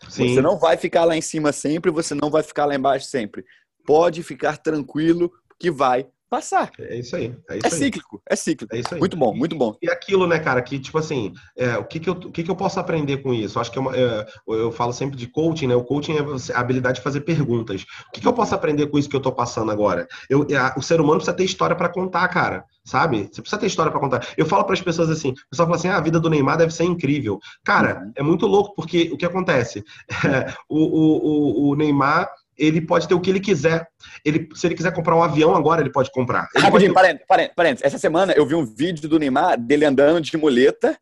Sim. 0.08 0.34
Você 0.34 0.40
não 0.40 0.58
vai 0.58 0.76
ficar 0.76 1.04
lá 1.04 1.16
em 1.16 1.20
cima 1.20 1.52
sempre, 1.52 1.90
você 1.90 2.14
não 2.14 2.30
vai 2.30 2.42
ficar 2.42 2.64
lá 2.64 2.74
embaixo 2.74 3.06
sempre. 3.06 3.44
Pode 3.84 4.22
ficar 4.22 4.56
tranquilo 4.56 5.30
que 5.58 5.70
vai 5.70 6.06
passar. 6.30 6.70
É 6.78 6.96
isso 6.96 7.16
aí. 7.16 7.34
É, 7.50 7.58
isso 7.58 7.66
é 7.66 7.70
cíclico, 7.70 8.22
é 8.30 8.36
cíclico. 8.36 8.74
É 8.74 8.78
isso 8.78 8.94
aí. 8.94 9.00
Muito 9.00 9.16
bom, 9.16 9.34
muito 9.34 9.56
bom. 9.56 9.76
E, 9.82 9.86
e 9.86 9.90
aquilo, 9.90 10.26
né, 10.28 10.38
cara, 10.38 10.62
que 10.62 10.78
tipo 10.78 10.96
assim, 10.96 11.32
é, 11.56 11.76
o, 11.76 11.84
que, 11.84 11.98
que, 11.98 12.08
eu, 12.08 12.14
o 12.14 12.30
que, 12.30 12.44
que 12.44 12.50
eu 12.50 12.56
posso 12.56 12.78
aprender 12.78 13.18
com 13.18 13.34
isso? 13.34 13.58
Eu 13.58 13.60
acho 13.60 13.72
que 13.72 13.78
é 13.78 13.80
uma, 13.80 13.96
é, 13.96 14.26
eu 14.46 14.70
falo 14.70 14.92
sempre 14.92 15.16
de 15.16 15.26
coaching, 15.26 15.66
né? 15.66 15.74
O 15.74 15.84
coaching 15.84 16.14
é 16.16 16.54
a 16.54 16.60
habilidade 16.60 16.98
de 16.98 17.02
fazer 17.02 17.22
perguntas. 17.22 17.82
O 17.82 18.12
que, 18.12 18.20
que 18.20 18.28
eu 18.28 18.32
posso 18.32 18.54
aprender 18.54 18.86
com 18.86 18.98
isso 18.98 19.08
que 19.08 19.16
eu 19.16 19.20
tô 19.20 19.32
passando 19.32 19.72
agora? 19.72 20.06
Eu, 20.28 20.46
é, 20.48 20.78
o 20.78 20.82
ser 20.82 21.00
humano 21.00 21.16
precisa 21.16 21.36
ter 21.36 21.44
história 21.44 21.74
para 21.74 21.88
contar, 21.88 22.26
cara. 22.28 22.64
Sabe? 22.84 23.28
Você 23.30 23.42
precisa 23.42 23.60
ter 23.60 23.66
história 23.66 23.90
para 23.90 24.00
contar. 24.00 24.26
Eu 24.36 24.46
falo 24.46 24.64
para 24.64 24.74
as 24.74 24.80
pessoas 24.80 25.10
assim: 25.10 25.30
o 25.30 25.50
pessoal 25.50 25.66
fala 25.66 25.76
assim, 25.76 25.88
ah, 25.88 25.96
a 25.96 26.00
vida 26.00 26.18
do 26.18 26.30
Neymar 26.30 26.56
deve 26.56 26.72
ser 26.72 26.84
incrível. 26.84 27.38
Cara, 27.64 28.00
uhum. 28.00 28.12
é 28.16 28.22
muito 28.22 28.46
louco, 28.46 28.74
porque 28.74 29.10
o 29.12 29.16
que 29.16 29.26
acontece? 29.26 29.84
o, 30.68 30.78
o, 30.78 31.68
o, 31.68 31.70
o 31.70 31.76
Neymar 31.76 32.30
ele 32.60 32.80
pode 32.82 33.08
ter 33.08 33.14
o 33.14 33.20
que 33.20 33.30
ele 33.30 33.40
quiser. 33.40 33.88
Ele, 34.22 34.46
se 34.54 34.66
ele 34.66 34.74
quiser 34.74 34.92
comprar 34.92 35.16
um 35.16 35.22
avião 35.22 35.56
agora, 35.56 35.80
ele 35.80 35.90
pode 35.90 36.10
comprar. 36.12 36.46
Ele 36.54 36.62
Rapidinho, 36.62 36.92
pode... 36.92 37.24
parênteses, 37.26 37.54
parênteses. 37.56 37.86
Essa 37.86 37.98
semana 37.98 38.34
eu 38.34 38.46
vi 38.46 38.54
um 38.54 38.66
vídeo 38.66 39.08
do 39.08 39.18
Neymar 39.18 39.58
dele 39.58 39.86
andando 39.86 40.20
de 40.20 40.36
muleta, 40.36 40.98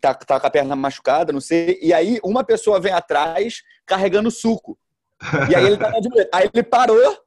tá, 0.00 0.14
tá 0.14 0.38
com 0.38 0.46
a 0.46 0.50
perna 0.50 0.76
machucada, 0.76 1.32
não 1.32 1.40
sei, 1.40 1.78
e 1.82 1.92
aí 1.92 2.20
uma 2.22 2.44
pessoa 2.44 2.78
vem 2.78 2.92
atrás 2.92 3.62
carregando 3.84 4.30
suco. 4.30 4.78
E 5.50 5.54
aí 5.54 5.66
ele 5.66 5.76
tá 5.76 5.90
de 5.90 6.08
muleta. 6.08 6.30
Aí 6.32 6.48
ele 6.54 6.62
parou, 6.62 7.18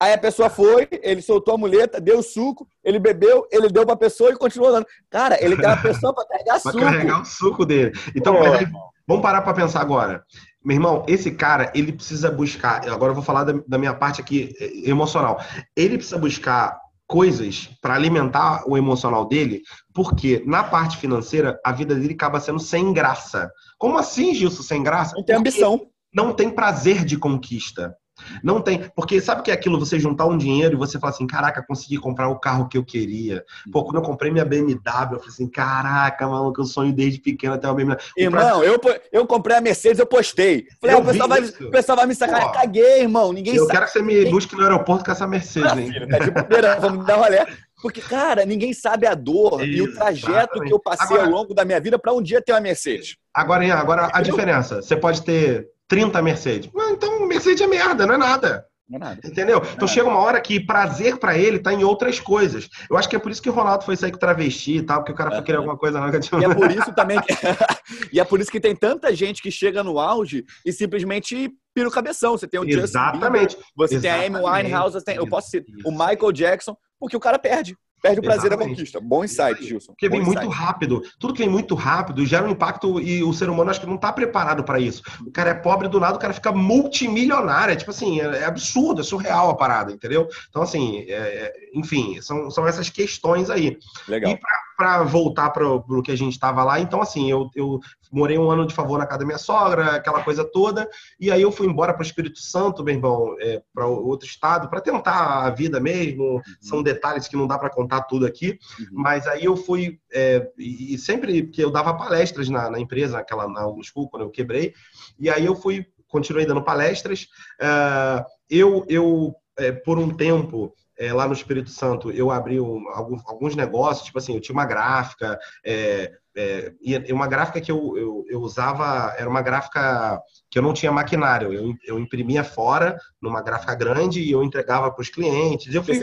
aí 0.00 0.14
a 0.14 0.18
pessoa 0.18 0.48
foi, 0.48 0.88
ele 1.02 1.20
soltou 1.20 1.54
a 1.54 1.58
muleta, 1.58 2.00
deu 2.00 2.22
suco, 2.22 2.66
ele 2.82 2.98
bebeu, 2.98 3.46
ele 3.52 3.68
deu 3.68 3.84
pra 3.84 3.94
pessoa 3.94 4.30
e 4.30 4.36
continuou 4.36 4.70
andando. 4.70 4.86
Cara, 5.10 5.36
ele 5.44 5.54
tem 5.54 5.66
uma 5.66 5.76
pessoa 5.76 6.14
pra 6.14 6.26
carregar 6.26 6.58
pra 6.62 6.72
suco. 6.72 6.84
carregar 6.84 7.20
o 7.20 7.24
suco 7.26 7.66
dele. 7.66 7.92
Então, 8.16 8.34
Pô, 8.34 8.42
aí, 8.44 8.66
vamos 9.06 9.22
parar 9.22 9.42
pra 9.42 9.52
pensar 9.52 9.82
agora. 9.82 10.24
Meu 10.64 10.76
irmão, 10.76 11.04
esse 11.08 11.30
cara, 11.30 11.72
ele 11.74 11.92
precisa 11.92 12.30
buscar. 12.30 12.86
Agora 12.88 13.10
eu 13.10 13.14
vou 13.14 13.24
falar 13.24 13.44
da, 13.44 13.54
da 13.66 13.78
minha 13.78 13.94
parte 13.94 14.20
aqui 14.20 14.54
eh, 14.60 14.90
emocional. 14.90 15.40
Ele 15.74 15.96
precisa 15.96 16.18
buscar 16.18 16.78
coisas 17.06 17.68
para 17.80 17.94
alimentar 17.94 18.62
o 18.68 18.76
emocional 18.76 19.26
dele, 19.26 19.62
porque 19.92 20.42
na 20.46 20.62
parte 20.62 20.96
financeira 20.96 21.58
a 21.64 21.72
vida 21.72 21.94
dele 21.94 22.14
acaba 22.14 22.38
sendo 22.38 22.60
sem 22.60 22.92
graça. 22.92 23.50
Como 23.78 23.98
assim, 23.98 24.32
Gilson, 24.34 24.62
sem 24.62 24.82
graça? 24.82 25.16
Não 25.16 25.24
tem 25.24 25.36
ambição. 25.36 25.80
Não 26.14 26.32
tem 26.32 26.50
prazer 26.50 27.04
de 27.04 27.16
conquista. 27.16 27.96
Não 28.42 28.60
tem. 28.60 28.90
Porque 28.94 29.20
sabe 29.20 29.40
o 29.40 29.44
que 29.44 29.50
é 29.50 29.54
aquilo? 29.54 29.78
Você 29.78 29.98
juntar 29.98 30.26
um 30.26 30.36
dinheiro 30.36 30.74
e 30.74 30.78
você 30.78 30.98
falar 30.98 31.12
assim: 31.12 31.26
caraca, 31.26 31.62
consegui 31.62 31.96
comprar 31.96 32.28
o 32.28 32.38
carro 32.38 32.68
que 32.68 32.78
eu 32.78 32.84
queria. 32.84 33.44
Pô, 33.72 33.84
quando 33.84 33.96
eu 33.96 34.02
comprei 34.02 34.30
minha 34.30 34.44
BMW, 34.44 34.80
eu 34.84 35.18
falei 35.18 35.28
assim: 35.28 35.48
caraca, 35.48 36.28
maluco, 36.28 36.60
eu 36.60 36.64
sonho 36.64 36.92
desde 36.92 37.20
pequeno 37.20 37.54
até 37.54 37.66
uma 37.68 37.74
BMW. 37.74 37.96
Irmão, 38.16 38.62
eu, 38.62 38.80
eu 39.12 39.26
comprei 39.26 39.56
a 39.56 39.60
Mercedes, 39.60 39.98
eu 39.98 40.06
postei. 40.06 40.66
Falei, 40.80 40.96
eu 40.96 41.00
o, 41.00 41.04
pessoal 41.04 41.28
vai, 41.28 41.40
o 41.40 41.70
pessoal 41.70 41.98
vai 41.98 42.06
me 42.06 42.14
sacar. 42.14 42.42
Pô, 42.42 42.52
Caguei, 42.52 43.00
irmão. 43.00 43.32
Ninguém 43.32 43.54
eu 43.54 43.66
sabe. 43.66 43.72
quero 43.72 43.86
que 43.86 43.92
você 43.92 44.02
me 44.02 44.24
busque 44.26 44.54
no 44.54 44.62
aeroporto 44.62 45.04
com 45.04 45.10
essa 45.10 45.26
Mercedes, 45.26 45.76
hein? 45.76 45.92
Filho, 45.92 46.08
tá 46.08 46.18
de 46.18 46.30
bobeira, 46.30 46.78
vamos 46.80 47.06
dar 47.06 47.16
uma 47.16 47.26
olhada. 47.26 47.50
Porque, 47.82 48.00
cara, 48.00 48.44
ninguém 48.44 48.74
sabe 48.74 49.06
a 49.06 49.14
dor 49.14 49.64
e 49.66 49.80
o 49.80 49.94
trajeto 49.94 50.60
que 50.60 50.72
eu 50.72 50.78
passei 50.78 51.16
agora, 51.16 51.24
ao 51.24 51.30
longo 51.30 51.54
da 51.54 51.64
minha 51.64 51.80
vida 51.80 51.98
para 51.98 52.12
um 52.12 52.20
dia 52.20 52.42
ter 52.42 52.52
uma 52.52 52.60
Mercedes. 52.60 53.16
Agora, 53.32 53.64
agora 53.74 54.10
a 54.12 54.20
diferença. 54.20 54.82
Você 54.82 54.96
pode 54.96 55.22
ter 55.22 55.66
30 55.90 56.22
Mercedes. 56.22 56.70
Então, 56.72 57.26
Mercedes 57.26 57.60
é 57.60 57.66
merda, 57.66 58.06
não 58.06 58.14
é 58.14 58.16
nada. 58.16 58.64
Não 58.88 58.96
é 58.96 59.00
nada. 59.00 59.20
Entendeu? 59.24 59.60
então 59.74 59.88
chega 59.88 60.08
uma 60.08 60.18
hora 60.20 60.40
que 60.40 60.64
prazer 60.64 61.18
para 61.18 61.36
ele 61.36 61.58
tá 61.58 61.72
em 61.72 61.82
outras 61.82 62.20
coisas. 62.20 62.68
Eu 62.88 62.96
acho 62.96 63.08
que 63.08 63.16
é 63.16 63.18
por 63.18 63.30
isso 63.30 63.42
que 63.42 63.50
o 63.50 63.52
Ronaldo 63.52 63.84
foi 63.84 63.96
sair 63.96 64.12
com 64.12 64.18
travesti 64.18 64.76
e 64.76 64.82
tal, 64.82 64.98
porque 64.98 65.12
o 65.12 65.16
cara 65.16 65.32
foi 65.32 65.42
querer 65.42 65.58
alguma 65.58 65.76
coisa 65.76 66.00
na 66.00 66.08
E 66.08 66.44
é 66.44 66.54
por 66.54 66.70
isso 66.70 66.92
também 66.94 67.20
que... 67.20 67.34
e 68.12 68.20
é 68.20 68.24
por 68.24 68.40
isso 68.40 68.52
que 68.52 68.60
tem 68.60 68.74
tanta 68.74 69.14
gente 69.14 69.42
que 69.42 69.50
chega 69.50 69.82
no 69.82 69.98
auge 69.98 70.44
e 70.64 70.72
simplesmente 70.72 71.52
pira 71.74 71.88
o 71.88 71.92
cabeção. 71.92 72.38
Você 72.38 72.46
tem 72.46 72.60
o 72.60 72.64
Exatamente. 72.64 73.54
Justin 73.54 73.56
Bieber, 73.58 73.74
você 73.76 73.94
Exatamente. 73.96 74.30
tem 74.30 74.36
a 74.36 74.38
Amy 74.38 74.62
Winehouse, 74.62 75.04
tem, 75.04 75.16
eu 75.16 75.28
posso 75.28 75.50
citar, 75.50 75.74
o 75.84 75.90
Michael 75.90 76.32
Jackson, 76.32 76.76
porque 77.00 77.16
o 77.16 77.20
cara 77.20 77.38
perde. 77.38 77.76
Perde 78.00 78.20
o 78.20 78.22
prazer 78.22 78.46
Exatamente. 78.46 78.68
da 78.68 78.76
conquista. 78.76 79.00
Bom 79.00 79.24
insight, 79.24 79.64
Gilson. 79.64 79.92
Porque 79.92 80.08
vem 80.08 80.22
muito 80.22 80.48
rápido. 80.48 81.02
Tudo 81.18 81.34
que 81.34 81.42
vem 81.42 81.48
muito 81.50 81.74
rápido 81.74 82.24
gera 82.24 82.46
um 82.46 82.50
impacto 82.50 83.00
e 83.00 83.22
o 83.22 83.32
ser 83.32 83.50
humano 83.50 83.70
acho 83.70 83.80
que 83.80 83.86
não 83.86 83.96
está 83.96 84.12
preparado 84.12 84.64
para 84.64 84.80
isso. 84.80 85.02
O 85.26 85.30
cara 85.30 85.50
é 85.50 85.54
pobre 85.54 85.88
do 85.88 86.00
nada, 86.00 86.16
o 86.16 86.20
cara 86.20 86.32
fica 86.32 86.52
multimilionário. 86.52 87.72
É 87.72 87.76
tipo 87.76 87.90
assim, 87.90 88.20
é, 88.20 88.24
é 88.38 88.44
absurdo, 88.44 89.00
é 89.00 89.04
surreal 89.04 89.50
a 89.50 89.56
parada, 89.56 89.92
entendeu? 89.92 90.28
Então, 90.48 90.62
assim, 90.62 91.00
é, 91.08 91.12
é 91.12 91.52
enfim, 91.74 92.20
são, 92.20 92.50
são 92.50 92.66
essas 92.66 92.88
questões 92.88 93.50
aí. 93.50 93.78
Legal. 94.08 94.32
E 94.32 94.38
para 94.80 95.02
voltar 95.02 95.50
para 95.50 95.68
o 95.68 96.02
que 96.02 96.10
a 96.10 96.16
gente 96.16 96.32
estava 96.32 96.64
lá, 96.64 96.80
então, 96.80 97.02
assim, 97.02 97.30
eu, 97.30 97.50
eu 97.54 97.78
morei 98.10 98.38
um 98.38 98.50
ano 98.50 98.66
de 98.66 98.74
favor 98.74 98.98
na 98.98 99.04
casa 99.04 99.18
da 99.18 99.26
minha 99.26 99.36
sogra, 99.36 99.96
aquela 99.96 100.24
coisa 100.24 100.42
toda, 100.42 100.88
e 101.20 101.30
aí 101.30 101.42
eu 101.42 101.52
fui 101.52 101.66
embora 101.66 101.92
para 101.92 102.00
o 102.00 102.06
Espírito 102.06 102.38
Santo, 102.38 102.82
meu 102.82 102.94
irmão, 102.94 103.36
é, 103.40 103.62
para 103.74 103.86
outro 103.86 104.26
estado, 104.26 104.70
para 104.70 104.80
tentar 104.80 105.44
a 105.44 105.50
vida 105.50 105.78
mesmo. 105.78 106.36
Uhum. 106.36 106.42
São 106.62 106.82
detalhes 106.82 107.28
que 107.28 107.36
não 107.36 107.46
dá 107.46 107.58
para 107.58 107.68
contar 107.68 108.04
tudo 108.04 108.24
aqui, 108.24 108.58
uhum. 108.78 108.86
mas 108.90 109.26
aí 109.26 109.44
eu 109.44 109.54
fui, 109.54 110.00
é, 110.10 110.50
e 110.56 110.96
sempre 110.96 111.42
que 111.48 111.62
eu 111.62 111.70
dava 111.70 111.92
palestras 111.92 112.48
na, 112.48 112.70
na 112.70 112.80
empresa, 112.80 113.18
aquela 113.18 113.46
na 113.46 113.66
School, 113.82 114.08
quando 114.08 114.22
eu 114.22 114.30
quebrei, 114.30 114.72
e 115.18 115.28
aí 115.28 115.44
eu 115.44 115.54
fui, 115.54 115.84
continuei 116.08 116.46
dando 116.46 116.64
palestras. 116.64 117.28
Uh, 117.60 118.24
eu, 118.48 118.86
eu 118.88 119.34
é, 119.58 119.72
por 119.72 119.98
um 119.98 120.08
tempo, 120.08 120.74
é, 121.00 121.14
lá 121.14 121.26
no 121.26 121.32
Espírito 121.32 121.70
Santo, 121.70 122.10
eu 122.10 122.30
abri 122.30 122.60
um, 122.60 122.86
alguns, 122.90 123.22
alguns, 123.26 123.56
negócios, 123.56 124.04
tipo 124.04 124.18
assim, 124.18 124.34
eu 124.34 124.40
tinha 124.40 124.52
uma 124.52 124.66
gráfica, 124.66 125.38
é, 125.64 126.12
é, 126.36 126.74
e 126.82 127.10
uma 127.10 127.26
gráfica 127.26 127.58
que 127.58 127.72
eu, 127.72 127.96
eu, 127.96 128.24
eu, 128.28 128.40
usava, 128.42 129.14
era 129.16 129.28
uma 129.28 129.40
gráfica 129.40 130.20
que 130.50 130.58
eu 130.58 130.62
não 130.62 130.74
tinha 130.74 130.92
maquinário, 130.92 131.54
eu, 131.54 131.74
eu 131.86 131.98
imprimia 131.98 132.44
fora, 132.44 132.98
numa 133.20 133.40
gráfica 133.40 133.74
grande, 133.74 134.20
e 134.20 134.30
eu 134.30 134.44
entregava 134.44 134.90
para 134.90 135.00
os 135.00 135.08
clientes. 135.08 135.74
Eu 135.74 135.82
fui, 135.82 135.94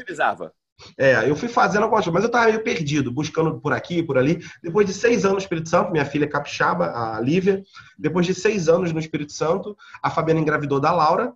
É, 0.97 1.29
eu 1.29 1.35
fui 1.35 1.47
fazendo 1.47 1.83
algumas 1.83 2.03
coisas, 2.03 2.13
mas 2.13 2.23
eu 2.23 2.27
estava 2.27 2.47
meio 2.47 2.63
perdido, 2.63 3.11
buscando 3.11 3.59
por 3.59 3.73
aqui, 3.73 4.01
por 4.01 4.17
ali. 4.17 4.39
Depois 4.63 4.87
de 4.87 4.93
seis 4.93 5.25
anos 5.25 5.35
no 5.35 5.41
Espírito 5.41 5.69
Santo, 5.69 5.91
minha 5.91 6.05
filha 6.05 6.25
é 6.25 6.27
capixaba, 6.27 7.15
a 7.15 7.21
Lívia, 7.21 7.63
depois 7.97 8.25
de 8.25 8.33
seis 8.33 8.67
anos 8.67 8.91
no 8.91 8.99
Espírito 8.99 9.31
Santo, 9.31 9.77
a 10.01 10.09
Fabiana 10.09 10.39
engravidou 10.39 10.79
da 10.79 10.91
Laura, 10.91 11.33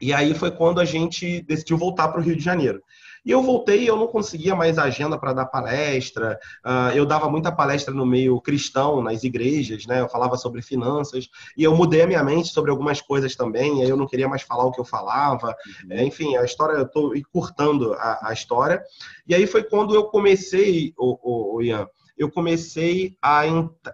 e 0.00 0.12
aí 0.12 0.34
foi 0.34 0.50
quando 0.50 0.80
a 0.80 0.84
gente 0.84 1.40
decidiu 1.42 1.76
voltar 1.76 2.08
para 2.08 2.20
o 2.20 2.22
Rio 2.22 2.36
de 2.36 2.42
Janeiro. 2.44 2.82
E 3.24 3.30
eu 3.30 3.42
voltei 3.42 3.82
e 3.82 3.86
eu 3.86 3.96
não 3.96 4.06
conseguia 4.06 4.54
mais 4.54 4.78
agenda 4.78 5.18
para 5.18 5.32
dar 5.32 5.46
palestra. 5.46 6.38
Uh, 6.64 6.94
eu 6.94 7.04
dava 7.04 7.28
muita 7.28 7.52
palestra 7.52 7.92
no 7.92 8.06
meio 8.06 8.40
cristão, 8.40 9.02
nas 9.02 9.24
igrejas, 9.24 9.86
né? 9.86 10.00
Eu 10.00 10.08
falava 10.08 10.36
sobre 10.36 10.62
finanças. 10.62 11.28
E 11.56 11.64
eu 11.64 11.74
mudei 11.74 12.02
a 12.02 12.06
minha 12.06 12.22
mente 12.22 12.48
sobre 12.48 12.70
algumas 12.70 13.00
coisas 13.00 13.34
também. 13.34 13.80
E 13.80 13.82
aí 13.82 13.88
eu 13.90 13.96
não 13.96 14.06
queria 14.06 14.28
mais 14.28 14.42
falar 14.42 14.64
o 14.64 14.72
que 14.72 14.80
eu 14.80 14.84
falava. 14.84 15.48
Uhum. 15.48 15.92
É, 15.92 16.04
enfim, 16.04 16.36
a 16.36 16.44
história, 16.44 16.74
eu 16.74 16.84
estou 16.84 17.14
encurtando 17.14 17.92
a, 17.94 18.28
a, 18.28 18.32
história. 18.32 18.82
E 19.26 19.34
aí 19.34 19.46
foi 19.46 19.62
quando 19.62 19.94
eu 19.94 20.04
comecei, 20.04 20.94
o, 20.96 21.18
o, 21.22 21.56
o 21.56 21.62
Ian, 21.62 21.86
eu 22.16 22.30
comecei 22.30 23.16
a, 23.20 23.42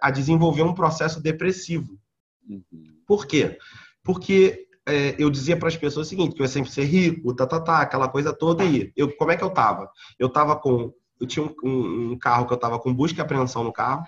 a 0.01 0.11
desenvolver 0.11 0.63
um 0.63 0.73
processo 0.73 1.21
depressivo. 1.21 1.99
Uhum. 2.47 2.63
Por 3.05 3.25
quê? 3.25 3.57
Porque 4.03 4.65
é, 4.87 5.15
eu 5.17 5.29
dizia 5.29 5.57
para 5.57 5.67
as 5.67 5.75
pessoas 5.75 6.07
o 6.07 6.09
seguinte, 6.09 6.35
que 6.35 6.41
eu 6.41 6.45
ia 6.45 6.49
sempre 6.49 6.71
ser 6.71 6.83
rico, 6.83 7.33
tá, 7.33 7.47
tá, 7.47 7.59
tá, 7.59 7.81
aquela 7.81 8.07
coisa 8.07 8.31
toda 8.31 8.63
aí. 8.63 8.91
Eu, 8.95 9.15
como 9.15 9.31
é 9.31 9.37
que 9.37 9.43
eu 9.43 9.49
tava? 9.49 9.89
Eu 10.19 10.29
tava 10.29 10.55
com, 10.55 10.93
eu 11.19 11.27
tinha 11.27 11.43
um, 11.45 11.53
um, 11.63 12.11
um 12.11 12.17
carro 12.17 12.45
que 12.45 12.53
eu 12.53 12.57
tava 12.57 12.79
com 12.79 12.93
busca 12.93 13.19
e 13.19 13.21
apreensão 13.21 13.63
no 13.63 13.73
carro, 13.73 14.03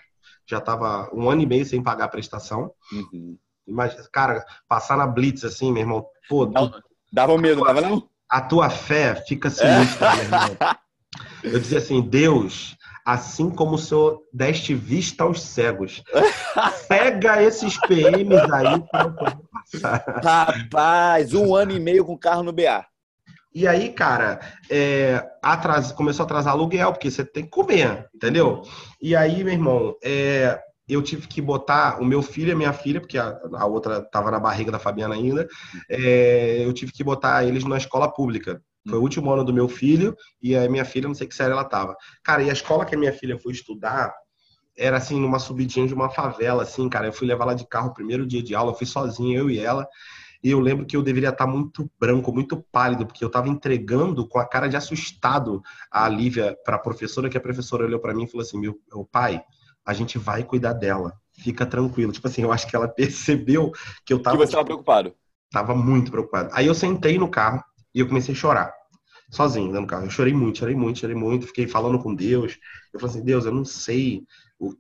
já 0.46 0.62
tava 0.62 1.10
um 1.14 1.30
ano 1.30 1.42
e 1.42 1.46
meio 1.46 1.66
sem 1.66 1.82
pagar 1.82 2.06
a 2.06 2.10
prestação. 2.10 2.72
Uhum. 2.92 3.38
Mas, 3.68 4.08
cara, 4.10 4.46
passar 4.68 4.98
na 4.98 5.08
Blitz 5.08 5.44
assim, 5.44 5.72
meu 5.72 5.82
irmão, 5.82 6.06
pô... 6.30 6.46
Não, 6.46 6.72
dava 7.12 7.38
medo, 7.38 7.64
dava 7.64 7.82
não? 7.82 8.08
A 8.30 8.42
tua 8.42 8.70
fé 8.70 9.16
fica 9.16 9.50
sinistra, 9.50 10.08
é. 10.08 10.16
meu 10.16 10.24
irmão. 10.24 10.58
Eu 11.44 11.60
dizia 11.60 11.80
assim, 11.80 12.02
Deus, 12.02 12.77
assim 13.08 13.50
como 13.50 13.76
o 13.76 13.78
senhor 13.78 14.22
deste 14.34 14.76
vista 14.76 15.24
aos 15.24 15.42
cegos. 15.42 16.04
Pega 16.90 17.42
esses 17.42 17.80
PMs 17.88 18.52
aí 18.52 18.82
para 18.92 19.10
passar. 19.10 20.22
Rapaz, 20.22 21.34
um 21.34 21.56
ano 21.56 21.72
e 21.72 21.80
meio 21.80 22.04
com 22.04 22.16
o 22.16 22.20
carro 22.20 22.44
no 22.44 22.52
BA. 22.52 22.86
E 23.56 23.66
aí, 23.66 23.94
cara, 23.94 24.42
é, 24.70 25.26
atras... 25.42 25.94
começou 25.94 26.24
a 26.24 26.26
atrasar 26.26 26.52
aluguel, 26.52 26.92
porque 26.92 27.10
você 27.10 27.24
tem 27.24 27.46
que 27.46 27.50
comer, 27.50 28.10
entendeu? 28.14 28.64
E 29.02 29.16
aí, 29.16 29.42
meu 29.42 29.54
irmão, 29.54 29.96
é, 30.04 30.60
eu 30.86 31.02
tive 31.02 31.28
que 31.28 31.42
botar 31.42 32.02
o 32.02 32.06
meu 32.06 32.22
filho 32.22 32.50
e 32.50 32.52
a 32.52 32.58
minha 32.58 32.74
filha, 32.74 33.00
porque 33.00 33.18
a, 33.18 33.40
a 33.54 33.66
outra 33.66 34.00
estava 34.00 34.30
na 34.30 34.40
barriga 34.40 34.70
da 34.70 34.80
Fabiana 34.80 35.16
ainda, 35.16 35.48
é, 35.90 36.62
eu 36.66 36.74
tive 36.74 36.92
que 36.92 37.06
botar 37.06 37.46
eles 37.46 37.64
na 37.64 37.78
escola 37.78 38.12
pública. 38.12 38.62
Foi 38.90 39.00
o 39.00 39.02
último 39.02 39.32
ano 39.32 39.44
do 39.44 39.54
meu 39.54 39.68
filho 39.68 40.16
e 40.42 40.56
a 40.56 40.70
minha 40.70 40.86
filha, 40.86 41.08
não 41.08 41.16
sei 41.16 41.28
que 41.28 41.36
série 41.36 41.52
ela 41.52 41.66
tava. 41.66 41.96
Cara, 42.24 42.44
e 42.44 42.50
a 42.50 42.54
escola 42.54 42.86
que 42.86 42.96
a 42.96 42.98
minha 42.98 43.14
filha 43.14 43.38
foi 43.38 43.52
estudar 43.52 44.14
era 44.78 44.98
assim, 44.98 45.20
numa 45.20 45.40
subidinha 45.40 45.88
de 45.88 45.94
uma 45.94 46.10
favela, 46.10 46.64
assim, 46.64 46.88
cara. 46.88 47.08
Eu 47.08 47.14
fui 47.14 47.28
levar 47.28 47.46
ela 47.46 47.56
de 47.56 47.68
carro 47.68 47.90
o 47.90 47.94
primeiro 47.94 48.26
dia 48.28 48.44
de 48.44 48.54
aula, 48.54 48.72
eu 48.72 48.76
fui 48.76 48.86
sozinho, 48.86 49.38
eu 49.38 49.50
e 49.50 49.60
ela. 49.60 49.88
E 50.44 50.52
eu 50.52 50.60
lembro 50.60 50.86
que 50.86 50.96
eu 50.96 51.02
deveria 51.02 51.30
estar 51.30 51.48
muito 51.48 51.90
branco, 52.00 52.32
muito 52.32 52.64
pálido, 52.72 53.06
porque 53.06 53.24
eu 53.24 53.28
estava 53.28 53.50
entregando 53.50 54.28
com 54.28 54.38
a 54.38 54.46
cara 54.46 54.68
de 54.68 54.78
assustado 54.78 55.64
a 55.92 56.08
Lívia 56.08 56.56
para 56.64 56.76
a 56.76 56.80
professora, 56.80 57.28
que 57.28 57.38
a 57.38 57.42
professora 57.42 57.86
olhou 57.86 58.00
para 58.00 58.14
mim 58.14 58.26
e 58.26 58.28
falou 58.28 58.46
assim: 58.46 58.60
meu, 58.60 58.80
meu 58.94 59.04
pai, 59.04 59.42
a 59.84 59.94
gente 59.94 60.20
vai 60.20 60.44
cuidar 60.44 60.74
dela, 60.74 61.14
fica 61.34 61.66
tranquilo. 61.66 62.12
Tipo 62.12 62.28
assim, 62.28 62.44
eu 62.44 62.52
acho 62.52 62.68
que 62.68 62.76
ela 62.76 62.88
percebeu 62.94 63.72
que 64.06 64.14
eu 64.14 64.18
estava. 64.18 64.38
Que 64.38 64.44
você 64.44 64.50
estava 64.50 64.66
preocupado. 64.66 65.16
Tava 65.52 65.74
muito 65.74 66.12
preocupado. 66.12 66.50
Aí 66.54 66.68
eu 66.68 66.76
sentei 66.76 67.18
no 67.18 67.30
carro 67.30 67.64
e 67.96 68.00
eu 68.00 68.08
comecei 68.08 68.36
a 68.36 68.38
chorar 68.38 68.77
sozinho 69.30 69.68
dentro 69.68 69.82
do 69.82 69.88
carro. 69.88 70.06
Eu 70.06 70.10
chorei 70.10 70.34
muito, 70.34 70.60
chorei 70.60 70.76
muito, 70.76 71.00
chorei 71.00 71.16
muito, 71.16 71.48
fiquei 71.48 71.68
falando 71.68 72.00
com 72.00 72.14
Deus. 72.14 72.58
Eu 72.94 73.00
falei 73.00 73.16
assim, 73.16 73.26
Deus, 73.26 73.46
eu 73.46 73.54
não 73.54 73.66
sei. 73.66 74.24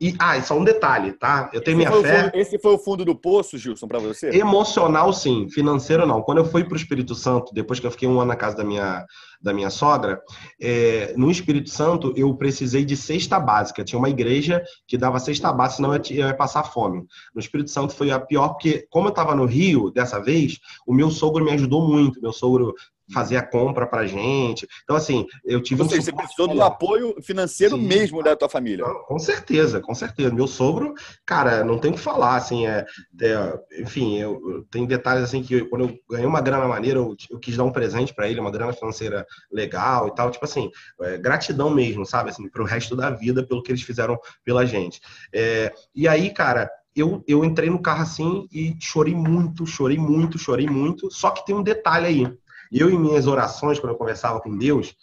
E, 0.01 0.15
ah, 0.17 0.35
e 0.35 0.41
só 0.41 0.57
um 0.57 0.63
detalhe, 0.63 1.11
tá? 1.11 1.51
Eu 1.53 1.61
tenho 1.61 1.79
esse 1.79 1.89
minha 1.89 2.01
fé. 2.01 2.23
Fundo, 2.23 2.35
esse 2.35 2.57
foi 2.57 2.73
o 2.73 2.79
fundo 2.79 3.05
do 3.05 3.15
poço, 3.15 3.59
Gilson, 3.59 3.87
para 3.87 3.99
você? 3.99 4.29
Emocional, 4.29 5.13
sim. 5.13 5.47
Financeiro, 5.51 6.03
não. 6.03 6.23
Quando 6.23 6.39
eu 6.39 6.45
fui 6.45 6.63
para 6.63 6.73
o 6.73 6.77
Espírito 6.77 7.13
Santo, 7.13 7.53
depois 7.53 7.79
que 7.79 7.85
eu 7.85 7.91
fiquei 7.91 8.07
um 8.07 8.19
ano 8.19 8.29
na 8.29 8.35
casa 8.35 8.57
da 8.57 8.63
minha, 8.63 9.05
da 9.39 9.53
minha 9.53 9.69
sogra, 9.69 10.19
é, 10.59 11.13
no 11.15 11.29
Espírito 11.29 11.69
Santo 11.69 12.11
eu 12.15 12.33
precisei 12.35 12.83
de 12.83 12.97
cesta 12.97 13.39
básica. 13.39 13.83
Tinha 13.83 13.99
uma 13.99 14.09
igreja 14.09 14.63
que 14.87 14.97
dava 14.97 15.19
cesta 15.19 15.53
básica, 15.53 15.75
senão 15.75 15.93
eu 15.93 16.27
ia 16.27 16.33
passar 16.33 16.63
fome. 16.63 17.05
No 17.35 17.39
Espírito 17.39 17.69
Santo 17.69 17.93
foi 17.93 18.09
a 18.09 18.19
pior, 18.19 18.49
porque 18.49 18.87
como 18.89 19.09
eu 19.09 19.11
estava 19.11 19.35
no 19.35 19.45
Rio 19.45 19.91
dessa 19.91 20.19
vez, 20.19 20.57
o 20.87 20.93
meu 20.93 21.11
sogro 21.11 21.45
me 21.45 21.51
ajudou 21.51 21.87
muito. 21.87 22.19
Meu 22.19 22.33
sogro 22.33 22.73
fazer 23.13 23.37
a 23.37 23.41
compra 23.41 23.87
pra 23.87 24.05
gente. 24.05 24.67
Então, 24.83 24.95
assim, 24.95 25.25
eu 25.45 25.61
tive 25.61 25.81
Ou 25.81 25.89
seja, 25.89 26.01
um 26.01 26.05
você 26.05 26.11
precisou 26.11 26.47
do 26.47 26.61
apoio 26.61 27.15
financeiro 27.21 27.75
Sim. 27.77 27.83
mesmo 27.83 28.23
da 28.23 28.35
tua 28.35 28.49
família. 28.49 28.85
Com 29.07 29.19
certeza, 29.19 29.79
com 29.79 29.95
certeza. 29.95 30.33
Meu 30.33 30.47
sogro, 30.47 30.93
cara, 31.25 31.63
não 31.63 31.79
tem 31.79 31.91
o 31.91 31.93
que 31.93 31.99
falar, 31.99 32.35
assim, 32.35 32.67
é, 32.67 32.85
é 33.21 33.81
enfim, 33.81 34.17
eu, 34.17 34.41
eu, 34.49 34.63
tem 34.65 34.85
detalhes 34.85 35.23
assim 35.23 35.41
que 35.41 35.53
eu, 35.53 35.69
quando 35.69 35.85
eu 35.85 35.99
ganhei 36.09 36.27
uma 36.27 36.41
grana 36.41 36.67
maneira, 36.67 36.99
eu, 36.99 37.15
eu 37.29 37.39
quis 37.39 37.55
dar 37.55 37.63
um 37.63 37.71
presente 37.71 38.13
para 38.13 38.27
ele, 38.29 38.39
uma 38.39 38.51
grana 38.51 38.73
financeira 38.73 39.25
legal 39.51 40.07
e 40.07 40.15
tal, 40.15 40.29
tipo 40.31 40.43
assim, 40.45 40.69
é, 41.01 41.17
gratidão 41.17 41.69
mesmo, 41.69 42.05
sabe, 42.05 42.29
assim, 42.29 42.49
pro 42.49 42.65
resto 42.65 42.95
da 42.95 43.09
vida 43.09 43.45
pelo 43.45 43.63
que 43.63 43.71
eles 43.71 43.81
fizeram 43.81 44.17
pela 44.43 44.65
gente. 44.65 44.99
É, 45.33 45.73
e 45.95 46.07
aí, 46.07 46.29
cara, 46.29 46.69
eu, 46.97 47.23
eu 47.27 47.45
entrei 47.45 47.69
no 47.69 47.81
carro 47.81 48.01
assim 48.01 48.47
e 48.51 48.75
chorei 48.79 49.13
muito, 49.13 49.67
chorei 49.67 49.97
muito, 49.99 50.39
chorei 50.39 50.67
muito. 50.67 51.11
Só 51.11 51.29
que 51.29 51.45
tem 51.45 51.55
um 51.55 51.61
detalhe 51.61 52.07
aí. 52.07 52.37
Eu, 52.72 52.89
em 52.89 52.99
minhas 52.99 53.28
orações, 53.28 53.80
quando 53.80 53.93
eu 53.93 53.97
conversava 53.97 54.39
com 54.39 54.57
Deus, 54.57 54.95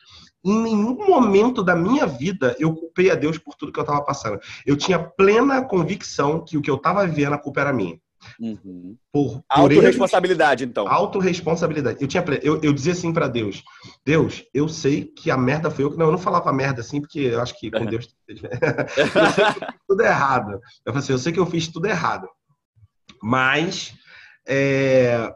em 0.45 0.63
nenhum 0.63 0.95
momento 1.07 1.63
da 1.63 1.75
minha 1.75 2.07
vida 2.07 2.55
eu 2.59 2.75
culpei 2.75 3.11
a 3.11 3.15
Deus 3.15 3.39
por 3.39 3.55
tudo 3.55 3.73
que 3.73 3.79
eu 3.79 3.85
estava 3.85 4.03
passando. 4.03 4.39
Eu 4.67 4.77
tinha 4.77 4.99
plena 4.99 5.65
convicção 5.65 6.45
que 6.45 6.59
o 6.59 6.63
que 6.63 6.71
eu 6.71 6.77
estava 6.77 7.07
vivendo, 7.07 7.33
a 7.33 7.39
culpa 7.39 7.63
era 7.63 7.73
minha. 7.73 7.99
Uhum. 8.41 8.97
Por, 9.13 9.35
por 9.35 9.45
autorresponsabilidade, 9.49 10.65
então. 10.65 10.89
Autoresponsabilidade. 10.89 11.99
Eu, 12.01 12.09
tinha, 12.09 12.25
eu, 12.43 12.61
eu 12.63 12.73
dizia 12.73 12.93
assim 12.93 13.13
para 13.13 13.29
Deus: 13.29 13.63
Deus, 14.05 14.45
eu 14.53 14.69
sei 14.69 15.05
que 15.05 15.31
a 15.31 15.37
merda 15.37 15.71
foi 15.71 15.85
eu 15.85 15.91
que. 15.91 15.99
Não, 15.99 16.07
eu 16.07 16.13
não 16.13 16.19
falava 16.19 16.53
merda 16.53 16.81
assim, 16.81 17.01
porque 17.01 17.21
eu 17.21 17.41
acho 17.41 17.59
que 17.59 17.71
com 17.71 17.85
Deus. 17.87 18.15
eu 18.27 18.39
sei 18.89 19.11
que 19.11 19.19
eu 19.19 19.27
fiz 19.33 19.79
tudo 19.87 20.03
errado. 20.03 20.53
Eu 20.53 20.93
falei 20.93 20.99
assim: 20.99 21.13
eu 21.13 21.19
sei 21.19 21.33
que 21.33 21.41
eu 21.41 21.47
fiz 21.47 21.69
tudo 21.69 21.87
errado. 21.87 22.29
Mas 23.23 23.95
é, 24.47 25.33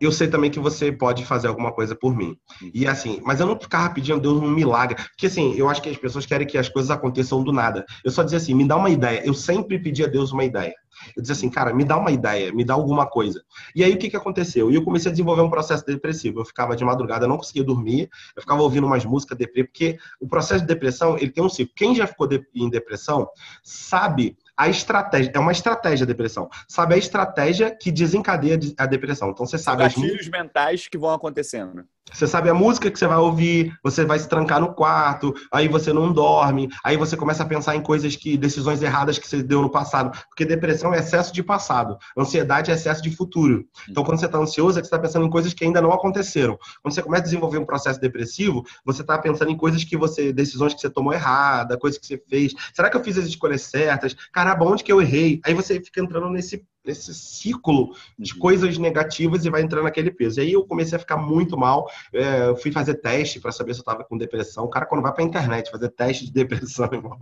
eu 0.00 0.10
sei 0.10 0.28
também 0.28 0.50
que 0.50 0.58
você 0.58 0.90
pode 0.90 1.24
fazer 1.24 1.48
alguma 1.48 1.72
coisa 1.72 1.94
por 1.94 2.14
mim. 2.16 2.36
E 2.72 2.86
assim, 2.86 3.20
mas 3.24 3.40
eu 3.40 3.46
não 3.46 3.58
ficava 3.58 3.92
pedindo 3.92 4.16
a 4.16 4.20
Deus 4.20 4.38
um 4.38 4.50
milagre. 4.50 4.96
Porque 4.96 5.26
assim, 5.26 5.54
eu 5.54 5.68
acho 5.68 5.82
que 5.82 5.88
as 5.88 5.96
pessoas 5.96 6.26
querem 6.26 6.46
que 6.46 6.58
as 6.58 6.68
coisas 6.68 6.90
aconteçam 6.90 7.42
do 7.42 7.52
nada. 7.52 7.84
Eu 8.04 8.10
só 8.10 8.22
dizia 8.22 8.38
assim, 8.38 8.54
me 8.54 8.66
dá 8.66 8.76
uma 8.76 8.90
ideia. 8.90 9.22
Eu 9.24 9.34
sempre 9.34 9.78
pedi 9.78 10.04
a 10.04 10.06
Deus 10.06 10.32
uma 10.32 10.44
ideia. 10.44 10.74
Eu 11.14 11.22
dizia 11.22 11.34
assim, 11.34 11.50
cara, 11.50 11.74
me 11.74 11.84
dá 11.84 11.96
uma 11.96 12.10
ideia, 12.10 12.52
me 12.52 12.64
dá 12.64 12.74
alguma 12.74 13.06
coisa. 13.06 13.42
E 13.74 13.84
aí 13.84 13.92
o 13.92 13.98
que, 13.98 14.08
que 14.08 14.16
aconteceu? 14.16 14.70
E 14.70 14.74
eu 14.74 14.82
comecei 14.82 15.10
a 15.10 15.12
desenvolver 15.12 15.42
um 15.42 15.50
processo 15.50 15.84
depressivo. 15.84 16.40
Eu 16.40 16.44
ficava 16.44 16.74
de 16.74 16.84
madrugada, 16.84 17.28
não 17.28 17.36
conseguia 17.36 17.64
dormir, 17.64 18.08
eu 18.34 18.42
ficava 18.42 18.62
ouvindo 18.62 18.86
umas 18.86 19.04
músicas 19.04 19.36
deprê, 19.36 19.64
porque 19.64 19.98
o 20.20 20.26
processo 20.26 20.62
de 20.62 20.66
depressão, 20.66 21.16
ele 21.18 21.30
tem 21.30 21.44
um 21.44 21.48
ciclo. 21.48 21.74
Quem 21.76 21.94
já 21.94 22.06
ficou 22.06 22.28
em 22.54 22.70
depressão 22.70 23.28
sabe 23.62 24.36
a 24.56 24.68
estratégia, 24.68 25.32
é 25.34 25.38
uma 25.38 25.52
estratégia 25.52 26.04
a 26.04 26.06
depressão. 26.06 26.48
Sabe 26.66 26.94
a 26.94 26.98
estratégia 26.98 27.70
que 27.70 27.92
desencadeia 27.92 28.58
a 28.78 28.86
depressão. 28.86 29.30
Então 29.30 29.46
você 29.46 29.58
sabe. 29.58 29.84
Os 29.84 29.94
gatilhos 29.94 30.28
mentais 30.28 30.88
que 30.88 30.96
vão 30.96 31.12
acontecendo. 31.12 31.86
Você 32.12 32.26
sabe 32.26 32.48
a 32.48 32.54
música 32.54 32.90
que 32.90 32.98
você 32.98 33.06
vai 33.06 33.18
ouvir, 33.18 33.76
você 33.82 34.04
vai 34.04 34.18
se 34.18 34.28
trancar 34.28 34.60
no 34.60 34.72
quarto, 34.72 35.34
aí 35.52 35.66
você 35.68 35.92
não 35.92 36.12
dorme, 36.12 36.68
aí 36.84 36.96
você 36.96 37.16
começa 37.16 37.42
a 37.42 37.46
pensar 37.46 37.74
em 37.74 37.82
coisas 37.82 38.14
que, 38.14 38.36
decisões 38.36 38.80
erradas 38.80 39.18
que 39.18 39.28
você 39.28 39.42
deu 39.42 39.60
no 39.60 39.68
passado. 39.68 40.16
Porque 40.28 40.44
depressão 40.44 40.94
é 40.94 40.98
excesso 40.98 41.32
de 41.32 41.42
passado, 41.42 41.98
ansiedade 42.16 42.70
é 42.70 42.74
excesso 42.74 43.02
de 43.02 43.14
futuro. 43.14 43.66
Então, 43.90 44.04
quando 44.04 44.20
você 44.20 44.26
está 44.26 44.38
ansioso, 44.38 44.78
é 44.78 44.82
que 44.82 44.86
você 44.86 44.94
está 44.94 44.98
pensando 44.98 45.26
em 45.26 45.30
coisas 45.30 45.52
que 45.52 45.64
ainda 45.64 45.82
não 45.82 45.92
aconteceram. 45.92 46.56
Quando 46.80 46.94
você 46.94 47.02
começa 47.02 47.22
a 47.22 47.24
desenvolver 47.24 47.58
um 47.58 47.66
processo 47.66 48.00
depressivo, 48.00 48.64
você 48.84 49.02
está 49.02 49.18
pensando 49.18 49.50
em 49.50 49.56
coisas 49.56 49.82
que 49.82 49.96
você, 49.96 50.32
decisões 50.32 50.74
que 50.74 50.80
você 50.80 50.88
tomou 50.88 51.12
errada, 51.12 51.76
coisas 51.76 51.98
que 51.98 52.06
você 52.06 52.22
fez. 52.28 52.54
Será 52.72 52.88
que 52.88 52.96
eu 52.96 53.02
fiz 53.02 53.18
as 53.18 53.26
escolhas 53.26 53.62
certas? 53.62 54.14
Caramba, 54.32 54.64
onde 54.64 54.84
que 54.84 54.92
eu 54.92 55.02
errei? 55.02 55.40
Aí 55.44 55.54
você 55.54 55.80
fica 55.80 56.00
entrando 56.00 56.30
nesse 56.30 56.64
nesse 56.86 57.12
ciclo 57.14 57.94
de 58.18 58.32
uhum. 58.34 58.38
coisas 58.38 58.78
negativas 58.78 59.44
e 59.44 59.50
vai 59.50 59.62
entrando 59.62 59.84
naquele 59.84 60.10
peso. 60.10 60.40
E 60.40 60.42
aí 60.42 60.52
eu 60.52 60.64
comecei 60.64 60.96
a 60.96 61.00
ficar 61.00 61.16
muito 61.16 61.56
mal. 61.58 61.90
É, 62.12 62.48
eu 62.48 62.56
fui 62.56 62.70
fazer 62.70 62.94
teste 62.94 63.40
para 63.40 63.52
saber 63.52 63.74
se 63.74 63.80
eu 63.80 63.82
estava 63.82 64.04
com 64.04 64.16
depressão. 64.16 64.64
O 64.64 64.68
cara, 64.68 64.86
quando 64.86 65.02
vai 65.02 65.12
para 65.12 65.24
a 65.24 65.26
internet 65.26 65.70
fazer 65.70 65.88
teste 65.90 66.26
de 66.26 66.32
depressão, 66.32 66.88
irmão. 66.92 67.18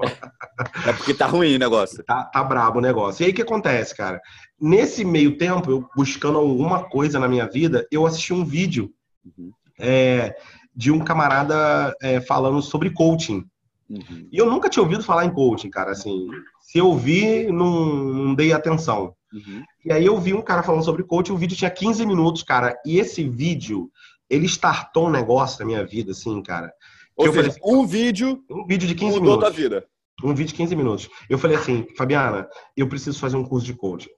É 0.87 0.93
porque 0.93 1.15
tá 1.15 1.27
ruim 1.27 1.57
o 1.57 1.59
negócio. 1.59 2.05
Tá, 2.05 2.25
tá 2.25 2.45
brabo 2.45 2.79
o 2.79 2.83
negócio. 2.83 3.23
E 3.23 3.27
aí 3.27 3.33
o 3.33 3.35
que 3.35 3.43
acontece, 3.43 3.97
cara? 3.97 4.21
Nesse 4.61 5.05
meio 5.05 5.37
tempo, 5.39 5.71
eu 5.71 5.89
buscando 5.97 6.39
alguma 6.39 6.85
coisa 6.85 7.19
na 7.19 7.29
minha 7.29 7.49
vida, 7.49 7.87
eu 7.91 8.07
assisti 8.07 8.33
um 8.33 8.45
vídeo 8.45 8.93
uhum. 9.25 9.51
é, 9.79 10.37
de 10.75 10.91
um 10.91 11.01
camarada 11.01 11.95
é, 12.03 12.21
falando 12.21 12.61
sobre 12.61 12.91
coaching. 12.91 13.45
Uhum. 13.89 14.29
E 14.33 14.39
eu 14.39 14.47
nunca 14.47 14.69
tinha 14.69 14.83
ouvido 14.83 15.05
falar 15.05 15.25
em 15.25 15.31
coaching, 15.31 15.71
cara. 15.71 15.93
Assim, 15.93 16.29
se 16.61 16.79
eu 16.79 16.97
vi, 16.97 17.47
não, 17.53 17.95
não 17.95 18.35
dei 18.35 18.53
atenção. 18.53 19.15
Uhum. 19.35 19.65
E 19.85 19.93
aí 19.93 20.07
eu 20.07 20.17
vi 20.19 20.33
um 20.33 20.43
cara 20.43 20.63
falando 20.63 20.85
sobre 20.85 21.03
coaching, 21.03 21.33
o 21.33 21.37
vídeo 21.37 21.57
tinha 21.57 21.71
15 21.71 22.07
minutos, 22.07 22.43
cara. 22.43 22.77
E 22.87 22.99
esse 22.99 23.29
vídeo, 23.29 23.91
ele 24.31 24.47
startou 24.47 25.09
um 25.09 25.11
negócio 25.11 25.59
na 25.59 25.67
minha 25.67 25.85
vida, 25.85 26.13
assim, 26.13 26.41
cara. 26.43 26.73
Ou 27.17 27.33
seja, 27.33 27.51
falei, 27.51 27.61
um 27.65 27.87
vídeo. 27.87 28.43
Um 28.49 28.67
vídeo 28.67 28.87
de 28.87 28.95
15 28.95 29.21
minutos. 29.21 29.35
Mudou 29.35 29.39
tua 29.39 29.51
vida. 29.51 29.85
Um 30.23 30.35
vídeo 30.35 30.49
de 30.49 30.55
15 30.55 30.77
minutos. 30.77 31.09
Eu 31.29 31.39
falei 31.39 31.57
assim, 31.57 31.87
Fabiana, 31.97 32.49
eu 32.77 32.89
preciso 32.89 33.19
fazer 33.19 33.37
um 33.37 33.45
curso 33.45 33.67
de 33.67 33.75
coaching. 33.75 34.11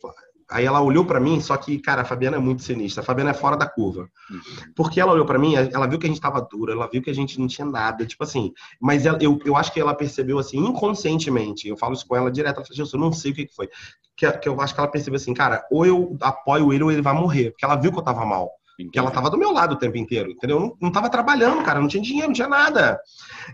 Aí 0.50 0.64
ela 0.64 0.80
olhou 0.80 1.04
para 1.04 1.18
mim, 1.18 1.40
só 1.40 1.56
que, 1.56 1.78
cara, 1.78 2.02
a 2.02 2.04
Fabiana 2.04 2.36
é 2.36 2.40
muito 2.40 2.62
sinistra. 2.62 3.02
A 3.02 3.04
Fabiana 3.04 3.30
é 3.30 3.34
fora 3.34 3.56
da 3.56 3.68
curva. 3.68 4.08
Uhum. 4.30 4.40
Porque 4.76 5.00
ela 5.00 5.12
olhou 5.12 5.26
para 5.26 5.38
mim, 5.38 5.54
ela 5.56 5.86
viu 5.86 5.98
que 5.98 6.06
a 6.06 6.08
gente 6.08 6.20
tava 6.20 6.40
dura, 6.40 6.72
ela 6.72 6.88
viu 6.88 7.02
que 7.02 7.10
a 7.10 7.14
gente 7.14 7.38
não 7.40 7.48
tinha 7.48 7.66
nada, 7.66 8.06
tipo 8.06 8.22
assim. 8.22 8.52
Mas 8.80 9.04
ela, 9.06 9.18
eu, 9.20 9.38
eu 9.44 9.56
acho 9.56 9.72
que 9.72 9.80
ela 9.80 9.94
percebeu, 9.94 10.38
assim, 10.38 10.58
inconscientemente. 10.58 11.68
Eu 11.68 11.76
falo 11.76 11.94
isso 11.94 12.06
com 12.06 12.14
ela 12.14 12.30
direto. 12.30 12.56
Ela 12.56 12.64
falou, 12.64 12.76
Gilson, 12.76 12.96
eu 12.96 13.00
não 13.00 13.12
sei 13.12 13.32
o 13.32 13.34
que, 13.34 13.46
que 13.46 13.54
foi. 13.54 13.68
Que, 14.16 14.30
que 14.32 14.48
eu 14.48 14.60
acho 14.60 14.72
que 14.72 14.80
ela 14.80 14.88
percebeu 14.88 15.16
assim, 15.16 15.34
cara, 15.34 15.66
ou 15.70 15.84
eu 15.84 16.16
apoio 16.20 16.72
ele 16.72 16.84
ou 16.84 16.92
ele 16.92 17.02
vai 17.02 17.12
morrer. 17.12 17.50
Porque 17.50 17.64
ela 17.64 17.76
viu 17.76 17.90
que 17.90 17.98
eu 17.98 18.04
tava 18.04 18.24
mal. 18.24 18.50
Que 18.92 18.98
ela 18.98 19.10
tava 19.10 19.30
do 19.30 19.38
meu 19.38 19.52
lado 19.52 19.72
o 19.72 19.78
tempo 19.78 19.96
inteiro, 19.96 20.30
entendeu? 20.30 20.60
Não, 20.60 20.76
não 20.82 20.92
tava 20.92 21.08
trabalhando, 21.08 21.62
cara, 21.64 21.80
não 21.80 21.88
tinha 21.88 22.02
dinheiro, 22.02 22.28
não 22.28 22.34
tinha 22.34 22.48
nada. 22.48 23.00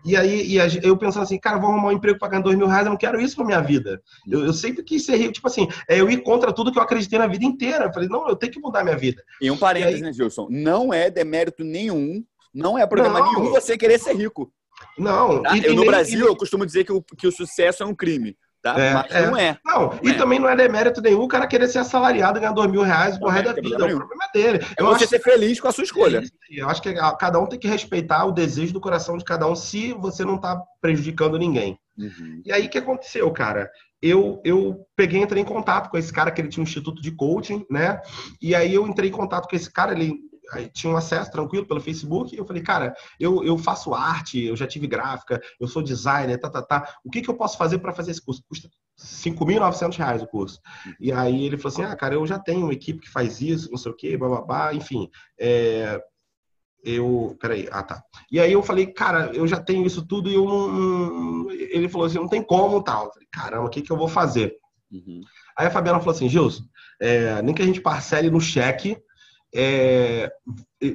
E 0.04 0.16
aí 0.16 0.56
e 0.56 0.56
eu 0.82 0.96
pensando 0.96 1.22
assim, 1.22 1.38
cara, 1.38 1.58
vou 1.58 1.70
arrumar 1.70 1.88
um 1.88 1.92
emprego 1.92 2.18
pagando 2.18 2.44
dois 2.44 2.56
mil 2.56 2.66
reais, 2.66 2.84
eu 2.84 2.90
não 2.90 2.96
quero 2.98 3.20
isso 3.20 3.36
pra 3.36 3.44
minha 3.44 3.60
vida. 3.60 4.02
Eu, 4.28 4.44
eu 4.46 4.52
sempre 4.52 4.82
quis 4.82 5.04
ser 5.04 5.16
rico, 5.16 5.32
tipo 5.32 5.46
assim, 5.46 5.68
é 5.88 6.00
eu 6.00 6.10
ir 6.10 6.22
contra 6.24 6.52
tudo 6.52 6.72
que 6.72 6.78
eu 6.78 6.82
acreditei 6.82 7.18
na 7.20 7.28
vida 7.28 7.44
inteira. 7.44 7.84
Eu 7.84 7.92
falei, 7.92 8.08
não, 8.08 8.28
eu 8.28 8.34
tenho 8.34 8.52
que 8.52 8.58
mudar 8.60 8.82
minha 8.82 8.96
vida. 8.96 9.22
E 9.40 9.48
um 9.48 9.56
parênteses, 9.56 10.00
E 10.00 10.02
né, 10.02 10.12
Gilson? 10.12 10.48
Não 10.50 10.92
é 10.92 11.08
demérito 11.08 11.62
nenhum, 11.62 12.24
não 12.52 12.76
é 12.76 12.84
problema 12.84 13.20
Não. 13.20 13.32
nenhum 13.32 13.50
você 13.50 13.78
querer 13.78 14.00
ser 14.00 14.16
rico. 14.16 14.52
Não, 14.98 15.42
tá? 15.42 15.56
e- 15.56 15.64
eu, 15.66 15.74
no 15.74 15.82
nem- 15.82 15.90
Brasil, 15.90 16.26
eu 16.26 16.34
costumo 16.34 16.66
dizer 16.66 16.82
que 16.82 16.92
o, 16.92 17.00
que 17.00 17.28
o 17.28 17.32
sucesso 17.32 17.84
é 17.84 17.86
um 17.86 17.94
crime, 17.94 18.36
tá? 18.62 18.78
É, 18.80 18.94
Mas 18.94 19.10
é. 19.10 19.26
não 19.26 19.36
é. 19.36 19.58
Não, 19.64 19.98
e 20.02 20.10
É. 20.10 20.14
também 20.14 20.38
não 20.38 20.48
é 20.48 20.56
demérito 20.56 21.00
nenhum 21.00 21.22
o 21.22 21.28
cara 21.28 21.46
querer 21.46 21.68
ser 21.68 21.78
assalariado 21.78 22.38
e 22.38 22.40
ganhar 22.40 22.52
dois 22.52 22.70
mil 22.70 22.82
reais 22.82 23.18
por 23.18 23.26
Não 23.26 23.32
resto 23.32 23.50
é 23.50 23.54
da 23.54 23.60
vida. 23.60 23.76
problema 23.76 23.92
É 23.92 23.94
o 23.94 23.98
problema 23.98 24.30
dele. 24.32 24.58
É 24.78 24.82
Eu 24.82 24.86
você 24.86 25.04
acho 25.04 25.08
ser 25.08 25.18
feliz 25.20 25.60
com 25.60 25.68
a 25.68 25.72
sua 25.72 25.84
escolha. 25.84 26.18
É. 26.18 26.60
Eu 26.60 26.68
acho 26.68 26.80
que 26.80 26.94
cada 27.18 27.38
um 27.40 27.46
tem 27.46 27.58
que 27.58 27.68
respeitar 27.68 28.24
o 28.24 28.32
desejo 28.32 28.72
do 28.72 28.80
coração 28.80 29.18
de 29.18 29.24
cada 29.24 29.46
um 29.46 29.54
se 29.56 29.92
você 29.94 30.24
não 30.24 30.38
tá 30.38 30.60
prejudicando 30.80 31.38
ninguém. 31.38 31.78
Uhum. 31.98 32.42
E 32.44 32.52
aí 32.52 32.66
o 32.66 32.70
que 32.70 32.78
aconteceu, 32.78 33.30
cara? 33.30 33.70
Eu, 34.00 34.40
eu 34.44 34.84
peguei 34.96 35.20
entrei 35.20 35.42
em 35.42 35.46
contato 35.46 35.88
com 35.88 35.96
esse 35.96 36.12
cara 36.12 36.30
que 36.30 36.40
ele 36.40 36.48
tinha 36.48 36.62
um 36.62 36.66
instituto 36.66 37.00
de 37.00 37.12
coaching, 37.12 37.64
né? 37.70 38.00
E 38.40 38.54
aí 38.54 38.74
eu 38.74 38.86
entrei 38.86 39.10
em 39.10 39.12
contato 39.12 39.48
com 39.48 39.54
esse 39.54 39.70
cara, 39.70 39.92
ele 39.92 40.18
aí 40.50 40.68
tinha 40.68 40.92
um 40.92 40.96
acesso 40.96 41.30
tranquilo 41.30 41.66
pelo 41.66 41.80
Facebook, 41.80 42.34
e 42.34 42.38
eu 42.38 42.44
falei, 42.44 42.62
cara, 42.62 42.94
eu, 43.18 43.44
eu 43.44 43.56
faço 43.56 43.94
arte, 43.94 44.42
eu 44.42 44.56
já 44.56 44.66
tive 44.66 44.86
gráfica, 44.86 45.40
eu 45.60 45.68
sou 45.68 45.82
designer, 45.82 46.38
tá, 46.38 46.50
tá, 46.50 46.62
tá. 46.62 46.94
O 47.04 47.10
que, 47.10 47.22
que 47.22 47.30
eu 47.30 47.36
posso 47.36 47.56
fazer 47.56 47.78
para 47.78 47.92
fazer 47.92 48.10
esse 48.10 48.24
curso? 48.24 48.42
Custa 48.48 48.68
5.900 48.98 49.96
reais 49.96 50.22
o 50.22 50.26
curso. 50.26 50.60
E 51.00 51.12
aí 51.12 51.44
ele 51.44 51.56
falou 51.56 51.72
assim, 51.72 51.82
ah, 51.82 51.96
cara, 51.96 52.14
eu 52.14 52.26
já 52.26 52.38
tenho 52.38 52.64
uma 52.64 52.72
equipe 52.72 53.00
que 53.00 53.10
faz 53.10 53.40
isso, 53.40 53.70
não 53.70 53.78
sei 53.78 53.92
o 53.92 53.96
quê, 53.96 54.16
bababá, 54.16 54.74
enfim. 54.74 55.08
É, 55.38 56.00
eu. 56.84 57.36
Peraí, 57.40 57.68
ah 57.70 57.82
tá. 57.82 58.02
E 58.30 58.40
aí 58.40 58.52
eu 58.52 58.62
falei, 58.62 58.86
cara, 58.86 59.30
eu 59.34 59.46
já 59.46 59.60
tenho 59.60 59.86
isso 59.86 60.06
tudo 60.06 60.28
e 60.28 60.34
eu 60.34 60.44
não. 60.44 61.50
Ele 61.50 61.88
falou 61.88 62.06
assim, 62.06 62.18
não 62.18 62.28
tem 62.28 62.42
como 62.42 62.82
tal. 62.82 63.06
Eu 63.06 63.12
falei, 63.12 63.28
caramba, 63.30 63.66
o 63.66 63.70
que, 63.70 63.82
que 63.82 63.90
eu 63.90 63.96
vou 63.96 64.08
fazer? 64.08 64.56
Uhum. 64.90 65.22
Aí 65.56 65.66
a 65.66 65.70
Fabiana 65.70 66.00
falou 66.00 66.14
assim, 66.14 66.28
Gilson, 66.28 66.64
é, 67.00 67.40
nem 67.42 67.54
que 67.54 67.62
a 67.62 67.66
gente 67.66 67.80
parcele 67.80 68.30
no 68.30 68.40
cheque. 68.40 68.96
É, 69.54 70.32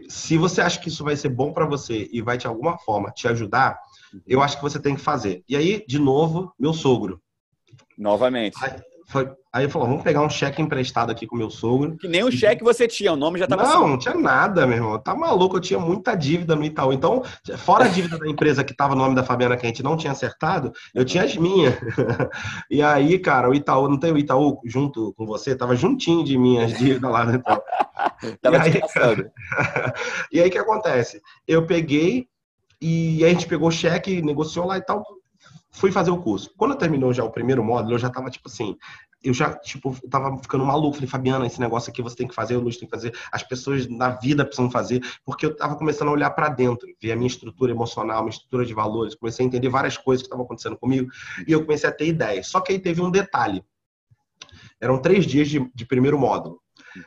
se 0.10 0.38
você 0.38 0.62
acha 0.62 0.80
que 0.80 0.90
isso 0.90 1.04
vai 1.04 1.16
ser 1.16 1.30
bom 1.30 1.54
para 1.54 1.66
você 1.66 2.10
e 2.12 2.22
vai 2.22 2.38
de 2.38 2.48
alguma 2.48 2.78
forma 2.78 3.12
te 3.12 3.28
ajudar, 3.28 3.80
eu 4.26 4.42
acho 4.42 4.58
que 4.58 4.64
você 4.64 4.80
tem 4.80 4.96
que 4.96 5.02
fazer. 5.02 5.44
E 5.48 5.56
aí, 5.56 5.86
de 5.88 6.00
novo, 6.00 6.54
meu 6.60 6.74
sogro. 6.74 7.22
Novamente. 7.98 8.58
Aí, 8.62 8.80
foi, 9.10 9.30
aí 9.54 9.70
falou, 9.70 9.88
vamos 9.88 10.04
pegar 10.04 10.22
um 10.22 10.30
cheque 10.30 10.62
emprestado 10.62 11.10
aqui 11.10 11.26
com 11.26 11.38
meu 11.38 11.50
sogro. 11.50 11.96
Que 11.98 12.10
nem 12.10 12.26
o 12.26 12.32
cheque 12.32 12.62
você 12.62 12.90
tinha, 12.90 13.14
o 13.14 13.16
nome 13.16 13.40
já 13.40 13.46
estava 13.46 13.64
Não, 13.64 13.88
não 13.88 13.98
tinha 13.98 14.14
nada, 14.14 14.68
meu 14.68 14.76
irmão. 14.76 15.00
Tá 15.00 15.16
maluco, 15.16 15.56
eu 15.56 15.62
tinha 15.62 15.80
muita 15.80 16.14
dívida 16.14 16.58
no 16.58 16.66
Itaú. 16.66 16.92
Então, 16.92 17.24
fora 17.58 17.86
a 17.86 17.88
dívida 17.88 18.18
da 18.18 18.28
empresa 18.28 18.66
que 18.66 18.76
tava 18.76 18.96
no 18.96 19.02
nome 19.02 19.16
da 19.16 19.24
Fabiana 19.24 19.56
que 19.56 19.66
a 19.66 19.70
gente 19.70 19.82
não 19.82 19.96
tinha 19.96 20.12
acertado, 20.12 20.74
eu 20.94 21.06
tinha 21.06 21.24
as 21.24 21.36
minhas. 21.38 21.74
E 22.70 22.82
aí, 22.82 23.18
cara, 23.18 23.50
o 23.50 23.54
Itaú, 23.54 23.88
não 23.88 23.98
tem 23.98 24.12
o 24.12 24.18
Itaú 24.18 24.60
junto 24.66 25.14
com 25.14 25.26
você? 25.26 25.56
Tava 25.56 25.76
juntinho 25.76 26.24
de 26.24 26.38
mim 26.38 26.60
as 26.60 26.78
dívidas 26.78 27.10
lá 27.10 27.24
no 27.24 27.36
Itaú. 27.36 27.62
Tava 28.42 28.58
E 28.58 28.60
aí, 28.60 28.80
passando. 28.80 29.32
E 30.32 30.42
aí, 30.42 30.50
o 30.50 30.52
que 30.52 30.58
acontece? 30.58 31.22
Eu 31.48 31.66
peguei 31.66 32.28
e 32.82 33.24
a 33.24 33.30
gente 33.30 33.48
pegou 33.48 33.70
o 33.70 33.72
cheque, 33.72 34.22
negociou 34.22 34.68
lá 34.68 34.78
e 34.78 34.82
tal, 34.82 35.04
fui 35.78 35.92
fazer 35.92 36.12
o 36.12 36.22
curso. 36.22 36.52
Quando 36.58 36.76
terminou 36.76 37.14
já 37.14 37.24
o 37.24 37.30
primeiro 37.30 37.64
módulo, 37.64 37.96
eu 37.96 38.00
já 38.00 38.10
tava 38.10 38.30
tipo 38.30 38.50
assim, 38.50 38.76
eu 39.24 39.34
já, 39.34 39.54
tipo, 39.56 39.96
tava 40.10 40.38
ficando 40.38 40.66
maluco. 40.66 40.96
Falei, 40.96 41.10
Fabiana, 41.10 41.46
esse 41.46 41.60
negócio 41.60 41.90
aqui 41.90 42.02
você 42.02 42.16
tem 42.16 42.28
que 42.28 42.36
fazer, 42.36 42.56
o 42.56 42.60
Luiz 42.60 42.78
tem 42.78 42.88
que 42.88 42.96
fazer, 42.96 43.16
as 43.32 43.44
pessoas 43.44 43.88
na 43.88 44.10
vida 44.10 44.46
precisam 44.46 44.70
fazer, 44.70 45.02
porque 45.26 45.46
eu 45.46 45.56
tava 45.56 45.76
começando 45.76 46.10
a 46.10 46.12
olhar 46.12 46.30
para 46.32 46.50
dentro, 46.50 46.88
ver 47.02 47.12
a 47.12 47.16
minha 47.16 47.28
estrutura 47.28 47.72
emocional, 47.72 48.22
minha 48.22 48.32
estrutura 48.32 48.66
de 48.66 48.74
valores, 48.74 49.16
comecei 49.16 49.46
a 49.46 49.48
entender 49.48 49.70
várias 49.70 49.98
coisas 49.98 50.22
que 50.22 50.28
estavam 50.28 50.46
acontecendo 50.46 50.78
comigo 50.78 51.10
e 51.48 51.52
eu 51.52 51.64
comecei 51.64 51.90
a 51.90 51.94
ter 51.94 52.08
ideias. 52.08 52.48
Só 52.48 52.60
que 52.60 52.72
aí 52.72 52.80
teve 52.80 53.02
um 53.02 53.12
detalhe. 53.12 53.64
Eram 54.80 55.00
três 55.00 55.26
dias 55.26 55.48
de, 55.48 55.70
de 55.74 55.86
primeiro 55.86 56.18
módulo. 56.18 56.60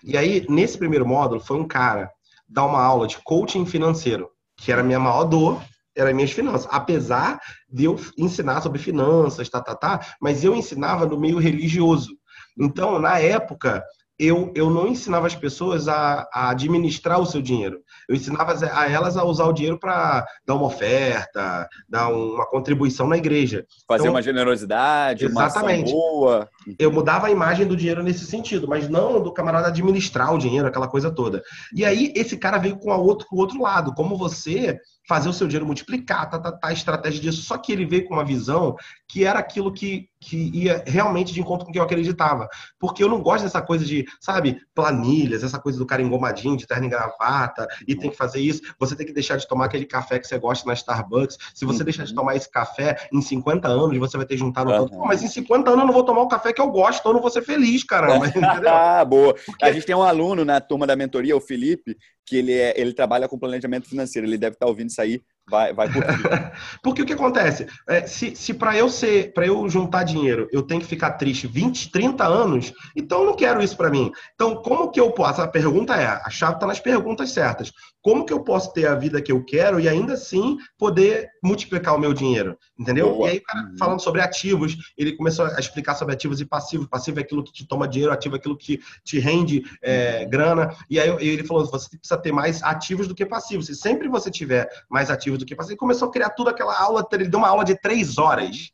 E 0.04 0.16
aí, 0.16 0.44
nesse 0.48 0.78
primeiro 0.78 1.06
módulo, 1.06 1.40
foi 1.40 1.56
um 1.56 1.66
cara 1.66 2.10
dar 2.48 2.64
uma 2.64 2.82
aula 2.82 3.06
de 3.06 3.18
coaching 3.18 3.64
financeiro, 3.64 4.28
que 4.56 4.72
era 4.72 4.80
a 4.80 4.84
minha 4.84 4.98
maior 4.98 5.24
dor, 5.24 5.62
era 5.96 6.12
minhas 6.14 6.32
finanças. 6.32 6.68
Apesar 6.70 7.40
de 7.68 7.84
eu 7.84 7.98
ensinar 8.16 8.60
sobre 8.60 8.78
finanças, 8.78 9.48
tá, 9.48 9.60
tá, 9.60 9.74
tá, 9.74 10.00
mas 10.20 10.44
eu 10.44 10.54
ensinava 10.54 11.06
no 11.06 11.18
meio 11.18 11.38
religioso. 11.38 12.10
Então, 12.58 12.98
na 12.98 13.18
época, 13.18 13.82
eu, 14.20 14.52
eu 14.54 14.68
não 14.68 14.86
ensinava 14.86 15.26
as 15.26 15.34
pessoas 15.34 15.88
a, 15.88 16.28
a 16.30 16.50
administrar 16.50 17.18
o 17.18 17.24
seu 17.24 17.40
dinheiro. 17.40 17.80
Eu 18.06 18.14
ensinava 18.14 18.54
a 18.70 18.90
elas 18.90 19.16
a 19.16 19.24
usar 19.24 19.46
o 19.46 19.52
dinheiro 19.52 19.78
para 19.78 20.26
dar 20.46 20.56
uma 20.56 20.66
oferta, 20.66 21.66
dar 21.88 22.08
uma 22.12 22.46
contribuição 22.50 23.08
na 23.08 23.16
igreja. 23.16 23.64
Fazer 23.88 24.02
Então- 24.02 24.12
uma 24.12 24.20
generosidade, 24.20 25.26
uma 25.26 25.46
Exatamente. 25.46 25.90
boa. 25.90 26.46
Eu 26.78 26.92
mudava 26.92 27.28
a 27.28 27.30
imagem 27.30 27.66
do 27.66 27.74
dinheiro 27.74 28.02
nesse 28.02 28.26
sentido, 28.26 28.68
mas 28.68 28.90
não 28.90 29.22
do 29.22 29.32
camarada 29.32 29.68
administrar 29.68 30.34
o 30.34 30.38
dinheiro, 30.38 30.68
aquela 30.68 30.86
coisa 30.86 31.10
toda. 31.10 31.42
E 31.74 31.82
aí, 31.82 32.12
esse 32.14 32.36
cara 32.36 32.58
veio 32.58 32.78
com 32.78 32.92
a 32.92 32.98
outro, 32.98 33.26
com 33.26 33.36
o 33.36 33.38
outro 33.40 33.58
lado, 33.62 33.94
como 33.94 34.18
você 34.18 34.78
fazer 35.10 35.28
o 35.28 35.32
seu 35.32 35.48
dinheiro 35.48 35.66
multiplicar, 35.66 36.30
tá, 36.30 36.38
tá, 36.38 36.52
tá, 36.52 36.68
a 36.68 36.72
estratégia 36.72 37.20
disso. 37.20 37.42
Só 37.42 37.58
que 37.58 37.72
ele 37.72 37.84
veio 37.84 38.04
com 38.06 38.14
uma 38.14 38.24
visão 38.24 38.76
que 39.08 39.24
era 39.24 39.40
aquilo 39.40 39.72
que, 39.72 40.06
que 40.20 40.36
ia 40.54 40.84
realmente 40.86 41.32
de 41.32 41.40
encontro 41.40 41.64
com 41.64 41.70
o 41.70 41.72
que 41.72 41.80
eu 41.80 41.82
acreditava. 41.82 42.48
Porque 42.78 43.02
eu 43.02 43.08
não 43.08 43.20
gosto 43.20 43.42
dessa 43.42 43.60
coisa 43.60 43.84
de, 43.84 44.06
sabe, 44.20 44.60
planilhas, 44.72 45.42
essa 45.42 45.58
coisa 45.58 45.76
do 45.76 45.84
cara 45.84 46.00
engomadinho, 46.00 46.56
de 46.56 46.64
terno 46.64 46.86
e 46.86 46.88
gravata, 46.88 47.66
e 47.88 47.96
tem 47.96 48.08
que 48.08 48.16
fazer 48.16 48.38
isso. 48.40 48.62
Você 48.78 48.94
tem 48.94 49.04
que 49.04 49.12
deixar 49.12 49.36
de 49.36 49.48
tomar 49.48 49.64
aquele 49.64 49.84
café 49.84 50.16
que 50.20 50.28
você 50.28 50.38
gosta 50.38 50.64
na 50.64 50.74
Starbucks. 50.74 51.36
Se 51.54 51.64
você 51.64 51.78
Uhum. 51.80 51.84
deixar 51.86 52.04
de 52.04 52.14
tomar 52.14 52.36
esse 52.36 52.48
café, 52.48 53.08
em 53.12 53.20
50 53.20 53.66
anos 53.66 53.98
você 53.98 54.16
vai 54.16 54.24
ter 54.26 54.36
juntado 54.36 54.70
Aham. 54.70 54.84
tanto. 54.84 54.96
Pô, 54.96 55.06
mas 55.06 55.24
em 55.24 55.28
50 55.28 55.70
anos 55.70 55.80
eu 55.80 55.86
não 55.88 55.92
vou 55.94 56.04
tomar 56.04 56.22
o 56.22 56.28
café 56.28 56.52
que 56.52 56.60
eu 56.60 56.70
gosto, 56.70 57.00
então 57.00 57.10
eu 57.10 57.14
não 57.14 57.20
vou 57.22 57.30
ser 57.32 57.42
feliz, 57.42 57.82
caramba. 57.82 58.26
Entendeu? 58.30 58.70
Ah, 58.72 59.04
boa. 59.04 59.34
Porque- 59.34 59.64
A 59.64 59.72
gente 59.72 59.84
tem 59.86 59.96
um 59.96 60.02
aluno 60.02 60.44
na 60.44 60.60
turma 60.60 60.86
da 60.86 60.94
mentoria, 60.94 61.36
o 61.36 61.40
Felipe, 61.40 61.96
que 62.24 62.36
ele, 62.36 62.52
é, 62.52 62.80
ele 62.80 62.92
trabalha 62.92 63.26
com 63.26 63.36
planejamento 63.36 63.88
financeiro. 63.88 64.24
Ele 64.28 64.38
deve 64.38 64.54
estar 64.54 64.66
ouvindo 64.66 64.88
isso 64.90 64.99
aí, 65.00 65.22
vai, 65.50 65.74
vai 65.74 65.92
curtir. 65.92 66.22
Porque 66.82 67.02
o 67.02 67.06
que 67.06 67.12
acontece? 67.12 67.66
É, 67.88 68.06
se 68.06 68.34
se 68.36 68.54
para 68.54 68.76
eu 68.76 68.88
ser, 68.88 69.32
para 69.32 69.46
eu 69.46 69.68
juntar 69.68 70.04
dinheiro, 70.04 70.48
eu 70.52 70.62
tenho 70.62 70.80
que 70.80 70.86
ficar 70.86 71.12
triste 71.12 71.46
20, 71.46 71.90
30 71.90 72.24
anos, 72.24 72.72
então 72.96 73.20
eu 73.20 73.26
não 73.26 73.36
quero 73.36 73.62
isso 73.62 73.76
para 73.76 73.90
mim. 73.90 74.10
Então, 74.34 74.56
como 74.62 74.90
que 74.90 75.00
eu 75.00 75.10
posso? 75.12 75.42
A 75.42 75.48
pergunta 75.48 75.94
é, 75.96 76.06
a 76.06 76.30
chave 76.30 76.54
está 76.54 76.66
nas 76.66 76.80
perguntas 76.80 77.30
certas. 77.30 77.72
Como 78.02 78.24
que 78.24 78.32
eu 78.32 78.40
posso 78.42 78.72
ter 78.72 78.86
a 78.86 78.94
vida 78.94 79.20
que 79.20 79.30
eu 79.30 79.44
quero 79.44 79.78
e 79.78 79.88
ainda 79.88 80.14
assim 80.14 80.56
poder 80.78 81.28
multiplicar 81.42 81.94
o 81.94 81.98
meu 81.98 82.14
dinheiro? 82.14 82.56
Entendeu? 82.78 83.14
Boa. 83.14 83.28
E 83.28 83.32
aí, 83.32 83.38
o 83.38 83.42
cara 83.42 83.60
Uhum. 83.60 83.76
falando 83.78 84.00
sobre 84.00 84.20
ativos, 84.20 84.76
ele 84.96 85.12
começou 85.12 85.46
a 85.46 85.58
explicar 85.60 85.94
sobre 85.94 86.14
ativos 86.14 86.40
e 86.40 86.46
passivos. 86.46 86.86
Passivo 86.86 87.18
é 87.18 87.22
aquilo 87.22 87.44
que 87.44 87.52
te 87.52 87.66
toma 87.66 87.86
dinheiro, 87.86 88.12
ativo 88.12 88.36
é 88.36 88.38
aquilo 88.38 88.56
que 88.56 88.80
te 89.04 89.18
rende 89.18 89.62
é, 89.82 90.24
grana. 90.24 90.74
E 90.88 90.98
aí 90.98 91.10
ele 91.20 91.44
falou: 91.44 91.66
você 91.66 91.88
precisa 91.98 92.16
ter 92.18 92.32
mais 92.32 92.62
ativos 92.62 93.06
do 93.06 93.14
que 93.14 93.26
passivos. 93.26 93.66
Se 93.66 93.74
sempre 93.74 94.08
você 94.08 94.30
tiver 94.30 94.68
mais 94.88 95.10
ativos 95.10 95.38
do 95.40 95.46
que 95.46 95.56
passivos, 95.56 95.72
ele 95.72 95.78
começou 95.78 96.08
a 96.08 96.12
criar 96.12 96.30
tudo 96.30 96.50
aquela 96.50 96.78
aula, 96.78 97.06
ele 97.12 97.28
deu 97.28 97.38
uma 97.38 97.48
aula 97.48 97.64
de 97.64 97.74
três 97.80 98.18
horas. 98.18 98.70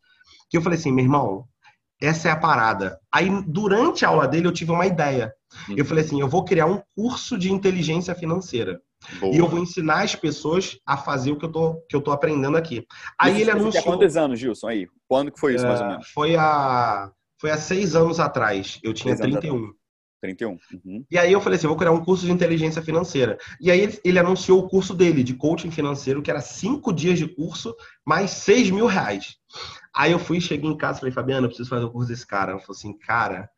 Que 0.49 0.57
eu 0.57 0.63
falei 0.63 0.79
assim, 0.79 0.93
meu 0.93 1.05
irmão, 1.05 1.47
essa 2.01 2.29
é 2.29 2.31
a 2.31 2.37
parada. 2.37 3.01
Aí, 3.13 3.31
durante 3.47 4.05
a 4.05 4.09
aula 4.09 4.29
dele, 4.29 4.47
eu 4.47 4.53
tive 4.53 4.71
uma 4.71 4.87
ideia. 4.87 5.33
Eu 5.75 5.85
falei 5.85 6.05
assim: 6.05 6.21
eu 6.21 6.29
vou 6.29 6.45
criar 6.45 6.67
um 6.67 6.83
curso 6.95 7.39
de 7.39 7.51
inteligência 7.51 8.15
financeira. 8.15 8.81
Boa. 9.21 9.35
E 9.35 9.39
eu 9.39 9.49
vou 9.49 9.59
ensinar 9.59 10.03
as 10.03 10.15
pessoas 10.15 10.79
a 10.87 10.97
fazer 10.97 11.33
o 11.33 11.39
que 11.39 11.45
eu 11.45 11.53
tô, 11.53 11.75
que 11.89 11.97
eu 11.97 12.01
tô 12.01 12.13
aprendendo 12.13 12.57
aqui. 12.57 12.87
Aí 13.19 13.33
Isso 13.33 13.41
ele 13.43 13.51
anunciou. 13.51 13.85
quantos 13.85 14.17
anos, 14.17 14.39
Gilson? 14.39 14.69
Aí? 14.69 14.87
Quando 15.09 15.31
que 15.31 15.39
foi 15.39 15.55
isso, 15.55 15.67
mais 15.67 15.81
ou 15.81 15.87
é, 15.87 15.91
menos? 15.91 16.09
foi, 16.09 16.37
há, 16.37 17.11
foi 17.41 17.51
há 17.51 17.59
seis 17.59 17.95
anos 17.95 18.19
atrás. 18.21 18.79
Eu 18.83 18.93
tinha 18.93 19.17
Seis 19.17 19.35
anos 19.35 19.75
31. 20.21 20.59
31. 20.59 20.59
Uhum. 20.85 21.05
E 21.11 21.19
aí 21.19 21.33
eu 21.33 21.41
falei 21.41 21.57
assim, 21.57 21.67
eu 21.67 21.71
vou 21.71 21.79
criar 21.79 21.93
um 21.93 22.05
curso 22.05 22.25
de 22.25 22.33
inteligência 22.33 22.83
financeira. 22.83 23.39
E 23.61 23.71
aí 23.71 23.81
ele, 23.81 24.01
ele 24.05 24.19
anunciou 24.19 24.61
o 24.61 24.69
curso 24.69 24.95
dele, 24.95 25.23
de 25.23 25.35
coaching 25.35 25.71
financeiro, 25.71 26.23
que 26.23 26.31
era 26.31 26.41
cinco 26.41 26.93
dias 26.93 27.19
de 27.19 27.27
curso, 27.29 27.75
mais 28.05 28.31
seis 28.31 28.71
mil 28.71 28.87
reais. 28.87 29.37
Aí 29.95 30.13
eu 30.13 30.19
fui, 30.19 30.41
cheguei 30.41 30.71
em 30.71 30.77
casa 30.77 30.99
e 30.99 31.01
falei, 31.01 31.15
Fabiana, 31.15 31.47
eu 31.47 31.49
preciso 31.49 31.71
fazer 31.71 31.85
o 31.85 31.91
curso 31.91 32.09
desse 32.09 32.27
cara. 32.27 32.53
Ela 32.53 32.61
falou 32.61 32.77
assim, 32.77 32.97
cara, 32.99 33.49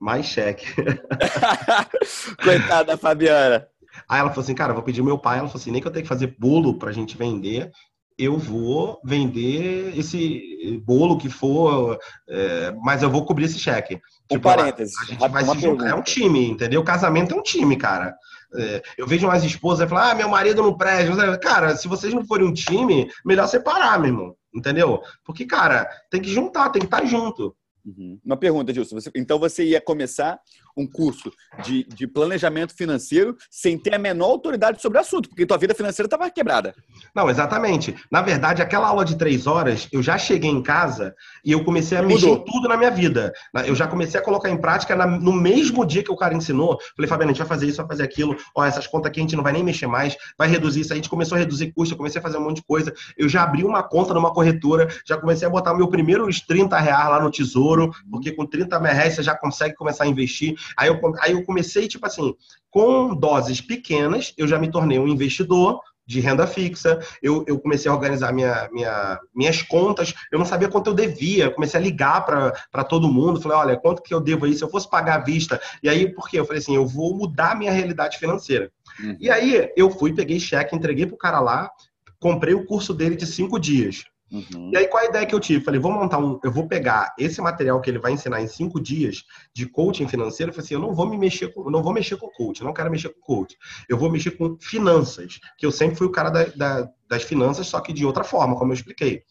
mais 0.00 0.26
cheque. 0.26 0.66
Coitada 2.42 2.84
da 2.84 2.96
Fabiana. 2.96 3.66
Aí 4.08 4.20
ela 4.20 4.30
falou 4.30 4.44
assim, 4.44 4.54
cara, 4.54 4.70
eu 4.70 4.76
vou 4.76 4.84
pedir 4.84 5.02
meu 5.02 5.18
pai. 5.18 5.38
Ela 5.38 5.48
falou 5.48 5.60
assim, 5.60 5.70
nem 5.70 5.80
que 5.80 5.88
eu 5.88 5.92
tenho 5.92 6.04
que 6.04 6.08
fazer 6.08 6.36
bolo 6.38 6.78
pra 6.78 6.92
gente 6.92 7.16
vender. 7.16 7.72
Eu 8.18 8.36
vou 8.36 9.00
vender 9.04 9.96
esse 9.96 10.80
bolo 10.84 11.16
que 11.16 11.28
for, 11.28 11.96
é, 12.28 12.72
mas 12.82 13.02
eu 13.02 13.10
vou 13.10 13.24
cobrir 13.24 13.44
esse 13.44 13.58
cheque. 13.58 13.94
Um 14.30 14.34
tipo, 14.34 14.42
parênteses. 14.42 14.94
A 15.00 15.04
gente 15.04 15.28
vai 15.28 15.44
se 15.44 15.60
juntar. 15.60 15.90
É 15.90 15.94
um 15.94 16.02
time, 16.02 16.48
entendeu? 16.48 16.82
Casamento 16.82 17.34
é 17.34 17.38
um 17.38 17.42
time, 17.42 17.76
cara. 17.76 18.14
É, 18.54 18.82
eu 18.96 19.06
vejo 19.06 19.26
umas 19.26 19.44
esposas 19.44 19.86
e 19.86 19.88
falam, 19.88 20.10
ah, 20.10 20.14
meu 20.14 20.28
marido 20.28 20.62
não 20.62 20.76
presta. 20.76 21.38
Cara, 21.38 21.76
se 21.76 21.86
vocês 21.86 22.12
não 22.12 22.24
forem 22.26 22.46
um 22.46 22.52
time, 22.52 23.08
melhor 23.24 23.46
separar, 23.46 24.00
meu 24.00 24.10
irmão. 24.10 24.36
Entendeu? 24.52 25.00
Porque, 25.24 25.46
cara, 25.46 25.88
tem 26.10 26.20
que 26.20 26.30
juntar, 26.30 26.70
tem 26.70 26.80
que 26.80 26.86
estar 26.86 27.04
junto. 27.04 27.54
Uhum. 27.84 28.18
Uma 28.24 28.36
pergunta, 28.36 28.72
Gilson. 28.74 29.00
Você, 29.00 29.10
então 29.14 29.38
você 29.38 29.64
ia 29.64 29.80
começar 29.80 30.38
um 30.78 30.86
curso 30.86 31.32
de, 31.64 31.84
de, 31.84 32.06
planejamento 32.06 32.74
financeiro 32.74 33.36
sem 33.50 33.76
ter 33.76 33.94
a 33.94 33.98
menor 33.98 34.26
autoridade 34.26 34.80
sobre 34.80 34.98
o 34.98 35.00
assunto, 35.00 35.28
porque 35.28 35.44
tua 35.44 35.58
vida 35.58 35.74
financeira 35.74 36.06
estava 36.06 36.30
quebrada. 36.30 36.74
Não, 37.14 37.28
exatamente. 37.28 37.94
Na 38.10 38.22
verdade, 38.22 38.62
aquela 38.62 38.88
aula 38.88 39.04
de 39.04 39.16
três 39.16 39.46
horas, 39.46 39.88
eu 39.92 40.02
já 40.02 40.16
cheguei 40.16 40.50
em 40.50 40.62
casa 40.62 41.14
e 41.44 41.52
eu 41.52 41.64
comecei 41.64 41.98
a 41.98 42.02
Mudou. 42.02 42.16
mexer 42.16 42.44
tudo 42.44 42.68
na 42.68 42.76
minha 42.76 42.90
vida. 42.90 43.32
Eu 43.66 43.74
já 43.74 43.86
comecei 43.86 44.18
a 44.18 44.22
colocar 44.22 44.48
em 44.48 44.56
prática 44.56 44.94
no 45.06 45.32
mesmo 45.32 45.84
dia 45.84 46.02
que 46.02 46.12
o 46.12 46.16
cara 46.16 46.34
ensinou. 46.34 46.78
Falei, 46.96 47.08
Fabiano, 47.08 47.30
a 47.30 47.34
gente 47.34 47.38
vai 47.38 47.48
fazer 47.48 47.66
isso, 47.66 47.78
vai 47.78 47.88
fazer 47.88 48.02
aquilo. 48.04 48.36
Ó, 48.54 48.64
essas 48.64 48.86
contas 48.86 49.10
aqui 49.10 49.20
a 49.20 49.22
gente 49.22 49.36
não 49.36 49.42
vai 49.42 49.52
nem 49.52 49.64
mexer 49.64 49.86
mais, 49.86 50.16
vai 50.36 50.48
reduzir 50.48 50.80
isso. 50.80 50.92
A 50.92 50.96
gente 50.96 51.08
começou 51.08 51.36
a 51.36 51.38
reduzir 51.38 51.72
custo, 51.72 51.94
eu 51.94 51.98
comecei 51.98 52.20
a 52.20 52.22
fazer 52.22 52.38
um 52.38 52.44
monte 52.44 52.56
de 52.56 52.64
coisa. 52.64 52.92
Eu 53.16 53.28
já 53.28 53.42
abri 53.42 53.64
uma 53.64 53.82
conta 53.82 54.14
numa 54.14 54.32
corretora, 54.32 54.88
já 55.04 55.16
comecei 55.16 55.46
a 55.46 55.50
botar 55.50 55.74
meu 55.74 55.88
primeiro 55.88 56.28
30 56.46 56.78
reais 56.78 57.08
lá 57.08 57.20
no 57.20 57.30
tesouro, 57.30 57.90
porque 58.10 58.32
com 58.32 58.46
30 58.46 58.78
reais 58.78 59.14
você 59.14 59.22
já 59.22 59.36
consegue 59.36 59.74
começar 59.74 60.04
a 60.04 60.06
investir. 60.06 60.54
Aí 60.76 60.88
eu, 60.88 61.00
aí 61.20 61.32
eu 61.32 61.44
comecei, 61.44 61.88
tipo 61.88 62.06
assim, 62.06 62.34
com 62.70 63.14
doses 63.14 63.60
pequenas, 63.60 64.32
eu 64.36 64.46
já 64.46 64.58
me 64.58 64.70
tornei 64.70 64.98
um 64.98 65.08
investidor 65.08 65.80
de 66.08 66.20
renda 66.20 66.46
fixa, 66.46 66.98
eu, 67.22 67.44
eu 67.46 67.58
comecei 67.58 67.90
a 67.90 67.94
organizar 67.94 68.32
minha, 68.32 68.66
minha, 68.72 69.20
minhas 69.34 69.60
contas, 69.60 70.14
eu 70.32 70.38
não 70.38 70.46
sabia 70.46 70.66
quanto 70.66 70.88
eu 70.88 70.94
devia, 70.94 71.50
comecei 71.50 71.78
a 71.78 71.82
ligar 71.82 72.24
para 72.24 72.84
todo 72.84 73.12
mundo, 73.12 73.42
falei, 73.42 73.58
olha, 73.58 73.76
quanto 73.76 74.02
que 74.02 74.14
eu 74.14 74.20
devo 74.20 74.46
aí, 74.46 74.54
se 74.54 74.64
eu 74.64 74.70
fosse 74.70 74.88
pagar 74.88 75.16
à 75.16 75.22
vista, 75.22 75.60
e 75.82 75.88
aí, 75.88 76.10
por 76.10 76.26
quê? 76.26 76.40
Eu 76.40 76.46
falei 76.46 76.62
assim, 76.62 76.74
eu 76.74 76.86
vou 76.86 77.14
mudar 77.14 77.52
a 77.52 77.54
minha 77.54 77.70
realidade 77.70 78.16
financeira. 78.16 78.72
Uhum. 78.98 79.18
E 79.20 79.30
aí, 79.30 79.70
eu 79.76 79.90
fui, 79.90 80.14
peguei 80.14 80.40
cheque, 80.40 80.74
entreguei 80.74 81.04
pro 81.04 81.18
cara 81.18 81.40
lá, 81.40 81.70
comprei 82.18 82.54
o 82.54 82.64
curso 82.64 82.94
dele 82.94 83.14
de 83.14 83.26
cinco 83.26 83.60
dias. 83.60 84.04
Uhum. 84.30 84.70
E 84.72 84.76
aí, 84.76 84.86
qual 84.86 85.02
a 85.02 85.06
ideia 85.06 85.26
que 85.26 85.34
eu 85.34 85.40
tive? 85.40 85.64
Falei, 85.64 85.80
vou 85.80 85.90
montar 85.90 86.18
um. 86.18 86.38
Eu 86.44 86.52
vou 86.52 86.68
pegar 86.68 87.14
esse 87.18 87.40
material 87.40 87.80
que 87.80 87.90
ele 87.90 87.98
vai 87.98 88.12
ensinar 88.12 88.42
em 88.42 88.46
cinco 88.46 88.80
dias 88.80 89.24
de 89.54 89.66
coaching 89.66 90.06
financeiro. 90.06 90.50
Eu 90.50 90.54
falei 90.54 90.64
assim, 90.64 90.74
eu 90.74 90.80
não 90.80 90.94
vou 90.94 91.08
me 91.08 91.16
mexer 91.16 91.48
com, 91.48 91.70
não 91.70 91.82
vou 91.82 91.92
mexer 91.92 92.16
com 92.16 92.28
coach, 92.28 92.62
não 92.62 92.74
quero 92.74 92.90
mexer 92.90 93.08
com 93.08 93.20
coach. 93.20 93.56
Eu 93.88 93.96
vou 93.96 94.10
mexer 94.10 94.32
com 94.32 94.56
finanças, 94.60 95.40
que 95.56 95.64
eu 95.64 95.72
sempre 95.72 95.96
fui 95.96 96.06
o 96.06 96.12
cara 96.12 96.30
da, 96.30 96.44
da, 96.44 96.88
das 97.08 97.22
finanças, 97.22 97.66
só 97.66 97.80
que 97.80 97.92
de 97.92 98.04
outra 98.04 98.22
forma, 98.22 98.56
como 98.56 98.72
eu 98.72 98.74
expliquei. 98.74 99.22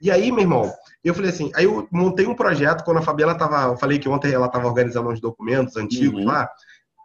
E 0.00 0.10
aí, 0.10 0.30
meu 0.30 0.42
irmão, 0.42 0.72
eu 1.02 1.14
falei 1.14 1.30
assim, 1.30 1.50
aí 1.54 1.64
eu 1.64 1.88
montei 1.90 2.26
um 2.26 2.34
projeto 2.34 2.84
quando 2.84 2.98
a 2.98 3.02
Fabiana 3.02 3.34
tava, 3.36 3.72
eu 3.72 3.76
falei 3.76 3.98
que 3.98 4.08
ontem 4.08 4.32
ela 4.32 4.46
estava 4.46 4.66
organizando 4.66 5.10
uns 5.10 5.20
documentos 5.20 5.76
antigos 5.76 6.20
uhum. 6.20 6.26
lá. 6.26 6.48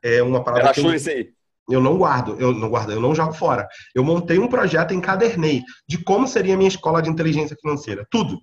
É 0.03 0.23
uma 0.23 0.43
parada. 0.43 0.61
Ela 0.61 0.71
achou 0.71 0.89
eu, 0.89 0.95
isso 0.95 1.09
aí. 1.09 1.33
Eu 1.69 1.81
não 1.81 1.97
guardo, 1.97 2.35
eu 2.39 2.53
não 2.53 2.69
guardo, 2.69 2.91
eu 2.91 3.01
não 3.01 3.13
jogo 3.13 3.33
fora. 3.33 3.67
Eu 3.93 4.03
montei 4.03 4.39
um 4.39 4.47
projeto, 4.47 4.93
encadernei 4.93 5.63
de 5.87 6.03
como 6.03 6.27
seria 6.27 6.55
a 6.55 6.57
minha 6.57 6.67
escola 6.67 7.01
de 7.01 7.09
inteligência 7.09 7.55
financeira. 7.61 8.05
Tudo. 8.09 8.37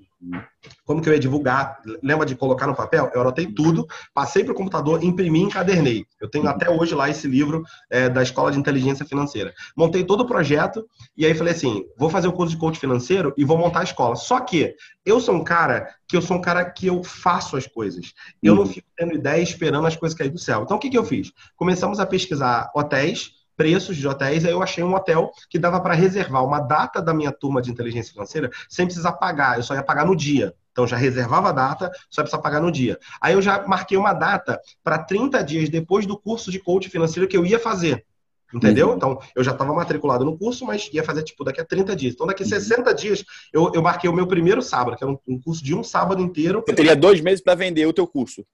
Como 0.84 1.02
que 1.02 1.08
eu 1.08 1.12
ia 1.12 1.18
divulgar? 1.18 1.80
Lembra 2.02 2.26
de 2.26 2.34
colocar 2.34 2.66
no 2.66 2.74
papel? 2.74 3.10
Eu 3.14 3.20
anotei 3.20 3.46
tudo, 3.46 3.86
passei 4.14 4.44
para 4.44 4.52
o 4.52 4.56
computador, 4.56 5.02
imprimi 5.02 5.40
e 5.40 5.42
encadernei. 5.42 6.06
Eu 6.20 6.28
tenho 6.28 6.48
até 6.48 6.70
hoje 6.70 6.94
lá 6.94 7.08
esse 7.08 7.26
livro 7.26 7.62
é, 7.90 8.08
da 8.08 8.22
Escola 8.22 8.50
de 8.50 8.58
Inteligência 8.58 9.04
Financeira. 9.04 9.52
Montei 9.76 10.04
todo 10.04 10.20
o 10.20 10.26
projeto 10.26 10.86
e 11.16 11.26
aí 11.26 11.34
falei 11.34 11.52
assim: 11.52 11.84
vou 11.96 12.10
fazer 12.10 12.28
o 12.28 12.32
curso 12.32 12.54
de 12.54 12.60
coach 12.60 12.78
financeiro 12.78 13.32
e 13.36 13.44
vou 13.44 13.58
montar 13.58 13.80
a 13.80 13.84
escola. 13.84 14.16
Só 14.16 14.40
que 14.40 14.74
eu 15.04 15.20
sou 15.20 15.34
um 15.34 15.44
cara 15.44 15.88
que 16.08 16.16
eu 16.16 16.22
sou 16.22 16.36
um 16.36 16.40
cara 16.40 16.64
que 16.64 16.86
eu 16.86 17.02
faço 17.02 17.56
as 17.56 17.66
coisas. 17.66 18.12
Eu 18.42 18.54
não 18.54 18.66
fico 18.66 18.86
tendo 18.96 19.14
ideia 19.14 19.42
esperando 19.42 19.86
as 19.86 19.96
coisas 19.96 20.16
cair 20.16 20.30
do 20.30 20.38
céu. 20.38 20.62
Então 20.62 20.76
o 20.76 20.80
que, 20.80 20.90
que 20.90 20.98
eu 20.98 21.04
fiz? 21.04 21.32
Começamos 21.56 21.98
a 21.98 22.06
pesquisar 22.06 22.70
hotéis 22.74 23.36
preços 23.56 23.96
de 23.96 24.06
hotéis, 24.06 24.44
aí 24.44 24.52
eu 24.52 24.62
achei 24.62 24.84
um 24.84 24.94
hotel 24.94 25.30
que 25.48 25.58
dava 25.58 25.80
para 25.80 25.94
reservar 25.94 26.44
uma 26.44 26.60
data 26.60 27.00
da 27.00 27.14
minha 27.14 27.32
turma 27.32 27.62
de 27.62 27.70
inteligência 27.70 28.12
financeira 28.12 28.50
sem 28.68 28.86
precisar 28.86 29.12
pagar, 29.12 29.56
eu 29.56 29.62
só 29.62 29.74
ia 29.74 29.82
pagar 29.82 30.04
no 30.04 30.14
dia. 30.14 30.54
Então 30.72 30.86
já 30.86 30.96
reservava 30.96 31.48
a 31.48 31.52
data, 31.52 31.90
só 32.10 32.20
precisa 32.22 32.40
pagar 32.40 32.60
no 32.60 32.70
dia. 32.70 32.98
Aí 33.18 33.32
eu 33.32 33.40
já 33.40 33.66
marquei 33.66 33.96
uma 33.96 34.12
data 34.12 34.60
para 34.84 34.98
30 34.98 35.42
dias 35.42 35.70
depois 35.70 36.04
do 36.04 36.18
curso 36.18 36.50
de 36.50 36.58
coach 36.58 36.90
financeiro 36.90 37.26
que 37.26 37.36
eu 37.36 37.46
ia 37.46 37.58
fazer. 37.58 38.04
Entendeu? 38.54 38.90
Uhum. 38.90 38.96
Então, 38.96 39.18
eu 39.34 39.42
já 39.42 39.50
estava 39.50 39.74
matriculado 39.74 40.24
no 40.24 40.38
curso, 40.38 40.64
mas 40.64 40.88
ia 40.92 41.02
fazer, 41.02 41.24
tipo, 41.24 41.42
daqui 41.42 41.60
a 41.60 41.64
30 41.64 41.96
dias. 41.96 42.14
Então, 42.14 42.26
daqui 42.26 42.44
a 42.44 42.46
60 42.46 42.90
uhum. 42.90 42.96
dias, 42.96 43.24
eu, 43.52 43.72
eu 43.74 43.82
marquei 43.82 44.08
o 44.08 44.12
meu 44.12 44.26
primeiro 44.26 44.62
sábado, 44.62 44.96
que 44.96 45.02
era 45.02 45.12
um, 45.12 45.18
um 45.26 45.40
curso 45.40 45.64
de 45.64 45.74
um 45.74 45.82
sábado 45.82 46.22
inteiro. 46.22 46.62
Você 46.64 46.74
teria 46.74 46.94
dois 46.94 47.20
meses 47.20 47.42
para 47.42 47.56
vender 47.56 47.86
o 47.86 47.92
teu 47.92 48.06
curso 48.06 48.46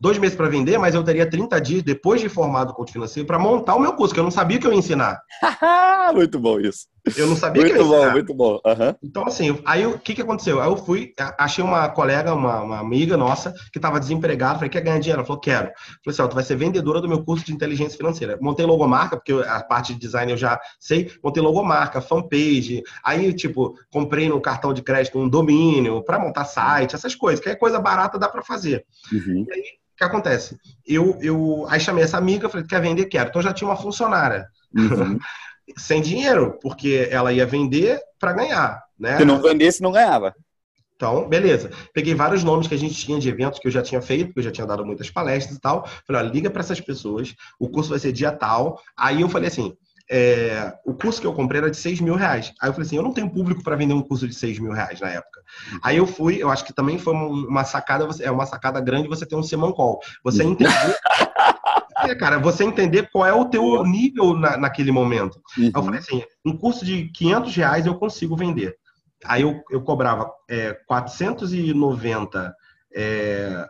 dois 0.00 0.18
meses 0.18 0.36
para 0.36 0.48
vender, 0.48 0.78
mas 0.78 0.94
eu 0.94 1.02
teria 1.02 1.28
30 1.28 1.60
dias 1.60 1.82
depois 1.82 2.20
de 2.20 2.28
formado 2.28 2.72
coach 2.72 2.92
financeiro 2.92 3.26
para 3.26 3.38
montar 3.38 3.74
o 3.74 3.80
meu 3.80 3.94
curso, 3.94 4.14
que 4.14 4.20
eu 4.20 4.24
não 4.24 4.30
sabia 4.30 4.58
que 4.58 4.66
eu 4.66 4.72
ia 4.72 4.78
ensinar. 4.78 5.20
muito 6.14 6.38
bom 6.38 6.58
isso. 6.60 6.86
Eu 7.16 7.26
não 7.26 7.36
sabia 7.36 7.62
muito 7.62 7.74
que. 7.74 7.82
Muito 7.82 7.96
bom, 7.96 8.10
muito 8.10 8.34
bom. 8.34 8.52
Uhum. 8.54 8.94
Então, 9.02 9.26
assim, 9.26 9.58
aí 9.64 9.86
o 9.86 9.98
que, 9.98 10.14
que 10.14 10.22
aconteceu? 10.22 10.60
Aí 10.60 10.68
eu 10.68 10.76
fui, 10.76 11.12
achei 11.38 11.62
uma 11.62 11.88
colega, 11.88 12.34
uma, 12.34 12.60
uma 12.62 12.78
amiga 12.78 13.16
nossa, 13.16 13.52
que 13.72 13.78
estava 13.78 14.00
desempregada, 14.00 14.56
falei, 14.56 14.68
quer 14.68 14.80
ganhar 14.80 14.98
dinheiro? 14.98 15.20
Ela 15.20 15.26
falou, 15.26 15.40
quero. 15.40 15.66
Falei 15.66 15.74
assim, 16.06 16.22
ó, 16.22 16.26
tu 16.26 16.34
vai 16.34 16.44
ser 16.44 16.56
vendedora 16.56 17.00
do 17.00 17.08
meu 17.08 17.24
curso 17.24 17.44
de 17.44 17.52
inteligência 17.52 17.96
financeira. 17.96 18.38
Montei 18.40 18.66
logomarca, 18.66 19.16
porque 19.16 19.32
a 19.32 19.62
parte 19.62 19.94
de 19.94 20.00
design 20.00 20.32
eu 20.32 20.38
já 20.38 20.58
sei, 20.78 21.10
montei 21.22 21.42
logomarca, 21.42 22.00
fanpage, 22.00 22.82
aí, 23.04 23.32
tipo, 23.32 23.74
comprei 23.90 24.28
no 24.28 24.40
cartão 24.40 24.72
de 24.72 24.82
crédito 24.82 25.18
um 25.18 25.28
domínio 25.28 26.02
para 26.02 26.18
montar 26.18 26.44
site, 26.44 26.94
essas 26.94 27.14
coisas, 27.14 27.40
que 27.40 27.48
é 27.48 27.54
coisa 27.54 27.80
barata 27.80 28.18
dá 28.18 28.28
para 28.28 28.42
fazer. 28.42 28.84
Uhum. 29.12 29.44
E 29.48 29.52
aí, 29.52 29.62
que 29.98 30.04
acontece? 30.04 30.56
Eu, 30.86 31.18
eu 31.20 31.66
aí 31.68 31.80
chamei 31.80 32.04
essa 32.04 32.16
amiga, 32.16 32.48
falei, 32.48 32.64
quer 32.64 32.80
vender? 32.80 33.06
Quero. 33.06 33.28
Então 33.28 33.42
já 33.42 33.52
tinha 33.52 33.68
uma 33.68 33.76
funcionária. 33.76 34.46
Uhum. 34.74 35.18
Sem 35.76 36.00
dinheiro, 36.00 36.58
porque 36.60 37.08
ela 37.10 37.32
ia 37.32 37.46
vender 37.46 38.00
para 38.18 38.32
ganhar. 38.32 38.82
Né? 38.98 39.16
Se 39.16 39.24
não 39.24 39.40
vendesse, 39.40 39.82
não 39.82 39.92
ganhava. 39.92 40.34
Então, 40.96 41.28
beleza. 41.28 41.70
Peguei 41.94 42.12
vários 42.12 42.42
nomes 42.42 42.66
que 42.66 42.74
a 42.74 42.78
gente 42.78 42.94
tinha 42.94 43.20
de 43.20 43.28
eventos 43.28 43.60
que 43.60 43.68
eu 43.68 43.70
já 43.70 43.80
tinha 43.82 44.02
feito, 44.02 44.26
porque 44.26 44.40
eu 44.40 44.44
já 44.44 44.50
tinha 44.50 44.66
dado 44.66 44.84
muitas 44.84 45.08
palestras 45.08 45.56
e 45.56 45.60
tal. 45.60 45.88
Falei, 46.04 46.22
ó, 46.22 46.24
liga 46.24 46.50
para 46.50 46.60
essas 46.60 46.80
pessoas, 46.80 47.34
o 47.58 47.68
curso 47.68 47.90
vai 47.90 48.00
ser 48.00 48.10
dia 48.10 48.32
tal. 48.32 48.80
Aí 48.96 49.20
eu 49.20 49.28
falei 49.28 49.46
assim: 49.46 49.76
é, 50.10 50.72
o 50.84 50.94
curso 50.94 51.20
que 51.20 51.26
eu 51.26 51.34
comprei 51.34 51.60
era 51.60 51.70
de 51.70 51.76
6 51.76 52.00
mil 52.00 52.14
reais. 52.14 52.52
Aí 52.60 52.68
eu 52.68 52.72
falei 52.72 52.86
assim, 52.86 52.96
eu 52.96 53.02
não 53.02 53.12
tenho 53.12 53.28
público 53.28 53.62
para 53.62 53.76
vender 53.76 53.92
um 53.92 54.02
curso 54.02 54.26
de 54.26 54.34
6 54.34 54.58
mil 54.58 54.72
reais 54.72 55.00
na 55.00 55.10
época. 55.10 55.40
Uhum. 55.72 55.78
Aí 55.82 55.96
eu 55.98 56.06
fui, 56.06 56.42
eu 56.42 56.50
acho 56.50 56.64
que 56.64 56.72
também 56.72 56.98
foi 56.98 57.12
uma 57.14 57.62
sacada, 57.64 58.08
é 58.20 58.30
uma 58.30 58.46
sacada 58.46 58.80
grande 58.80 59.08
você 59.08 59.26
ter 59.26 59.36
um 59.36 59.42
Simon 59.42 59.72
Call. 59.72 60.00
Você 60.24 60.42
entender. 60.42 60.72
cara, 62.14 62.38
você 62.38 62.64
entender 62.64 63.08
qual 63.10 63.26
é 63.26 63.32
o 63.32 63.44
teu 63.44 63.84
nível 63.84 64.34
na, 64.34 64.56
naquele 64.56 64.92
momento. 64.92 65.40
Uhum. 65.56 65.70
Eu 65.74 65.82
falei 65.82 66.00
assim, 66.00 66.22
um 66.44 66.56
curso 66.56 66.84
de 66.84 67.10
500 67.12 67.54
reais 67.54 67.86
eu 67.86 67.94
consigo 67.94 68.36
vender. 68.36 68.76
Aí 69.24 69.42
eu, 69.42 69.62
eu 69.70 69.82
cobrava 69.82 70.30
é, 70.48 70.74
490, 70.86 72.54
é, 72.94 73.66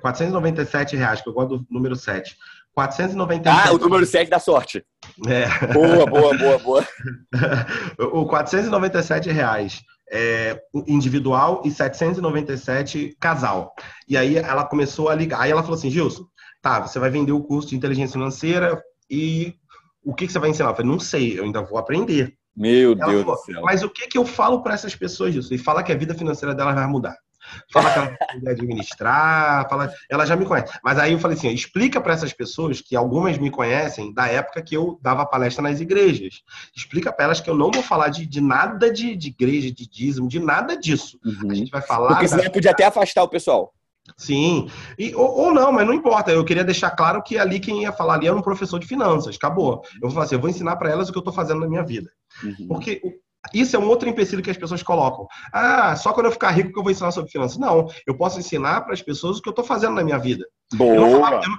497 0.00 0.94
é, 0.94 0.98
reais, 0.98 1.20
que 1.20 1.28
eu 1.28 1.32
gosto 1.32 1.58
do 1.58 1.66
número 1.70 1.94
7. 1.94 2.36
497. 2.74 3.68
Ah, 3.68 3.72
o 3.72 3.78
número 3.78 4.06
7 4.06 4.28
da 4.28 4.38
sorte. 4.38 4.84
É. 5.26 5.66
Boa, 5.72 6.06
boa, 6.06 6.36
boa, 6.36 6.58
boa. 6.58 6.88
o 8.12 8.26
497 8.26 9.30
reais 9.30 9.82
é, 10.10 10.60
individual 10.86 11.62
e 11.64 11.70
797 11.70 13.16
casal. 13.20 13.74
E 14.08 14.16
aí 14.16 14.36
ela 14.36 14.64
começou 14.64 15.08
a 15.08 15.14
ligar. 15.14 15.40
Aí 15.40 15.50
ela 15.50 15.62
falou 15.62 15.76
assim, 15.76 15.90
Gilson, 15.90 16.24
tá, 16.60 16.80
você 16.80 16.98
vai 16.98 17.10
vender 17.10 17.32
o 17.32 17.42
curso 17.42 17.68
de 17.68 17.76
inteligência 17.76 18.12
financeira 18.12 18.82
e 19.10 19.54
o 20.04 20.14
que, 20.14 20.26
que 20.26 20.32
você 20.32 20.38
vai 20.38 20.50
ensinar? 20.50 20.70
Eu 20.70 20.74
falei, 20.74 20.90
não 20.90 21.00
sei, 21.00 21.38
eu 21.38 21.44
ainda 21.44 21.62
vou 21.62 21.78
aprender. 21.78 22.34
Meu 22.56 22.92
ela 22.92 23.06
Deus 23.06 23.22
falou, 23.22 23.36
do 23.36 23.42
céu. 23.42 23.62
Mas 23.62 23.82
o 23.82 23.90
que, 23.90 24.08
que 24.08 24.18
eu 24.18 24.24
falo 24.24 24.62
para 24.62 24.74
essas 24.74 24.94
pessoas, 24.94 25.32
Gilson? 25.32 25.54
E 25.54 25.58
fala 25.58 25.82
que 25.82 25.92
a 25.92 25.96
vida 25.96 26.14
financeira 26.14 26.54
delas 26.54 26.74
vai 26.74 26.86
mudar 26.86 27.16
fala 27.72 27.90
que 27.90 27.98
ela 27.98 28.16
pode 28.16 28.48
administrar, 28.48 29.68
fala, 29.68 29.92
ela 30.08 30.26
já 30.26 30.36
me 30.36 30.44
conhece. 30.44 30.72
Mas 30.82 30.98
aí 30.98 31.12
eu 31.12 31.18
falei 31.18 31.36
assim, 31.36 31.48
explica 31.50 32.00
para 32.00 32.14
essas 32.14 32.32
pessoas 32.32 32.80
que 32.80 32.96
algumas 32.96 33.38
me 33.38 33.50
conhecem 33.50 34.12
da 34.12 34.26
época 34.26 34.62
que 34.62 34.76
eu 34.76 34.98
dava 35.02 35.26
palestra 35.26 35.62
nas 35.62 35.80
igrejas. 35.80 36.42
Explica 36.76 37.12
para 37.12 37.26
elas 37.26 37.40
que 37.40 37.48
eu 37.48 37.54
não 37.54 37.70
vou 37.70 37.82
falar 37.82 38.08
de, 38.08 38.26
de 38.26 38.40
nada 38.40 38.92
de, 38.92 39.16
de 39.16 39.28
igreja, 39.28 39.72
de 39.72 39.88
dízimo, 39.88 40.28
de 40.28 40.38
nada 40.38 40.76
disso. 40.76 41.18
Uhum. 41.24 41.50
A 41.50 41.54
gente 41.54 41.70
vai 41.70 41.82
falar. 41.82 42.08
Porque 42.08 42.28
senão 42.28 42.44
da... 42.44 42.50
podia 42.50 42.70
até 42.70 42.84
afastar 42.84 43.22
o 43.22 43.28
pessoal. 43.28 43.72
Sim, 44.16 44.68
e, 44.98 45.14
ou, 45.14 45.28
ou, 45.28 45.54
não, 45.54 45.72
mas 45.72 45.86
não 45.86 45.94
importa. 45.94 46.30
Eu 46.30 46.44
queria 46.44 46.64
deixar 46.64 46.90
claro 46.90 47.22
que 47.22 47.38
ali 47.38 47.60
quem 47.60 47.82
ia 47.82 47.92
falar 47.92 48.14
ali 48.14 48.26
era 48.26 48.36
um 48.36 48.42
professor 48.42 48.78
de 48.78 48.86
finanças. 48.86 49.36
Acabou. 49.36 49.82
Eu 49.94 50.02
vou 50.02 50.10
falar 50.10 50.24
assim, 50.24 50.34
eu 50.34 50.40
vou 50.40 50.50
ensinar 50.50 50.76
para 50.76 50.90
elas 50.90 51.08
o 51.08 51.12
que 51.12 51.18
eu 51.18 51.20
estou 51.20 51.34
fazendo 51.34 51.60
na 51.60 51.68
minha 51.68 51.84
vida. 51.84 52.10
Uhum. 52.42 52.68
Porque 52.68 53.00
isso 53.54 53.76
é 53.76 53.78
um 53.78 53.88
outro 53.88 54.08
empecilho 54.08 54.42
que 54.42 54.50
as 54.50 54.56
pessoas 54.56 54.82
colocam. 54.82 55.26
Ah, 55.52 55.94
só 55.96 56.12
quando 56.12 56.26
eu 56.26 56.32
ficar 56.32 56.50
rico 56.50 56.72
que 56.72 56.78
eu 56.78 56.82
vou 56.82 56.92
ensinar 56.92 57.10
sobre 57.10 57.30
finanças. 57.30 57.58
Não, 57.58 57.86
eu 58.06 58.16
posso 58.16 58.38
ensinar 58.38 58.82
para 58.82 58.94
as 58.94 59.02
pessoas 59.02 59.38
o 59.38 59.42
que 59.42 59.48
eu 59.48 59.52
estou 59.52 59.64
fazendo 59.64 59.94
na 59.94 60.04
minha 60.04 60.18
vida. 60.18 60.44
Boa. 60.74 60.94
Eu 60.94 61.00
não, 61.00 61.10
falava, 61.12 61.36
eu, 61.36 61.52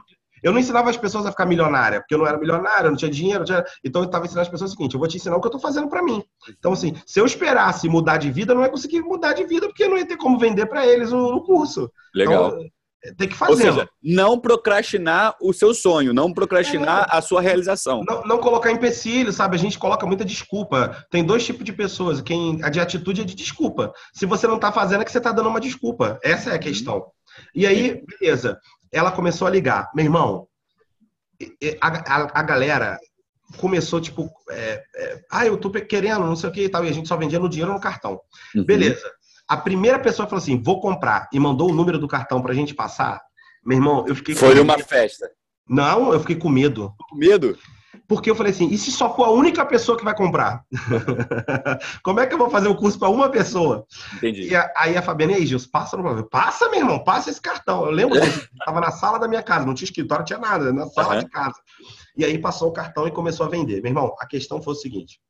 Eu 0.43 0.51
não 0.51 0.59
ensinava 0.59 0.89
as 0.89 0.97
pessoas 0.97 1.25
a 1.25 1.31
ficar 1.31 1.45
milionária, 1.45 1.99
porque 1.99 2.13
eu 2.13 2.19
não 2.19 2.27
era 2.27 2.37
milionária, 2.37 2.87
eu 2.87 2.91
não 2.91 2.97
tinha 2.97 3.11
dinheiro, 3.11 3.39
não 3.39 3.45
tinha... 3.45 3.63
então 3.83 4.01
eu 4.01 4.05
estava 4.05 4.25
ensinando 4.25 4.41
as 4.41 4.49
pessoas 4.49 4.71
o 4.71 4.73
seguinte: 4.75 4.93
eu 4.93 4.99
vou 4.99 5.07
te 5.07 5.17
ensinar 5.17 5.35
o 5.35 5.41
que 5.41 5.47
eu 5.47 5.49
estou 5.49 5.61
fazendo 5.61 5.89
para 5.89 6.03
mim. 6.03 6.23
Então, 6.57 6.73
assim, 6.73 6.93
se 7.05 7.19
eu 7.19 7.25
esperasse 7.25 7.87
mudar 7.89 8.17
de 8.17 8.31
vida, 8.31 8.53
eu 8.53 8.57
não 8.57 8.63
ia 8.63 8.69
conseguir 8.69 9.01
mudar 9.01 9.33
de 9.33 9.45
vida, 9.45 9.67
porque 9.67 9.83
eu 9.83 9.89
não 9.89 9.97
ia 9.97 10.07
ter 10.07 10.17
como 10.17 10.37
vender 10.37 10.65
para 10.65 10.85
eles 10.85 11.11
o, 11.11 11.17
o, 11.17 11.43
curso. 11.43 11.91
Legal. 12.13 12.47
Então, 12.47 12.69
tem 13.17 13.29
que 13.29 13.35
fazer. 13.35 13.51
Ou 13.51 13.57
seja, 13.57 13.89
não 14.03 14.39
procrastinar 14.39 15.35
o 15.41 15.53
seu 15.53 15.73
sonho, 15.73 16.13
não 16.13 16.33
procrastinar 16.33 17.07
é, 17.11 17.17
a 17.17 17.21
sua 17.21 17.41
realização. 17.41 18.03
Não, 18.05 18.23
não, 18.23 18.37
colocar 18.39 18.71
empecilho, 18.71 19.31
sabe? 19.31 19.55
A 19.55 19.59
gente 19.59 19.79
coloca 19.79 20.05
muita 20.05 20.25
desculpa. 20.25 21.05
Tem 21.09 21.23
dois 21.23 21.45
tipos 21.45 21.63
de 21.63 21.71
pessoas. 21.71 22.21
Quem 22.21 22.59
a 22.61 22.69
de 22.69 22.79
atitude 22.79 23.21
é 23.21 23.23
de 23.23 23.35
desculpa. 23.35 23.93
Se 24.13 24.25
você 24.25 24.47
não 24.47 24.55
está 24.55 24.71
fazendo, 24.71 25.01
é 25.01 25.05
que 25.05 25.11
você 25.11 25.17
está 25.17 25.31
dando 25.31 25.49
uma 25.49 25.61
desculpa. 25.61 26.19
Essa 26.21 26.51
é 26.51 26.55
a 26.55 26.59
questão. 26.59 27.05
E 27.55 27.65
aí, 27.65 28.03
beleza. 28.05 28.59
Ela 28.91 29.11
começou 29.11 29.47
a 29.47 29.51
ligar. 29.51 29.89
Meu 29.93 30.05
irmão, 30.05 30.47
a, 31.81 31.87
a, 31.87 32.39
a 32.39 32.43
galera 32.43 32.99
começou, 33.57 33.99
tipo, 33.99 34.29
é, 34.49 34.83
é, 34.95 35.21
ah, 35.31 35.45
eu 35.45 35.57
tô 35.57 35.71
querendo, 35.71 36.25
não 36.25 36.35
sei 36.35 36.49
o 36.49 36.53
que 36.53 36.63
e 36.63 36.69
tal, 36.69 36.85
e 36.85 36.89
a 36.89 36.91
gente 36.93 37.07
só 37.07 37.17
vendia 37.17 37.39
no 37.39 37.49
dinheiro 37.49 37.73
no 37.73 37.79
cartão. 37.79 38.19
Uhum. 38.55 38.63
Beleza. 38.63 39.09
A 39.47 39.57
primeira 39.57 39.97
pessoa 39.99 40.27
falou 40.27 40.41
assim, 40.41 40.61
vou 40.61 40.79
comprar, 40.79 41.27
e 41.33 41.39
mandou 41.39 41.69
o 41.69 41.73
número 41.73 41.97
do 41.97 42.07
cartão 42.07 42.41
pra 42.41 42.53
gente 42.53 42.73
passar. 42.73 43.19
Meu 43.65 43.77
irmão, 43.77 44.05
eu 44.07 44.15
fiquei 44.15 44.35
Foi 44.35 44.59
uma 44.59 44.77
festa. 44.77 45.29
Não, 45.67 46.13
eu 46.13 46.19
fiquei 46.19 46.35
com 46.35 46.49
medo. 46.49 46.93
Com 47.09 47.15
medo? 47.15 47.57
Porque 48.09 48.27
eu 48.27 48.35
falei 48.35 48.51
assim, 48.51 48.67
e 48.69 48.77
se 48.77 48.91
só 48.91 49.15
for 49.15 49.25
a 49.25 49.29
única 49.29 49.63
pessoa 49.63 49.95
que 49.95 50.03
vai 50.03 50.15
comprar? 50.15 50.65
Como 52.01 52.19
é 52.19 52.25
que 52.25 52.33
eu 52.33 52.39
vou 52.39 52.49
fazer 52.49 52.67
o 52.67 52.75
curso 52.75 52.97
para 52.97 53.07
uma 53.07 53.29
pessoa? 53.29 53.85
Entendi. 54.15 54.49
E 54.49 54.55
a, 54.55 54.73
aí 54.75 54.97
a 54.97 55.01
Fabiana, 55.03 55.33
e 55.33 55.35
aí, 55.35 55.45
Gilson, 55.45 55.69
passa 55.71 55.95
no 55.95 56.27
Passa, 56.27 56.67
meu 56.69 56.79
irmão, 56.79 57.03
passa 57.03 57.29
esse 57.29 57.39
cartão. 57.39 57.85
Eu 57.85 57.91
lembro 57.91 58.19
que 58.19 58.25
estava 58.57 58.81
na 58.81 58.89
sala 58.89 59.19
da 59.19 59.27
minha 59.27 59.43
casa, 59.43 59.63
não 59.63 59.75
tinha 59.75 59.85
escritório, 59.85 60.21
não 60.21 60.25
tinha 60.25 60.39
nada, 60.39 60.73
na 60.73 60.87
sala 60.87 61.13
uhum. 61.13 61.19
de 61.19 61.29
casa. 61.29 61.61
E 62.17 62.25
aí 62.25 62.39
passou 62.39 62.69
o 62.69 62.73
cartão 62.73 63.07
e 63.07 63.11
começou 63.11 63.45
a 63.45 63.49
vender. 63.49 63.79
Meu 63.83 63.91
irmão, 63.91 64.15
a 64.19 64.25
questão 64.25 64.59
foi 64.59 64.73
o 64.73 64.77
seguinte: 64.77 65.21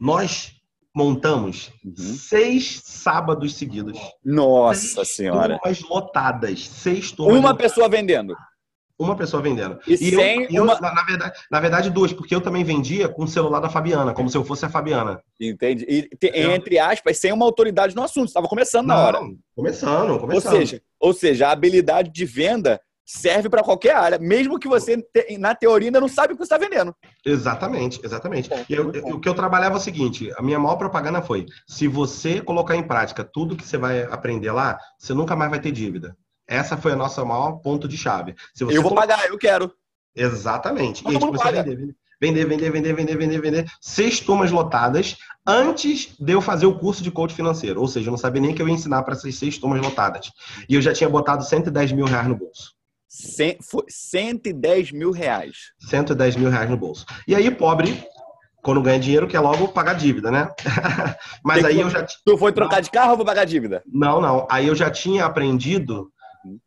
nós 0.00 0.54
montamos 0.96 1.70
uhum. 1.84 1.94
seis 1.94 2.80
sábados 2.82 3.56
seguidos. 3.56 3.98
Nossa 4.24 5.04
seis 5.04 5.08
senhora! 5.16 5.58
Turmas 5.58 5.82
lotadas, 5.82 6.66
seis 6.66 7.12
turmas. 7.12 7.36
Uma 7.36 7.50
lotadas. 7.50 7.70
pessoa 7.70 7.90
vendendo. 7.90 8.34
Uma 8.98 9.16
pessoa 9.16 9.42
vendendo. 9.42 9.78
E, 9.86 9.94
e 9.94 9.96
sem 9.96 10.46
eu, 10.50 10.64
uma... 10.64 10.74
eu, 10.74 10.80
na, 10.80 11.04
verdade, 11.04 11.38
na 11.50 11.60
verdade, 11.60 11.90
duas, 11.90 12.12
porque 12.12 12.34
eu 12.34 12.40
também 12.40 12.64
vendia 12.64 13.08
com 13.08 13.22
o 13.22 13.28
celular 13.28 13.60
da 13.60 13.68
Fabiana, 13.68 14.12
como 14.12 14.28
se 14.28 14.36
eu 14.36 14.44
fosse 14.44 14.64
a 14.66 14.68
Fabiana. 14.68 15.22
Entende? 15.40 15.86
E, 15.88 16.10
entre 16.36 16.78
aspas, 16.78 17.18
sem 17.18 17.32
uma 17.32 17.44
autoridade 17.44 17.94
no 17.94 18.02
assunto. 18.02 18.26
Estava 18.26 18.48
começando 18.48 18.86
na 18.86 18.96
hora. 18.96 19.20
Começando, 19.54 20.18
começando. 20.18 20.52
Ou 20.52 20.58
seja, 20.58 20.82
ou 20.98 21.12
seja, 21.12 21.48
a 21.48 21.52
habilidade 21.52 22.10
de 22.10 22.24
venda 22.24 22.80
serve 23.08 23.48
para 23.48 23.62
qualquer 23.62 23.96
área, 23.96 24.18
mesmo 24.18 24.58
que 24.58 24.68
você, 24.68 25.02
na 25.38 25.54
teoria, 25.54 25.88
ainda 25.88 26.00
não 26.00 26.08
sabe 26.08 26.34
o 26.34 26.36
que 26.36 26.44
você 26.44 26.54
está 26.54 26.58
vendendo. 26.58 26.94
Exatamente, 27.24 27.98
exatamente. 28.04 28.50
Bom, 28.50 28.64
e 28.68 28.74
eu, 28.74 28.88
o 28.88 29.18
que 29.18 29.28
eu 29.28 29.34
trabalhava 29.34 29.76
é 29.76 29.78
o 29.78 29.80
seguinte: 29.80 30.30
a 30.36 30.42
minha 30.42 30.58
maior 30.58 30.76
propaganda 30.76 31.22
foi: 31.22 31.46
se 31.66 31.88
você 31.88 32.40
colocar 32.42 32.76
em 32.76 32.82
prática 32.82 33.24
tudo 33.24 33.56
que 33.56 33.66
você 33.66 33.78
vai 33.78 34.02
aprender 34.02 34.52
lá, 34.52 34.78
você 34.98 35.14
nunca 35.14 35.34
mais 35.34 35.50
vai 35.50 35.58
ter 35.58 35.72
dívida. 35.72 36.14
Essa 36.48 36.76
foi 36.78 36.92
a 36.92 36.96
nossa 36.96 37.24
maior 37.24 37.52
ponto 37.58 37.86
de 37.86 37.98
chave. 37.98 38.34
eu 38.58 38.82
vou 38.82 38.94
pagar, 38.94 39.28
eu 39.28 39.36
quero. 39.36 39.70
Exatamente. 40.16 41.04
e 41.04 41.08
a 41.08 41.12
gente 41.12 41.26
começou 41.26 41.48
a 41.48 41.52
vender, 41.52 41.94
vender, 42.20 42.44
vender, 42.46 42.70
vender, 42.70 42.92
vender, 42.94 43.16
vender, 43.16 43.40
vender. 43.40 43.70
Seis 43.80 44.18
turmas 44.18 44.50
lotadas 44.50 45.16
antes 45.46 46.14
de 46.18 46.32
eu 46.32 46.40
fazer 46.40 46.66
o 46.66 46.78
curso 46.78 47.02
de 47.02 47.10
coach 47.10 47.34
financeiro. 47.34 47.80
Ou 47.80 47.86
seja, 47.86 48.08
eu 48.08 48.10
não 48.10 48.18
sabia 48.18 48.40
nem 48.40 48.54
que 48.54 48.62
eu 48.62 48.68
ia 48.68 48.74
ensinar 48.74 49.02
para 49.02 49.14
essas 49.14 49.34
seis 49.34 49.58
turmas 49.58 49.80
lotadas. 49.82 50.32
E 50.68 50.74
eu 50.74 50.82
já 50.82 50.92
tinha 50.92 51.08
botado 51.08 51.44
110 51.44 51.92
mil 51.92 52.06
reais 52.06 52.26
no 52.26 52.34
bolso. 52.34 52.72
Cent, 53.06 53.58
foi 53.62 53.84
110 53.88 54.92
mil 54.92 55.10
reais. 55.10 55.72
110 55.80 56.36
mil 56.36 56.50
reais 56.50 56.68
no 56.68 56.76
bolso. 56.76 57.06
E 57.26 57.34
aí, 57.34 57.50
pobre, 57.50 58.06
quando 58.62 58.82
ganha 58.82 58.98
dinheiro, 58.98 59.26
quer 59.26 59.40
logo 59.40 59.68
pagar 59.68 59.94
dívida, 59.94 60.30
né? 60.30 60.50
Mas 61.42 61.64
aí 61.64 61.80
eu 61.80 61.88
já. 61.88 62.04
Tu 62.04 62.36
foi 62.36 62.52
trocar 62.52 62.80
de 62.80 62.90
carro 62.90 63.12
ou 63.12 63.16
vou 63.16 63.24
pagar 63.24 63.44
dívida? 63.44 63.82
Não, 63.86 64.20
não. 64.20 64.46
Aí 64.50 64.66
eu 64.66 64.74
já 64.74 64.90
tinha 64.90 65.24
aprendido 65.24 66.10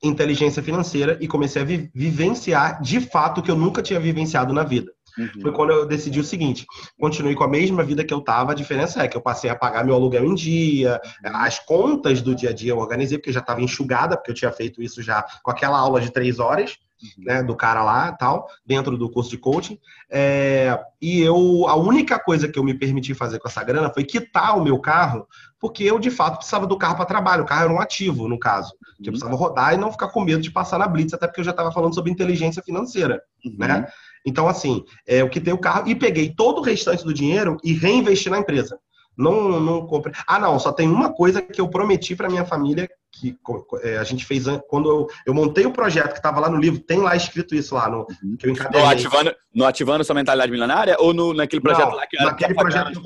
inteligência 0.03 0.61
financeira 0.61 1.17
e 1.21 1.27
comecei 1.27 1.61
a 1.61 1.65
vi 1.65 1.89
vivenciar 1.93 2.81
de 2.81 2.99
fato 2.99 3.39
o 3.39 3.43
que 3.43 3.51
eu 3.51 3.55
nunca 3.55 3.81
tinha 3.81 3.99
vivenciado 3.99 4.53
na 4.53 4.63
vida. 4.63 4.91
Uhum. 5.17 5.41
Foi 5.41 5.51
quando 5.51 5.71
eu 5.71 5.85
decidi 5.85 6.19
o 6.19 6.23
seguinte: 6.23 6.65
continuei 6.99 7.35
com 7.35 7.43
a 7.43 7.47
mesma 7.47 7.83
vida 7.83 8.03
que 8.03 8.13
eu 8.13 8.21
tava, 8.21 8.51
a 8.51 8.55
diferença 8.55 9.03
é 9.03 9.07
que 9.07 9.17
eu 9.17 9.21
passei 9.21 9.49
a 9.49 9.55
pagar 9.55 9.83
meu 9.83 9.95
aluguel 9.95 10.25
em 10.25 10.35
dia, 10.35 11.01
uhum. 11.23 11.31
as 11.35 11.59
contas 11.59 12.21
do 12.21 12.33
dia 12.33 12.49
a 12.49 12.53
dia 12.53 12.71
eu 12.71 12.77
organizei, 12.77 13.17
porque 13.17 13.31
já 13.31 13.39
estava 13.39 13.61
enxugada, 13.61 14.15
porque 14.15 14.31
eu 14.31 14.35
tinha 14.35 14.51
feito 14.51 14.81
isso 14.81 15.01
já 15.01 15.25
com 15.43 15.51
aquela 15.51 15.77
aula 15.77 15.99
de 15.99 16.11
três 16.11 16.39
horas. 16.39 16.77
Uhum. 17.01 17.23
Né, 17.25 17.43
do 17.43 17.55
cara 17.55 17.83
lá 17.83 18.11
tal, 18.11 18.47
dentro 18.65 18.97
do 18.97 19.09
curso 19.09 19.29
de 19.29 19.37
coaching. 19.37 19.79
É, 20.09 20.79
e 21.01 21.19
eu, 21.21 21.67
a 21.67 21.75
única 21.75 22.19
coisa 22.19 22.47
que 22.47 22.59
eu 22.59 22.63
me 22.63 22.73
permiti 22.73 23.13
fazer 23.13 23.39
com 23.39 23.47
essa 23.47 23.63
grana 23.63 23.91
foi 23.91 24.03
quitar 24.03 24.57
o 24.57 24.63
meu 24.63 24.79
carro, 24.79 25.27
porque 25.59 25.83
eu 25.83 25.97
de 25.97 26.11
fato 26.11 26.37
precisava 26.37 26.67
do 26.67 26.77
carro 26.77 26.95
para 26.95 27.05
trabalho. 27.05 27.43
O 27.43 27.45
carro 27.47 27.63
era 27.63 27.73
um 27.73 27.81
ativo, 27.81 28.27
no 28.27 28.37
caso. 28.37 28.71
Que 28.97 29.09
eu 29.09 29.13
uhum. 29.13 29.19
precisava 29.19 29.35
rodar 29.35 29.73
e 29.73 29.77
não 29.77 29.91
ficar 29.91 30.09
com 30.09 30.23
medo 30.23 30.41
de 30.41 30.51
passar 30.51 30.77
na 30.77 30.87
Blitz, 30.87 31.13
até 31.13 31.25
porque 31.25 31.41
eu 31.41 31.45
já 31.45 31.51
estava 31.51 31.71
falando 31.71 31.95
sobre 31.95 32.11
inteligência 32.11 32.61
financeira. 32.61 33.21
Uhum. 33.43 33.55
Né? 33.57 33.87
Então, 34.25 34.47
assim, 34.47 34.83
é, 35.07 35.21
eu 35.21 35.29
quitei 35.29 35.51
o 35.53 35.57
carro 35.57 35.87
e 35.87 35.95
peguei 35.95 36.33
todo 36.33 36.59
o 36.59 36.63
restante 36.63 37.03
do 37.03 37.13
dinheiro 37.13 37.57
e 37.63 37.73
reinvesti 37.73 38.29
na 38.29 38.39
empresa. 38.39 38.79
Não, 39.17 39.59
não 39.59 39.85
comprei. 39.87 40.13
Ah, 40.27 40.39
não, 40.39 40.57
só 40.59 40.71
tem 40.71 40.87
uma 40.87 41.11
coisa 41.11 41.41
que 41.41 41.59
eu 41.59 41.67
prometi 41.67 42.15
para 42.15 42.29
minha 42.29 42.45
família 42.45 42.89
que 43.21 43.37
é, 43.83 43.97
a 43.97 44.03
gente 44.03 44.25
fez 44.25 44.45
quando 44.67 44.89
eu, 44.89 45.07
eu 45.27 45.33
montei 45.33 45.65
o 45.65 45.71
projeto 45.71 46.11
que 46.11 46.17
estava 46.17 46.39
lá 46.39 46.49
no 46.49 46.57
livro, 46.57 46.79
tem 46.79 46.99
lá 46.99 47.15
escrito 47.15 47.53
isso 47.53 47.75
lá 47.75 47.87
no 47.87 48.07
uhum. 48.23 48.35
que 48.35 48.47
eu 48.47 48.53
no 48.53 48.85
ativando, 48.87 49.35
no 49.53 49.65
ativando 49.65 50.03
sua 50.03 50.15
mentalidade 50.15 50.51
milionária 50.51 50.95
ou 50.99 51.13
no, 51.13 51.33
naquele 51.33 51.61
projeto 51.61 51.89
não, 51.89 51.95
lá 51.95 52.07
que 52.07 52.17
naquele 52.17 52.53
que 52.53 52.59
projeto 52.59 53.01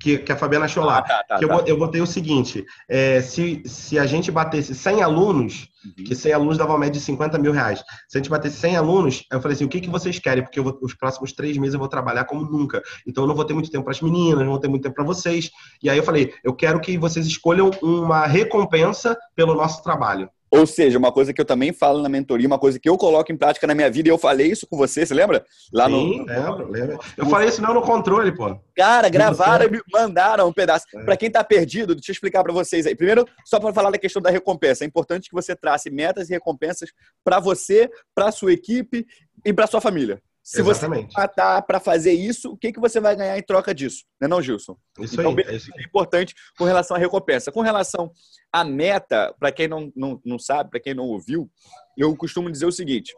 que, 0.00 0.18
que, 0.18 0.32
a 0.32 0.36
Fabiana 0.36 0.66
achou 0.66 0.84
lá. 0.84 0.98
Ah, 0.98 1.02
tá, 1.02 1.24
tá, 1.24 1.38
que 1.38 1.44
eu, 1.44 1.48
tá. 1.48 1.62
eu 1.66 1.76
botei 1.76 2.00
o 2.00 2.06
seguinte: 2.06 2.64
é, 2.88 3.20
se, 3.20 3.62
se 3.66 3.98
a 3.98 4.06
gente 4.06 4.30
batesse 4.30 4.74
100 4.74 5.02
alunos, 5.02 5.68
uhum. 5.84 6.04
que 6.04 6.14
100 6.14 6.32
alunos 6.32 6.58
dava 6.58 6.72
uma 6.72 6.78
média 6.78 6.94
de 6.94 7.00
50 7.00 7.38
mil 7.38 7.52
reais. 7.52 7.82
Se 8.08 8.16
a 8.16 8.20
gente 8.20 8.30
batesse 8.30 8.56
100 8.56 8.76
alunos, 8.76 9.24
eu 9.30 9.40
falei 9.40 9.54
assim: 9.54 9.64
o 9.64 9.68
que, 9.68 9.80
que 9.80 9.90
vocês 9.90 10.18
querem? 10.18 10.44
Porque 10.44 10.60
vou, 10.60 10.78
os 10.80 10.94
próximos 10.94 11.32
três 11.32 11.56
meses 11.56 11.74
eu 11.74 11.80
vou 11.80 11.88
trabalhar 11.88 12.24
como 12.24 12.44
nunca. 12.44 12.82
Então 13.06 13.24
eu 13.24 13.28
não 13.28 13.34
vou 13.34 13.44
ter 13.44 13.54
muito 13.54 13.70
tempo 13.70 13.84
para 13.84 13.92
as 13.92 14.00
meninas, 14.00 14.40
não 14.40 14.52
vou 14.52 14.60
ter 14.60 14.68
muito 14.68 14.82
tempo 14.82 14.94
para 14.94 15.04
vocês. 15.04 15.50
E 15.82 15.90
aí 15.90 15.98
eu 15.98 16.04
falei: 16.04 16.32
eu 16.44 16.54
quero 16.54 16.80
que 16.80 16.96
vocês 16.96 17.26
escolham 17.26 17.70
uma 17.82 18.26
recompensa 18.26 19.16
pelo 19.34 19.54
nosso 19.54 19.82
trabalho. 19.82 20.30
Ou 20.50 20.66
seja, 20.66 20.98
uma 20.98 21.12
coisa 21.12 21.32
que 21.32 21.40
eu 21.40 21.44
também 21.44 21.72
falo 21.72 22.02
na 22.02 22.08
mentoria, 22.08 22.46
uma 22.46 22.58
coisa 22.58 22.78
que 22.78 22.88
eu 22.88 22.96
coloco 22.96 23.30
em 23.30 23.36
prática 23.36 23.66
na 23.66 23.74
minha 23.74 23.90
vida, 23.90 24.08
e 24.08 24.12
eu 24.12 24.18
falei 24.18 24.50
isso 24.50 24.66
com 24.66 24.76
você, 24.76 25.04
você 25.04 25.14
lembra? 25.14 25.44
Lá 25.72 25.86
Sim, 25.86 26.18
no... 26.18 26.24
lembro, 26.24 26.70
lembro. 26.70 26.98
Eu 27.16 27.26
falei 27.26 27.48
isso 27.48 27.60
não 27.60 27.74
no 27.74 27.82
controle, 27.82 28.34
pô. 28.34 28.58
Cara, 28.74 29.08
gravaram 29.08 29.66
e 29.66 29.70
me 29.70 29.80
mandaram 29.92 30.48
um 30.48 30.52
pedaço. 30.52 30.86
É. 30.94 31.04
Para 31.04 31.16
quem 31.16 31.30
tá 31.30 31.44
perdido, 31.44 31.94
deixa 31.94 32.10
eu 32.10 32.14
explicar 32.14 32.42
para 32.42 32.52
vocês 32.52 32.86
aí. 32.86 32.94
Primeiro, 32.94 33.26
só 33.44 33.60
para 33.60 33.72
falar 33.72 33.90
da 33.90 33.98
questão 33.98 34.22
da 34.22 34.30
recompensa. 34.30 34.84
É 34.84 34.86
importante 34.86 35.28
que 35.28 35.34
você 35.34 35.54
trace 35.54 35.90
metas 35.90 36.30
e 36.30 36.32
recompensas 36.32 36.90
para 37.24 37.40
você, 37.40 37.90
para 38.14 38.32
sua 38.32 38.52
equipe 38.52 39.06
e 39.44 39.52
para 39.52 39.66
sua 39.66 39.80
família. 39.80 40.22
Se 40.48 40.62
Exatamente. 40.62 41.12
você 41.12 41.20
matar 41.20 41.60
para 41.60 41.78
fazer 41.78 42.12
isso, 42.12 42.52
o 42.52 42.56
que, 42.56 42.72
que 42.72 42.80
você 42.80 42.98
vai 42.98 43.14
ganhar 43.14 43.36
em 43.36 43.42
troca 43.42 43.74
disso? 43.74 44.04
Não 44.18 44.24
é 44.24 44.28
não, 44.30 44.40
Gilson? 44.40 44.78
Isso 44.98 45.20
então, 45.20 45.36
aí. 45.36 45.44
É, 45.46 45.56
isso 45.56 45.70
é 45.76 45.82
importante 45.82 46.34
com 46.56 46.64
relação 46.64 46.96
à 46.96 46.98
recompensa. 46.98 47.52
Com 47.52 47.60
relação 47.60 48.10
à 48.50 48.64
meta, 48.64 49.34
para 49.38 49.52
quem 49.52 49.68
não, 49.68 49.92
não, 49.94 50.18
não 50.24 50.38
sabe, 50.38 50.70
para 50.70 50.80
quem 50.80 50.94
não 50.94 51.04
ouviu, 51.04 51.50
eu 51.98 52.16
costumo 52.16 52.50
dizer 52.50 52.64
o 52.64 52.72
seguinte: 52.72 53.14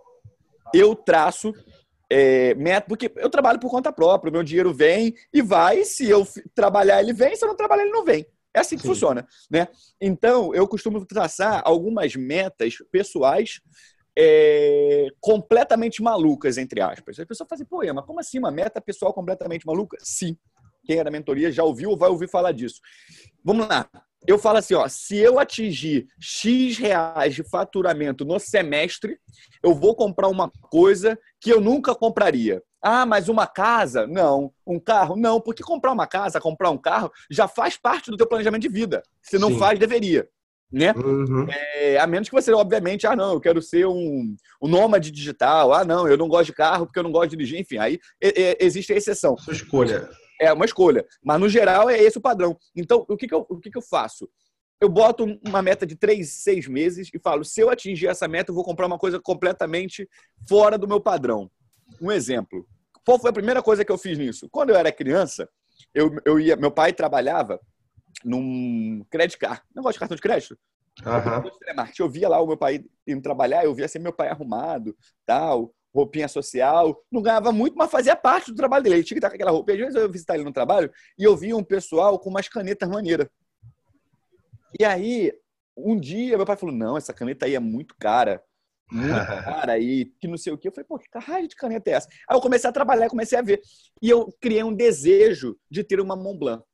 eu 0.75 0.97
traço 0.97 1.55
é, 2.11 2.53
meta, 2.57 2.89
porque 2.89 3.13
eu 3.15 3.31
trabalho 3.31 3.61
por 3.61 3.71
conta 3.71 3.93
própria, 3.93 4.29
o 4.29 4.33
meu 4.33 4.43
dinheiro 4.43 4.75
vem 4.75 5.15
e 5.33 5.41
vai, 5.41 5.85
se 5.85 6.11
eu 6.11 6.27
trabalhar, 6.53 7.01
ele 7.01 7.13
vem, 7.13 7.37
se 7.37 7.45
eu 7.45 7.49
não 7.49 7.55
trabalhar, 7.55 7.85
ele 7.85 7.93
não 7.93 8.05
vem. 8.05 8.27
É 8.53 8.59
assim 8.59 8.75
que 8.75 8.83
Sim. 8.83 8.89
funciona, 8.89 9.25
né? 9.49 9.69
Então, 10.01 10.53
eu 10.53 10.67
costumo 10.67 11.07
traçar 11.07 11.63
algumas 11.65 12.17
metas 12.17 12.75
pessoais 12.91 13.61
é, 14.17 15.09
completamente 15.21 16.03
malucas, 16.03 16.59
entre 16.59 16.81
aspas. 16.81 17.19
A 17.19 17.27
pessoa 17.27 17.47
fala 17.49 17.57
assim, 17.57 17.65
pô, 17.65 17.83
mas 17.95 18.05
como 18.05 18.21
assim 18.21 18.39
uma 18.39 18.51
meta 18.51 18.81
pessoal 18.81 19.13
completamente 19.13 19.67
maluca? 19.67 19.97
Sim. 20.01 20.37
Quem 20.85 20.99
é 20.99 21.05
da 21.05 21.11
mentoria 21.11 21.53
já 21.53 21.63
ouviu 21.63 21.91
ou 21.91 21.97
vai 21.97 22.09
ouvir 22.09 22.29
falar 22.29 22.53
disso. 22.53 22.81
Vamos 23.45 23.69
lá. 23.69 23.89
Eu 24.27 24.39
falo 24.39 24.59
assim, 24.59 24.75
ó, 24.75 24.87
se 24.89 25.17
eu 25.17 25.39
atingir 25.39 26.07
X 26.21 26.77
reais 26.77 27.35
de 27.35 27.43
faturamento 27.43 28.25
no 28.25 28.39
semestre, 28.39 29.19
eu 29.63 29.75
vou 29.75 29.95
comprar 29.95 30.29
uma 30.29 30.51
coisa 30.71 31.19
que 31.41 31.51
eu 31.51 31.61
nunca 31.61 31.95
compraria. 31.95 32.63
Ah, 32.83 33.07
mas 33.07 33.29
uma 33.29 33.47
casa? 33.47 34.07
Não. 34.07 34.53
Um 34.67 34.79
carro? 34.79 35.17
Não, 35.17 35.41
porque 35.41 35.63
comprar 35.63 35.93
uma 35.93 36.07
casa, 36.07 36.41
comprar 36.41 36.71
um 36.71 36.79
carro, 36.79 37.11
já 37.31 37.47
faz 37.49 37.77
parte 37.77 38.11
do 38.11 38.17
teu 38.17 38.27
planejamento 38.27 38.63
de 38.63 38.69
vida. 38.69 39.03
Se 39.23 39.39
não 39.39 39.51
Sim. 39.51 39.59
faz, 39.59 39.79
deveria 39.79 40.29
né? 40.73 40.93
Uhum. 40.93 41.47
É, 41.49 41.99
a 41.99 42.07
menos 42.07 42.29
que 42.29 42.35
você, 42.35 42.53
obviamente, 42.53 43.07
ah, 43.07 43.17
não, 43.17 43.35
eu 43.35 43.41
quero 43.41 43.61
ser 43.61 43.87
um, 43.87 44.35
um 44.63 44.69
nômade 44.69 45.11
digital, 45.11 45.73
ah, 45.73 45.85
não, 45.85 46.07
eu 46.09 46.17
não 46.17 46.29
gosto 46.29 46.47
de 46.47 46.53
carro 46.53 46.87
porque 46.87 46.99
eu 46.99 47.03
não 47.03 47.13
gosto 47.13 47.31
de 47.31 47.37
dirigir, 47.37 47.61
enfim, 47.61 47.79
aí 47.79 47.99
é, 48.23 48.43
é, 48.43 48.57
existe 48.61 48.93
a 48.93 48.97
exceção. 48.97 49.37
Sua 49.39 49.53
escolha. 49.53 50.09
É 50.41 50.53
uma 50.53 50.65
escolha, 50.65 51.05
mas 51.23 51.39
no 51.39 51.49
geral 51.49 51.91
é 51.91 51.99
esse 51.99 52.17
o 52.17 52.21
padrão. 52.21 52.57
Então, 52.75 53.05
o 53.09 53.17
que, 53.17 53.29
que, 53.29 53.35
eu, 53.35 53.47
o 53.49 53.59
que, 53.59 53.71
que 53.71 53.77
eu 53.77 53.83
faço? 53.83 54.29
eu 54.81 54.89
boto 54.89 55.39
uma 55.47 55.61
meta 55.61 55.87
de 55.87 55.95
três, 55.95 56.43
seis 56.43 56.67
meses 56.67 57.11
e 57.13 57.19
falo: 57.19 57.45
se 57.45 57.61
eu 57.61 57.69
atingir 57.69 58.07
essa 58.07 58.27
meta, 58.27 58.51
eu 58.51 58.55
vou 58.55 58.65
comprar 58.65 58.87
uma 58.87 58.99
coisa 58.99 59.21
completamente 59.21 60.09
fora 60.49 60.79
do 60.79 60.89
meu 60.89 61.01
padrão. 61.01 61.51
Um 62.01 62.11
exemplo. 62.11 62.67
Qual 63.05 63.19
foi 63.19 63.31
a 63.31 63.35
primeira 63.35 63.63
coisa 63.63 63.85
que 63.85 63.93
eu 63.93 63.99
fiz 63.99 64.17
nisso? 64.17 64.49
Quando 64.51 64.71
eu 64.71 64.77
era 64.77 64.91
criança, 64.91 65.49
eu, 65.95 66.11
eu 66.25 66.41
ia, 66.41 66.57
meu 66.57 66.71
pai 66.71 66.93
trabalhava 66.93 67.61
num 68.25 69.05
credit 69.11 69.39
card, 69.39 69.63
negócio 69.75 69.95
de 69.95 69.99
cartão 69.99 70.17
de 70.17 70.23
crédito. 70.23 70.59
Uhum. 71.05 71.85
Eu 71.99 72.09
via 72.09 72.29
lá 72.29 72.41
o 72.41 72.47
meu 72.47 72.57
pai 72.57 72.85
indo 73.07 73.23
trabalhar, 73.23 73.65
eu 73.65 73.75
via 73.75 73.87
assim, 73.87 73.99
meu 73.99 74.13
pai 74.13 74.29
arrumado, 74.29 74.97
tal, 75.25 75.73
roupinha 75.95 76.29
social. 76.29 77.03
Não 77.11 77.23
ganhava 77.23 77.53
muito, 77.53 77.77
mas 77.77 77.91
fazia 77.91 78.17
parte 78.17 78.51
do 78.51 78.57
trabalho 78.57 78.83
dele. 78.83 78.97
Ele 78.97 79.05
tinha 79.05 79.17
que 79.17 79.19
estar 79.19 79.31
com 79.31 79.37
aquela 79.37 79.51
roupa. 79.51 79.73
Às 79.73 79.79
vezes 79.79 79.95
eu 79.95 80.11
visitava 80.11 80.37
ele 80.37 80.45
no 80.45 80.53
trabalho 80.53 80.91
e 81.19 81.25
eu 81.25 81.37
via 81.37 81.57
um 81.57 81.65
pessoal 81.65 82.19
com 82.19 82.31
umas 82.31 82.49
canetas 82.49 82.89
maneiras. 82.89 83.29
E 84.79 84.85
aí, 84.85 85.33
um 85.77 85.99
dia, 85.99 86.37
meu 86.37 86.47
pai 86.47 86.57
falou: 86.57 86.75
Não, 86.75 86.97
essa 86.97 87.13
caneta 87.13 87.47
aí 87.47 87.55
é 87.55 87.61
muito 87.61 87.95
cara. 87.99 88.43
Muito 88.91 89.09
cara 89.45 89.73
aí, 89.73 90.07
que 90.21 90.29
não 90.29 90.37
sei 90.37 90.53
o 90.53 90.59
quê. 90.59 90.69
Eu 90.69 90.73
falei, 90.73 90.87
pô, 90.87 90.99
que 90.99 91.07
raio 91.19 91.49
de 91.49 91.55
caneta 91.55 91.91
é 91.91 91.95
essa? 91.95 92.09
Aí 92.29 92.37
eu 92.37 92.41
comecei 92.41 92.69
a 92.69 92.73
trabalhar, 92.73 93.09
comecei 93.09 93.39
a 93.39 93.43
ver. 93.43 93.61
E 94.03 94.11
eu 94.11 94.33
criei 94.41 94.65
um 94.65 94.75
desejo 94.75 95.57
de 95.71 95.85
ter 95.85 96.01
uma 96.01 96.17
Montblanc. 96.17 96.65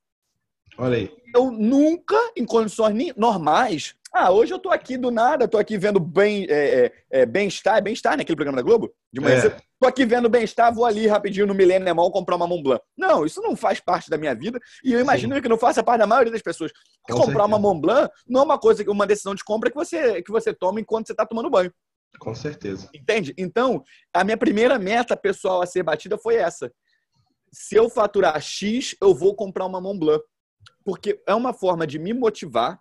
Olha 0.77 0.97
aí. 0.97 1.11
Eu 1.35 1.51
nunca, 1.51 2.15
em 2.35 2.45
condições 2.45 3.13
normais, 3.15 3.95
ah, 4.13 4.31
hoje 4.31 4.53
eu 4.53 4.59
tô 4.59 4.69
aqui 4.69 4.97
do 4.97 5.11
nada, 5.11 5.47
tô 5.47 5.57
aqui 5.57 5.77
vendo 5.77 5.99
bem, 5.99 6.47
é, 6.49 6.91
é, 7.11 7.25
bem-estar, 7.25 7.77
é 7.77 7.81
bem-estar 7.81 8.17
naquele 8.17 8.35
programa 8.35 8.57
da 8.57 8.63
Globo? 8.63 8.91
De 9.11 9.19
manhã. 9.19 9.45
É. 9.45 9.57
Tô 9.79 9.87
aqui 9.87 10.05
vendo 10.05 10.27
bem-estar, 10.27 10.73
vou 10.73 10.85
ali 10.85 11.05
rapidinho 11.05 11.45
no 11.45 11.53
Millennium 11.53 11.93
Mall 11.93 12.11
comprar 12.11 12.35
uma 12.35 12.47
Mont 12.47 12.63
Blanc. 12.63 12.81
Não, 12.97 13.25
isso 13.25 13.41
não 13.41 13.55
faz 13.55 13.79
parte 13.79 14.09
da 14.09 14.17
minha 14.17 14.33
vida 14.33 14.59
e 14.83 14.91
eu 14.91 14.99
imagino 14.99 15.35
Sim. 15.35 15.41
que 15.41 15.49
não 15.49 15.57
faça 15.57 15.83
parte 15.83 15.99
da 15.99 16.07
maioria 16.07 16.31
das 16.31 16.41
pessoas. 16.41 16.71
Com 17.03 17.13
comprar 17.13 17.25
certeza. 17.25 17.45
uma 17.45 17.59
Mont 17.59 17.81
Blanc 17.81 18.11
não 18.27 18.41
é 18.41 18.43
uma 18.43 18.57
coisa, 18.57 18.83
uma 18.89 19.05
decisão 19.05 19.35
de 19.35 19.43
compra 19.43 19.69
que 19.69 19.75
você, 19.75 20.21
que 20.23 20.31
você 20.31 20.51
toma 20.53 20.79
enquanto 20.79 21.07
você 21.07 21.13
está 21.13 21.25
tomando 21.25 21.49
banho. 21.49 21.71
Com 22.17 22.33
certeza. 22.33 22.89
Entende? 22.95 23.33
Então, 23.37 23.83
a 24.11 24.23
minha 24.23 24.37
primeira 24.37 24.79
meta 24.79 25.15
pessoal 25.15 25.61
a 25.61 25.67
ser 25.67 25.83
batida 25.83 26.17
foi 26.17 26.35
essa. 26.35 26.71
Se 27.51 27.75
eu 27.75 27.89
faturar 27.89 28.41
X, 28.41 28.95
eu 28.99 29.13
vou 29.13 29.35
comprar 29.35 29.65
uma 29.65 29.79
Mont 29.79 29.99
Blanc. 29.99 30.23
Porque 30.87 31.21
é 31.27 31.35
uma 31.35 31.51
forma 31.51 31.85
de 31.85 31.99
me 31.99 32.13
motivar 32.13 32.79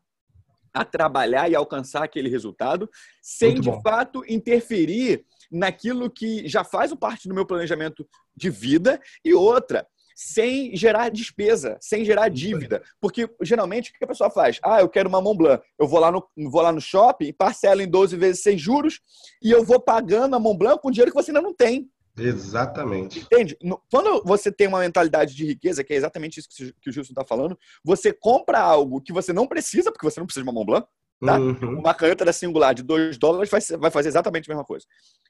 a 0.73 0.85
trabalhar 0.85 1.51
e 1.51 1.57
alcançar 1.57 2.05
aquele 2.05 2.28
resultado, 2.28 2.89
sem 3.20 3.61
de 3.61 3.83
fato 3.83 4.23
interferir 4.28 5.24
naquilo 5.51 6.09
que 6.09 6.47
já 6.47 6.62
faz 6.62 6.95
parte 6.95 7.27
do 7.27 7.35
meu 7.35 7.45
planejamento 7.45 8.09
de 8.37 8.49
vida 8.49 9.01
e 9.24 9.35
outra, 9.35 9.85
sem 10.15 10.77
gerar 10.77 11.09
despesa, 11.09 11.77
sem 11.81 12.05
gerar 12.05 12.28
dívida. 12.28 12.81
Porque 13.01 13.28
geralmente 13.43 13.91
o 13.91 13.99
que 13.99 14.05
a 14.05 14.09
pessoa 14.09 14.31
faz? 14.31 14.61
Ah, 14.62 14.81
eu 14.81 14.89
quero 14.89 15.09
uma 15.09 15.20
Mont 15.20 15.37
Blanc. 15.37 15.65
Eu 15.77 15.89
vou 15.89 15.99
lá 15.99 16.12
no, 16.12 16.24
vou 16.49 16.62
lá 16.62 16.70
no 16.70 16.81
shopping, 16.81 17.33
parcelo 17.33 17.83
em 17.83 17.91
12 17.91 18.16
vezes 18.16 18.41
sem 18.41 18.57
juros 18.57 19.01
e 19.43 19.51
eu 19.51 19.65
vou 19.65 19.81
pagando 19.81 20.37
a 20.37 20.39
Mont 20.39 20.57
Blanc 20.57 20.81
com 20.81 20.93
dinheiro 20.93 21.11
que 21.11 21.20
você 21.20 21.33
ainda 21.33 21.43
não 21.43 21.53
tem. 21.53 21.91
Exatamente. 22.18 23.20
Entende? 23.20 23.59
Quando 23.90 24.22
você 24.24 24.51
tem 24.51 24.66
uma 24.66 24.80
mentalidade 24.80 25.34
de 25.34 25.44
riqueza, 25.44 25.84
que 25.84 25.93
é 25.93 25.97
exatamente 25.97 26.40
isso 26.40 26.48
que 26.80 26.88
o 26.88 26.93
Gilson 26.93 27.12
está 27.12 27.24
falando, 27.24 27.59
você 27.84 28.12
compra 28.12 28.59
algo 28.59 29.01
que 29.01 29.12
você 29.12 29.32
não 29.32 29.47
precisa, 29.47 29.93
porque 29.93 30.05
você 30.05 30.18
não 30.18 30.26
precisa 30.26 30.43
de 30.43 30.48
uma 30.48 30.55
Mont 30.55 30.66
Blanc, 30.66 30.88
tá? 31.20 31.38
Uhum. 31.38 31.78
Uma 31.80 31.94
caneta 31.94 32.24
da 32.24 32.32
singular 32.32 32.74
de 32.74 32.82
2 32.82 33.18
dólares 33.18 33.51
vai, 33.51 33.60
vai 33.78 33.90
fazer 33.90 34.09
exatamente 34.09 34.51
a 34.51 34.55
mesma 34.55 34.64
coisa. 34.64 34.86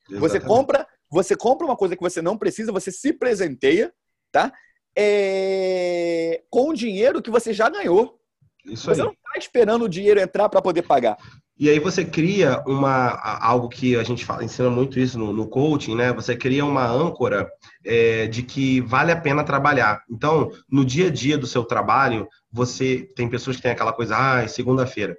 Exatamente. 0.09 0.21
Você 0.21 0.41
compra, 0.41 0.87
você 1.11 1.37
compra 1.37 1.67
uma 1.67 1.77
coisa 1.77 1.97
que 1.97 2.03
você 2.03 2.23
não 2.23 2.39
precisa, 2.39 2.71
você 2.71 2.93
se 2.93 3.13
presenteia, 3.13 3.93
tá? 4.31 4.53
É... 4.97 6.43
Com 6.49 6.71
o 6.71 6.75
dinheiro 6.75 7.21
que 7.21 7.31
você 7.31 7.53
já 7.53 7.69
ganhou. 7.69 8.21
Isso 8.65 8.85
você 8.87 9.01
aí. 9.01 9.07
não 9.07 9.15
esperando 9.39 9.85
o 9.85 9.89
dinheiro 9.89 10.21
entrar 10.21 10.49
para 10.49 10.63
poder 10.63 10.83
pagar. 10.83 11.17
E 11.59 11.71
aí 11.71 11.79
você 11.79 12.05
cria 12.05 12.63
uma 12.67 13.19
algo 13.41 13.71
que 13.71 13.97
a 13.97 14.03
gente 14.03 14.27
fala, 14.27 14.45
ensina 14.45 14.69
muito 14.69 15.01
isso 15.01 15.19
no, 15.19 15.33
no 15.33 15.49
coaching, 15.49 15.95
né? 15.95 16.13
Você 16.13 16.37
cria 16.37 16.63
uma 16.63 16.87
âncora 16.87 17.49
é, 17.83 18.27
de 18.27 18.43
que 18.43 18.83
vale 18.83 19.11
a 19.11 19.17
pena 19.17 19.43
trabalhar. 19.43 20.03
Então, 20.11 20.51
no 20.71 20.85
dia 20.85 21.07
a 21.07 21.11
dia 21.11 21.39
do 21.39 21.47
seu 21.47 21.65
trabalho, 21.65 22.29
você 22.53 23.09
tem 23.17 23.27
pessoas 23.27 23.57
que 23.57 23.63
têm 23.63 23.71
aquela 23.71 23.93
coisa, 23.93 24.17
ah, 24.19 24.43
é 24.43 24.49
segunda-feira. 24.49 25.17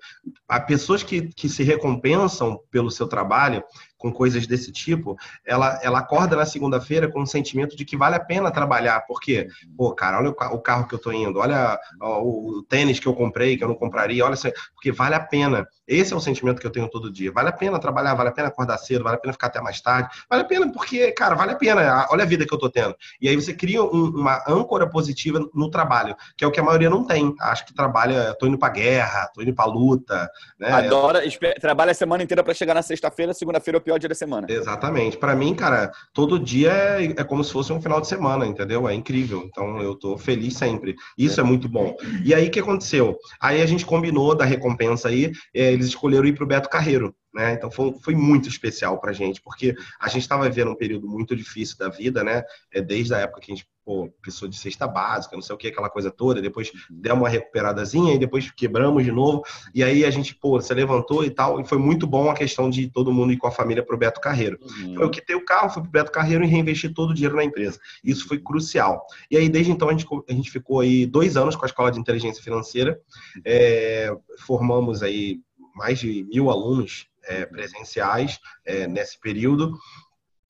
Há 0.47 0.59
pessoas 0.59 1.01
que, 1.01 1.29
que 1.33 1.49
se 1.49 1.63
recompensam 1.63 2.59
pelo 2.69 2.91
seu 2.91 3.07
trabalho 3.07 3.63
com 4.07 4.11
coisas 4.11 4.47
desse 4.47 4.71
tipo, 4.71 5.17
ela, 5.45 5.79
ela 5.83 5.99
acorda 5.99 6.35
na 6.35 6.45
segunda-feira 6.45 7.09
com 7.09 7.21
um 7.21 7.25
sentimento 7.25 7.75
de 7.75 7.83
que 7.83 7.97
vale 7.97 8.15
a 8.15 8.19
pena 8.19 8.51
trabalhar, 8.51 9.01
porque, 9.01 9.47
pô, 9.75 9.93
cara, 9.93 10.19
olha 10.19 10.29
o 10.29 10.61
carro 10.61 10.87
que 10.87 10.95
eu 10.95 10.99
tô 10.99 11.11
indo, 11.11 11.39
olha 11.39 11.77
o 12.01 12.63
tênis 12.67 12.99
que 12.99 13.07
eu 13.07 13.13
comprei, 13.13 13.57
que 13.57 13.63
eu 13.63 13.67
não 13.67 13.75
compraria, 13.75 14.25
olha, 14.25 14.35
porque 14.73 14.91
vale 14.91 15.15
a 15.15 15.19
pena. 15.19 15.67
Esse 15.87 16.13
é 16.13 16.15
o 16.15 16.19
sentimento 16.19 16.59
que 16.59 16.67
eu 16.67 16.71
tenho 16.71 16.89
todo 16.89 17.11
dia. 17.11 17.31
Vale 17.31 17.49
a 17.49 17.51
pena 17.53 17.79
trabalhar, 17.79 18.13
vale 18.13 18.29
a 18.29 18.31
pena 18.31 18.49
acordar 18.49 18.77
cedo, 18.77 19.03
vale 19.03 19.15
a 19.15 19.19
pena 19.19 19.33
ficar 19.33 19.47
até 19.47 19.61
mais 19.61 19.79
tarde, 19.81 20.09
vale 20.29 20.43
a 20.43 20.45
pena 20.45 20.71
porque, 20.71 21.11
cara, 21.11 21.35
vale 21.35 21.53
a 21.53 21.55
pena, 21.55 22.07
olha 22.09 22.23
a 22.23 22.27
vida 22.27 22.45
que 22.45 22.53
eu 22.53 22.59
tô 22.59 22.69
tendo. 22.69 22.95
E 23.21 23.27
aí 23.27 23.35
você 23.35 23.53
cria 23.53 23.83
um, 23.83 24.09
uma 24.09 24.43
âncora 24.47 24.87
positiva 24.89 25.39
no 25.53 25.69
trabalho, 25.69 26.15
que 26.35 26.43
é 26.43 26.47
o 26.47 26.51
que 26.51 26.59
a 26.59 26.63
maioria 26.63 26.89
não 26.89 27.05
tem. 27.05 27.33
Acho 27.39 27.65
que 27.65 27.73
trabalha, 27.73 28.35
tô 28.39 28.47
indo 28.47 28.57
pra 28.57 28.69
guerra, 28.69 29.29
tô 29.33 29.41
indo 29.41 29.53
pra 29.53 29.65
luta, 29.65 30.29
né? 30.59 30.71
Adora, 30.71 31.21
trabalha 31.59 31.91
a 31.91 31.95
semana 31.95 32.23
inteira 32.23 32.43
para 32.43 32.53
chegar 32.53 32.73
na 32.73 32.81
sexta-feira, 32.81 33.33
segunda-feira 33.33 33.79
pior 33.79 33.96
dia 33.99 34.09
da 34.09 34.15
semana. 34.15 34.47
Exatamente. 34.49 35.17
Para 35.17 35.35
mim, 35.35 35.53
cara, 35.53 35.91
todo 36.13 36.39
dia 36.39 36.71
é, 36.71 37.05
é, 37.05 37.23
como 37.23 37.43
se 37.43 37.51
fosse 37.51 37.71
um 37.73 37.81
final 37.81 38.01
de 38.01 38.07
semana, 38.07 38.45
entendeu? 38.45 38.87
É 38.87 38.93
incrível. 38.93 39.43
Então 39.45 39.81
eu 39.81 39.95
tô 39.95 40.17
feliz 40.17 40.55
sempre. 40.55 40.95
Isso 41.17 41.39
é, 41.39 41.43
é 41.43 41.45
muito 41.45 41.67
bom. 41.67 41.95
E 42.23 42.33
aí 42.33 42.47
o 42.47 42.51
que 42.51 42.59
aconteceu? 42.59 43.17
Aí 43.39 43.61
a 43.61 43.65
gente 43.65 43.85
combinou 43.85 44.35
da 44.35 44.45
recompensa 44.45 45.09
aí, 45.09 45.31
é, 45.53 45.71
eles 45.71 45.87
escolheram 45.87 46.25
ir 46.25 46.33
pro 46.33 46.47
Beto 46.47 46.69
Carreiro. 46.69 47.15
Né? 47.33 47.53
Então 47.53 47.69
foi, 47.69 47.93
foi 48.01 48.15
muito 48.15 48.47
especial 48.47 48.99
para 48.99 49.11
a 49.11 49.13
gente, 49.13 49.41
porque 49.41 49.75
a 49.99 50.07
gente 50.07 50.21
estava 50.21 50.49
vivendo 50.49 50.71
um 50.71 50.75
período 50.75 51.07
muito 51.07 51.35
difícil 51.35 51.77
da 51.77 51.89
vida, 51.89 52.23
né? 52.23 52.43
É, 52.73 52.81
desde 52.81 53.13
a 53.13 53.19
época 53.19 53.41
que 53.41 53.51
a 53.51 53.55
gente 53.55 53.67
pô, 53.87 54.11
precisou 54.21 54.49
de 54.49 54.57
cesta 54.57 54.85
básica, 54.85 55.33
não 55.33 55.41
sei 55.41 55.55
o 55.55 55.57
que, 55.57 55.69
aquela 55.69 55.89
coisa 55.89 56.11
toda, 56.11 56.41
depois 56.41 56.69
deu 56.89 57.15
uma 57.15 57.29
recuperadazinha 57.29 58.13
e 58.13 58.19
depois 58.19 58.51
quebramos 58.51 59.05
de 59.05 59.13
novo. 59.13 59.43
E 59.73 59.81
aí 59.81 60.03
a 60.03 60.11
gente, 60.11 60.35
pô, 60.35 60.59
se 60.59 60.73
levantou 60.73 61.23
e 61.23 61.29
tal, 61.29 61.61
e 61.61 61.65
foi 61.65 61.77
muito 61.77 62.05
bom 62.05 62.29
a 62.29 62.33
questão 62.33 62.69
de 62.69 62.89
todo 62.89 63.13
mundo 63.13 63.31
ir 63.31 63.37
com 63.37 63.47
a 63.47 63.51
família 63.51 63.81
para 63.81 63.95
o 63.95 63.97
Beto 63.97 64.19
Carreiro. 64.19 64.57
Uhum. 64.61 64.91
Então, 64.91 65.03
eu 65.03 65.09
quitei 65.09 65.37
o 65.37 65.45
carro, 65.45 65.69
fui 65.69 65.81
para 65.81 65.87
o 65.87 65.91
Beto 65.91 66.11
Carreiro 66.11 66.43
e 66.43 66.47
reinvesti 66.47 66.89
todo 66.89 67.11
o 67.11 67.13
dinheiro 67.13 67.37
na 67.37 67.45
empresa. 67.45 67.79
Isso 68.03 68.27
foi 68.27 68.39
crucial. 68.39 69.05
E 69.31 69.37
aí, 69.37 69.47
desde 69.47 69.71
então, 69.71 69.87
a 69.87 69.93
gente, 69.93 70.05
a 70.27 70.33
gente 70.33 70.51
ficou 70.51 70.81
aí 70.81 71.05
dois 71.05 71.37
anos 71.37 71.55
com 71.55 71.63
a 71.63 71.67
Escola 71.67 71.89
de 71.89 71.97
Inteligência 71.97 72.43
Financeira, 72.43 72.99
é, 73.45 74.13
formamos 74.39 75.01
aí 75.01 75.39
mais 75.73 75.99
de 75.99 76.25
mil 76.25 76.49
alunos 76.49 77.07
é, 77.27 77.45
presenciais 77.45 78.39
é, 78.65 78.87
nesse 78.87 79.19
período. 79.19 79.77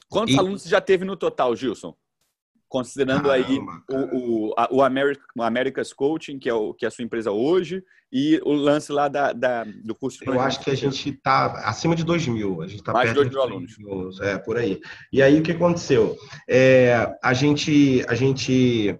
Quantos 0.09 0.35
e... 0.35 0.39
alunos 0.39 0.61
você 0.61 0.69
já 0.69 0.81
teve 0.81 1.03
no 1.03 1.17
total, 1.17 1.55
Gilson? 1.55 1.95
Considerando 2.69 3.29
Caramba, 3.29 3.47
aí 3.47 3.59
o, 3.89 4.49
o, 4.49 4.53
a, 4.57 4.67
o, 4.71 4.81
America, 4.81 5.23
o 5.37 5.41
America's 5.41 5.93
Coaching, 5.93 6.37
que 6.37 6.49
é, 6.49 6.53
o, 6.53 6.73
que 6.73 6.83
é 6.83 6.87
a 6.89 6.91
sua 6.91 7.03
empresa 7.03 7.31
hoje, 7.31 7.81
e 8.11 8.41
o 8.43 8.51
lance 8.51 8.91
lá 8.91 9.07
da, 9.07 9.31
da 9.31 9.63
do 9.63 9.95
curso. 9.95 10.19
Eu 10.25 10.39
acho 10.39 10.59
que 10.61 10.69
a 10.69 10.75
gente 10.75 11.09
está 11.09 11.45
acima 11.67 11.95
de 11.95 12.03
2 12.03 12.27
mil. 12.27 12.61
A 12.61 12.67
gente 12.67 12.79
está 12.79 12.91
Mais 12.91 13.09
de 13.09 13.15
2 13.15 13.29
mil 13.29 13.41
alunos. 13.41 13.77
alunos. 13.79 14.19
É, 14.19 14.37
por 14.37 14.57
aí. 14.57 14.79
E 15.11 15.21
aí, 15.21 15.39
o 15.39 15.43
que 15.43 15.51
aconteceu? 15.51 16.15
É, 16.47 17.09
a 17.23 17.33
gente... 17.33 18.05
A 18.07 18.15
gente 18.15 18.97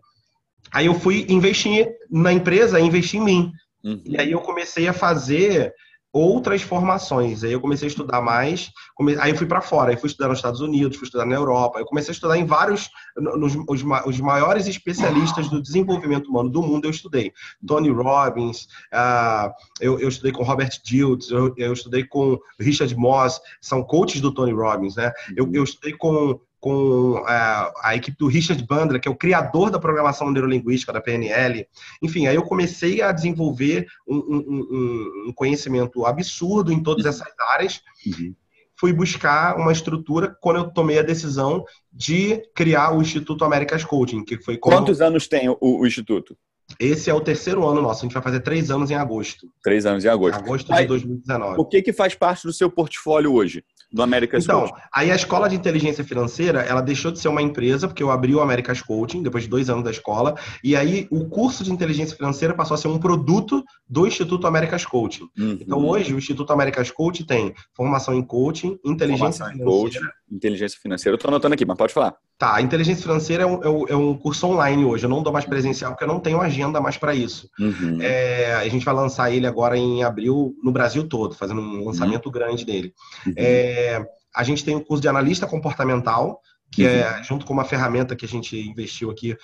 Aí 0.73 0.85
eu 0.85 0.93
fui 0.93 1.25
investir 1.29 1.87
na 2.11 2.33
empresa, 2.33 2.79
investir 2.79 3.21
em 3.21 3.23
mim. 3.23 3.51
Uhum. 3.83 4.01
E 4.05 4.19
aí 4.19 4.31
eu 4.31 4.41
comecei 4.41 4.87
a 4.87 4.93
fazer 4.93 5.73
outras 6.11 6.61
formações. 6.61 7.43
Aí 7.43 7.51
eu 7.51 7.61
comecei 7.61 7.87
a 7.87 7.89
estudar 7.89 8.21
mais, 8.21 8.71
come... 8.95 9.15
aí 9.19 9.31
eu 9.31 9.37
fui 9.37 9.45
para 9.45 9.61
fora, 9.61 9.91
aí 9.91 9.97
fui 9.97 10.07
estudar 10.07 10.29
nos 10.29 10.39
Estados 10.39 10.61
Unidos, 10.61 10.97
fui 10.97 11.05
estudar 11.05 11.25
na 11.25 11.35
Europa, 11.35 11.79
eu 11.79 11.85
comecei 11.85 12.11
a 12.11 12.13
estudar 12.13 12.37
em 12.37 12.45
vários, 12.45 12.89
nos, 13.15 13.55
os, 13.67 13.83
os 14.05 14.19
maiores 14.19 14.67
especialistas 14.67 15.49
do 15.49 15.61
desenvolvimento 15.61 16.29
humano 16.29 16.49
do 16.49 16.61
mundo 16.61 16.85
eu 16.85 16.91
estudei. 16.91 17.31
Tony 17.65 17.89
Robbins, 17.89 18.67
uh, 18.93 19.51
eu, 19.79 19.99
eu, 19.99 20.09
estudei 20.09 20.31
com 20.31 20.43
Robert 20.43 20.71
Diltz, 20.83 21.29
eu, 21.29 21.53
eu, 21.57 21.73
estudei 21.73 22.03
com 22.03 22.37
Richard 22.59 22.95
Moss, 22.95 23.39
são 23.61 23.83
coaches 23.83 24.21
do 24.21 24.33
Tony 24.33 24.53
Robbins, 24.53 24.95
né? 24.95 25.11
Eu, 25.35 25.49
eu 25.53 25.63
estudei 25.63 25.93
com 25.97 26.39
com 26.59 27.23
a, 27.25 27.71
a, 27.83 27.95
equipe 27.95 28.17
do 28.17 28.27
Richard 28.27 28.63
Bandler, 28.65 28.99
que 28.99 29.07
é 29.07 29.11
o 29.11 29.15
criador 29.15 29.69
da 29.69 29.79
programação 29.79 30.31
neurolinguística 30.31 30.91
da 30.91 31.01
PNL. 31.01 31.67
Enfim, 32.01 32.27
aí 32.27 32.35
eu 32.35 32.43
comecei 32.43 33.01
a 33.01 33.11
desenvolver 33.11 33.87
um, 34.07 34.17
um, 34.17 35.27
um 35.27 35.33
conhecimento 35.33 36.05
absurdo 36.05 36.71
em 36.71 36.81
todas 36.81 37.05
essas 37.05 37.31
áreas. 37.53 37.81
Uhum. 38.05 38.33
Fui 38.79 38.93
buscar 38.93 39.57
uma 39.57 39.71
estrutura 39.71 40.35
quando 40.39 40.57
eu 40.57 40.71
tomei 40.71 40.99
a 40.99 41.03
decisão 41.03 41.65
de 41.91 42.41
criar 42.55 42.95
o 42.95 43.01
Instituto 43.01 43.43
Américas 43.43 43.83
Coaching, 43.83 44.23
que 44.23 44.37
foi 44.37 44.57
como... 44.57 44.75
Quantos 44.75 45.01
anos 45.01 45.27
tem 45.27 45.49
o, 45.49 45.57
o 45.61 45.85
Instituto? 45.85 46.37
Esse 46.79 47.09
é 47.09 47.13
o 47.13 47.21
terceiro 47.21 47.65
ano 47.65 47.81
nosso. 47.81 48.01
A 48.01 48.03
gente 48.03 48.13
vai 48.13 48.21
fazer 48.21 48.41
três 48.41 48.69
anos 48.69 48.91
em 48.91 48.95
agosto. 48.95 49.47
Três 49.63 49.85
anos 49.85 50.03
em 50.03 50.09
agosto. 50.09 50.37
Agosto 50.37 50.73
de 50.73 50.85
2019. 50.85 51.55
O 51.59 51.65
que, 51.65 51.81
que 51.81 51.93
faz 51.93 52.13
parte 52.13 52.45
do 52.45 52.53
seu 52.53 52.69
portfólio 52.69 53.33
hoje? 53.33 53.63
Do 53.91 54.01
America's 54.03 54.43
Então, 54.43 54.61
Coaching? 54.67 54.81
aí 54.93 55.11
a 55.11 55.15
escola 55.15 55.47
de 55.47 55.55
inteligência 55.55 56.03
financeira, 56.03 56.61
ela 56.61 56.81
deixou 56.81 57.11
de 57.11 57.19
ser 57.19 57.29
uma 57.29 57.41
empresa, 57.41 57.87
porque 57.87 58.03
eu 58.03 58.11
abri 58.11 58.35
o 58.35 58.41
America's 58.41 58.81
Coaching, 58.81 59.23
depois 59.23 59.43
de 59.45 59.49
dois 59.49 59.69
anos 59.69 59.83
da 59.83 59.91
escola, 59.91 60.35
e 60.63 60.75
aí 60.75 61.07
o 61.09 61.25
curso 61.29 61.63
de 61.63 61.71
inteligência 61.71 62.15
financeira 62.15 62.53
passou 62.53 62.75
a 62.75 62.77
ser 62.77 62.89
um 62.89 62.99
produto 62.99 63.63
do 63.89 64.05
Instituto 64.05 64.45
America's 64.45 64.85
Coaching. 64.85 65.27
Uhum. 65.37 65.57
Então, 65.61 65.85
hoje, 65.85 66.13
o 66.13 66.17
Instituto 66.17 66.51
America's 66.51 66.91
Coaching 66.91 67.23
tem 67.23 67.53
formação 67.73 68.13
em 68.13 68.21
coaching, 68.23 68.77
inteligência 68.85 69.45
Formação 69.45 69.47
em 69.49 69.57
financeira. 69.59 70.05
coaching, 70.05 70.35
inteligência 70.35 70.79
financeira. 70.81 71.15
Eu 71.15 71.19
tô 71.19 71.27
anotando 71.29 71.53
aqui, 71.53 71.65
mas 71.65 71.77
pode 71.77 71.93
falar. 71.93 72.13
Tá, 72.37 72.53
a 72.55 72.61
inteligência 72.61 73.01
financeira 73.01 73.43
é 73.43 73.45
um, 73.47 73.63
é 73.63 73.69
um- 73.69 73.87
é 73.87 73.95
um 73.95 74.15
curso 74.15 74.45
online 74.45 74.85
hoje. 74.85 75.05
Eu 75.05 75.09
não 75.09 75.23
dou 75.23 75.33
mais 75.33 75.45
presencial 75.45 75.91
porque 75.91 76.03
eu 76.03 76.07
não 76.07 76.19
tenho 76.19 76.39
agenda 76.39 76.79
mais 76.79 76.95
para 76.95 77.15
isso. 77.15 77.49
Uhum. 77.59 77.97
É, 77.99 78.53
a 78.53 78.67
gente 78.69 78.85
vai 78.85 78.93
lançar 78.93 79.31
ele 79.31 79.47
agora 79.47 79.75
em 79.75 80.03
abril 80.03 80.53
no 80.63 80.71
Brasil 80.71 81.07
todo, 81.07 81.33
fazendo 81.33 81.61
um 81.61 81.83
lançamento 81.83 82.29
grande 82.29 82.63
dele. 82.63 82.93
Uhum. 83.25 83.33
É, 83.35 84.05
a 84.35 84.43
gente 84.43 84.63
tem 84.63 84.75
o 84.75 84.81
curso 84.85 85.01
de 85.01 85.07
analista 85.07 85.47
comportamental, 85.47 86.39
que 86.71 86.85
é 86.85 87.23
junto 87.23 87.43
com 87.45 87.53
uma 87.53 87.63
ferramenta 87.63 88.15
que 88.15 88.25
a 88.25 88.27
gente 88.27 88.55
investiu 88.69 89.09
aqui 89.09 89.35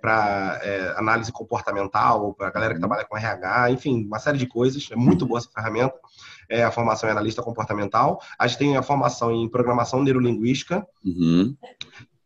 para 0.00 0.60
análise 0.96 1.30
comportamental, 1.32 2.32
para 2.32 2.46
a 2.46 2.50
galera 2.50 2.72
que 2.72 2.76
Uhum. 2.80 2.88
trabalha 2.88 3.06
com 3.06 3.16
RH, 3.18 3.70
enfim, 3.72 4.04
uma 4.06 4.18
série 4.18 4.38
de 4.38 4.46
coisas. 4.46 4.88
É 4.90 4.96
muito 4.96 5.26
boa 5.26 5.38
essa 5.38 5.50
ferramenta. 5.54 5.94
É 6.48 6.62
a 6.64 6.70
formação 6.70 7.08
em 7.08 7.12
analista 7.12 7.42
comportamental. 7.42 8.20
A 8.38 8.46
gente 8.46 8.58
tem 8.58 8.76
a 8.76 8.82
formação 8.82 9.30
em 9.30 9.48
programação 9.48 10.02
neurolinguística. 10.02 10.86
Uhum. 11.04 11.54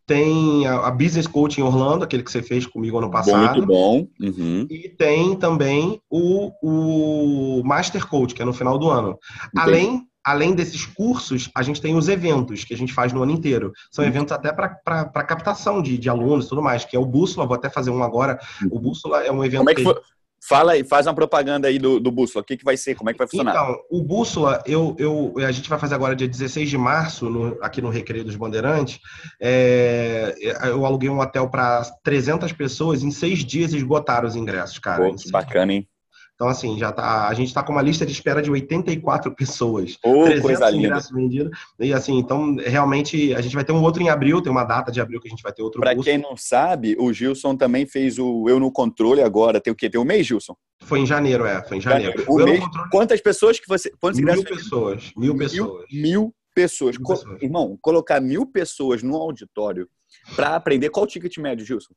Tem 0.07 0.67
a, 0.67 0.87
a 0.87 0.91
Business 0.91 1.25
Coaching 1.27 1.61
Orlando, 1.61 2.03
aquele 2.03 2.21
que 2.23 2.31
você 2.31 2.41
fez 2.43 2.65
comigo 2.67 2.97
ano 2.97 3.09
passado. 3.09 3.55
Muito 3.57 3.65
bom. 3.67 4.07
Uhum. 4.21 4.67
E 4.69 4.89
tem 4.89 5.35
também 5.35 5.99
o, 6.09 6.51
o 6.61 7.63
Master 7.63 8.05
Coach, 8.07 8.35
que 8.35 8.41
é 8.41 8.45
no 8.45 8.53
final 8.53 8.77
do 8.77 8.89
ano. 8.89 9.17
Além, 9.57 10.03
além 10.23 10.53
desses 10.53 10.85
cursos, 10.85 11.49
a 11.55 11.63
gente 11.63 11.81
tem 11.81 11.95
os 11.95 12.07
eventos 12.07 12.63
que 12.63 12.73
a 12.73 12.77
gente 12.77 12.93
faz 12.93 13.11
no 13.13 13.23
ano 13.23 13.31
inteiro. 13.31 13.71
São 13.91 14.03
Uhum. 14.03 14.09
eventos 14.09 14.31
até 14.31 14.51
para 14.53 15.23
captação 15.23 15.81
de, 15.81 15.97
de 15.97 16.09
alunos 16.09 16.45
e 16.45 16.49
tudo 16.49 16.61
mais, 16.61 16.85
que 16.85 16.95
é 16.95 16.99
o 16.99 17.05
Bússola, 17.05 17.47
vou 17.47 17.55
até 17.55 17.69
fazer 17.69 17.89
um 17.89 18.03
agora. 18.03 18.39
O 18.69 18.79
Bússola 18.79 19.23
é 19.23 19.31
um 19.31 19.43
evento 19.43 19.59
Como 19.59 19.69
é 19.71 19.73
que 19.75 19.83
que- 19.83 19.91
foi? 19.91 20.01
Fala 20.47 20.73
aí, 20.73 20.83
faz 20.83 21.07
uma 21.07 21.13
propaganda 21.15 21.67
aí 21.67 21.79
do, 21.79 21.99
do 21.99 22.11
Bússola. 22.11 22.43
O 22.43 22.45
que, 22.45 22.55
que 22.57 22.63
vai 22.63 22.77
ser? 22.77 22.93
Como 22.95 23.09
é 23.09 23.13
que 23.13 23.17
vai 23.17 23.27
funcionar? 23.27 23.51
Então, 23.51 23.75
o 23.89 24.03
Bússola, 24.03 24.61
eu, 24.67 24.95
eu, 24.99 25.33
a 25.45 25.51
gente 25.51 25.67
vai 25.67 25.79
fazer 25.79 25.95
agora 25.95 26.15
dia 26.15 26.27
16 26.27 26.69
de 26.69 26.77
março, 26.77 27.29
no- 27.29 27.57
aqui 27.61 27.81
no 27.81 27.89
Recreio 27.89 28.23
dos 28.23 28.35
Bandeirantes. 28.35 28.99
É, 29.41 30.35
eu 30.65 30.85
aluguei 30.85 31.09
um 31.09 31.19
hotel 31.19 31.49
para 31.49 31.81
300 32.03 32.51
pessoas, 32.51 33.01
em 33.01 33.11
seis 33.11 33.39
dias 33.43 33.73
esgotaram 33.73 34.27
os 34.27 34.35
ingressos, 34.35 34.77
cara. 34.77 35.03
Pô, 35.03 35.15
que 35.15 35.31
bacana, 35.31 35.73
hein? 35.73 35.87
Então, 36.35 36.49
assim, 36.49 36.77
já 36.77 36.91
tá, 36.91 37.29
a 37.29 37.33
gente 37.33 37.47
está 37.47 37.63
com 37.63 37.71
uma 37.71 37.81
lista 37.81 38.05
de 38.05 38.11
espera 38.11 38.41
de 38.41 38.51
84 38.51 39.33
pessoas. 39.33 39.97
Ô, 40.03 40.25
300 40.25 40.41
coisa 40.41 40.69
linda. 40.69 40.87
ingressos 40.87 41.11
vendidos. 41.11 41.57
E 41.79 41.93
assim, 41.93 42.17
então, 42.17 42.55
realmente, 42.57 43.33
a 43.33 43.39
gente 43.39 43.55
vai 43.55 43.63
ter 43.63 43.71
um 43.71 43.81
outro 43.81 44.03
em 44.03 44.09
abril, 44.09 44.41
tem 44.41 44.51
uma 44.51 44.65
data 44.65 44.91
de 44.91 44.99
abril 44.99 45.21
que 45.21 45.29
a 45.29 45.31
gente 45.31 45.41
vai 45.41 45.53
ter 45.53 45.61
outro 45.63 45.81
curso. 45.81 46.03
quem 46.03 46.17
não 46.17 46.35
sabe, 46.35 46.97
o 46.99 47.13
Gilson 47.13 47.55
também 47.55 47.85
fez 47.85 48.19
o 48.19 48.49
Eu 48.49 48.59
no 48.59 48.69
Controle 48.69 49.21
agora. 49.21 49.61
Tem 49.61 49.71
o 49.71 49.75
quê? 49.75 49.89
Tem 49.89 49.99
um 49.99 50.03
mês, 50.03 50.27
Gilson? 50.27 50.57
Foi 50.83 50.99
em 50.99 51.05
janeiro, 51.05 51.45
é, 51.45 51.63
foi 51.63 51.77
em 51.77 51.81
janeiro. 51.81 52.25
O 52.27 52.39
Eu 52.41 52.45
mês, 52.45 52.59
não 52.59 52.65
controlo 52.67 52.89
quantas 52.91 53.21
pessoas 53.21 53.57
que 53.57 53.67
você. 53.67 53.89
Quantos 53.97 54.19
mil 54.19 54.27
ingressos? 54.35 54.57
pessoas, 54.63 55.11
mil 55.15 55.37
pessoas. 55.37 55.85
Mil 55.89 56.35
pessoas. 56.53 56.97
Mil 56.97 57.05
Co- 57.05 57.13
pessoas. 57.15 57.41
Irmão, 57.41 57.77
colocar 57.81 58.19
mil 58.19 58.45
pessoas 58.45 59.01
no 59.01 59.15
auditório 59.15 59.87
pra 60.35 60.55
aprender. 60.57 60.89
Qual 60.89 61.05
o 61.05 61.07
ticket 61.07 61.37
médio, 61.37 61.65
Gilson? 61.65 61.93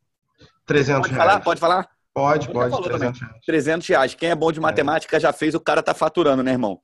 300 0.65 1.01
Pode 1.03 1.15
reais. 1.15 1.29
falar? 1.31 1.41
Pode 1.43 1.61
falar? 1.61 1.89
Pode, 2.19 2.49
pode, 2.49 2.71
falou 2.71 2.85
300 2.89 3.21
reais. 3.21 3.37
300 3.47 3.87
reais. 3.89 4.15
Quem 4.15 4.31
é 4.31 4.35
bom 4.35 4.51
de 4.51 4.59
matemática 4.61 5.21
já 5.21 5.33
fez, 5.33 5.55
o 5.55 5.61
cara 5.61 5.83
tá 5.83 5.95
faturando, 5.95 6.43
né, 6.43 6.51
irmão? 6.51 6.81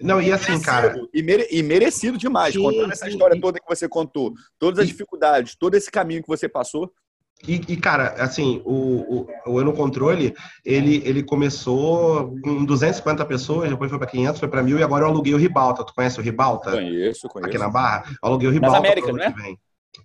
Não, 0.00 0.22
e 0.22 0.30
assim, 0.32 0.60
cara, 0.60 0.94
E, 1.12 1.22
mere- 1.22 1.48
e 1.50 1.60
merecido 1.62 2.16
demais. 2.16 2.54
Sim, 2.54 2.62
Contando 2.62 2.92
essa 2.92 3.08
história 3.08 3.34
sim. 3.34 3.40
toda 3.40 3.58
que 3.58 3.68
você 3.68 3.88
contou, 3.88 4.32
todas 4.58 4.78
as 4.78 4.84
E- 4.84 4.88
dificuldades, 4.92 5.56
todo 5.58 5.74
esse 5.74 5.90
caminho 5.90 6.22
que 6.22 6.28
você 6.28 6.48
passou. 6.48 6.92
E, 7.46 7.56
e, 7.68 7.76
cara, 7.76 8.14
assim, 8.18 8.62
o, 8.64 9.26
o, 9.46 9.52
o 9.52 9.60
Eu 9.60 9.64
no 9.66 9.72
Controle, 9.74 10.34
ele, 10.64 11.02
ele 11.04 11.22
começou 11.22 12.34
com 12.42 12.64
250 12.64 13.24
pessoas, 13.26 13.68
depois 13.68 13.90
foi 13.90 13.98
para 13.98 14.08
500, 14.08 14.40
foi 14.40 14.48
para 14.48 14.62
1000 14.62 14.78
e 14.78 14.82
agora 14.82 15.04
eu 15.04 15.08
aluguei 15.08 15.34
o 15.34 15.36
Ribalta. 15.36 15.84
Tu 15.84 15.92
conhece 15.94 16.18
o 16.18 16.22
Ribalta? 16.22 16.70
Conheço, 16.70 17.28
conheço. 17.28 17.48
Aqui 17.48 17.58
na 17.58 17.68
Barra? 17.68 18.04
Eu 18.08 18.16
aluguei 18.22 18.48
o 18.48 18.52
Ribalta. 18.52 18.78
Américas, 18.78 19.10
pro 19.10 19.22
ano 19.22 19.34
né? 19.36 19.54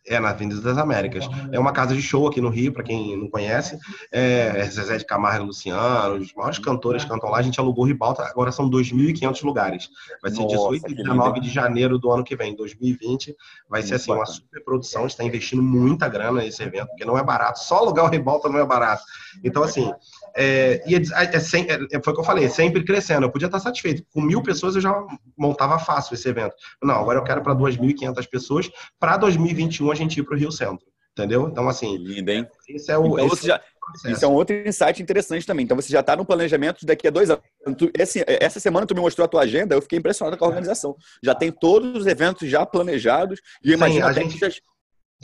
É, 0.05 0.19
na 0.19 0.29
Avenida 0.29 0.61
das 0.61 0.77
Américas. 0.77 1.27
É 1.51 1.59
uma 1.59 1.71
casa 1.71 1.95
de 1.95 2.01
show 2.01 2.27
aqui 2.27 2.41
no 2.41 2.49
Rio, 2.49 2.73
para 2.73 2.83
quem 2.83 3.17
não 3.17 3.29
conhece. 3.29 3.77
É, 4.11 4.63
Zezé 4.65 4.97
de 4.97 5.05
Camargo 5.05 5.43
e 5.43 5.47
Luciano, 5.47 6.15
os 6.15 6.33
maiores 6.33 6.59
cantores 6.59 7.05
cantam 7.05 7.29
lá. 7.29 7.37
A 7.37 7.41
gente 7.41 7.59
alugou 7.59 7.83
o 7.83 7.87
Ribalta, 7.87 8.23
agora 8.23 8.51
são 8.51 8.69
2.500 8.69 9.43
lugares. 9.43 9.89
Vai 10.21 10.31
ser 10.31 10.41
Nossa, 10.41 10.55
18 10.55 10.85
que 10.85 10.91
e 10.91 10.95
lindo, 10.95 11.09
19 11.09 11.37
hein? 11.37 11.41
de 11.43 11.49
janeiro 11.49 11.97
do 11.97 12.11
ano 12.11 12.23
que 12.23 12.35
vem, 12.35 12.55
2020. 12.55 13.35
Vai 13.69 13.81
ser 13.81 13.95
assim, 13.95 14.11
uma 14.11 14.25
super 14.25 14.63
produção. 14.63 15.01
A 15.01 15.03
gente 15.03 15.11
está 15.11 15.23
investindo 15.23 15.61
muita 15.61 16.07
grana 16.07 16.41
nesse 16.41 16.63
evento, 16.63 16.87
porque 16.87 17.05
não 17.05 17.17
é 17.17 17.23
barato. 17.23 17.59
Só 17.59 17.77
alugar 17.77 18.05
o 18.05 18.09
Ribalta 18.09 18.49
não 18.49 18.59
é 18.59 18.65
barato. 18.65 19.03
Então, 19.43 19.63
assim, 19.63 19.91
é, 20.35 20.83
e 20.87 20.95
é, 20.95 20.99
é 21.35 21.39
sem- 21.39 21.67
é- 21.69 22.01
foi 22.03 22.13
o 22.13 22.15
que 22.15 22.21
eu 22.21 22.25
falei, 22.25 22.47
sempre 22.49 22.83
crescendo. 22.83 23.25
Eu 23.25 23.31
podia 23.31 23.47
estar 23.47 23.59
satisfeito. 23.59 24.03
Com 24.13 24.21
mil 24.21 24.41
pessoas 24.41 24.75
eu 24.75 24.81
já 24.81 24.93
montava 25.37 25.77
fácil 25.79 26.13
esse 26.13 26.27
evento. 26.27 26.55
Não, 26.81 26.95
agora 26.95 27.19
eu 27.19 27.23
quero 27.23 27.41
para 27.41 27.53
2.500 27.53 28.25
pessoas. 28.27 28.69
Para 28.99 29.17
2021 29.17 29.91
a 29.91 29.95
gente 29.95 30.19
ir 30.19 30.23
para 30.23 30.35
o 30.35 30.37
Rio 30.37 30.51
Centro. 30.51 30.85
Entendeu? 31.13 31.49
Então, 31.49 31.67
assim, 31.67 31.97
lindo, 31.97 32.31
hein? 32.31 32.47
esse 32.69 32.89
é 32.89 32.97
o. 32.97 33.05
Então 33.19 33.27
esse 33.27 33.45
já, 33.45 33.59
é 34.05 34.11
isso 34.11 34.23
é 34.23 34.27
um 34.29 34.31
outro 34.33 34.55
insight 34.65 35.03
interessante 35.03 35.45
também. 35.45 35.65
Então 35.65 35.75
você 35.75 35.91
já 35.91 35.99
está 35.99 36.15
no 36.15 36.23
planejamento 36.23 36.85
daqui 36.85 37.05
a 37.05 37.11
dois 37.11 37.29
anos. 37.29 37.43
Tu- 37.77 37.91
esse- 37.99 38.23
essa 38.25 38.61
semana 38.61 38.85
tu 38.87 38.95
me 38.95 39.01
mostrou 39.01 39.25
a 39.25 39.27
tua 39.27 39.41
agenda, 39.41 39.75
eu 39.75 39.81
fiquei 39.81 39.99
impressionado 39.99 40.37
com 40.37 40.45
a 40.45 40.47
organização. 40.47 40.95
Já 41.21 41.35
tem 41.35 41.51
todos 41.51 41.97
os 41.99 42.07
eventos 42.07 42.47
já 42.49 42.65
planejados. 42.65 43.41
E 43.61 43.73
eu 43.73 43.77
Sim, 43.77 44.01
até 44.01 44.21
gente- 44.21 44.39
que 44.39 44.39
já- 44.39 44.61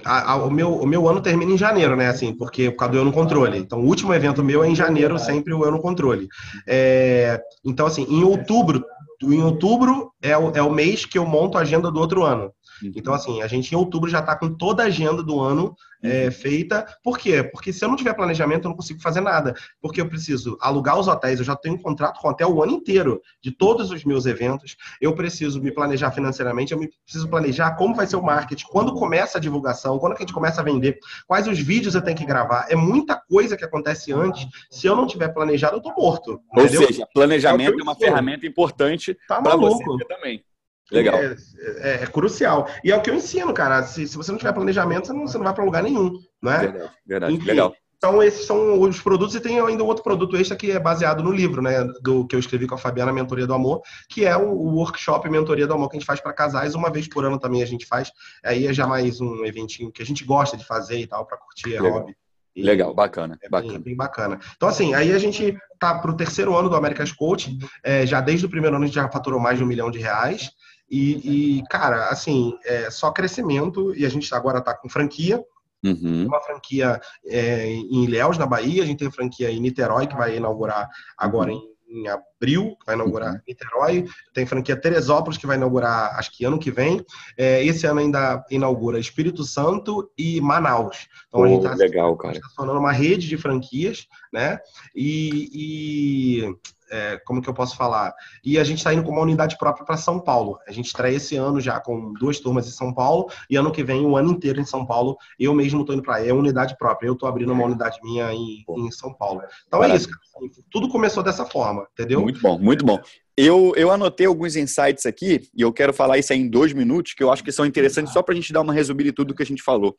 A- 0.06 0.34
a- 0.34 0.46
o, 0.46 0.52
meu, 0.52 0.74
o 0.76 0.86
meu 0.86 1.08
ano 1.08 1.22
termina 1.22 1.52
em 1.52 1.58
janeiro, 1.58 1.96
né? 1.96 2.08
Assim, 2.08 2.34
porque 2.34 2.70
por 2.72 2.78
causa 2.78 2.92
do 2.94 2.98
Eu 3.00 3.06
no 3.06 3.12
Controle. 3.12 3.58
Então, 3.58 3.80
o 3.80 3.86
último 3.86 4.14
evento 4.14 4.44
meu 4.44 4.64
é 4.64 4.70
em 4.70 4.76
janeiro, 4.76 5.18
sempre 5.18 5.54
o 5.54 5.64
Eu 5.66 5.72
no 5.72 5.82
Controle. 5.82 6.28
É, 6.68 7.40
então, 7.66 7.86
assim, 7.88 8.04
em 8.10 8.24
outubro, 8.24 8.84
em 9.24 9.42
outubro 9.42 10.12
é 10.22 10.38
o, 10.38 10.52
é 10.56 10.62
o 10.62 10.72
mês 10.72 11.06
que 11.06 11.18
eu 11.18 11.26
monto 11.26 11.58
a 11.58 11.62
agenda 11.62 11.92
do 11.92 12.00
outro 12.00 12.24
ano. 12.24 12.52
Então, 12.84 13.14
assim, 13.14 13.42
a 13.42 13.48
gente 13.48 13.72
em 13.72 13.78
outubro 13.78 14.10
já 14.10 14.20
está 14.20 14.36
com 14.36 14.54
toda 14.54 14.84
a 14.84 14.88
agenda 14.88 15.24
do 15.24 15.40
ano 15.40 15.76
é, 16.02 16.30
feita. 16.32 16.86
Por 17.04 17.18
quê? 17.18 17.44
Porque 17.44 17.74
se 17.74 17.84
eu 17.84 17.90
não 17.90 17.96
tiver 17.96 18.14
planejamento, 18.14 18.66
eu 18.66 18.70
não 18.70 18.76
consigo 18.76 19.02
fazer 19.02 19.22
nada. 19.22 19.56
Porque 19.82 20.00
eu 20.00 20.08
preciso 20.08 20.58
alugar 20.62 21.00
os 21.00 21.08
hotéis, 21.08 21.40
eu 21.40 21.46
já 21.46 21.56
tenho 21.56 21.76
um 21.76 21.82
contrato 21.82 22.20
com 22.20 22.28
o 22.28 22.32
hotel 22.32 22.54
o 22.54 22.64
ano 22.64 22.74
inteiro, 22.74 23.22
de 23.42 23.52
todos 23.52 23.92
os 23.92 24.04
meus 24.04 24.26
eventos. 24.26 24.76
Eu 25.02 25.16
preciso 25.16 25.62
me 25.62 25.72
planejar 25.72 26.12
financeiramente, 26.12 26.74
eu 26.74 26.80
preciso 27.04 27.28
planejar 27.28 27.76
como 27.76 27.96
vai 27.96 28.06
ser 28.06 28.16
o 28.16 28.24
marketing, 28.24 28.66
quando 28.70 28.94
começa 28.94 29.38
a 29.38 29.42
divulgação, 29.42 30.00
quando 30.00 30.16
que 30.16 30.24
a 30.24 30.26
gente 30.26 30.34
começa 30.34 30.62
a 30.62 30.64
vender, 30.64 30.98
quais 31.26 31.48
os 31.48 31.60
vídeos 31.60 31.96
eu 31.96 32.02
tenho 32.02 32.18
que 32.18 32.26
gravar. 32.26 32.68
É 32.70 32.76
muita 32.76 33.16
coisa 33.16 33.58
que 33.58 33.66
acontece 33.66 34.12
antes. 34.14 34.48
Se 34.70 34.88
eu 34.88 34.96
não 34.96 35.08
tiver 35.08 35.30
planejado, 35.30 35.78
eu 35.78 35.82
tô 35.82 35.94
morto. 35.94 36.40
Ou 36.56 36.64
entendeu? 36.64 36.88
seja, 36.88 37.08
planejamento 37.14 37.78
É 37.78 37.80
é 37.80 37.84
uma 37.84 37.96
ferramenta 37.96 38.46
importante 38.46 39.18
tá 39.28 39.42
para 39.42 39.56
você 39.56 39.84
também. 40.08 40.44
Legal. 40.92 41.18
É, 41.20 41.36
é- 41.80 42.04
é 42.04 42.08
crucial. 42.08 42.68
E 42.84 42.92
é 42.92 42.96
o 42.96 43.02
que 43.02 43.10
eu 43.10 43.16
ensino, 43.16 43.54
cara. 43.54 43.84
Se, 43.84 44.08
se 44.08 44.16
você 44.16 44.32
não 44.32 44.38
tiver 44.40 44.54
planejamento, 44.54 45.08
você 45.08 45.14
não, 45.14 45.28
você 45.28 45.38
não 45.38 45.46
vai 45.46 45.54
para 45.54 45.64
lugar 45.64 45.84
nenhum, 45.84 46.14
né? 46.42 46.58
Verdade, 46.60 46.92
verdade. 47.06 47.34
Enfim, 47.34 47.46
Legal. 47.46 47.74
Então, 47.98 48.22
esses 48.22 48.46
são 48.46 48.80
os 48.80 49.02
produtos, 49.02 49.34
e 49.34 49.40
tem 49.40 49.60
ainda 49.60 49.84
um 49.84 49.88
outro 49.88 50.04
produto 50.04 50.38
extra 50.38 50.56
que 50.56 50.70
é 50.70 50.80
baseado 50.80 51.24
no 51.24 51.32
livro, 51.32 51.64
né? 51.64 51.84
Do 52.04 52.28
que 52.28 52.36
eu 52.36 52.40
escrevi 52.40 52.68
com 52.68 52.76
a 52.76 52.78
Fabiana, 52.78 53.12
Mentoria 53.12 53.48
do 53.48 53.56
Amor, 53.56 53.82
que 54.08 54.24
é 54.24 54.38
o, 54.38 54.52
o 54.52 54.76
workshop 54.76 55.28
Mentoria 55.32 55.66
do 55.66 55.74
Amor 55.74 55.90
que 55.90 55.98
a 55.98 56.00
gente 56.00 56.06
faz 56.06 56.20
para 56.22 56.32
casais. 56.32 56.76
Uma 56.76 56.92
vez 56.92 57.08
por 57.08 57.26
ano 57.26 57.40
também 57.40 57.64
a 57.64 57.66
gente 57.66 57.88
faz. 57.88 58.12
Aí 58.46 58.68
é 58.68 58.74
já 58.74 58.86
mais 58.86 59.20
um 59.20 59.44
eventinho 59.44 59.92
que 59.92 60.04
a 60.04 60.06
gente 60.06 60.24
gosta 60.24 60.56
de 60.56 60.64
fazer 60.64 61.00
e 61.00 61.08
tal, 61.08 61.26
para 61.26 61.38
curtir, 61.40 61.74
é 61.74 61.82
Legal. 61.82 62.00
hobby. 62.00 62.16
E 62.56 62.62
Legal, 62.64 62.94
bacana, 62.94 63.36
É 63.42 63.50
bem, 63.50 63.62
bacana. 63.62 63.80
bem 63.80 63.96
bacana. 63.96 64.40
Então, 64.56 64.68
assim, 64.70 64.94
aí 64.94 65.12
a 65.12 65.20
gente 65.20 65.56
tá 65.80 65.98
pro 65.98 66.16
terceiro 66.16 66.56
ano 66.56 66.70
do 66.70 66.76
America's 66.76 67.12
Coach. 67.12 67.56
É, 67.84 68.06
já 68.06 68.22
desde 68.22 68.46
o 68.46 68.50
primeiro 68.50 68.76
ano 68.76 68.84
a 68.84 68.88
gente 68.88 68.96
já 68.96 69.10
faturou 69.10 69.40
mais 69.40 69.58
de 69.58 69.64
um 69.64 69.68
milhão 69.68 69.90
de 69.92 69.98
reais. 70.00 70.52
E, 70.90 71.58
e, 71.60 71.64
cara, 71.70 72.10
assim, 72.10 72.58
é 72.66 72.90
só 72.90 73.12
crescimento. 73.12 73.94
E 73.96 74.06
a 74.06 74.10
gente 74.10 74.34
agora 74.34 74.62
tá 74.62 74.74
com 74.74 74.90
franquia. 74.90 75.44
Uhum. 75.86 76.26
uma 76.26 76.42
franquia 76.42 77.00
é, 77.26 77.68
em 77.68 78.04
Ilhéus, 78.04 78.38
na 78.38 78.46
Bahia. 78.46 78.84
A 78.84 78.86
gente 78.86 79.00
tem 79.00 79.12
franquia 79.12 79.52
em 79.52 79.60
Niterói, 79.60 80.08
que 80.08 80.16
vai 80.16 80.38
inaugurar 80.38 80.90
agora 81.18 81.52
em, 81.52 81.62
em 81.88 82.08
abril, 82.08 82.76
que 82.80 82.86
vai 82.86 82.96
inaugurar 82.96 83.34
Uhum. 83.34 83.40
Niterói. 83.48 84.06
Tem 84.34 84.46
franquia 84.46 84.80
Teresópolis, 84.80 85.38
que 85.38 85.48
vai 85.48 85.56
inaugurar, 85.56 86.18
acho 86.18 86.36
que 86.36 86.46
ano 86.46 86.60
que 86.60 86.72
vem. 86.72 87.04
É, 87.38 87.64
esse 87.64 87.86
ano 87.86 88.00
ainda 88.00 88.44
inaugura 88.50 89.00
Espírito 89.00 89.44
Santo 89.44 90.12
e 90.18 90.42
Manaus. 90.42 91.08
Então 91.28 91.44
a 91.44 91.48
gente 91.48 91.64
está 91.64 91.76
legal, 91.76 92.16
cara. 92.18 92.40
tornando 92.56 92.80
uma 92.80 92.92
rede 92.92 93.28
de 93.28 93.38
franquias, 93.38 94.08
né? 94.34 94.60
E, 94.96 95.50
e, 95.54 96.56
é, 96.90 97.18
como 97.26 97.42
que 97.42 97.50
eu 97.50 97.54
posso 97.54 97.76
falar? 97.76 98.14
E 98.44 98.58
a 98.58 98.64
gente 98.64 98.78
está 98.78 98.94
indo 98.94 99.04
com 99.04 99.12
uma 99.12 99.22
unidade 99.22 99.58
própria 99.58 99.86
para 99.86 99.98
São 99.98 100.20
Paulo. 100.20 100.60
A 100.68 100.72
gente 100.72 100.88
estreia 100.88 101.16
esse 101.16 101.36
ano 101.36 101.60
já 101.60 101.80
com 101.80 102.14
duas 102.14 102.40
turmas 102.40 102.68
em 102.68 102.72
São 102.72 102.94
Paulo 102.94 103.30
e 103.50 103.56
ano 103.56 103.72
que 103.72 103.84
vem 103.84 104.06
o 104.06 104.16
ano 104.18 104.32
inteiro 104.32 104.60
em 104.60 104.66
São 104.66 104.86
Paulo. 104.86 105.18
Eu 105.40 105.54
mesmo 105.54 105.82
estou 105.82 105.96
indo 105.96 106.04
para 106.04 106.16
aí, 106.16 106.30
é 106.30 106.34
unidade 106.34 106.78
própria. 106.78 107.08
Eu 107.08 107.14
estou 107.14 107.28
abrindo 107.28 107.52
uma 107.52 107.66
unidade 107.66 108.00
minha 108.04 108.34
em, 108.34 108.64
em 108.68 108.92
São 108.92 109.14
Paulo. 109.14 109.42
Então 109.68 109.84
é 109.84 109.88
Maravilha. 109.88 109.98
isso. 109.98 110.10
cara. 110.10 110.22
Assim, 110.46 110.64
Tudo 110.72 110.90
começou 110.90 111.24
dessa 111.24 111.46
forma, 111.46 111.88
entendeu? 111.94 112.22
Muito 112.22 112.42
bom, 112.42 112.58
muito 112.58 112.86
bom. 112.86 113.00
Eu, 113.40 113.72
eu 113.76 113.92
anotei 113.92 114.26
alguns 114.26 114.56
insights 114.56 115.06
aqui 115.06 115.48
e 115.56 115.62
eu 115.62 115.72
quero 115.72 115.94
falar 115.94 116.18
isso 116.18 116.34
aí 116.34 116.40
em 116.40 116.50
dois 116.50 116.74
minutos, 116.74 117.14
que 117.14 117.24
eu 117.24 117.32
acho 117.32 117.44
que 117.44 117.52
são 117.52 117.68
interessantes 117.68 118.12
só 118.12 118.24
para 118.24 118.34
a 118.34 118.36
gente 118.36 118.52
dar 118.52 118.62
uma 118.62 118.74
resumida 118.74 119.12
de 119.12 119.16
tudo 119.16 119.36
que 119.36 119.44
a 119.44 119.46
gente 119.46 119.62
falou. 119.62 119.96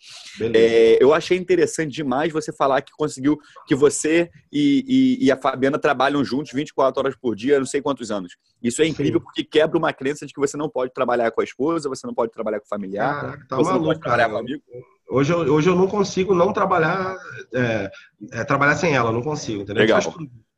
É, 0.53 0.99
eu 1.01 1.15
achei 1.15 1.39
interessante 1.39 1.93
demais 1.93 2.33
você 2.33 2.53
falar 2.53 2.83
que 2.83 2.91
conseguiu 2.91 3.39
que 3.65 3.77
você 3.77 4.29
e, 4.53 5.19
e, 5.21 5.27
e, 5.27 5.31
a 5.31 5.37
Fabiana 5.37 5.79
trabalham 5.79 6.25
juntos 6.25 6.51
24 6.53 7.01
horas 7.01 7.15
por 7.15 7.37
dia, 7.37 7.61
não 7.61 7.67
sei 7.67 7.81
quantos 7.81 8.11
anos. 8.11 8.37
Isso 8.61 8.83
é 8.83 8.89
incrível 8.89 9.21
Sim. 9.21 9.25
porque 9.25 9.45
quebra 9.45 9.79
uma 9.79 9.93
crença 9.93 10.27
de 10.27 10.35
que 10.35 10.41
você 10.41 10.57
não 10.57 10.69
pode 10.69 10.93
trabalhar 10.93 11.31
com 11.31 11.41
a 11.41 11.45
esposa, 11.45 11.89
você 11.89 12.09
não 12.09 12.15
pode 12.15 12.33
trabalhar 12.33 12.59
com 12.59 12.67
o 12.67 12.69
familiar, 12.69 13.21
Caraca, 13.21 13.47
tá 13.49 13.57
você 13.57 13.71
maluco, 13.71 13.85
não 13.85 13.93
pode 13.93 14.01
trabalhar 14.01 14.25
cara. 14.25 14.35
com 14.35 14.41
amigo. 14.41 14.63
Hoje 15.11 15.33
eu, 15.33 15.39
hoje 15.39 15.71
eu 15.71 15.77
não 15.77 15.87
consigo 15.87 16.35
não 16.35 16.53
trabalhar, 16.53 17.17
é, 17.55 17.91
é, 18.33 18.45
trabalhar 18.45 18.75
sem 18.75 18.97
ela, 18.97 19.13
não 19.13 19.23
consigo, 19.23 19.63
entendeu? 19.63 19.83
Legal. 19.83 20.01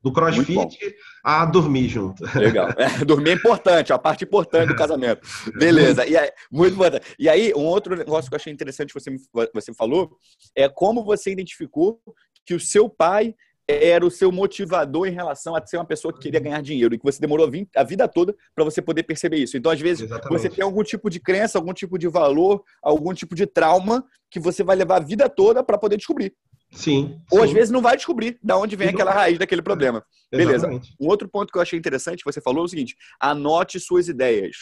Do 0.02 0.12
crossfit 0.12 0.78
a 1.22 1.44
dormir 1.44 1.88
junto. 1.88 2.24
Legal. 2.38 2.70
É, 2.76 3.04
dormir 3.04 3.30
é 3.30 3.34
importante, 3.34 3.92
a 3.92 3.98
parte 3.98 4.24
importante 4.24 4.68
do 4.68 4.76
casamento. 4.76 5.20
Beleza. 5.58 6.06
E 6.06 6.16
aí, 6.16 6.30
muito 6.50 6.72
importante. 6.76 7.14
E 7.18 7.28
aí, 7.28 7.52
um 7.54 7.66
outro 7.66 7.94
negócio 7.94 8.30
que 8.30 8.34
eu 8.34 8.38
achei 8.38 8.52
interessante 8.52 8.94
que 8.94 9.00
você, 9.00 9.14
você 9.52 9.74
falou 9.74 10.16
é 10.56 10.68
como 10.68 11.04
você 11.04 11.30
identificou 11.30 12.00
que 12.46 12.54
o 12.54 12.60
seu 12.60 12.88
pai 12.88 13.34
era 13.70 14.04
o 14.04 14.10
seu 14.10 14.32
motivador 14.32 15.06
em 15.06 15.12
relação 15.12 15.54
a 15.54 15.64
ser 15.64 15.76
uma 15.76 15.84
pessoa 15.84 16.12
que 16.12 16.20
queria 16.20 16.40
ganhar 16.40 16.60
dinheiro 16.60 16.94
e 16.94 16.98
que 16.98 17.04
você 17.04 17.20
demorou 17.20 17.48
a 17.76 17.84
vida 17.84 18.08
toda 18.08 18.34
para 18.54 18.64
você 18.64 18.82
poder 18.82 19.04
perceber 19.04 19.36
isso. 19.36 19.56
Então, 19.56 19.70
às 19.70 19.80
vezes, 19.80 20.04
Exatamente. 20.04 20.40
você 20.40 20.50
tem 20.50 20.64
algum 20.64 20.82
tipo 20.82 21.08
de 21.08 21.20
crença, 21.20 21.58
algum 21.58 21.72
tipo 21.72 21.98
de 21.98 22.08
valor, 22.08 22.64
algum 22.82 23.14
tipo 23.14 23.34
de 23.34 23.46
trauma 23.46 24.04
que 24.30 24.40
você 24.40 24.64
vai 24.64 24.74
levar 24.76 24.96
a 24.96 25.04
vida 25.04 25.28
toda 25.28 25.62
para 25.62 25.78
poder 25.78 25.96
descobrir. 25.96 26.34
Sim. 26.70 27.20
Ou 27.30 27.40
sim. 27.40 27.44
às 27.46 27.52
vezes 27.52 27.70
não 27.70 27.82
vai 27.82 27.96
descobrir 27.96 28.38
de 28.42 28.52
onde 28.52 28.76
vem 28.76 28.88
aquela 28.88 29.12
raiz 29.12 29.38
daquele 29.38 29.62
problema. 29.62 30.04
Beleza. 30.30 30.54
Exatamente. 30.54 30.94
Um 31.00 31.08
outro 31.08 31.28
ponto 31.28 31.52
que 31.52 31.58
eu 31.58 31.62
achei 31.62 31.78
interessante 31.78 32.24
você 32.24 32.40
falou 32.40 32.62
é 32.62 32.66
o 32.66 32.68
seguinte: 32.68 32.96
anote 33.20 33.80
suas 33.80 34.08
ideias. 34.08 34.56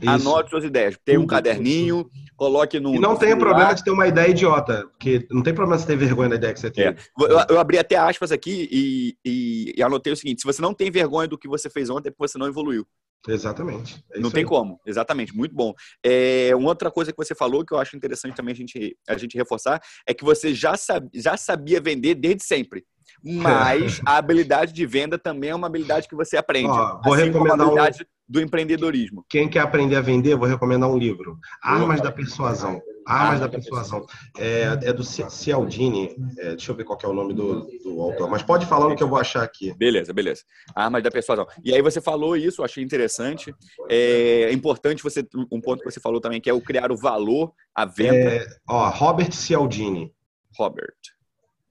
Isso. 0.00 0.10
Anote 0.10 0.50
suas 0.50 0.64
ideias. 0.64 0.96
Tem 1.04 1.18
um 1.18 1.26
caderninho, 1.26 2.08
coloque 2.34 2.80
no. 2.80 2.94
E 2.94 2.98
não 2.98 3.14
tem 3.14 3.36
problema 3.36 3.74
de 3.74 3.84
ter 3.84 3.90
uma 3.90 4.08
ideia 4.08 4.30
idiota, 4.30 4.88
porque 4.90 5.26
não 5.30 5.42
tem 5.42 5.54
problema 5.54 5.78
de 5.78 5.86
ter 5.86 5.96
vergonha 5.96 6.30
da 6.30 6.36
ideia 6.36 6.54
que 6.54 6.60
você 6.60 6.70
tem. 6.70 6.86
É. 6.86 6.96
Eu, 7.18 7.38
eu, 7.50 7.60
abri 7.60 7.78
até 7.78 7.96
aspas 7.96 8.32
aqui 8.32 8.68
e, 8.72 9.16
e, 9.24 9.74
e, 9.76 9.82
anotei 9.82 10.12
o 10.12 10.16
seguinte: 10.16 10.40
se 10.40 10.46
você 10.46 10.62
não 10.62 10.72
tem 10.72 10.90
vergonha 10.90 11.28
do 11.28 11.36
que 11.38 11.46
você 11.46 11.68
fez 11.68 11.90
ontem, 11.90 12.08
é 12.08 12.10
porque 12.10 12.26
você 12.26 12.38
não 12.38 12.46
evoluiu. 12.46 12.86
Exatamente. 13.28 14.04
É 14.12 14.18
não 14.18 14.30
tem 14.30 14.42
aí. 14.42 14.48
como, 14.48 14.80
exatamente, 14.86 15.34
muito 15.34 15.54
bom. 15.54 15.72
É, 16.04 16.50
uma 16.56 16.70
outra 16.70 16.90
coisa 16.90 17.12
que 17.12 17.16
você 17.16 17.34
falou 17.34 17.64
que 17.64 17.72
eu 17.72 17.78
acho 17.78 17.96
interessante 17.96 18.34
também 18.34 18.52
a 18.52 18.56
gente, 18.56 18.96
a 19.08 19.16
gente 19.16 19.36
reforçar 19.36 19.80
é 20.06 20.12
que 20.12 20.24
você 20.24 20.54
já, 20.54 20.76
sab, 20.76 21.08
já 21.14 21.36
sabia 21.36 21.80
vender 21.80 22.14
desde 22.14 22.44
sempre. 22.44 22.84
Mas 23.22 24.00
a 24.06 24.16
habilidade 24.16 24.72
de 24.72 24.86
venda 24.86 25.18
também 25.18 25.50
é 25.50 25.54
uma 25.54 25.66
habilidade 25.66 26.08
que 26.08 26.16
você 26.16 26.36
aprende. 26.36 26.68
Ó, 26.68 27.00
vou 27.04 27.14
assim 27.14 27.24
recomendar 27.24 27.58
como 27.58 27.78
a 27.78 27.84
habilidade 27.84 28.02
um... 28.02 28.06
do 28.32 28.40
empreendedorismo. 28.40 29.22
Quem 29.28 29.46
quer 29.46 29.60
aprender 29.60 29.94
a 29.96 30.00
vender, 30.00 30.34
vou 30.34 30.48
recomendar 30.48 30.90
um 30.90 30.96
livro. 30.96 31.38
Armas 31.62 32.00
da 32.00 32.10
Persuasão. 32.10 32.80
Armas 33.06 33.40
da 33.40 33.48
Persuasão. 33.48 34.06
É, 34.38 34.88
é 34.88 34.92
do 34.92 35.04
Cialdini. 35.04 36.16
É, 36.38 36.50
deixa 36.50 36.72
eu 36.72 36.74
ver 36.74 36.84
qual 36.84 36.98
é 37.02 37.06
o 37.06 37.12
nome 37.12 37.34
do, 37.34 37.66
do 37.84 38.00
autor. 38.00 38.30
Mas 38.30 38.42
pode 38.42 38.64
falar 38.64 38.86
o 38.86 38.96
que 38.96 39.02
eu 39.02 39.08
vou 39.08 39.18
achar 39.18 39.42
aqui. 39.42 39.74
Beleza, 39.74 40.14
beleza. 40.14 40.44
Armas 40.74 41.02
da 41.02 41.10
Persuasão. 41.10 41.46
E 41.62 41.74
aí 41.74 41.82
você 41.82 42.00
falou 42.00 42.34
isso, 42.34 42.64
achei 42.64 42.82
interessante. 42.82 43.54
É 43.90 44.50
importante 44.50 45.02
você 45.02 45.22
um 45.50 45.60
ponto 45.60 45.80
que 45.82 45.90
você 45.90 46.00
falou 46.00 46.18
também, 46.18 46.40
que 46.40 46.48
é 46.48 46.54
o 46.54 46.60
criar 46.62 46.90
o 46.90 46.96
valor 46.96 47.52
à 47.74 47.84
venda. 47.84 48.16
É, 48.16 48.46
ó, 48.66 48.88
Robert 48.88 49.32
Cialdini. 49.32 50.10
Robert. 50.56 50.96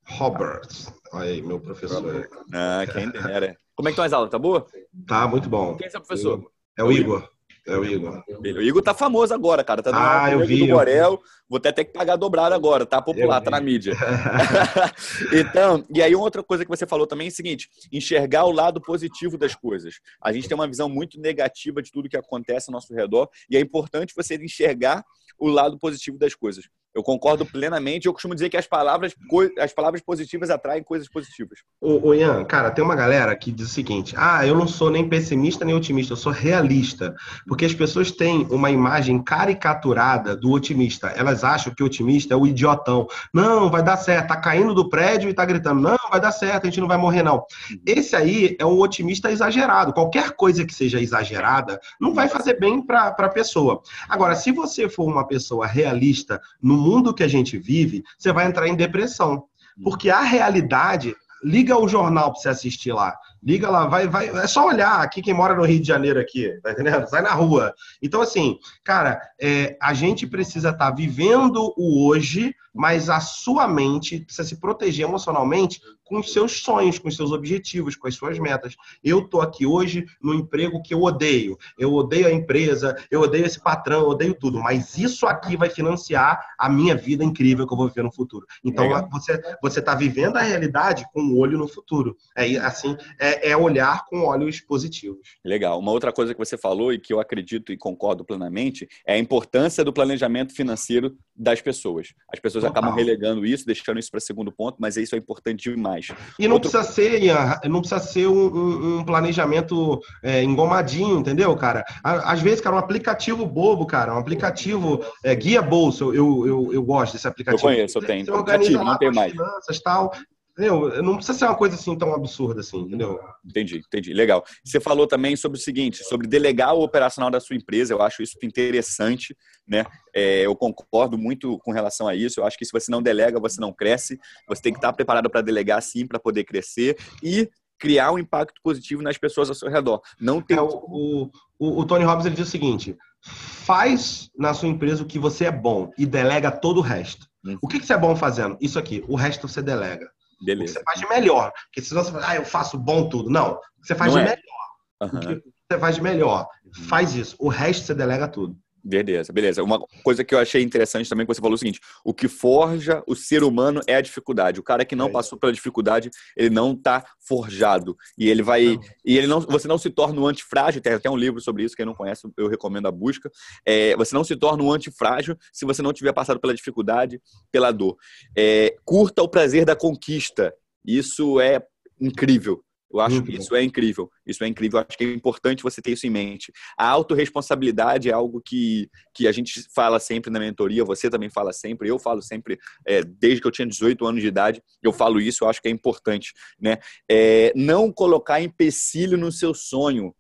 Robert. 0.06 0.68
Olha 1.12 1.30
aí, 1.30 1.42
meu 1.42 1.60
professor. 1.60 2.30
Ah, 2.54 2.84
quem 2.92 3.10
dera. 3.10 3.58
Como 3.82 3.90
é 3.90 3.92
que 3.92 3.94
estão 3.94 4.06
as 4.06 4.14
aulas? 4.14 4.30
Tá 4.30 4.38
boa? 4.38 4.68
Tá, 5.08 5.28
muito 5.28 5.50
bom. 5.50 5.76
Quem 5.76 5.88
é 5.88 5.90
seu 5.90 6.00
professor? 6.00 6.52
É 6.78 6.84
o 6.84 6.92
Igor. 6.92 7.28
É 7.66 7.76
o 7.76 7.84
Igor. 7.84 8.24
O 8.28 8.62
Igor 8.62 8.84
tá 8.84 8.94
famoso 8.94 9.34
agora, 9.34 9.64
cara. 9.64 9.82
Tá 9.82 9.92
ah, 9.92 10.32
eu 10.32 10.46
vi. 10.46 10.68
Do 10.68 10.74
Borel. 10.76 11.20
Vou 11.50 11.58
até 11.58 11.72
ter 11.72 11.86
que 11.86 11.92
pagar 11.92 12.16
dobrado 12.16 12.54
agora. 12.54 12.86
Tá 12.86 13.02
popular, 13.02 13.42
tá 13.42 13.50
na 13.50 13.60
mídia. 13.60 13.96
então, 15.34 15.84
e 15.90 16.00
aí 16.00 16.16
outra 16.16 16.44
coisa 16.44 16.64
que 16.64 16.70
você 16.70 16.86
falou 16.86 17.08
também 17.08 17.26
é 17.26 17.32
o 17.32 17.34
seguinte: 17.34 17.70
enxergar 17.92 18.46
o 18.46 18.52
lado 18.52 18.80
positivo 18.80 19.36
das 19.36 19.56
coisas. 19.56 19.96
A 20.22 20.32
gente 20.32 20.48
tem 20.48 20.54
uma 20.54 20.68
visão 20.68 20.88
muito 20.88 21.20
negativa 21.20 21.82
de 21.82 21.92
tudo 21.92 22.08
que 22.08 22.18
acontece 22.18 22.70
ao 22.70 22.74
nosso 22.74 22.94
redor 22.94 23.30
e 23.50 23.58
é 23.58 23.60
importante 23.60 24.14
você 24.16 24.36
enxergar 24.36 25.04
o 25.40 25.48
lado 25.48 25.80
positivo 25.80 26.20
das 26.20 26.36
coisas. 26.36 26.70
Eu 26.94 27.02
concordo 27.02 27.46
plenamente. 27.46 28.06
Eu 28.06 28.14
costumo 28.14 28.34
dizer 28.34 28.50
que 28.50 28.58
as 28.58 28.68
palavras, 28.68 29.16
as 29.60 29.74
palavras 29.74 30.02
positivas 30.02 30.50
atraem 30.50 30.84
coisas 30.84 31.08
positivas. 31.08 31.60
Ô, 31.80 32.14
Ian, 32.14 32.44
cara, 32.44 32.70
tem 32.70 32.84
uma 32.84 32.96
galera 32.96 33.36
que 33.36 33.52
diz 33.52 33.68
o 33.68 33.74
seguinte: 33.74 34.14
ah, 34.18 34.46
eu 34.46 34.56
não 34.56 34.68
sou 34.68 34.90
nem 34.90 35.08
pessimista 35.08 35.64
nem 35.64 35.74
otimista, 35.74 36.14
eu 36.14 36.18
sou 36.18 36.32
realista. 36.32 37.16
Porque 37.48 37.66
as 37.66 37.74
pessoas 37.74 38.12
têm 38.12 38.46
uma 38.50 38.70
imagem 38.70 39.24
caricaturada 39.24 40.36
do 40.36 40.52
otimista. 40.52 41.08
Elas 41.16 41.44
acham 41.44 41.74
que 41.74 41.82
o 41.82 41.86
otimista 41.86 42.34
é 42.34 42.38
o 42.38 42.46
idiotão. 42.46 43.08
Não, 43.34 43.70
vai 43.70 43.82
dar 43.82 43.98
certo, 43.98 44.28
tá 44.28 44.36
caindo 44.36 44.74
do 44.74 44.90
prédio 44.90 45.30
e 45.30 45.34
tá 45.34 45.46
gritando: 45.46 45.82
não, 45.82 45.98
vai 46.10 46.20
dar 46.20 46.32
certo, 46.32 46.64
a 46.64 46.70
gente 46.70 46.82
não 46.82 46.88
vai 46.88 46.98
morrer, 46.98 47.24
não. 47.24 47.46
Esse 47.86 48.16
aí 48.16 48.56
é 48.60 48.66
um 48.66 48.80
otimista 48.80 49.32
exagerado. 49.32 49.94
Qualquer 49.94 50.32
coisa 50.32 50.66
que 50.66 50.74
seja 50.74 51.00
exagerada 51.00 51.80
não 52.00 52.14
vai 52.14 52.28
fazer 52.28 52.60
bem 52.60 52.86
para 52.86 53.16
a 53.18 53.30
pessoa. 53.30 53.82
Agora, 54.10 54.36
se 54.36 54.52
você 54.52 54.90
for 54.90 55.06
uma 55.06 55.26
pessoa 55.26 55.66
realista 55.66 56.42
mundo 56.82 57.14
que 57.14 57.24
a 57.24 57.28
gente 57.28 57.58
vive, 57.58 58.04
você 58.18 58.34
vai 58.34 58.48
entrar 58.48 58.68
em 58.68 58.76
depressão. 58.76 59.44
Porque 59.84 60.10
a 60.10 60.22
realidade. 60.22 61.16
Liga 61.44 61.76
o 61.76 61.88
jornal 61.88 62.32
para 62.32 62.40
você 62.40 62.50
assistir 62.50 62.94
lá. 62.94 63.18
Liga 63.44 63.68
lá, 63.68 63.88
vai, 63.88 64.08
vai. 64.08 64.30
É 64.30 64.46
só 64.46 64.68
olhar 64.68 65.02
aqui 65.02 65.24
quem 65.24 65.34
mora 65.34 65.56
no 65.56 65.66
Rio 65.66 65.80
de 65.80 65.88
Janeiro 65.88 66.20
aqui, 66.20 66.52
tá 66.62 66.72
entendendo? 66.72 67.08
Sai 67.08 67.24
na 67.24 67.34
rua. 67.34 67.74
Então, 68.00 68.22
assim, 68.22 68.60
cara, 68.84 69.20
é, 69.42 69.76
a 69.82 69.92
gente 69.96 70.28
precisa 70.28 70.70
estar 70.70 70.92
tá 70.92 70.96
vivendo 70.96 71.74
o 71.76 72.08
hoje, 72.08 72.54
mas 72.72 73.10
a 73.10 73.20
sua 73.20 73.68
mente 73.68 74.20
precisa 74.20 74.48
se 74.48 74.60
proteger 74.60 75.08
emocionalmente 75.08 75.82
com 76.12 76.22
seus 76.22 76.60
sonhos, 76.60 77.00
com 77.00 77.10
seus 77.10 77.32
objetivos, 77.32 77.96
com 77.96 78.06
as 78.06 78.16
suas 78.16 78.38
metas. 78.38 78.76
Eu 79.02 79.30
tô 79.30 79.40
aqui 79.40 79.66
hoje 79.66 80.06
no 80.22 80.34
emprego 80.34 80.84
que 80.84 80.94
eu 80.94 81.02
odeio. 81.02 81.58
Eu 81.80 81.94
odeio 81.94 82.28
a 82.28 82.32
empresa, 82.34 82.98
eu 83.10 83.22
odeio 83.22 83.46
esse 83.46 83.62
patrão, 83.62 84.02
eu 84.02 84.10
odeio 84.10 84.34
tudo. 84.34 84.60
Mas 84.60 84.98
isso 84.98 85.26
aqui 85.26 85.56
vai 85.56 85.70
financiar 85.70 86.46
a 86.58 86.68
minha 86.68 86.98
vida 86.98 87.24
incrível 87.24 87.66
que 87.66 87.72
eu 87.72 87.78
vou 87.78 87.88
viver 87.88 88.04
no 88.04 88.12
futuro. 88.12 88.46
Então 88.62 88.84
Legal. 88.84 89.08
você 89.10 89.42
você 89.62 89.82
tá 89.82 89.96
vivendo 89.96 90.36
a 90.36 90.42
realidade 90.42 91.06
com 91.14 91.22
o 91.22 91.40
olho 91.40 91.58
no 91.58 91.68
futuro. 91.68 92.18
É 92.36 92.58
assim, 92.58 92.98
é, 93.18 93.52
é 93.52 93.56
olhar 93.56 94.06
com 94.08 94.26
olhos 94.26 94.60
positivos. 94.60 95.38
Legal. 95.46 95.80
Uma 95.80 95.94
outra 95.94 96.12
coisa 96.12 96.34
que 96.34 96.40
você 96.40 96.58
falou 96.58 96.92
e 96.92 97.00
que 97.00 97.14
eu 97.14 97.22
acredito 97.22 97.72
e 97.72 97.78
concordo 97.78 98.26
plenamente 98.26 98.86
é 99.08 99.14
a 99.14 99.18
importância 99.18 99.82
do 99.82 99.94
planejamento 99.94 100.54
financeiro 100.54 101.16
das 101.42 101.60
pessoas. 101.60 102.14
As 102.32 102.40
pessoas 102.40 102.64
Total. 102.64 102.84
acabam 102.84 102.96
relegando 102.96 103.44
isso, 103.44 103.66
deixando 103.66 104.00
isso 104.00 104.12
para 104.12 104.20
segundo 104.20 104.52
ponto, 104.52 104.78
mas 104.80 104.96
isso 104.96 105.16
é 105.16 105.18
importante 105.18 105.72
demais. 105.72 106.10
E 106.38 106.48
não 106.48 106.56
Outro... 106.56 106.70
precisa 106.70 106.94
ser, 106.94 107.24
Ian, 107.24 107.60
não 107.66 107.80
precisa 107.80 108.00
ser 108.00 108.28
um, 108.28 109.00
um, 109.00 109.04
planejamento 109.04 110.00
é, 110.22 110.44
engomadinho, 110.44 111.20
entendeu, 111.20 111.56
cara? 111.56 111.84
Às 112.04 112.42
vezes, 112.42 112.62
cara, 112.62 112.76
um 112.76 112.80
aplicativo 112.80 113.46
bobo, 113.48 113.88
cara, 113.88 114.14
um 114.14 114.20
aplicativo 114.20 115.04
é, 115.24 115.34
guia 115.34 115.62
bolsa, 115.62 116.04
eu, 116.04 116.46
eu, 116.46 116.74
eu 116.74 116.84
gosto 116.84 117.14
desse 117.14 117.28
aplicativo. 117.28 117.68
Eu 117.68 117.74
conheço, 117.74 117.98
eu 117.98 118.04
tenho. 118.04 118.26
Você 118.26 118.32
organiza 118.32 118.84
não 118.84 118.98
tem 118.98 119.12
mais. 119.12 119.32
Finanças, 119.32 119.80
tal, 119.80 120.14
Entendeu? 120.62 121.02
Não 121.02 121.16
precisa 121.16 121.40
ser 121.40 121.46
uma 121.46 121.56
coisa 121.56 121.74
assim 121.74 121.98
tão 121.98 122.14
absurda 122.14 122.62
assim, 122.62 122.82
entendeu? 122.82 123.20
Entendi, 123.44 123.80
entendi. 123.80 124.14
Legal. 124.14 124.46
Você 124.64 124.80
falou 124.80 125.08
também 125.08 125.36
sobre 125.36 125.58
o 125.58 125.62
seguinte, 125.62 126.04
sobre 126.04 126.28
delegar 126.28 126.76
o 126.76 126.84
operacional 126.84 127.32
da 127.32 127.40
sua 127.40 127.56
empresa. 127.56 127.96
Eu 127.96 128.02
acho 128.04 128.22
isso 128.22 128.38
interessante, 128.44 129.36
né? 129.68 129.84
É, 130.14 130.46
eu 130.46 130.56
concordo 130.56 131.18
muito 131.18 131.58
com 131.60 131.72
relação 131.72 132.08
a 132.08 132.14
isso. 132.14 132.40
Eu 132.40 132.46
acho 132.46 132.60
que 132.60 132.66
se 132.66 132.72
você 132.72 132.92
não 132.92 133.02
delega, 133.02 133.40
você 133.40 133.60
não 133.60 133.74
cresce. 133.74 134.20
Você 134.48 134.62
tem 134.62 134.72
que 134.72 134.78
estar 134.78 134.94
preparado 134.94 135.32
para 135.32 135.42
delegar 135.42 135.82
sim, 135.82 136.06
para 136.06 136.20
poder 136.20 136.44
crescer 136.44 136.96
e 137.24 137.50
criar 137.80 138.12
um 138.12 138.20
impacto 138.20 138.62
positivo 138.64 139.02
nas 139.02 139.18
pessoas 139.18 139.50
ao 139.50 139.56
seu 139.56 139.68
redor. 139.68 140.00
Não 140.20 140.44
tem. 140.44 140.58
É, 140.58 140.62
o, 140.62 141.32
o, 141.58 141.80
o 141.80 141.86
Tony 141.86 142.06
Robbins 142.06 142.28
ele 142.28 142.36
diz 142.36 142.48
o 142.48 142.52
seguinte: 142.52 142.96
faz 143.20 144.30
na 144.38 144.54
sua 144.54 144.70
empresa 144.70 145.02
o 145.02 145.08
que 145.08 145.18
você 145.18 145.46
é 145.46 145.52
bom 145.52 145.92
e 145.98 146.06
delega 146.06 146.52
todo 146.52 146.78
o 146.78 146.82
resto. 146.82 147.26
Uhum. 147.44 147.58
O 147.64 147.68
que, 147.68 147.80
que 147.80 147.88
você 147.88 147.94
é 147.94 147.98
bom 147.98 148.16
fazendo? 148.16 148.60
Isso 148.62 148.78
aqui. 148.78 149.04
O 149.08 149.16
resto 149.16 149.48
você 149.48 149.60
delega. 149.60 150.08
Beleza. 150.42 150.64
O 150.64 150.74
que 150.74 150.80
você 150.80 150.84
faz 150.84 151.00
de 151.00 151.10
melhor. 151.10 151.52
Porque 151.66 151.82
senão 151.82 152.04
você 152.04 152.12
fala, 152.12 152.30
ah, 152.30 152.36
eu 152.36 152.46
faço 152.46 152.78
bom 152.78 153.10
tudo. 153.10 153.30
Não. 153.30 153.54
O 153.54 153.82
que 153.82 153.88
você 153.88 153.96
faz 153.96 154.14
Não 154.14 154.24
de 154.24 154.30
é. 154.30 154.36
melhor. 154.36 154.62
Uhum. 155.02 155.38
O 155.38 155.42
que 155.42 155.52
você 155.72 155.80
faz 155.80 155.96
de 155.96 156.02
melhor. 156.02 156.48
Uhum. 156.66 156.84
Faz 156.86 157.16
isso. 157.16 157.36
O 157.40 157.48
resto 157.48 157.86
você 157.86 157.94
delega 157.94 158.28
tudo. 158.28 158.56
Beleza, 158.84 159.32
beleza. 159.32 159.64
Uma 159.64 159.80
coisa 160.04 160.24
que 160.24 160.34
eu 160.34 160.40
achei 160.40 160.64
interessante 160.64 161.08
também 161.08 161.26
que 161.26 161.34
você 161.34 161.40
falou 161.40 161.54
é 161.54 161.56
o 161.56 161.60
seguinte: 161.60 161.80
o 162.04 162.14
que 162.14 162.28
forja 162.28 163.04
o 163.06 163.16
ser 163.16 163.44
humano 163.44 163.80
é 163.86 163.96
a 163.96 164.02
dificuldade. 164.02 164.60
O 164.60 164.64
cara 164.64 164.84
que 164.84 164.96
não 164.96 165.08
é. 165.08 165.12
passou 165.12 165.38
pela 165.38 165.54
dificuldade, 165.54 166.10
ele 166.36 166.50
não 166.50 166.74
está 166.74 167.06
forjado. 167.20 167.96
E 168.18 168.28
ele 168.28 168.42
vai. 168.42 168.76
Não. 168.76 168.82
E 169.06 169.18
ele 169.18 169.28
não, 169.28 169.40
você 169.42 169.68
não 169.68 169.78
se 169.78 169.90
torna 169.92 170.20
um 170.20 170.26
antifrágil. 170.26 170.82
Tem 170.82 170.94
até 170.94 171.10
um 171.10 171.16
livro 171.16 171.40
sobre 171.40 171.64
isso, 171.64 171.76
quem 171.76 171.86
não 171.86 171.94
conhece, 171.94 172.28
eu 172.36 172.48
recomendo 172.48 172.88
a 172.88 172.92
busca. 172.92 173.30
É, 173.64 173.96
você 173.96 174.16
não 174.16 174.24
se 174.24 174.36
torna 174.36 174.64
um 174.64 174.72
antifrágil 174.72 175.38
se 175.54 175.64
você 175.64 175.84
não 175.84 175.94
tiver 175.94 176.14
passado 176.14 176.40
pela 176.40 176.54
dificuldade, 176.54 177.22
pela 177.52 177.72
dor. 177.72 177.98
É, 178.36 178.76
curta 178.84 179.22
o 179.22 179.30
prazer 179.30 179.64
da 179.64 179.76
conquista. 179.76 180.52
Isso 180.84 181.40
é 181.40 181.62
incrível. 182.00 182.64
Eu 182.94 183.00
acho 183.00 183.24
que 183.24 183.36
isso 183.36 183.56
é 183.56 183.64
incrível. 183.64 184.10
Isso 184.26 184.44
é 184.44 184.48
incrível. 184.48 184.80
Eu 184.80 184.86
acho 184.88 184.98
que 184.98 185.04
é 185.04 185.14
importante 185.14 185.64
você 185.64 185.82
ter 185.82 185.92
isso 185.92 186.06
em 186.06 186.10
mente. 186.10 186.52
A 186.78 186.88
autorresponsabilidade 186.88 188.10
é 188.10 188.14
algo 188.14 188.42
que, 188.44 188.90
que 189.14 189.28
a 189.28 189.32
gente 189.32 189.66
fala 189.74 190.00
sempre 190.00 190.32
na 190.32 190.40
mentoria, 190.40 190.84
você 190.84 191.10
também 191.10 191.30
fala 191.30 191.54
sempre, 191.54 191.90
eu 191.90 191.98
falo 191.98 192.22
sempre, 192.22 192.58
é, 192.86 193.02
desde 193.04 193.42
que 193.42 193.48
eu 193.48 193.52
tinha 193.52 193.68
18 193.68 194.06
anos 194.06 194.22
de 194.22 194.28
idade, 194.28 194.62
eu 194.84 194.92
falo 194.92 195.20
isso, 195.20 195.44
eu 195.44 195.50
acho 195.50 195.62
que 195.62 195.68
é 195.68 195.72
importante. 195.72 196.34
Né? 196.60 196.78
É, 197.10 197.54
não 197.56 197.92
colocar 197.92 198.42
empecilho 198.42 199.18
no 199.18 199.32
seu 199.32 199.54
sonho. 199.54 200.14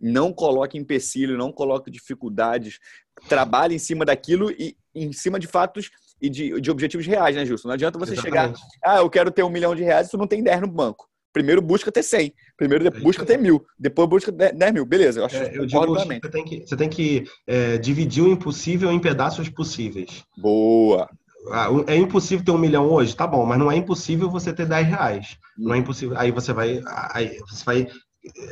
Não 0.00 0.32
coloque 0.32 0.76
empecilho, 0.76 1.38
não 1.38 1.52
coloque 1.52 1.90
dificuldades. 1.90 2.80
Trabalhe 3.28 3.76
em 3.76 3.78
cima 3.78 4.04
daquilo 4.04 4.50
e 4.50 4.76
em 4.94 5.12
cima 5.12 5.38
de 5.38 5.46
fatos 5.46 5.90
e 6.20 6.28
de, 6.28 6.60
de 6.60 6.70
objetivos 6.70 7.06
reais, 7.06 7.34
né, 7.34 7.44
Justo? 7.44 7.66
Não 7.66 7.74
adianta 7.74 7.98
você 7.98 8.12
Exatamente. 8.12 8.58
chegar, 8.58 8.68
ah, 8.84 8.98
eu 8.98 9.10
quero 9.10 9.30
ter 9.30 9.42
um 9.42 9.50
milhão 9.50 9.74
de 9.74 9.82
reais 9.82 10.06
e 10.06 10.10
tu 10.10 10.18
não 10.18 10.26
tem 10.26 10.42
10 10.42 10.60
no 10.60 10.68
banco. 10.68 11.08
Primeiro 11.32 11.62
busca 11.62 11.90
ter 11.90 12.02
100, 12.02 12.34
primeiro 12.56 12.86
é 12.86 12.90
busca 12.90 13.24
ter 13.24 13.38
mil, 13.38 13.64
depois 13.78 14.08
busca 14.08 14.30
10 14.30 14.72
mil. 14.72 14.84
Beleza, 14.84 15.20
eu 15.20 15.24
acho 15.24 15.36
é, 15.36 15.56
eu 15.56 15.64
digo, 15.64 15.86
você 15.86 16.28
tem 16.30 16.44
que, 16.44 16.66
você 16.66 16.76
tem 16.76 16.88
que 16.88 17.24
é, 17.46 17.78
dividir 17.78 18.22
o 18.22 18.28
impossível 18.28 18.92
em 18.92 18.98
pedaços 18.98 19.48
possíveis. 19.48 20.24
Boa. 20.36 21.08
Ah, 21.50 21.68
é 21.86 21.96
impossível 21.96 22.44
ter 22.44 22.52
um 22.52 22.58
milhão 22.58 22.88
hoje? 22.90 23.16
Tá 23.16 23.26
bom, 23.26 23.44
mas 23.44 23.58
não 23.58 23.72
é 23.72 23.76
impossível 23.76 24.30
você 24.30 24.52
ter 24.52 24.66
10 24.66 24.86
reais. 24.86 25.38
Não 25.58 25.74
é 25.74 25.78
impossível. 25.78 26.16
Aí 26.18 26.30
você 26.30 26.52
vai, 26.52 26.80
aí 27.12 27.38
você 27.48 27.64
vai 27.64 27.88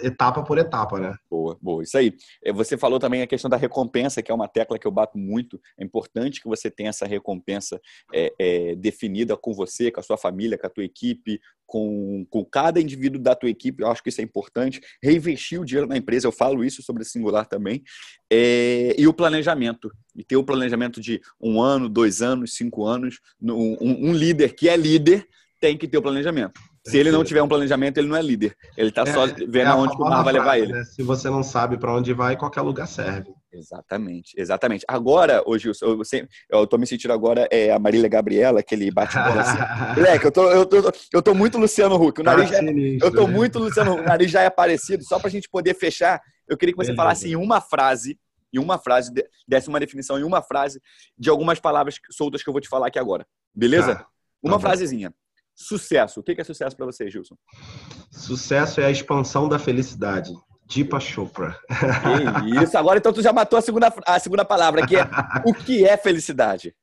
etapa 0.03 0.43
por 0.43 0.59
etapa, 0.59 0.99
né? 0.99 1.15
Boa, 1.31 1.57
boa. 1.61 1.83
Isso 1.83 1.97
aí. 1.97 2.15
É, 2.45 2.53
você 2.53 2.77
falou 2.77 2.99
também 2.99 3.23
a 3.23 3.27
questão 3.27 3.49
da 3.49 3.57
recompensa, 3.57 4.23
que 4.23 4.31
é 4.31 4.35
uma 4.35 4.49
tecla 4.49 4.79
que 4.79 4.87
eu 4.87 4.91
bato 4.91 5.17
muito. 5.17 5.61
É 5.79 5.85
importante 5.85 6.41
que 6.41 6.49
você 6.49 6.71
tenha 6.71 6.91
essa 6.91 7.07
recompensa 7.07 7.81
é, 8.13 8.33
é, 8.39 8.75
definida 8.75 9.37
com 9.37 9.53
você, 9.53 9.91
com 9.91 10.01
a 10.01 10.03
sua 10.03 10.17
família, 10.17 10.59
com 10.59 10.67
a 10.67 10.71
tua 10.71 10.85
equipe, 10.85 11.41
com, 11.67 12.27
com 12.29 12.45
cada 12.45 12.81
indivíduo 12.81 13.21
da 13.21 13.35
tua 13.35 13.49
equipe. 13.49 13.83
Eu 13.83 13.91
acho 13.91 14.03
que 14.03 14.09
isso 14.09 14.21
é 14.21 14.25
importante. 14.25 14.81
Reinvestir 15.03 15.61
o 15.61 15.65
dinheiro 15.65 15.89
na 15.89 15.97
empresa, 15.97 16.27
eu 16.27 16.33
falo 16.33 16.65
isso 16.65 16.83
sobre 16.83 17.05
singular 17.05 17.47
também. 17.47 17.83
É, 18.31 18.95
e 18.99 19.07
o 19.07 19.13
planejamento. 19.13 19.91
E 20.17 20.25
ter 20.25 20.37
o 20.37 20.45
planejamento 20.45 21.01
de 21.01 21.21
um 21.41 21.63
ano, 21.63 21.89
dois 21.89 22.23
anos, 22.23 22.55
cinco 22.57 22.85
anos. 22.85 23.21
Um, 23.41 24.09
um 24.09 24.13
líder 24.13 24.55
que 24.55 24.69
é 24.69 24.77
líder 24.77 25.27
tem 25.61 25.77
que 25.77 25.87
ter 25.87 25.99
o 25.99 26.03
planejamento. 26.03 26.61
Se 26.87 26.97
ele 26.97 27.11
não 27.11 27.23
tiver 27.23 27.43
um 27.43 27.49
planejamento, 27.49 27.99
ele 27.99 28.09
não 28.09 28.17
é 28.17 28.23
líder. 28.23 28.57
Ele 28.77 28.89
está 28.89 29.03
é, 29.03 29.13
só 29.13 29.27
vendo 29.27 29.57
é 29.59 29.67
aonde 29.67 29.95
o 29.95 29.99
mar 29.99 30.23
vai 30.23 30.33
levar 30.33 30.59
ele. 30.59 30.73
Né? 30.73 30.85
Se 30.85 31.03
você 31.03 31.29
não 31.29 31.43
sabe 31.43 31.77
para 31.77 31.95
onde 31.95 32.15
vai, 32.15 32.37
qualquer 32.37 32.63
lugar 32.63 32.87
serve. 32.87 33.31
Exatamente, 33.53 34.33
exatamente. 34.39 34.85
Agora, 34.89 35.43
hoje 35.45 35.69
eu, 35.69 35.73
eu, 35.83 36.03
eu 36.51 36.67
tô 36.67 36.79
me 36.79 36.87
sentindo 36.87 37.13
agora 37.13 37.49
é 37.51 37.71
a 37.71 37.79
Marília 37.79 38.09
Gabriela, 38.09 38.61
aquele 38.61 38.91
bate 38.91 39.15
bola 39.15 39.41
assim. 39.43 40.01
Moleque, 40.01 40.25
eu 40.25 40.33
tô, 40.33 40.51
eu, 40.51 40.65
tô, 40.65 40.93
eu 41.13 41.23
tô 41.23 41.35
muito 41.35 41.59
Luciano 41.59 41.97
Huck. 41.97 42.21
O 42.21 42.25
nariz 42.25 42.49
já, 42.49 42.59
é, 42.59 42.63
eu 43.03 43.13
tô 43.13 43.27
né? 43.27 43.35
muito 43.35 43.59
Luciano 43.59 43.93
Huck. 43.93 44.03
O 44.03 44.07
nariz 44.07 44.31
já 44.31 44.43
é 44.43 44.49
parecido. 44.49 45.05
Só 45.05 45.19
para 45.19 45.29
a 45.29 45.31
gente 45.31 45.51
poder 45.51 45.75
fechar, 45.75 46.21
eu 46.49 46.57
queria 46.57 46.73
que 46.73 46.79
você 46.79 46.93
Beleza. 46.93 47.03
falasse 47.03 47.29
em 47.29 47.37
uma 47.37 47.61
frase, 47.61 48.19
em 48.55 48.59
uma 48.59 48.79
frase, 48.79 49.13
desse 49.47 49.69
uma 49.69 49.81
definição 49.81 50.19
em 50.19 50.23
uma 50.23 50.41
frase 50.41 50.81
de 51.19 51.29
algumas 51.29 51.59
palavras 51.59 51.97
soltas 52.11 52.43
que 52.43 52.49
eu 52.49 52.53
vou 52.53 52.61
te 52.61 52.69
falar 52.69 52.87
aqui 52.87 52.99
agora. 52.99 53.27
Beleza? 53.55 53.97
Tá. 53.97 54.07
Uma 54.43 54.55
tá 54.55 54.61
frasezinha. 54.61 55.13
Sucesso. 55.63 56.21
O 56.21 56.23
que 56.23 56.41
é 56.41 56.45
sucesso 56.45 56.75
para 56.75 56.87
você, 56.87 57.11
Gilson? 57.11 57.37
Sucesso 58.11 58.81
é 58.81 58.87
a 58.87 58.91
expansão 58.91 59.47
da 59.47 59.59
felicidade. 59.59 60.33
Deepa 60.67 60.99
Chopra. 60.99 61.55
Que 61.69 62.63
isso. 62.65 62.79
Agora, 62.79 62.99
então, 62.99 63.13
tu 63.13 63.21
já 63.21 63.31
matou 63.31 63.59
a 63.59 63.63
segunda, 63.63 63.93
a 64.07 64.19
segunda 64.19 64.43
palavra, 64.43 64.87
que 64.87 64.97
é 64.97 65.07
o 65.45 65.53
que 65.53 65.85
é 65.85 65.99
felicidade? 65.99 66.75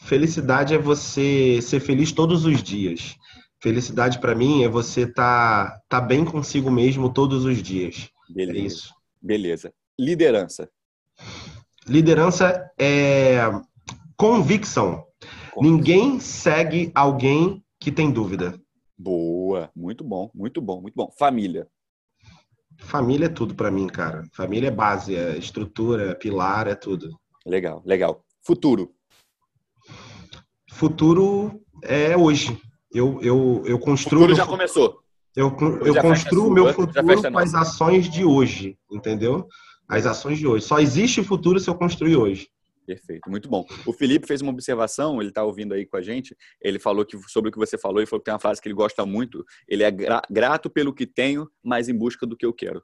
Felicidade 0.00 0.74
é 0.74 0.78
você 0.78 1.60
ser 1.60 1.80
feliz 1.80 2.12
todos 2.12 2.44
os 2.44 2.62
dias. 2.62 3.16
Felicidade 3.60 4.20
para 4.20 4.34
mim 4.34 4.62
é 4.62 4.68
você 4.68 5.02
estar 5.02 5.70
tá, 5.70 5.82
tá 5.88 6.00
bem 6.00 6.24
consigo 6.24 6.70
mesmo 6.70 7.12
todos 7.12 7.44
os 7.44 7.60
dias. 7.60 8.08
É 8.30 8.34
Beleza. 8.34 8.58
É 8.58 8.62
isso. 8.62 8.94
Beleza. 9.20 9.72
Liderança. 9.98 10.70
Liderança 11.86 12.70
é 12.78 13.40
convicção. 14.16 15.04
Ninguém 15.60 16.20
segue 16.20 16.92
alguém 16.94 17.60
que 17.88 17.92
tem 17.92 18.10
dúvida. 18.10 18.60
Boa, 18.98 19.70
muito 19.74 20.04
bom, 20.04 20.30
muito 20.34 20.60
bom, 20.60 20.82
muito 20.82 20.94
bom. 20.94 21.10
Família. 21.18 21.66
Família 22.80 23.26
é 23.26 23.30
tudo 23.30 23.54
para 23.54 23.70
mim, 23.70 23.86
cara. 23.86 24.24
Família 24.34 24.68
é 24.68 24.70
base, 24.70 25.16
é 25.16 25.38
estrutura, 25.38 26.10
é 26.10 26.14
pilar, 26.14 26.68
é 26.68 26.74
tudo. 26.74 27.18
Legal, 27.46 27.82
legal. 27.86 28.22
Futuro. 28.44 28.92
Futuro 30.70 31.62
é 31.82 32.14
hoje. 32.14 32.60
Eu, 32.92 33.22
eu, 33.22 33.62
eu 33.64 33.78
construo. 33.78 34.20
O 34.20 34.28
futuro 34.28 34.36
já 34.36 34.46
começou. 34.46 35.00
Eu, 35.34 35.56
eu 35.84 35.94
construo 36.02 36.48
o 36.48 36.52
meu 36.52 36.72
futuro 36.74 37.22
com 37.32 37.38
as 37.38 37.54
ações 37.54 38.10
de 38.10 38.22
hoje, 38.24 38.76
entendeu? 38.92 39.48
As 39.88 40.04
ações 40.04 40.38
de 40.38 40.46
hoje. 40.46 40.66
Só 40.66 40.78
existe 40.78 41.22
futuro 41.22 41.58
se 41.58 41.70
eu 41.70 41.74
construir 41.74 42.16
hoje. 42.16 42.48
Perfeito, 42.88 43.30
muito 43.30 43.50
bom. 43.50 43.66
O 43.84 43.92
Felipe 43.92 44.26
fez 44.26 44.40
uma 44.40 44.50
observação, 44.50 45.20
ele 45.20 45.28
está 45.28 45.44
ouvindo 45.44 45.74
aí 45.74 45.84
com 45.84 45.98
a 45.98 46.00
gente. 46.00 46.34
Ele 46.58 46.78
falou 46.78 47.04
que 47.04 47.18
sobre 47.28 47.50
o 47.50 47.52
que 47.52 47.58
você 47.58 47.76
falou, 47.76 47.98
ele 47.98 48.06
falou 48.06 48.18
que 48.18 48.24
tem 48.24 48.32
uma 48.32 48.40
frase 48.40 48.62
que 48.62 48.66
ele 48.66 48.74
gosta 48.74 49.04
muito. 49.04 49.44
Ele 49.68 49.82
é 49.82 49.90
grato 50.30 50.70
pelo 50.70 50.94
que 50.94 51.06
tenho, 51.06 51.46
mas 51.62 51.90
em 51.90 51.94
busca 51.94 52.26
do 52.26 52.34
que 52.34 52.46
eu 52.46 52.52
quero. 52.54 52.82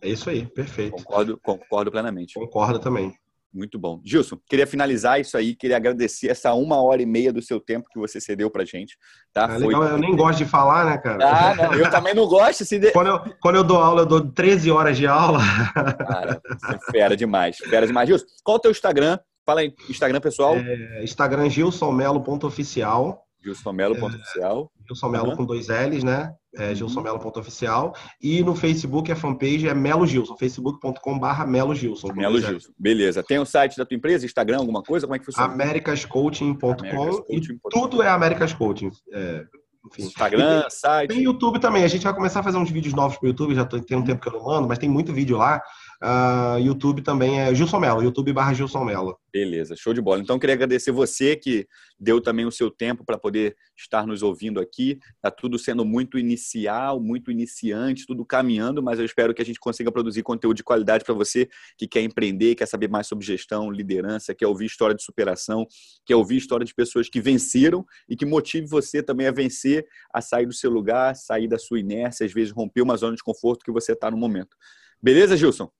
É 0.00 0.08
isso 0.08 0.30
aí, 0.30 0.46
perfeito. 0.46 0.92
Concordo, 0.92 1.38
concordo 1.42 1.90
plenamente. 1.90 2.32
Concordo 2.32 2.78
também. 2.78 3.14
Muito 3.52 3.78
bom. 3.78 4.00
Gilson, 4.02 4.38
queria 4.48 4.66
finalizar 4.66 5.20
isso 5.20 5.36
aí, 5.36 5.54
queria 5.54 5.76
agradecer 5.76 6.28
essa 6.28 6.54
uma 6.54 6.82
hora 6.82 7.02
e 7.02 7.06
meia 7.06 7.30
do 7.30 7.42
seu 7.42 7.60
tempo 7.60 7.86
que 7.92 7.98
você 7.98 8.18
cedeu 8.18 8.50
pra 8.50 8.64
gente. 8.64 8.96
Tá? 9.34 9.44
É 9.44 9.58
legal, 9.58 9.82
Foi... 9.82 9.92
eu 9.92 9.98
nem 9.98 10.16
gosto 10.16 10.38
de 10.38 10.46
falar, 10.46 10.86
né, 10.86 10.96
cara? 10.96 11.28
Ah, 11.28 11.54
não, 11.54 11.74
eu 11.74 11.90
também 11.90 12.14
não 12.14 12.26
gosto. 12.26 12.64
Se 12.64 12.78
de... 12.78 12.90
quando, 12.92 13.08
eu, 13.08 13.34
quando 13.42 13.56
eu 13.56 13.64
dou 13.64 13.76
aula, 13.76 14.02
eu 14.02 14.06
dou 14.06 14.26
13 14.32 14.70
horas 14.70 14.96
de 14.96 15.06
aula. 15.06 15.40
Cara, 15.74 16.40
você 16.58 16.74
é 16.74 16.92
fera 16.92 17.16
demais, 17.16 17.58
fera 17.58 17.86
demais. 17.86 18.08
Gilson, 18.08 18.24
qual 18.42 18.56
é 18.56 18.58
o 18.58 18.62
teu 18.62 18.70
Instagram? 18.70 19.18
Fala 19.44 19.60
aí, 19.60 19.74
Instagram 19.88 20.20
pessoal. 20.20 20.56
É, 20.56 21.02
Instagram 21.02 21.48
gilsonmelo.oficial. 21.48 23.26
Gilsonmelo.oficial. 23.42 24.70
É, 24.78 24.86
Gilson 24.86 25.08
Melo 25.08 25.30
uhum. 25.30 25.36
com 25.36 25.44
dois 25.44 25.66
L's, 25.68 26.04
né? 26.04 26.32
É, 26.54 26.68
uhum. 26.68 26.74
gilsonmelo.oficial. 26.74 27.94
E 28.20 28.42
no 28.42 28.54
Facebook, 28.54 29.10
a 29.10 29.16
fanpage 29.16 29.66
é 29.66 29.74
Melo 29.74 30.06
Gilson, 30.06 30.36
facebook.com.br 30.36 31.46
Melo 31.46 31.74
Gilson. 31.74 32.12
Melo 32.12 32.40
Gilson, 32.40 32.70
beleza. 32.78 33.22
Tem 33.22 33.38
o 33.38 33.44
site 33.44 33.76
da 33.76 33.84
tua 33.84 33.96
empresa, 33.96 34.24
Instagram, 34.24 34.58
alguma 34.58 34.82
coisa? 34.82 35.06
Como 35.06 35.16
é 35.16 35.18
que 35.18 35.24
funciona? 35.24 35.52
americascoaching.com 35.52 37.24
e 37.30 37.40
tudo 37.70 38.02
é 38.02 38.08
Americas 38.08 38.52
Coaching. 38.52 38.90
É, 39.12 39.44
enfim. 39.90 40.02
Instagram, 40.04 40.60
tem, 40.60 40.70
site. 40.70 41.08
Tem 41.10 41.22
YouTube 41.22 41.58
também. 41.58 41.82
A 41.82 41.88
gente 41.88 42.04
vai 42.04 42.14
começar 42.14 42.40
a 42.40 42.42
fazer 42.42 42.58
uns 42.58 42.70
vídeos 42.70 42.94
novos 42.94 43.16
para 43.16 43.26
o 43.26 43.28
YouTube. 43.30 43.54
Já 43.54 43.64
tô, 43.64 43.80
tem 43.80 43.96
um 43.96 44.04
tempo 44.04 44.20
que 44.20 44.28
eu 44.28 44.32
não 44.32 44.44
mando, 44.44 44.68
mas 44.68 44.78
tem 44.78 44.88
muito 44.88 45.12
vídeo 45.12 45.36
lá. 45.36 45.60
Uh, 46.02 46.58
YouTube 46.58 47.00
também 47.00 47.40
é 47.40 47.54
Gilson 47.54 47.78
Mello, 47.78 48.02
YouTube 48.02 48.32
barra 48.32 48.52
Gilson 48.52 48.84
Mello. 48.84 49.16
Beleza, 49.32 49.76
show 49.76 49.94
de 49.94 50.00
bola. 50.00 50.20
Então, 50.20 50.36
queria 50.36 50.54
agradecer 50.56 50.90
você 50.90 51.36
que 51.36 51.64
deu 51.98 52.20
também 52.20 52.44
o 52.44 52.50
seu 52.50 52.72
tempo 52.72 53.04
para 53.04 53.16
poder 53.16 53.54
estar 53.76 54.04
nos 54.04 54.20
ouvindo 54.20 54.58
aqui. 54.58 54.98
Está 55.14 55.30
tudo 55.30 55.56
sendo 55.60 55.84
muito 55.84 56.18
inicial, 56.18 57.00
muito 57.00 57.30
iniciante, 57.30 58.04
tudo 58.04 58.24
caminhando, 58.24 58.82
mas 58.82 58.98
eu 58.98 59.04
espero 59.04 59.32
que 59.32 59.40
a 59.40 59.44
gente 59.44 59.60
consiga 59.60 59.92
produzir 59.92 60.24
conteúdo 60.24 60.56
de 60.56 60.64
qualidade 60.64 61.04
para 61.04 61.14
você 61.14 61.48
que 61.78 61.86
quer 61.86 62.02
empreender, 62.02 62.56
quer 62.56 62.66
saber 62.66 62.88
mais 62.88 63.06
sobre 63.06 63.24
gestão, 63.24 63.70
liderança, 63.70 64.34
quer 64.34 64.48
ouvir 64.48 64.66
história 64.66 64.96
de 64.96 65.04
superação, 65.04 65.64
quer 66.04 66.16
ouvir 66.16 66.36
história 66.36 66.66
de 66.66 66.74
pessoas 66.74 67.08
que 67.08 67.20
venceram 67.20 67.86
e 68.08 68.16
que 68.16 68.26
motive 68.26 68.66
você 68.66 69.04
também 69.04 69.28
a 69.28 69.32
vencer, 69.32 69.86
a 70.12 70.20
sair 70.20 70.46
do 70.46 70.52
seu 70.52 70.70
lugar, 70.70 71.14
sair 71.14 71.46
da 71.46 71.60
sua 71.60 71.78
inércia, 71.78 72.26
às 72.26 72.32
vezes 72.32 72.52
romper 72.52 72.82
uma 72.82 72.96
zona 72.96 73.14
de 73.14 73.22
conforto 73.22 73.64
que 73.64 73.70
você 73.70 73.92
está 73.92 74.10
no 74.10 74.16
momento. 74.16 74.56
Beleza, 75.00 75.36
Gilson? 75.36 75.70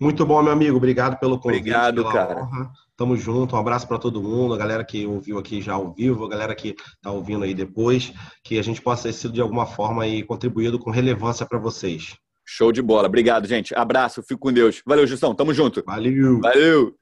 Muito 0.00 0.24
bom, 0.26 0.42
meu 0.42 0.52
amigo. 0.52 0.76
Obrigado 0.76 1.18
pelo 1.18 1.38
convite. 1.38 1.60
Obrigado, 1.60 2.04
cara. 2.04 2.42
Honra. 2.42 2.70
Tamo 2.96 3.16
junto. 3.16 3.56
Um 3.56 3.58
abraço 3.58 3.86
para 3.86 3.98
todo 3.98 4.22
mundo, 4.22 4.54
a 4.54 4.58
galera 4.58 4.84
que 4.84 5.06
ouviu 5.06 5.38
aqui 5.38 5.60
já 5.60 5.74
ao 5.74 5.92
vivo, 5.92 6.24
a 6.24 6.28
galera 6.28 6.54
que 6.54 6.74
tá 7.00 7.10
ouvindo 7.10 7.44
aí 7.44 7.54
depois, 7.54 8.12
que 8.44 8.58
a 8.58 8.62
gente 8.62 8.80
possa 8.80 9.04
ter 9.04 9.12
sido 9.12 9.34
de 9.34 9.40
alguma 9.40 9.66
forma 9.66 10.02
aí 10.02 10.22
contribuído 10.22 10.78
com 10.78 10.90
relevância 10.90 11.46
para 11.46 11.58
vocês. 11.58 12.16
Show 12.44 12.72
de 12.72 12.82
bola. 12.82 13.08
Obrigado, 13.08 13.46
gente. 13.46 13.74
Abraço. 13.74 14.22
Fico 14.22 14.40
com 14.40 14.52
Deus. 14.52 14.82
Valeu, 14.84 15.06
Justão. 15.06 15.34
Tamo 15.34 15.54
junto. 15.54 15.82
Valeu. 15.86 16.40
Valeu. 16.40 16.94